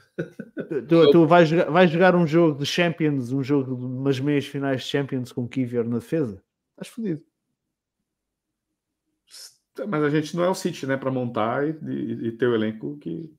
Tu, 0.89 1.11
tu 1.12 1.26
vais, 1.26 1.49
jogar, 1.49 1.70
vais 1.70 1.91
jogar 1.91 2.16
um 2.16 2.26
jogo 2.26 2.59
de 2.59 2.66
Champions, 2.66 3.32
um 3.32 3.43
jogo 3.43 3.76
de 3.76 3.85
umas 3.85 4.18
meias 4.18 4.47
finais 4.47 4.82
de 4.82 4.89
Champions 4.89 5.32
com 5.32 5.49
Kivior 5.49 5.85
na 5.85 5.99
defesa? 5.99 6.43
Estás 6.72 6.89
fodido. 6.89 7.22
Mas 9.89 10.03
a 10.03 10.11
gente 10.11 10.37
não 10.37 10.45
é 10.45 10.49
o 10.49 10.55
City, 10.55 10.87
né? 10.87 10.97
Para 10.97 11.11
montar 11.11 11.66
e, 11.66 11.77
e, 11.83 12.29
e, 12.29 12.33
ter 12.33 12.47
o 12.47 12.55
elenco 12.55 12.97
que. 12.99 13.33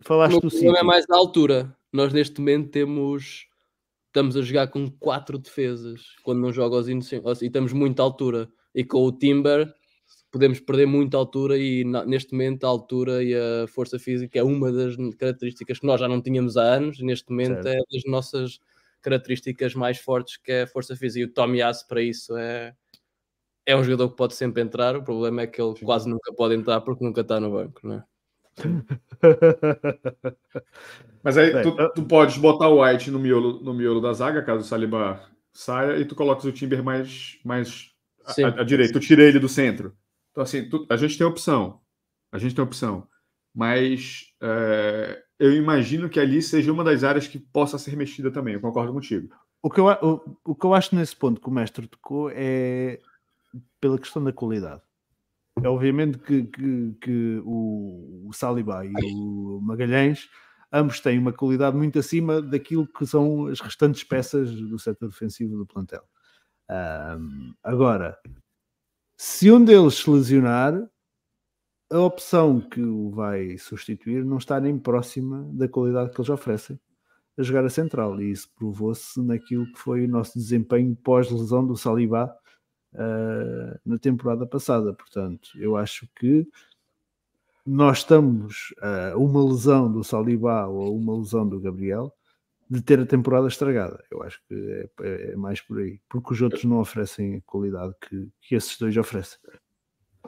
Falaste 0.00 0.40
do 0.40 0.50
City. 0.50 0.66
Não 0.66 0.76
é 0.76 0.82
mais 0.82 1.06
da 1.06 1.16
altura. 1.16 1.74
Nós 1.92 2.12
neste 2.12 2.38
momento 2.40 2.70
temos. 2.70 3.46
Estamos 4.06 4.36
a 4.36 4.42
jogar 4.42 4.68
com 4.68 4.90
quatro 4.90 5.38
defesas 5.38 6.16
quando 6.22 6.40
não 6.40 6.52
joga 6.52 6.76
aos 6.76 6.88
inocentes. 6.88 7.42
E 7.42 7.46
estamos 7.46 7.72
muito 7.72 8.00
à 8.00 8.02
altura. 8.02 8.48
E 8.74 8.84
com 8.84 9.04
o 9.04 9.12
Timber 9.12 9.72
podemos 10.30 10.60
perder 10.60 10.86
muita 10.86 11.16
altura 11.16 11.56
e 11.56 11.84
neste 12.06 12.32
momento 12.32 12.64
a 12.64 12.68
altura 12.68 13.22
e 13.22 13.34
a 13.34 13.66
força 13.68 13.98
física 13.98 14.38
é 14.38 14.42
uma 14.42 14.70
das 14.70 14.94
características 15.16 15.78
que 15.78 15.86
nós 15.86 16.00
já 16.00 16.08
não 16.08 16.20
tínhamos 16.20 16.56
há 16.56 16.62
anos 16.62 16.98
e 16.98 17.04
neste 17.04 17.30
momento 17.30 17.62
certo. 17.62 17.68
é 17.68 17.76
das 17.76 18.04
nossas 18.06 18.60
características 19.00 19.74
mais 19.74 19.98
fortes 19.98 20.36
que 20.36 20.52
é 20.52 20.62
a 20.62 20.66
força 20.66 20.94
física 20.96 21.20
e 21.20 21.24
o 21.24 21.32
Tommy 21.32 21.62
Ass 21.62 21.82
para 21.82 22.02
isso 22.02 22.36
é 22.36 22.74
é 23.68 23.76
um 23.76 23.84
jogador 23.84 24.08
que 24.08 24.16
pode 24.16 24.34
sempre 24.34 24.62
entrar, 24.62 24.96
o 24.96 25.02
problema 25.02 25.42
é 25.42 25.46
que 25.46 25.60
ele 25.60 25.76
Sim. 25.76 25.84
quase 25.84 26.08
nunca 26.08 26.32
pode 26.32 26.54
entrar 26.54 26.80
porque 26.80 27.04
nunca 27.04 27.20
está 27.20 27.38
no 27.38 27.52
banco, 27.52 27.86
não 27.86 27.96
é? 27.96 28.04
Mas 31.22 31.36
aí 31.36 31.52
Bem, 31.52 31.62
tu, 31.62 31.76
tu, 31.94 32.02
podes 32.04 32.38
botar 32.38 32.68
o 32.68 32.82
White 32.82 33.10
no 33.10 33.18
miolo, 33.18 33.62
no 33.62 33.74
miolo 33.74 34.00
da 34.00 34.14
zaga, 34.14 34.42
caso 34.42 34.60
o 34.60 34.64
Saliba 34.64 35.22
saia, 35.52 35.98
e 35.98 36.06
tu 36.06 36.14
colocas 36.14 36.46
o 36.46 36.52
Timber 36.52 36.82
mais, 36.82 37.38
mais 37.44 37.90
à, 38.24 38.60
à 38.60 38.64
direita. 38.64 38.94
Tu 38.94 39.00
tira 39.00 39.22
ele 39.22 39.38
do 39.38 39.50
centro. 39.50 39.94
Então, 40.30 40.42
assim, 40.42 40.66
tu, 40.66 40.86
a 40.88 40.96
gente 40.96 41.18
tem 41.18 41.26
opção. 41.26 41.82
A 42.32 42.38
gente 42.38 42.54
tem 42.54 42.64
opção. 42.64 43.06
Mas 43.54 44.32
é, 44.40 45.22
eu 45.38 45.52
imagino 45.52 46.08
que 46.08 46.18
ali 46.18 46.40
seja 46.40 46.72
uma 46.72 46.82
das 46.82 47.04
áreas 47.04 47.26
que 47.26 47.38
possa 47.38 47.76
ser 47.76 47.94
mexida 47.96 48.30
também. 48.30 48.54
Eu 48.54 48.60
concordo 48.62 48.94
contigo. 48.94 49.28
O 49.62 49.68
que 49.68 49.78
eu, 49.78 49.86
o, 49.86 50.38
o 50.52 50.54
que 50.54 50.64
eu 50.64 50.72
acho 50.72 50.96
nesse 50.96 51.14
ponto 51.14 51.38
que 51.38 51.48
o 51.48 51.52
mestre 51.52 51.86
tocou 51.86 52.30
é 52.32 52.98
pela 53.80 53.98
questão 53.98 54.22
da 54.22 54.32
qualidade. 54.32 54.82
É 55.62 55.68
obviamente 55.68 56.18
que, 56.18 56.44
que, 56.44 56.96
que 57.00 57.42
o, 57.44 58.28
o 58.28 58.32
Saliba 58.32 58.84
e 58.84 58.92
o 59.14 59.60
Magalhães 59.60 60.28
ambos 60.72 61.00
têm 61.00 61.18
uma 61.18 61.32
qualidade 61.32 61.76
muito 61.76 61.98
acima 61.98 62.40
daquilo 62.40 62.86
que 62.86 63.06
são 63.06 63.46
as 63.46 63.60
restantes 63.60 64.04
peças 64.04 64.50
do 64.52 64.78
setor 64.78 65.08
defensivo 65.08 65.56
do 65.56 65.66
plantel. 65.66 66.02
Um, 66.70 67.54
agora, 67.62 68.18
se 69.16 69.50
um 69.50 69.64
deles 69.64 69.94
se 69.94 70.10
lesionar, 70.10 70.74
a 71.90 71.98
opção 72.00 72.60
que 72.60 72.82
o 72.82 73.10
vai 73.10 73.56
substituir 73.56 74.24
não 74.24 74.36
está 74.36 74.60
nem 74.60 74.78
próxima 74.78 75.48
da 75.54 75.66
qualidade 75.66 76.10
que 76.10 76.20
eles 76.20 76.28
oferecem 76.28 76.78
a 77.38 77.42
jogar 77.42 77.64
a 77.64 77.70
central, 77.70 78.20
e 78.20 78.30
isso 78.30 78.50
provou-se 78.54 79.18
naquilo 79.22 79.64
que 79.72 79.78
foi 79.78 80.04
o 80.04 80.08
nosso 80.08 80.38
desempenho 80.38 80.94
pós-lesão 80.96 81.66
do 81.66 81.76
Salibá 81.76 82.34
uh, 82.94 83.78
na 83.84 83.98
temporada 83.98 84.46
passada. 84.46 84.92
Portanto, 84.92 85.50
eu 85.56 85.76
acho 85.76 86.08
que 86.16 86.46
nós 87.66 87.98
estamos 87.98 88.74
a 88.80 89.16
uh, 89.16 89.22
uma 89.22 89.44
lesão 89.44 89.90
do 89.90 90.02
Salibá 90.02 90.66
ou 90.66 90.96
uma 90.96 91.16
lesão 91.16 91.48
do 91.48 91.60
Gabriel 91.60 92.12
de 92.70 92.82
ter 92.82 93.00
a 93.00 93.06
temporada 93.06 93.48
estragada. 93.48 94.02
Eu 94.10 94.22
acho 94.22 94.40
que 94.46 94.88
é, 95.02 95.32
é, 95.32 95.36
mais 95.36 95.60
por 95.60 95.78
aí, 95.78 96.00
porque 96.08 96.34
os 96.34 96.42
outros 96.42 96.64
não 96.64 96.78
oferecem 96.78 97.36
a 97.36 97.40
qualidade 97.42 97.94
que, 98.00 98.28
que 98.42 98.54
esses 98.54 98.78
dois 98.78 98.96
oferecem. 98.96 99.38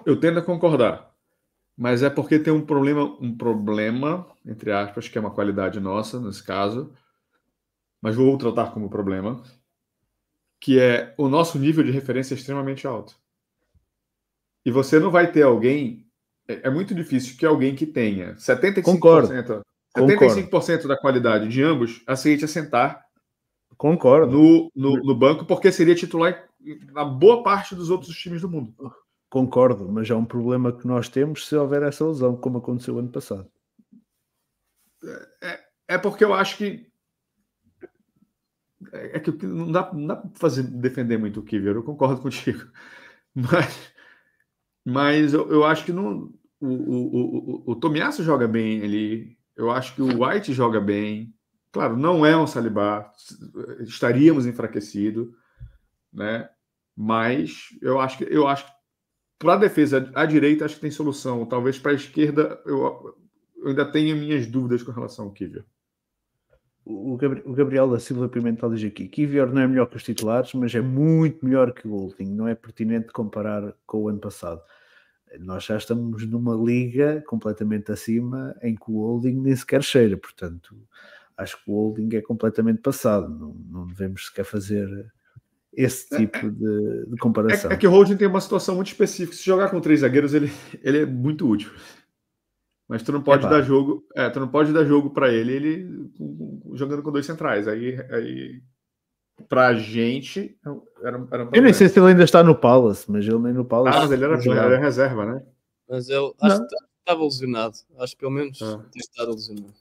Eu 0.07 0.19
tendo 0.19 0.39
a 0.39 0.43
concordar, 0.43 1.11
mas 1.77 2.03
é 2.03 2.09
porque 2.09 2.39
tem 2.39 2.53
um 2.53 2.65
problema, 2.65 3.05
um 3.21 3.37
problema, 3.37 4.27
entre 4.47 4.73
aspas, 4.73 5.09
que 5.09 5.19
é 5.19 5.21
uma 5.21 5.31
qualidade 5.31 5.79
nossa 5.81 6.19
nesse 6.19 6.43
caso, 6.43 6.93
mas 8.01 8.17
vou 8.17 8.37
tratar 8.39 8.73
como 8.73 8.89
problema, 8.89 9.43
que 10.61 10.79
é 10.79 11.15
o 11.17 11.29
nosso 11.29 11.59
nível 11.59 11.83
de 11.83 11.91
referência 11.91 12.35
é 12.35 12.37
extremamente 12.37 12.87
alto. 12.87 13.17
E 14.65 14.71
você 14.71 14.99
não 14.99 15.11
vai 15.11 15.33
ter 15.33 15.43
alguém, 15.43 16.07
é, 16.47 16.69
é 16.69 16.71
muito 16.71 16.95
difícil 16.95 17.37
que 17.37 17.47
alguém 17.47 17.75
que 17.75 17.87
tenha 17.87 18.35
75%, 18.35 18.83
Concordo. 18.83 19.29
75% 19.97 20.87
da 20.87 20.97
qualidade 20.97 21.49
de 21.49 21.63
ambos 21.63 22.03
aceite 22.07 22.45
assentar 22.45 23.05
Concordo. 23.81 24.37
No, 24.37 24.71
no, 24.77 25.03
no, 25.03 25.15
banco, 25.15 25.47
porque 25.47 25.73
seria 25.73 25.95
titular 25.95 26.47
na 26.93 27.03
boa 27.03 27.43
parte 27.43 27.75
dos 27.75 27.89
outros 27.89 28.15
times 28.15 28.43
do 28.43 28.49
mundo. 28.49 28.75
Concordo, 29.31 29.89
mas 29.91 30.11
é 30.11 30.15
um 30.15 30.25
problema 30.25 30.71
que 30.71 30.87
nós 30.87 31.09
temos 31.09 31.49
se 31.49 31.57
houver 31.57 31.83
essa 31.83 32.05
lesão, 32.05 32.37
como 32.37 32.59
aconteceu 32.59 32.99
ano 32.99 33.09
passado. 33.09 33.51
É, 35.43 35.61
é 35.89 35.99
porque 35.99 36.23
eu 36.23 36.35
acho 36.35 36.59
que 36.59 36.90
é, 38.93 39.17
é 39.17 39.21
que 39.21 39.47
não 39.47 39.71
dá, 39.71 39.93
não 39.93 40.07
dá 40.07 40.17
para 40.17 40.31
fazer, 40.35 40.63
defender 40.63 41.19
muito 41.19 41.41
o 41.41 41.43
Kiver, 41.43 41.77
eu 41.77 41.83
concordo 41.83 42.21
contigo. 42.21 42.67
Mas, 43.33 43.93
mas 44.85 45.33
eu, 45.33 45.49
eu 45.49 45.65
acho 45.65 45.85
que 45.85 45.93
não, 45.93 46.35
o, 46.61 46.67
o, 46.67 47.65
o, 47.69 47.71
o 47.71 47.77
Tomiasso 47.77 48.25
joga 48.25 48.49
bem 48.49 48.83
ali, 48.83 49.39
eu 49.57 49.71
acho 49.71 49.95
que 49.95 50.03
o 50.03 50.25
White 50.27 50.53
joga 50.53 50.81
bem. 50.81 51.33
Claro, 51.71 51.97
não 51.97 52.27
é 52.27 52.37
um 52.37 52.45
Saliba, 52.45 53.09
estaríamos 53.83 54.47
enfraquecidos, 54.47 55.29
né? 56.13 56.51
Mas 56.97 57.69
eu 57.81 58.01
acho 58.01 58.19
que 58.19 58.25
eu 58.25 58.49
acho 58.49 58.67
para 59.39 59.55
a 59.55 59.59
defesa 59.59 60.11
à 60.13 60.27
direita 60.27 60.65
acho 60.65 60.75
que 60.75 60.81
tem 60.81 60.91
solução. 60.91 61.47
Talvez 61.47 61.79
para 61.79 61.93
a 61.93 61.95
esquerda 61.95 62.61
eu, 62.67 63.17
eu, 63.57 63.69
ainda 63.69 63.85
tenho 63.85 64.17
minhas 64.17 64.45
dúvidas 64.49 64.83
com 64.83 64.91
relação 64.91 65.27
ao 65.27 65.33
Kivior 65.33 65.65
o, 66.91 67.55
Gabriel 67.55 67.89
da 67.89 67.99
Silva 67.99 68.29
Pimentel 68.29 68.75
diz 68.75 68.85
aqui: 68.85 69.09
Kivior 69.09 69.53
não 69.53 69.63
é 69.63 69.67
melhor 69.67 69.87
que 69.87 69.97
os 69.97 70.03
titulares, 70.03 70.53
mas 70.55 70.75
é 70.75 70.81
muito 70.81 71.45
melhor 71.45 71.73
que 71.73 71.87
o 71.87 71.91
Golding. 71.91 72.35
Não 72.35 72.49
é 72.49 72.55
pertinente 72.55 73.13
comparar 73.13 73.75
com 73.87 74.03
o 74.03 74.09
ano 74.09 74.19
passado. 74.19 74.61
Nós 75.39 75.65
já 75.65 75.77
estamos 75.77 76.27
numa 76.27 76.55
liga 76.55 77.23
completamente 77.27 77.93
acima 77.93 78.57
em 78.63 78.75
que 78.75 78.91
o 78.91 78.99
Holding 78.99 79.41
nem 79.41 79.55
sequer 79.55 79.83
cheira, 79.83 80.17
portanto, 80.17 80.77
acho 81.37 81.57
que 81.63 81.71
o 81.71 81.75
Holding 81.75 82.17
é 82.17 82.21
completamente 82.21 82.81
passado. 82.81 83.29
Não, 83.29 83.55
não 83.71 83.87
devemos 83.87 84.27
sequer 84.27 84.45
fazer 84.45 85.13
esse 85.73 86.13
é, 86.15 86.19
tipo 86.19 86.51
de, 86.51 87.07
de 87.07 87.17
comparação. 87.19 87.71
É, 87.71 87.75
é, 87.75 87.77
que 87.77 87.87
o 87.87 87.91
Holding 87.91 88.17
tem 88.17 88.27
uma 88.27 88.41
situação 88.41 88.75
muito 88.75 88.89
específica. 88.89 89.37
Se 89.37 89.45
jogar 89.45 89.71
com 89.71 89.81
três 89.81 90.01
zagueiros, 90.01 90.35
ele, 90.35 90.51
ele 90.83 90.99
é 90.99 91.07
muito 91.07 91.49
útil. 91.49 91.71
Mas 92.91 93.05
tu 93.05 93.13
não 93.13 93.23
pode 93.23 93.49
dar 93.49 93.63
jogo, 93.63 94.05
é, 94.17 94.29
tu 94.31 94.41
não 94.41 94.49
pode 94.49 94.73
dar 94.73 94.85
jogo 94.85 95.11
para 95.11 95.33
ele, 95.33 95.53
ele 95.53 96.11
jogando 96.73 97.05
com 97.05 97.13
dois 97.13 97.25
centrais. 97.25 97.69
Aí, 97.69 97.97
aí 98.11 98.61
pra 99.49 99.75
gente 99.75 100.59
era, 101.01 101.25
era 101.31 101.45
um 101.45 101.51
Eu 101.53 101.63
nem 101.63 101.73
sei 101.73 101.89
se 101.89 102.01
ele 102.01 102.09
ainda 102.09 102.25
está 102.25 102.43
no 102.43 102.53
Palace, 102.53 103.09
mas 103.09 103.25
ele 103.25 103.39
nem 103.39 103.53
no 103.53 103.65
Palace. 103.65 103.97
Ah, 103.97 104.01
mas 104.01 104.11
ele 104.11 104.25
era, 104.25 104.35
era 104.35 104.77
reserva, 104.81 105.25
né? 105.25 105.43
Mas 105.89 106.09
ele 106.09 106.35
acho 106.43 106.59
não. 106.59 106.67
que 106.67 106.75
estava 106.99 107.23
lesionado. 107.23 107.77
Acho 107.97 108.13
que 108.15 108.19
pelo 108.19 108.33
menos 108.33 108.61
ah. 108.61 108.85
tem 108.91 108.99
estado 109.01 109.31
lesionado. 109.31 109.75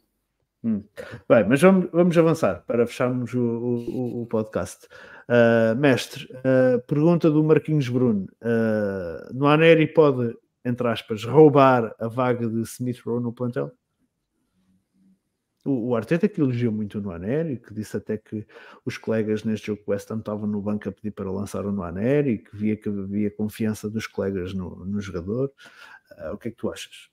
Hum. 0.64 0.84
Bem, 1.28 1.48
mas 1.50 1.60
vamos, 1.64 1.90
vamos 1.92 2.16
avançar 2.16 2.64
para 2.68 2.86
fecharmos 2.86 3.34
o, 3.34 3.42
o, 3.42 4.22
o 4.22 4.26
podcast. 4.28 4.86
Uh, 5.28 5.76
mestre, 5.80 6.26
uh, 6.26 6.80
pergunta 6.86 7.32
do 7.32 7.44
Marquinhos 7.44 7.90
Bruno: 7.90 8.28
uh, 8.44 9.34
no 9.34 9.48
Aneri 9.48 9.88
pode 9.88 10.38
entre 10.70 10.88
aspas, 10.88 11.24
roubar 11.24 11.94
a 12.00 12.08
vaga 12.08 12.48
de 12.48 12.62
Smith 12.62 13.02
Rowe 13.06 13.22
no 13.22 13.34
plantel? 13.34 13.72
O, 15.66 15.90
o 15.90 15.96
Arteta 15.96 16.30
que 16.30 16.40
elogiou 16.40 16.72
muito 16.72 16.98
o 16.98 17.02
Noaneri, 17.02 17.58
que 17.58 17.74
disse 17.74 17.98
até 17.98 18.18
que 18.18 18.46
os 18.86 18.98
colegas 18.98 19.44
neste 19.44 19.68
jogo 19.68 19.84
West 19.88 20.10
Ham 20.10 20.20
estavam 20.20 20.48
no 20.48 20.62
banco 20.62 20.88
a 20.88 20.92
pedir 20.92 21.12
para 21.12 21.30
lançar 21.30 21.66
o 21.66 21.72
Noaneri, 21.72 22.38
que 22.38 22.56
via 22.56 22.78
que 22.78 22.88
havia 22.88 23.30
confiança 23.30 23.90
dos 23.90 24.08
colegas 24.08 24.54
no, 24.54 24.86
no 24.86 25.02
jogador. 25.02 25.52
Uh, 26.18 26.34
o 26.34 26.38
que 26.38 26.48
é 26.48 26.52
que 26.52 26.58
tu 26.58 26.72
achas? 26.72 27.10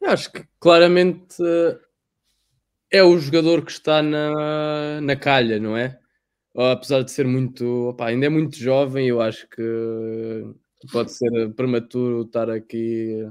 Eu 0.00 0.10
acho 0.10 0.32
que 0.32 0.44
claramente 0.58 1.36
é 2.90 3.02
o 3.02 3.18
jogador 3.18 3.64
que 3.64 3.72
está 3.72 4.02
na, 4.02 5.00
na 5.00 5.16
calha, 5.16 5.58
não 5.58 5.76
é? 5.76 5.98
Apesar 6.54 7.02
de 7.02 7.10
ser 7.10 7.26
muito, 7.26 7.88
opa, 7.88 8.06
ainda 8.06 8.26
é 8.26 8.28
muito 8.28 8.56
jovem, 8.56 9.08
eu 9.08 9.22
acho 9.22 9.48
que 9.48 10.44
pode 10.90 11.12
ser 11.12 11.52
prematuro 11.54 12.22
estar 12.22 12.50
aqui 12.50 13.28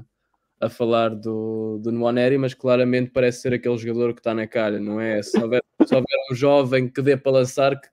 a 0.60 0.68
falar 0.68 1.08
do, 1.10 1.78
do 1.82 1.90
Nuaneri, 1.90 2.38
mas 2.38 2.54
claramente 2.54 3.10
parece 3.10 3.42
ser 3.42 3.52
aquele 3.52 3.76
jogador 3.76 4.14
que 4.14 4.20
está 4.20 4.32
na 4.32 4.46
calha, 4.46 4.78
não 4.78 5.00
é? 5.00 5.20
Se 5.20 5.36
houver, 5.42 5.60
se 5.84 5.92
houver 5.92 6.18
um 6.30 6.34
jovem 6.34 6.88
que 6.88 7.02
dê 7.02 7.16
para 7.16 7.32
lançar, 7.32 7.80
que, 7.80 7.88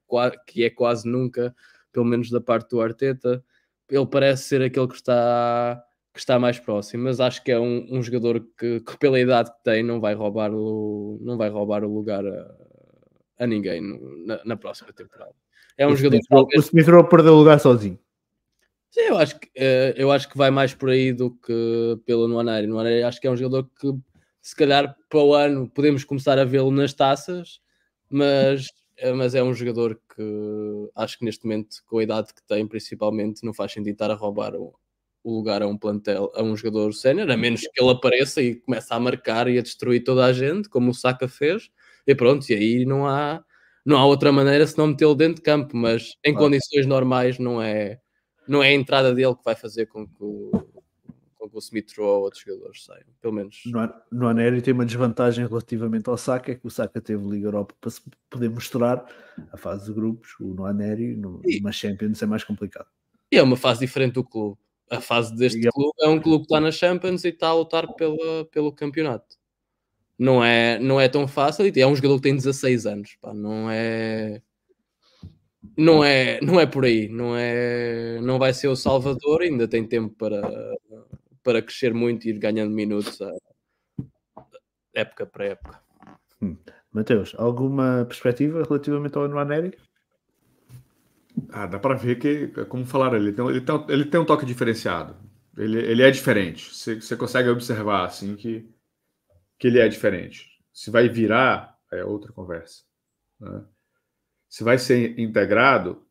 que 0.46 0.64
é 0.64 0.70
quase 0.70 1.10
nunca, 1.10 1.56
pelo 1.92 2.06
menos 2.06 2.30
da 2.30 2.40
parte 2.40 2.70
do 2.70 2.80
Arteta, 2.80 3.44
ele 3.90 4.06
parece 4.06 4.44
ser 4.44 4.62
aquele 4.62 4.88
que 4.88 4.94
está, 4.94 5.84
que 6.14 6.20
está 6.20 6.38
mais 6.38 6.60
próximo, 6.60 7.06
mas 7.06 7.20
acho 7.20 7.44
que 7.44 7.52
é 7.52 7.60
um, 7.60 7.88
um 7.90 8.04
jogador 8.04 8.46
que, 8.56 8.82
que, 8.82 8.98
pela 9.00 9.20
idade 9.20 9.52
que 9.52 9.64
tem, 9.64 9.82
não 9.82 10.00
vai 10.00 10.14
roubar 10.14 10.54
o, 10.54 11.18
não 11.22 11.38
vai 11.38 11.50
roubar 11.50 11.84
o 11.84 11.92
lugar 11.92 12.24
a, 12.24 12.56
a 13.40 13.48
ninguém 13.48 13.82
no, 13.82 14.28
na, 14.28 14.42
na, 14.46 14.56
próxima 14.56 14.94
temporada. 14.94 15.34
É 15.76 15.88
um 15.88 15.94
o 15.94 15.96
jogador 15.96 16.18
Smith, 16.18 16.30
talvez... 16.30 16.66
O 16.66 16.68
Smith 16.68 17.10
perdeu 17.10 17.34
o 17.34 17.38
lugar 17.38 17.60
sozinho. 17.60 17.98
Sim, 18.92 19.02
eu 19.02 19.18
acho, 19.18 19.40
que, 19.40 19.48
uh, 19.48 19.94
eu 19.96 20.12
acho 20.12 20.28
que 20.28 20.38
vai 20.38 20.50
mais 20.50 20.74
por 20.74 20.90
aí 20.90 21.14
do 21.14 21.32
que 21.32 22.00
pelo 22.06 22.28
Nuaneri. 22.28 22.66
Nuaneri 22.66 23.04
acho 23.04 23.22
que 23.22 23.28
é 23.28 23.32
um 23.32 23.38
jogador 23.38 23.70
que, 23.80 23.94
se 24.42 24.56
calhar, 24.56 24.96
para 25.08 25.20
o 25.20 25.34
ano 25.34 25.70
podemos 25.70 26.04
começar 26.04 26.40
a 26.40 26.44
vê-lo 26.46 26.72
nas 26.72 26.94
taças, 26.94 27.60
mas, 28.10 28.66
uh, 29.04 29.16
mas 29.16 29.36
é 29.36 29.44
um 29.44 29.54
jogador 29.54 30.00
que 30.16 30.90
acho 30.96 31.20
que 31.20 31.26
neste 31.26 31.46
momento, 31.46 31.78
com 31.88 32.00
a 32.00 32.04
idade 32.04 32.34
que 32.34 32.42
tem, 32.48 32.68
principalmente, 32.68 33.46
não 33.46 33.54
faz 33.54 33.72
sentido 33.72 33.94
estar 33.94 34.10
a 34.10 34.16
roubar 34.16 34.56
o, 34.56 34.74
o 35.24 35.36
lugar 35.36 35.62
a 35.62 35.68
um 35.68 35.78
plantel, 35.78 36.32
a 36.34 36.42
um 36.42 36.58
jogador 36.58 36.92
sénior, 36.94 37.30
a 37.30 37.38
menos 37.38 37.62
que 37.62 37.82
ele 37.82 37.92
apareça 37.92 38.42
e 38.42 38.56
comece 38.56 38.92
a 38.92 39.00
marcar 39.00 39.48
e 39.48 39.60
a 39.60 39.62
destruir 39.62 40.04
toda 40.04 40.26
a 40.26 40.34
gente, 40.34 40.68
como 40.68 40.90
o 40.90 40.94
Saka 40.96 41.28
fez, 41.28 41.70
e 42.08 42.16
pronto, 42.16 42.50
e 42.50 42.56
aí 42.56 42.86
não 42.86 43.06
há, 43.08 43.44
não 43.86 43.98
há 43.98 44.06
outra 44.06 44.32
maneira 44.32 44.66
senão 44.66 44.88
metê-lo 44.88 45.14
dentro 45.14 45.36
de 45.36 45.42
campo, 45.42 45.78
mas 45.78 46.16
em 46.26 46.34
condições 46.34 46.88
normais 46.88 47.38
não 47.38 47.62
é 47.62 48.00
não 48.50 48.64
é 48.64 48.70
a 48.70 48.74
entrada 48.74 49.14
dele 49.14 49.36
que 49.36 49.44
vai 49.46 49.56
fazer 49.56 49.86
com 49.86 50.08
que 50.08 50.24
o, 50.24 50.50
com 51.38 51.48
que 51.48 51.56
o 51.56 51.60
Smith 51.60 51.94
Rowe 51.96 52.10
ou 52.10 52.22
outros 52.24 52.42
jogadores 52.42 52.84
saiam, 52.84 53.06
pelo 53.22 53.34
menos. 53.34 53.62
No, 54.12 54.28
Anério 54.28 54.60
tem 54.60 54.74
uma 54.74 54.86
desvantagem 54.86 55.46
relativamente 55.48 56.10
ao 56.10 56.18
Saka, 56.18 56.52
é 56.52 56.56
que 56.56 56.66
o 56.66 56.70
Saka 56.72 57.00
teve 57.00 57.24
Liga 57.28 57.48
Europa 57.48 57.76
para 57.80 57.92
se 57.92 58.02
poder 58.28 58.50
mostrar 58.50 59.06
a 59.52 59.58
fase 59.58 59.86
de 59.86 59.94
grupos, 59.94 60.32
o 60.40 60.56
no 60.56 60.66
Anério, 60.66 61.16
no, 61.16 61.42
numa 61.46 61.72
Champions 61.72 62.22
é 62.24 62.26
mais 62.26 62.44
complicado. 62.44 62.88
E 63.32 63.38
é 63.38 63.44
uma 63.44 63.56
fase 63.56 63.82
diferente 63.82 64.14
do 64.14 64.24
clube. 64.24 64.58
A 64.90 65.00
fase 65.00 65.36
deste 65.36 65.68
é... 65.68 65.70
clube 65.70 65.94
é 66.02 66.08
um 66.10 66.20
clube 66.20 66.40
que 66.40 66.54
está 66.54 66.60
na 66.60 66.72
Champions 66.72 67.24
e 67.24 67.28
está 67.28 67.50
a 67.50 67.54
lutar 67.54 67.94
pela, 67.94 68.46
pelo 68.46 68.74
campeonato. 68.74 69.38
Não 70.18 70.44
é, 70.44 70.80
não 70.80 71.00
é 71.00 71.08
tão 71.08 71.28
fácil. 71.28 71.72
É 71.74 71.86
um 71.86 71.96
jogador 71.96 72.16
que 72.16 72.24
tem 72.24 72.36
16 72.36 72.88
anos. 72.88 73.16
Pá, 73.22 73.32
não 73.32 73.70
é 73.70 74.42
não 75.78 76.04
é, 76.04 76.40
não 76.42 76.60
é 76.60 76.66
por 76.66 76.86
aí, 76.86 77.10
não 77.10 77.36
é, 77.36 78.20
não 78.22 78.40
vai 78.40 78.54
ser 78.54 78.68
o 78.68 78.76
Salvador, 78.76 79.42
ainda 79.42 79.68
tem 79.68 79.86
tempo 79.86 80.16
para, 80.16 80.42
para 81.44 81.62
crescer 81.62 81.94
muito 81.94 82.26
e 82.26 82.30
ir 82.30 82.40
ganhando 82.40 82.74
minutos 82.74 83.22
a, 83.22 83.32
época 84.94 85.26
para 85.26 85.46
época. 85.46 85.82
Hum. 86.42 86.58
Mateus, 86.92 87.36
alguma 87.38 88.06
perspectiva 88.06 88.64
relativamente 88.64 89.18
ao 89.18 89.26
Anuaneri? 89.26 89.78
Ah, 91.52 91.68
dá 91.68 91.80
para 91.80 91.96
ver 91.96 92.18
que, 92.18 92.48
como 92.66 92.86
falaram, 92.86 93.18
ele 93.18 93.32
tem, 93.32 93.48
ele 93.48 93.62
tem, 93.62 93.86
ele 93.90 94.06
tem 94.06 94.20
um 94.20 94.26
toque 94.26 94.46
diferenciado. 94.46 95.16
Ele, 95.58 95.78
ele 95.80 96.02
é 96.02 96.10
diferente. 96.10 96.74
Você, 96.74 96.96
você 96.96 97.16
consegue 97.16 97.50
observar 97.50 98.06
assim 98.06 98.36
que, 98.36 98.68
que 99.58 99.68
ele 99.68 99.80
é 99.80 99.88
diferente. 99.88 100.48
Se 100.74 100.90
vai 100.90 101.08
virar, 101.08 101.78
é 101.92 102.04
outra 102.04 102.32
conversa. 102.32 102.84
Né? 103.40 103.64
Se 104.50 104.64
vai 104.64 104.78
ser 104.78 105.18
integrado, 105.20 106.04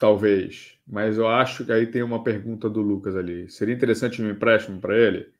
Talvez. 0.00 0.78
Mas 0.88 1.18
eu 1.18 1.28
acho 1.28 1.66
que 1.66 1.70
aí 1.70 1.86
tem 1.86 2.02
uma 2.02 2.24
pergunta 2.24 2.70
do 2.70 2.80
Lucas 2.80 3.14
ali. 3.14 3.50
Seria 3.50 3.74
interessante 3.74 4.22
um 4.22 4.30
empréstimo 4.30 4.80
para 4.80 4.96
ele? 4.96 5.30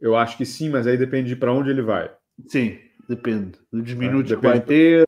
Eu 0.00 0.16
acho 0.16 0.38
que 0.38 0.46
sim, 0.46 0.70
mas 0.70 0.86
aí 0.86 0.96
depende 0.96 1.28
de 1.28 1.36
para 1.36 1.52
onde 1.52 1.68
ele 1.68 1.82
vai. 1.82 2.10
Sim, 2.48 2.78
depende 3.06 3.58
dos 3.70 3.92
minutos 3.92 4.32
é, 4.32 4.36
que 4.36 4.40
vai 4.40 4.60
ter. 4.62 5.04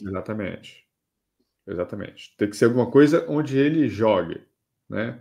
Exatamente. 0.00 0.82
Exatamente. 1.66 2.34
Tem 2.38 2.48
que 2.48 2.56
ser 2.56 2.64
alguma 2.64 2.90
coisa 2.90 3.26
onde 3.28 3.58
ele 3.58 3.86
jogue, 3.86 4.40
né? 4.88 5.20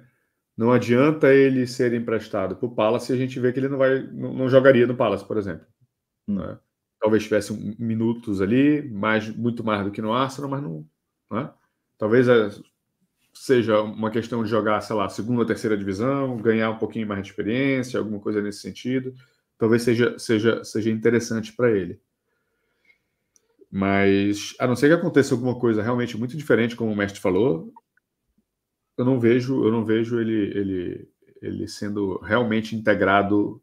Não 0.58 0.72
adianta 0.72 1.34
ele 1.34 1.68
ser 1.68 1.94
emprestado 1.94 2.56
para 2.56 2.66
o 2.66 2.74
Palace 2.74 3.08
se 3.08 3.14
a 3.14 3.18
gente 3.18 3.38
vê 3.42 3.52
que 3.52 3.60
ele 3.60 3.68
não 3.68 3.78
vai, 3.78 4.02
não, 4.04 4.34
não 4.34 4.50
jogaria 4.50 4.88
no 4.88 4.96
Palace, 4.96 5.28
por 5.28 5.38
exemplo. 5.38 5.68
Hum. 6.30 6.36
Né? 6.36 6.58
Talvez 7.02 7.24
tivesse 7.24 7.52
minutos 7.80 8.42
ali, 8.42 8.88
mais, 8.88 9.28
muito 9.28 9.64
mais 9.64 9.84
do 9.84 9.92
que 9.92 10.04
no 10.04 10.14
Arsenal, 10.14 10.52
mas 10.52 10.62
não. 10.62 10.88
Né? 11.32 11.52
Talvez 11.98 12.28
é, 12.28 12.52
seja 13.34 13.82
uma 13.82 14.12
questão 14.12 14.44
de 14.44 14.50
jogar, 14.50 14.80
sei 14.82 14.96
lá, 14.96 15.10
segunda 15.10 15.40
ou 15.40 15.46
terceira 15.46 15.76
divisão, 15.76 16.38
ganhar 16.38 16.70
um 16.70 16.78
pouquinho 16.78 17.08
mais 17.08 17.24
de 17.24 17.30
experiência, 17.30 18.00
alguma 18.00 18.20
coisa 18.20 18.40
nesse 18.40 18.60
sentido. 18.60 19.16
Talvez 19.58 19.82
seja, 19.82 20.18
seja, 20.20 20.64
seja 20.64 20.92
interessante 20.92 21.52
para 21.54 21.72
ele. 21.72 22.00
Mas, 23.72 24.54
a 24.60 24.68
não 24.68 24.76
ser 24.76 24.90
que 24.90 24.94
aconteça 24.94 25.34
alguma 25.34 25.58
coisa 25.58 25.82
realmente 25.82 26.16
muito 26.16 26.38
diferente, 26.38 26.76
como 26.76 26.92
o 26.92 26.96
mestre 26.96 27.20
falou, 27.20 27.74
eu 28.96 29.04
não 29.04 29.20
vejo, 29.20 29.64
eu 29.66 29.72
não 29.72 29.84
vejo 29.84 30.20
ele, 30.20 30.52
ele, 30.56 31.10
ele 31.42 31.68
sendo 31.68 32.18
realmente 32.20 32.76
integrado 32.76 33.60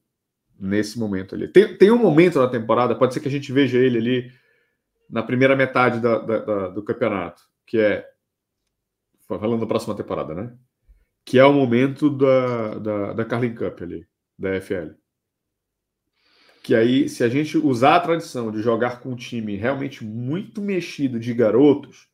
nesse 0.58 0.98
momento 0.98 1.34
ali. 1.34 1.48
Tem, 1.48 1.76
tem 1.76 1.90
um 1.90 1.98
momento 1.98 2.38
na 2.38 2.48
temporada, 2.48 2.94
pode 2.94 3.14
ser 3.14 3.20
que 3.20 3.28
a 3.28 3.30
gente 3.30 3.52
veja 3.52 3.78
ele 3.78 3.98
ali 3.98 4.32
na 5.08 5.22
primeira 5.22 5.56
metade 5.56 6.00
da, 6.00 6.18
da, 6.18 6.38
da, 6.38 6.68
do 6.68 6.82
campeonato, 6.82 7.42
que 7.66 7.78
é 7.78 8.06
falando 9.26 9.60
da 9.60 9.66
próxima 9.66 9.94
temporada, 9.94 10.34
né? 10.34 10.52
Que 11.24 11.38
é 11.38 11.44
o 11.44 11.52
momento 11.52 12.10
da, 12.10 12.78
da, 12.78 13.12
da 13.12 13.24
Carling 13.24 13.54
Cup 13.54 13.82
ali, 13.82 14.06
da 14.38 14.60
FL 14.60 14.94
que 16.68 16.74
aí, 16.74 17.08
se 17.08 17.24
a 17.24 17.30
gente 17.30 17.56
usar 17.56 17.96
a 17.96 18.00
tradição 18.00 18.52
de 18.52 18.60
jogar 18.60 19.00
com 19.00 19.12
um 19.12 19.16
time 19.16 19.56
realmente 19.56 20.04
muito 20.04 20.60
mexido 20.60 21.18
de 21.18 21.32
garotos, 21.32 22.10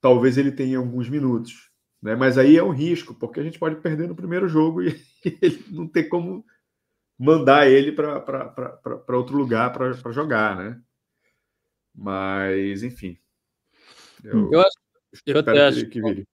talvez 0.00 0.36
ele 0.36 0.50
tenha 0.50 0.78
alguns 0.78 1.08
minutos. 1.08 1.70
Né? 2.02 2.16
Mas 2.16 2.36
aí 2.36 2.56
é 2.56 2.62
um 2.64 2.72
risco, 2.72 3.14
porque 3.14 3.38
a 3.38 3.42
gente 3.44 3.56
pode 3.56 3.76
perder 3.76 4.08
no 4.08 4.16
primeiro 4.16 4.48
jogo 4.48 4.82
e 4.82 5.00
ele 5.40 5.64
não 5.70 5.86
ter 5.86 6.08
como 6.08 6.44
mandar 7.18 7.68
ele 7.68 7.92
para 7.92 9.16
outro 9.16 9.36
lugar 9.36 9.72
para 9.72 10.12
jogar, 10.12 10.56
né? 10.56 10.80
Mas, 11.94 12.82
enfim. 12.82 13.16
Eu, 14.22 14.50
eu, 14.52 14.60
acho, 14.60 14.76
eu 15.26 15.38
até 15.38 15.66
acho 15.66 15.86
que, 15.86 16.00
que 16.00 16.26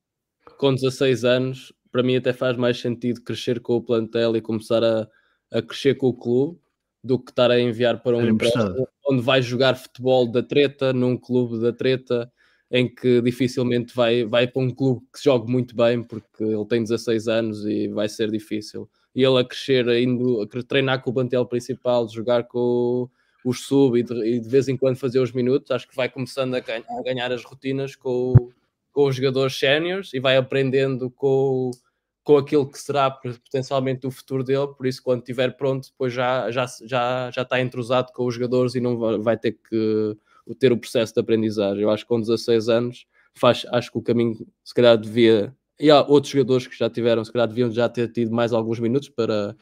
com 0.57 0.73
16 0.73 1.25
anos, 1.25 1.73
para 1.91 2.01
mim 2.01 2.15
até 2.15 2.33
faz 2.33 2.57
mais 2.57 2.79
sentido 2.79 3.21
crescer 3.21 3.59
com 3.59 3.75
o 3.75 3.81
plantel 3.81 4.35
e 4.35 4.41
começar 4.41 4.83
a, 4.83 5.07
a 5.51 5.61
crescer 5.61 5.95
com 5.95 6.07
o 6.07 6.13
clube 6.13 6.59
do 7.03 7.19
que 7.19 7.31
estar 7.31 7.51
a 7.51 7.59
enviar 7.59 8.01
para 8.01 8.15
um 8.15 8.27
empréstimo 8.27 8.87
onde 9.07 9.21
vai 9.21 9.41
jogar 9.41 9.75
futebol 9.75 10.31
da 10.31 10.43
treta 10.43 10.93
num 10.93 11.17
clube 11.17 11.59
da 11.59 11.73
treta 11.73 12.31
em 12.69 12.87
que 12.87 13.21
dificilmente 13.21 13.93
vai, 13.93 14.23
vai 14.23 14.47
para 14.47 14.61
um 14.61 14.69
clube 14.69 15.05
que 15.13 15.21
jogue 15.21 15.51
muito 15.51 15.75
bem 15.75 16.01
porque 16.03 16.43
ele 16.43 16.65
tem 16.65 16.83
16 16.83 17.27
anos 17.27 17.65
e 17.65 17.89
vai 17.89 18.07
ser 18.07 18.31
difícil. 18.31 18.89
E 19.15 19.23
ele 19.23 19.39
a 19.39 19.43
crescer, 19.43 19.87
indo 20.01 20.41
a 20.41 20.63
treinar 20.63 21.01
com 21.01 21.09
o 21.09 21.13
plantel 21.13 21.45
principal, 21.45 22.07
jogar 22.07 22.43
com 22.43 23.09
os 23.43 23.65
sub 23.65 23.99
e 23.99 24.03
de, 24.03 24.13
e 24.25 24.39
de, 24.39 24.47
vez 24.47 24.67
em 24.67 24.77
quando 24.77 24.95
fazer 24.97 25.19
os 25.19 25.31
minutos, 25.31 25.71
acho 25.71 25.87
que 25.87 25.95
vai 25.95 26.07
começando 26.07 26.55
a 26.55 26.59
ganhar, 26.59 26.85
a 26.87 27.03
ganhar 27.03 27.31
as 27.31 27.43
rotinas 27.43 27.95
com, 27.95 28.33
com 28.91 29.07
os 29.07 29.15
jogadores 29.15 29.57
séniores 29.57 30.13
e 30.13 30.19
vai 30.19 30.37
aprendendo 30.37 31.09
com 31.09 31.71
com 32.23 32.37
aquilo 32.37 32.69
que 32.69 32.77
será 32.77 33.09
potencialmente 33.09 34.05
o 34.05 34.11
futuro 34.11 34.43
dele, 34.43 34.67
por 34.67 34.85
isso 34.85 35.01
quando 35.01 35.21
estiver 35.21 35.57
pronto, 35.57 35.89
depois 35.89 36.13
já, 36.13 36.51
já, 36.51 36.65
já, 36.85 37.31
já 37.31 37.41
está 37.41 37.59
entrosado 37.59 38.11
com 38.13 38.25
os 38.25 38.35
jogadores 38.35 38.75
e 38.75 38.79
não 38.79 39.21
vai 39.21 39.37
ter 39.37 39.53
que 39.53 40.17
ter 40.59 40.71
o 40.71 40.77
processo 40.77 41.13
de 41.13 41.19
aprendizagem. 41.19 41.81
Eu 41.81 41.89
acho 41.89 42.03
que 42.03 42.09
com 42.09 42.19
16 42.19 42.69
anos 42.69 43.05
faz, 43.33 43.65
acho 43.71 43.91
que 43.91 43.97
o 43.97 44.01
caminho 44.01 44.35
se 44.63 44.73
calhar 44.73 44.97
devia. 44.97 45.55
E 45.81 45.89
há 45.89 45.99
outros 46.03 46.31
jogadores 46.31 46.67
que 46.67 46.77
já 46.77 46.91
tiveram, 46.91 47.25
se 47.25 47.31
calhar 47.33 47.47
deviam 47.47 47.71
já 47.71 47.89
ter 47.89 48.11
tido 48.11 48.31
mais 48.31 48.53
alguns 48.53 48.79
minutos 48.79 49.09
para, 49.09 49.57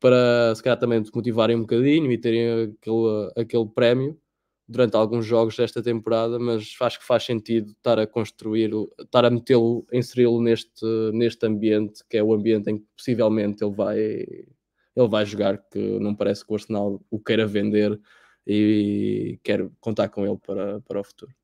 para 0.00 0.54
se 0.54 0.62
calhar 0.62 0.78
também 0.78 1.04
motivarem 1.14 1.56
um 1.56 1.60
bocadinho 1.60 2.10
e 2.10 2.18
terem 2.18 2.74
aquele, 2.80 3.32
aquele 3.36 3.66
prémio 3.66 4.18
durante 4.66 4.96
alguns 4.96 5.26
jogos 5.26 5.54
desta 5.56 5.82
temporada, 5.82 6.38
mas 6.38 6.74
acho 6.80 6.98
que 6.98 7.06
faz 7.06 7.24
sentido 7.24 7.70
estar 7.72 7.98
a 7.98 8.06
construir, 8.06 8.70
estar 8.98 9.26
a 9.26 9.30
metê-lo, 9.30 9.86
inseri-lo 9.92 10.40
neste, 10.42 10.86
neste 11.12 11.46
ambiente, 11.46 12.02
que 12.08 12.16
é 12.16 12.22
o 12.22 12.32
ambiente 12.32 12.70
em 12.70 12.78
que 12.78 12.86
possivelmente 12.96 13.62
ele 13.62 13.74
vai, 13.74 13.98
ele 14.00 15.08
vai 15.08 15.26
jogar, 15.26 15.58
que 15.70 15.78
não 16.00 16.14
parece 16.14 16.46
que 16.46 16.52
o 16.52 16.56
Arsenal 16.56 17.02
o 17.10 17.20
queira 17.20 17.46
vender 17.46 18.00
e 18.46 19.38
quer 19.44 19.68
contar 19.80 20.08
com 20.08 20.26
ele 20.26 20.38
para, 20.38 20.80
para 20.80 21.00
o 21.00 21.04
futuro. 21.04 21.35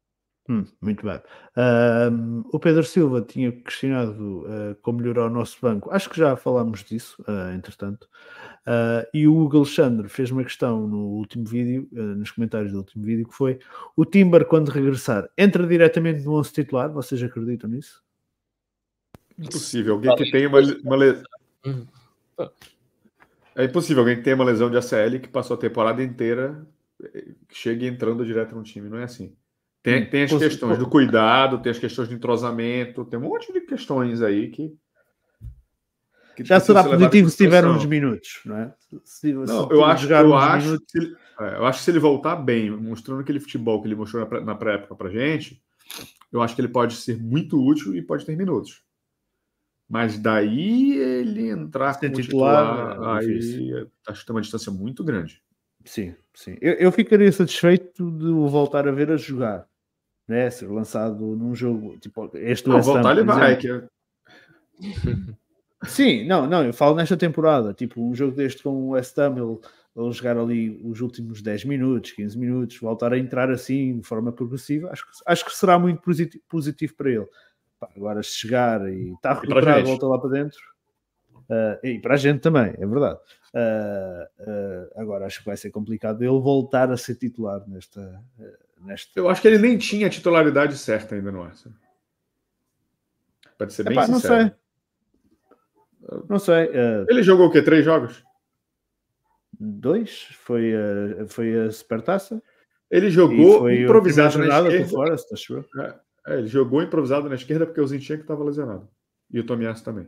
Hum, 0.48 0.64
muito 0.81 1.06
bem. 1.06 1.20
O 2.52 2.59
Pedro 2.59 2.82
Silva 2.82 3.23
tinha 3.23 3.52
questionado 3.52 4.40
uh, 4.40 4.74
como 4.82 4.98
melhorar 4.98 5.27
o 5.27 5.31
nosso 5.31 5.56
banco. 5.62 5.90
Acho 5.90 6.10
que 6.10 6.19
já 6.19 6.35
falámos 6.36 6.82
disso, 6.82 7.23
uh, 7.28 7.55
entretanto. 7.55 8.09
Uh, 8.66 9.06
e 9.14 9.27
o 9.28 9.36
Hugo 9.36 9.59
Alexandre 9.59 10.09
fez 10.09 10.31
uma 10.31 10.43
questão 10.43 10.86
no 10.86 10.98
último 10.98 11.44
vídeo, 11.44 11.89
nos 11.93 12.31
comentários 12.31 12.73
do 12.73 12.78
último 12.78 13.05
vídeo, 13.05 13.27
que 13.27 13.35
foi 13.35 13.59
o 13.97 14.05
Timber, 14.05 14.44
quando 14.44 14.70
regressar, 14.70 15.28
entra 15.39 15.66
diretamente 15.66 16.24
no 16.24 16.35
11 16.35 16.52
titular? 16.52 16.90
Vocês 16.93 17.23
acreditam 17.23 17.70
nisso? 17.70 18.02
Impossível. 19.39 19.94
Alguém 19.94 20.14
que 20.16 20.31
tenha 20.31 20.48
uma, 20.48 20.60
uma 20.60 20.97
lesão. 20.97 21.24
É 23.55 23.64
impossível 23.64 24.02
alguém 24.02 24.16
que 24.16 24.23
tenha 24.23 24.36
uma 24.36 24.44
lesão 24.44 24.70
de 24.70 24.77
ACL 24.77 25.20
que 25.20 25.28
passou 25.28 25.56
a 25.56 25.60
temporada 25.60 26.02
inteira 26.02 26.66
eh, 27.02 27.35
chegue 27.51 27.86
entrando 27.86 28.24
direto 28.24 28.55
no 28.55 28.62
time. 28.62 28.89
Não 28.89 28.98
é 28.98 29.05
assim. 29.05 29.36
Tem, 29.83 30.03
hum, 30.03 30.11
tem 30.11 30.23
as 30.25 30.33
questões 30.33 30.79
do 30.79 30.89
cuidado, 30.89 31.61
tem 31.61 31.71
as 31.71 31.79
questões 31.79 32.09
de 32.09 32.15
entrosamento, 32.15 33.05
tem 33.05 33.19
um 33.19 33.23
monte 33.23 33.53
de 33.53 33.61
questões 33.63 34.23
aí 34.23 34.49
que 34.49 34.77
que 36.35 36.45
Já 36.45 36.61
será 36.61 36.83
positivo 36.83 37.29
se 37.29 37.37
tiver 37.37 37.67
uns 37.67 37.85
minutos, 37.85 38.41
não 38.45 38.57
é? 38.57 38.75
Se, 39.05 39.33
não, 39.33 39.47
se 39.47 39.75
eu 39.75 39.85
acho, 39.85 40.11
eu 40.11 40.35
acho, 40.35 40.67
minutos... 40.67 40.87
que 40.91 40.99
ele, 40.99 41.17
é, 41.41 41.57
eu 41.57 41.67
acho 41.67 41.79
que 41.79 41.85
se 41.85 41.91
ele 41.91 41.99
voltar 41.99 42.37
bem, 42.37 42.71
mostrando 42.71 43.21
aquele 43.21 43.39
futebol 43.39 43.81
que 43.81 43.89
ele 43.89 43.95
mostrou 43.95 44.27
na 44.43 44.55
pré-época 44.55 44.95
pra 44.95 45.11
gente, 45.11 45.63
eu 46.33 46.41
acho 46.41 46.55
que 46.55 46.61
ele 46.61 46.69
pode 46.69 46.97
ser 46.97 47.21
muito 47.21 47.63
útil 47.63 47.95
e 47.95 48.01
pode 48.01 48.25
ter 48.25 48.37
minutos. 48.37 48.83
Mas 49.89 50.19
daí 50.19 50.93
ele 50.97 51.51
entrar 51.51 52.01
como 52.01 52.15
titular, 52.15 52.93
titular 52.93 53.23
é 53.23 53.27
aí 53.27 53.89
acho 54.09 54.21
que 54.21 54.27
tem 54.27 54.35
uma 54.35 54.41
distância 54.41 54.73
muito 54.73 55.05
grande. 55.05 55.43
Sim, 55.85 56.15
sim. 56.33 56.57
Eu, 56.63 56.75
eu 56.75 56.93
ficaria 56.93 57.31
satisfeito 57.31 58.11
de 58.11 58.27
o 58.27 58.49
voltar 58.49 58.89
a 58.89 58.93
ver 58.93 59.11
a 59.11 59.17
jogar, 59.19 59.69
né? 60.27 60.51
Ser 60.51 60.70
lançado 60.70 61.36
num 61.36 61.55
jogo 61.55 61.99
tipo 61.99 62.31
este 62.35 62.69
Não, 62.69 62.81
voltar 62.81 63.12
ele 63.12 63.24
vai, 63.24 63.57
que 63.57 63.70
é... 63.70 63.85
Sim, 65.85 66.24
não, 66.27 66.47
não, 66.47 66.65
eu 66.65 66.73
falo 66.73 66.94
nesta 66.94 67.16
temporada, 67.16 67.74
tipo, 67.74 68.01
um 68.01 68.15
jogo 68.15 68.36
deste 68.36 68.62
com 68.62 68.70
o 68.70 68.89
West 68.90 69.19
Ham, 69.19 69.35
ele, 69.36 69.59
ele 69.97 70.12
jogar 70.12 70.39
ali 70.39 70.81
os 70.85 71.01
últimos 71.01 71.43
10 71.43 71.65
minutos, 71.65 72.12
15 72.12 72.39
minutos, 72.39 72.78
voltar 72.78 73.12
a 73.12 73.19
entrar 73.19 73.51
assim 73.51 73.99
de 73.99 74.07
forma 74.07 74.31
progressiva, 74.32 74.90
acho 74.90 75.05
que, 75.05 75.11
acho 75.27 75.44
que 75.44 75.53
será 75.53 75.78
muito 75.78 76.01
positivo, 76.01 76.43
positivo 76.49 76.94
para 76.94 77.11
ele. 77.11 77.27
Agora, 77.97 78.23
se 78.23 78.31
chegar 78.31 78.89
e 78.89 79.12
está 79.12 79.35
recuperado, 79.35 79.85
volta 79.86 80.07
lá 80.07 80.19
para 80.20 80.31
dentro, 80.31 80.61
uh, 81.51 81.85
e 81.85 81.99
para 81.99 82.15
a 82.15 82.16
gente 82.16 82.40
também, 82.40 82.73
é 82.78 82.86
verdade. 82.86 83.19
Uh, 83.53 84.43
uh, 84.51 85.01
agora, 85.01 85.27
acho 85.27 85.40
que 85.40 85.47
vai 85.47 85.57
ser 85.57 85.70
complicado 85.70 86.23
ele 86.23 86.40
voltar 86.40 86.93
a 86.93 86.97
ser 86.97 87.16
titular 87.16 87.69
nesta. 87.69 88.23
Eu 89.15 89.29
acho 89.29 89.41
que 89.41 89.49
ele 89.49 89.59
nem 89.59 89.79
tinha 89.79 90.07
a 90.07 90.11
titularidade 90.11 90.77
certa 90.77 91.15
ainda 91.15 91.31
no 91.31 91.43
Arsenal. 91.43 91.79
Pode 93.59 93.73
ser 93.73 93.85
bem 93.85 93.93
Epá, 93.93 94.07
sincero. 94.07 94.35
Não 94.35 94.49
sei. 96.09 96.25
Não 96.29 96.39
sei. 96.39 96.67
Uh... 96.67 97.07
Ele 97.09 97.23
jogou 97.23 97.47
o 97.47 97.51
quê? 97.51 97.63
Três 97.63 97.85
jogos? 97.85 98.25
Dois. 99.53 100.29
Foi 100.41 100.73
a, 100.75 101.27
foi 101.29 101.67
a 101.67 101.71
Supertaça. 101.71 102.43
Ele 102.91 103.09
jogou 103.09 103.71
improvisado 103.71 104.39
na 104.39 104.47
esquerda. 104.47 104.89
Forest, 104.89 105.33
acho 105.33 105.65
é, 105.81 106.01
é, 106.27 106.39
ele 106.39 106.47
jogou 106.47 106.83
improvisado 106.83 107.29
na 107.29 107.37
esquerda 107.37 107.65
porque 107.65 107.81
o 107.81 107.87
Zinchenko 107.87 108.23
estava 108.23 108.45
lesionado. 108.45 108.89
E 109.31 109.41
o 109.41 109.47
Tomiasso 109.47 109.83
também. 109.83 110.07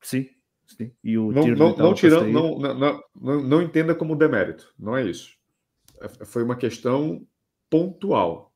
Sim, 0.00 0.30
sim. 0.66 0.90
E 1.04 1.18
o 1.18 1.30
não, 1.30 1.46
não, 1.48 1.76
não, 1.76 1.94
tirando, 1.94 2.28
não, 2.28 2.58
não, 2.58 3.02
não, 3.14 3.42
não 3.42 3.62
entenda 3.62 3.94
como 3.94 4.16
demérito. 4.16 4.72
Não 4.78 4.96
é 4.96 5.04
isso. 5.04 5.36
Foi 6.24 6.42
uma 6.42 6.56
questão 6.56 7.26
pontual. 7.70 8.52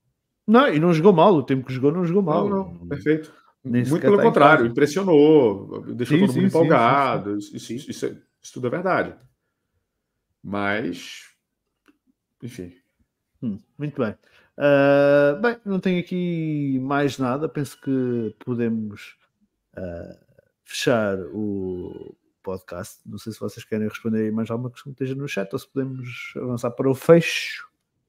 Não, 0.47 0.69
e 0.69 0.78
não 0.78 0.93
jogou 0.93 1.12
mal. 1.12 1.35
O 1.35 1.43
tempo 1.43 1.65
que 1.65 1.73
jogou 1.73 1.93
não 1.93 2.05
jogou 2.05 2.23
mal. 2.23 2.49
Não, 2.49 2.74
não. 2.74 2.89
Perfeito. 2.89 3.32
Muito 3.65 3.99
pelo 3.99 4.20
contrário, 4.20 4.66
impressionou, 4.66 5.81
deixou 5.95 6.19
sim, 6.19 6.27
todo 6.27 6.35
mundo 6.35 6.43
sim, 6.43 6.47
empolgado. 6.49 7.41
Sim, 7.41 7.57
isso, 7.57 7.73
isso, 7.73 7.91
isso, 7.91 8.07
isso, 8.43 8.53
tudo 8.53 8.66
é 8.66 8.70
verdade. 8.70 9.15
Mas, 10.43 11.23
enfim. 12.43 12.74
Hum, 13.43 13.59
muito 13.78 13.99
bem. 13.99 14.15
Uh, 14.59 15.41
bem, 15.41 15.57
não 15.65 15.81
tenho 15.81 15.99
aqui 15.99 16.78
mais 16.81 17.16
nada. 17.16 17.49
Penso 17.49 17.81
que 17.81 18.36
podemos 18.45 19.16
uh, 19.78 20.19
fechar 20.62 21.19
o 21.32 22.15
podcast. 22.43 23.01
Não 23.07 23.16
sei 23.16 23.32
se 23.32 23.41
vocês 23.41 23.65
querem 23.65 23.89
responder 23.89 24.24
aí 24.24 24.31
mais 24.31 24.51
alguma 24.51 24.70
questão 24.70 24.93
que 24.93 25.03
esteja 25.03 25.19
no 25.19 25.27
chat 25.27 25.51
ou 25.51 25.59
se 25.59 25.66
podemos 25.66 26.35
avançar 26.36 26.70
para 26.70 26.91
o 26.91 26.95
fecho. 26.95 27.66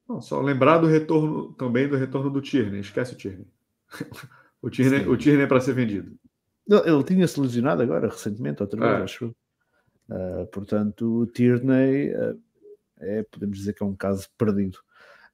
Não, 0.08 0.20
só 0.20 0.40
lembrar 0.40 0.78
do 0.78 0.86
retorno 0.86 1.52
também 1.54 1.88
do 1.88 1.96
retorno 1.96 2.30
do 2.30 2.40
Tierney. 2.40 2.80
Esquece 2.80 3.14
o 3.14 3.16
Tierney. 3.16 3.46
o 4.62 4.70
Tierney, 4.70 5.08
o 5.08 5.16
Tierney 5.16 5.44
é 5.44 5.48
para 5.48 5.60
ser 5.60 5.74
vendido. 5.74 6.16
Ele 6.68 7.04
tinha 7.04 7.26
se 7.26 7.40
lesionado 7.40 7.82
agora, 7.82 8.08
recentemente, 8.08 8.62
outra 8.62 8.80
vez, 8.80 9.00
é. 9.00 9.02
acho. 9.04 9.36
Uh, 10.08 10.46
portanto, 10.52 11.22
o 11.22 11.26
Tierney 11.26 12.12
uh, 12.14 12.40
é, 12.98 13.22
podemos 13.24 13.58
dizer 13.58 13.72
que 13.72 13.82
é 13.82 13.86
um 13.86 13.94
caso 13.94 14.28
perdido 14.36 14.78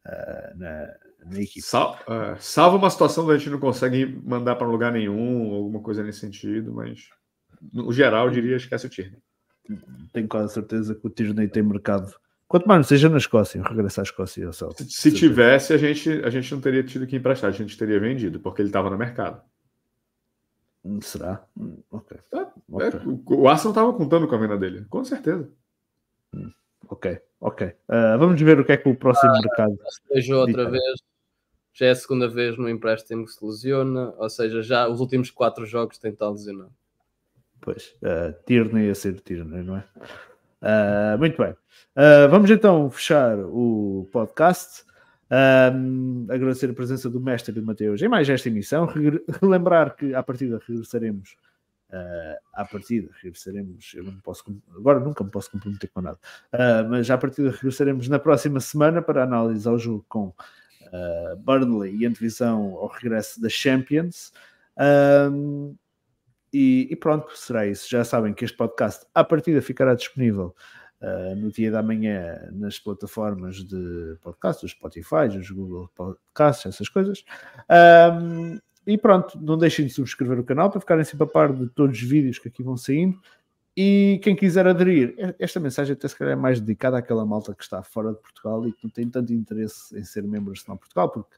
uh, 0.07 0.59
na, 0.59 0.95
na 1.27 1.41
equipe. 1.41 1.63
Sal, 1.63 1.99
salva 2.39 2.77
uma 2.77 2.91
situação 2.91 3.27
que 3.27 3.33
a 3.33 3.39
gente 3.39 3.51
não 3.51 3.61
consegue 3.61 4.07
mandar 4.25 4.57
para 4.57 4.67
lugar 4.67 4.93
nenhum, 4.93 5.55
alguma 5.55 5.81
coisa 5.81 6.03
nesse 6.03 6.21
sentido, 6.21 6.73
mas 6.73 7.09
no 7.73 7.93
geral, 7.93 8.27
eu 8.27 8.33
diria 8.33 8.57
esquece 8.57 8.87
o 8.87 8.91
Tierney. 8.91 9.21
Tenho 10.13 10.29
quase 10.29 10.53
certeza 10.53 10.95
que 10.95 11.07
o 11.07 11.11
Tierney 11.11 11.49
tem 11.49 11.63
mercado. 11.63 12.13
Quanto 12.53 12.69
mais 12.69 12.87
seja 12.87 13.09
na 13.09 13.17
Escócia, 13.17 13.63
regressar 13.63 14.03
à 14.03 14.05
Escócia. 14.05 14.53
Se, 14.53 14.91
se 14.91 15.11
tivesse, 15.11 15.73
a 15.73 15.79
gente, 15.79 16.11
a 16.23 16.29
gente 16.29 16.53
não 16.53 16.61
teria 16.61 16.85
tido 16.85 17.07
que 17.07 17.17
emprestar, 17.17 17.49
a 17.49 17.53
gente 17.53 17.79
teria 17.79 17.99
vendido, 17.99 18.41
porque 18.41 18.61
ele 18.61 18.69
estava 18.69 18.91
no 18.91 18.99
mercado. 18.99 19.41
Hum, 20.85 21.01
será? 21.01 21.43
Hum, 21.57 21.79
okay. 21.91 22.19
É, 22.31 22.47
okay. 22.71 22.89
É, 22.89 23.35
o 23.35 23.49
Arsenal 23.49 23.71
estava 23.71 23.93
contando 23.95 24.29
com 24.29 24.35
a 24.35 24.39
venda 24.39 24.59
dele, 24.59 24.85
com 24.91 25.03
certeza. 25.03 25.51
Hum, 26.35 26.53
ok, 26.91 27.23
ok. 27.41 27.69
Uh, 27.69 28.19
vamos 28.19 28.39
ver 28.39 28.61
o 28.61 28.67
que 28.67 28.73
é 28.73 28.77
que 28.77 28.87
o 28.87 28.97
próximo 28.97 29.33
ah, 29.33 29.41
mercado. 29.41 29.79
Seja 30.09 30.37
outra 30.37 30.69
vez, 30.69 31.01
já 31.73 31.87
é 31.87 31.91
a 31.93 31.97
segunda 31.97 32.29
vez 32.29 32.59
no 32.59 32.69
empréstimo 32.69 33.25
que 33.25 33.33
se 33.33 33.43
lesiona, 33.43 34.13
ou 34.19 34.29
seja, 34.29 34.61
já 34.61 34.87
os 34.87 35.01
últimos 35.01 35.31
quatro 35.31 35.65
jogos 35.65 35.97
tem 35.97 36.13
estado 36.13 36.33
lesionado. 36.33 36.75
Pois, 37.63 37.97
uh, 38.03 38.35
Tierney 38.45 38.91
a 38.91 38.95
ser 38.95 39.19
Tierney, 39.23 39.63
não 39.63 39.79
é? 39.79 39.85
Uh, 40.63 41.19
muito 41.19 41.37
bem. 41.37 41.51
Uh, 41.51 42.29
vamos 42.31 42.51
então 42.51 42.91
fechar 42.91 43.37
o 43.39 44.09
podcast. 44.13 44.85
Um, 45.75 46.27
agradecer 46.29 46.69
a 46.69 46.75
presença 46.75 47.09
do 47.09 47.19
mestre 47.19 47.55
de 47.55 47.63
Mateus 47.63 48.01
em 48.03 48.09
mais 48.09 48.29
esta 48.29 48.49
emissão. 48.49 48.87
Relembrar 49.41 49.97
que 49.97 50.15
à 50.15 50.23
partida 50.23 50.61
regressaremos. 50.67 51.37
Uh, 51.91 52.39
à 52.55 52.65
partida 52.65 53.11
regressaremos. 53.23 53.93
Eu 53.95 54.05
não 54.05 54.21
posso, 54.21 54.45
agora 54.77 55.01
nunca 55.01 55.25
me 55.25 55.31
posso 55.31 55.51
comprometer 55.51 55.91
com 55.91 56.01
nada, 56.01 56.19
uh, 56.53 56.89
mas 56.89 57.11
à 57.11 57.19
partida 57.19 57.51
regressaremos 57.51 58.09
na 58.09 58.19
próxima 58.19 58.61
semana 58.61 59.03
para 59.03 59.25
analisar 59.25 59.73
o 59.73 59.79
jogo 59.79 60.05
com 60.09 60.29
uh, 60.29 61.37
Burnley 61.39 61.97
e 61.97 62.07
antevisão 62.07 62.77
ao 62.77 62.87
regresso 62.87 63.41
da 63.41 63.49
Champions. 63.49 64.33
Um, 65.31 65.75
e, 66.53 66.89
e, 66.91 66.97
pronto, 66.97 67.37
será 67.37 67.67
isso. 67.67 67.89
Já 67.89 68.05
sabem 68.05 68.35
que 68.35 68.45
este 68.45 68.57
podcast 68.57 69.07
à 69.15 69.25
partida 69.25 69.63
ficará 69.63 69.95
disponível 69.95 70.55
uh, 71.01 71.35
no 71.37 71.51
dia 71.51 71.71
da 71.71 71.83
manhã 71.83 72.49
nas 72.53 72.79
plataformas 72.79 73.57
de 73.65 74.17
podcast, 74.21 74.65
os 74.65 74.73
Spotify, 74.73 75.37
os 75.39 75.51
Google 75.51 75.89
Podcasts, 75.95 76.67
essas 76.67 76.89
coisas. 76.89 77.25
Um, 78.21 78.59
e 78.87 78.99
pronto, 78.99 79.39
não 79.41 79.57
deixem 79.57 79.87
de 79.87 79.93
subscrever 79.93 80.39
o 80.39 80.45
canal 80.45 80.71
para 80.71 80.81
ficarem 80.81 81.05
sempre 81.05 81.25
a 81.25 81.29
par 81.29 81.53
de 81.53 81.69
todos 81.69 81.97
os 81.97 82.03
vídeos 82.03 82.39
que 82.39 82.49
aqui 82.49 82.63
vão 82.63 82.77
saindo. 82.77 83.19
E 83.75 84.21
quem 84.23 84.37
quiser 84.37 84.67
aderir, 84.67 85.15
esta 85.39 85.59
mensagem 85.59 85.95
até 85.95 86.07
se 86.07 86.15
calhar 86.15 86.35
é 86.35 86.37
mais 86.37 86.61
dedicada 86.61 86.99
àquela 86.99 87.25
malta 87.25 87.55
que 87.55 87.63
está 87.63 87.83
fora 87.83 88.13
de 88.13 88.21
Portugal 88.21 88.69
e 88.69 88.73
que 88.73 88.85
não 88.85 88.91
tem 88.91 89.09
tanto 89.09 89.33
interesse 89.33 89.99
em 89.99 90.05
ser 90.05 90.23
membro 90.25 90.53
de 90.53 90.63
Portugal, 90.63 91.09
porque 91.09 91.35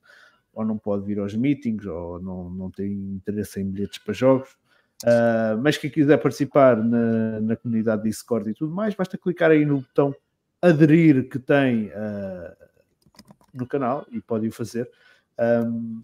ou 0.52 0.64
não 0.64 0.78
pode 0.78 1.04
vir 1.04 1.18
aos 1.18 1.34
meetings, 1.34 1.84
ou 1.86 2.20
não, 2.20 2.48
não 2.50 2.70
tem 2.70 2.92
interesse 2.92 3.60
em 3.60 3.70
bilhetes 3.70 3.98
para 3.98 4.14
jogos. 4.14 4.56
Uh, 5.04 5.60
mas 5.62 5.76
quem 5.76 5.90
quiser 5.90 6.16
participar 6.16 6.78
na, 6.78 7.38
na 7.38 7.56
comunidade 7.56 8.04
Discord 8.04 8.48
e 8.48 8.54
tudo 8.54 8.74
mais, 8.74 8.94
basta 8.94 9.18
clicar 9.18 9.50
aí 9.50 9.66
no 9.66 9.82
botão 9.82 10.16
aderir 10.62 11.28
que 11.28 11.38
tem 11.38 11.88
uh, 11.88 12.56
no 13.52 13.66
canal 13.66 14.06
e 14.10 14.18
pode 14.22 14.48
o 14.48 14.52
fazer. 14.52 14.90
Um, 15.38 16.02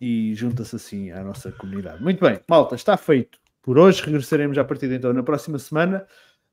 e 0.00 0.34
junta-se 0.34 0.74
assim 0.74 1.10
à 1.12 1.22
nossa 1.22 1.52
comunidade. 1.52 2.02
Muito 2.02 2.20
bem, 2.20 2.40
malta, 2.48 2.74
está 2.74 2.96
feito 2.96 3.38
por 3.62 3.78
hoje. 3.78 4.02
Regressaremos 4.02 4.58
a 4.58 4.64
partir 4.64 4.88
de 4.88 4.96
então 4.96 5.12
na 5.12 5.22
próxima 5.22 5.58
semana. 5.58 6.04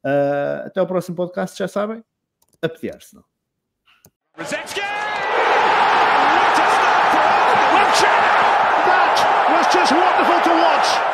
Uh, 0.05 0.67
até 0.67 0.79
o 0.81 0.85
próximo 0.85 1.15
podcast, 1.15 1.57
já 1.57 1.67
sabem, 1.67 2.03
a 2.61 2.69
pediar-se 2.69 3.15
não. 3.15 3.23
What 4.35 4.53
a 4.53 4.63
start 9.83 10.97
for 11.01 11.12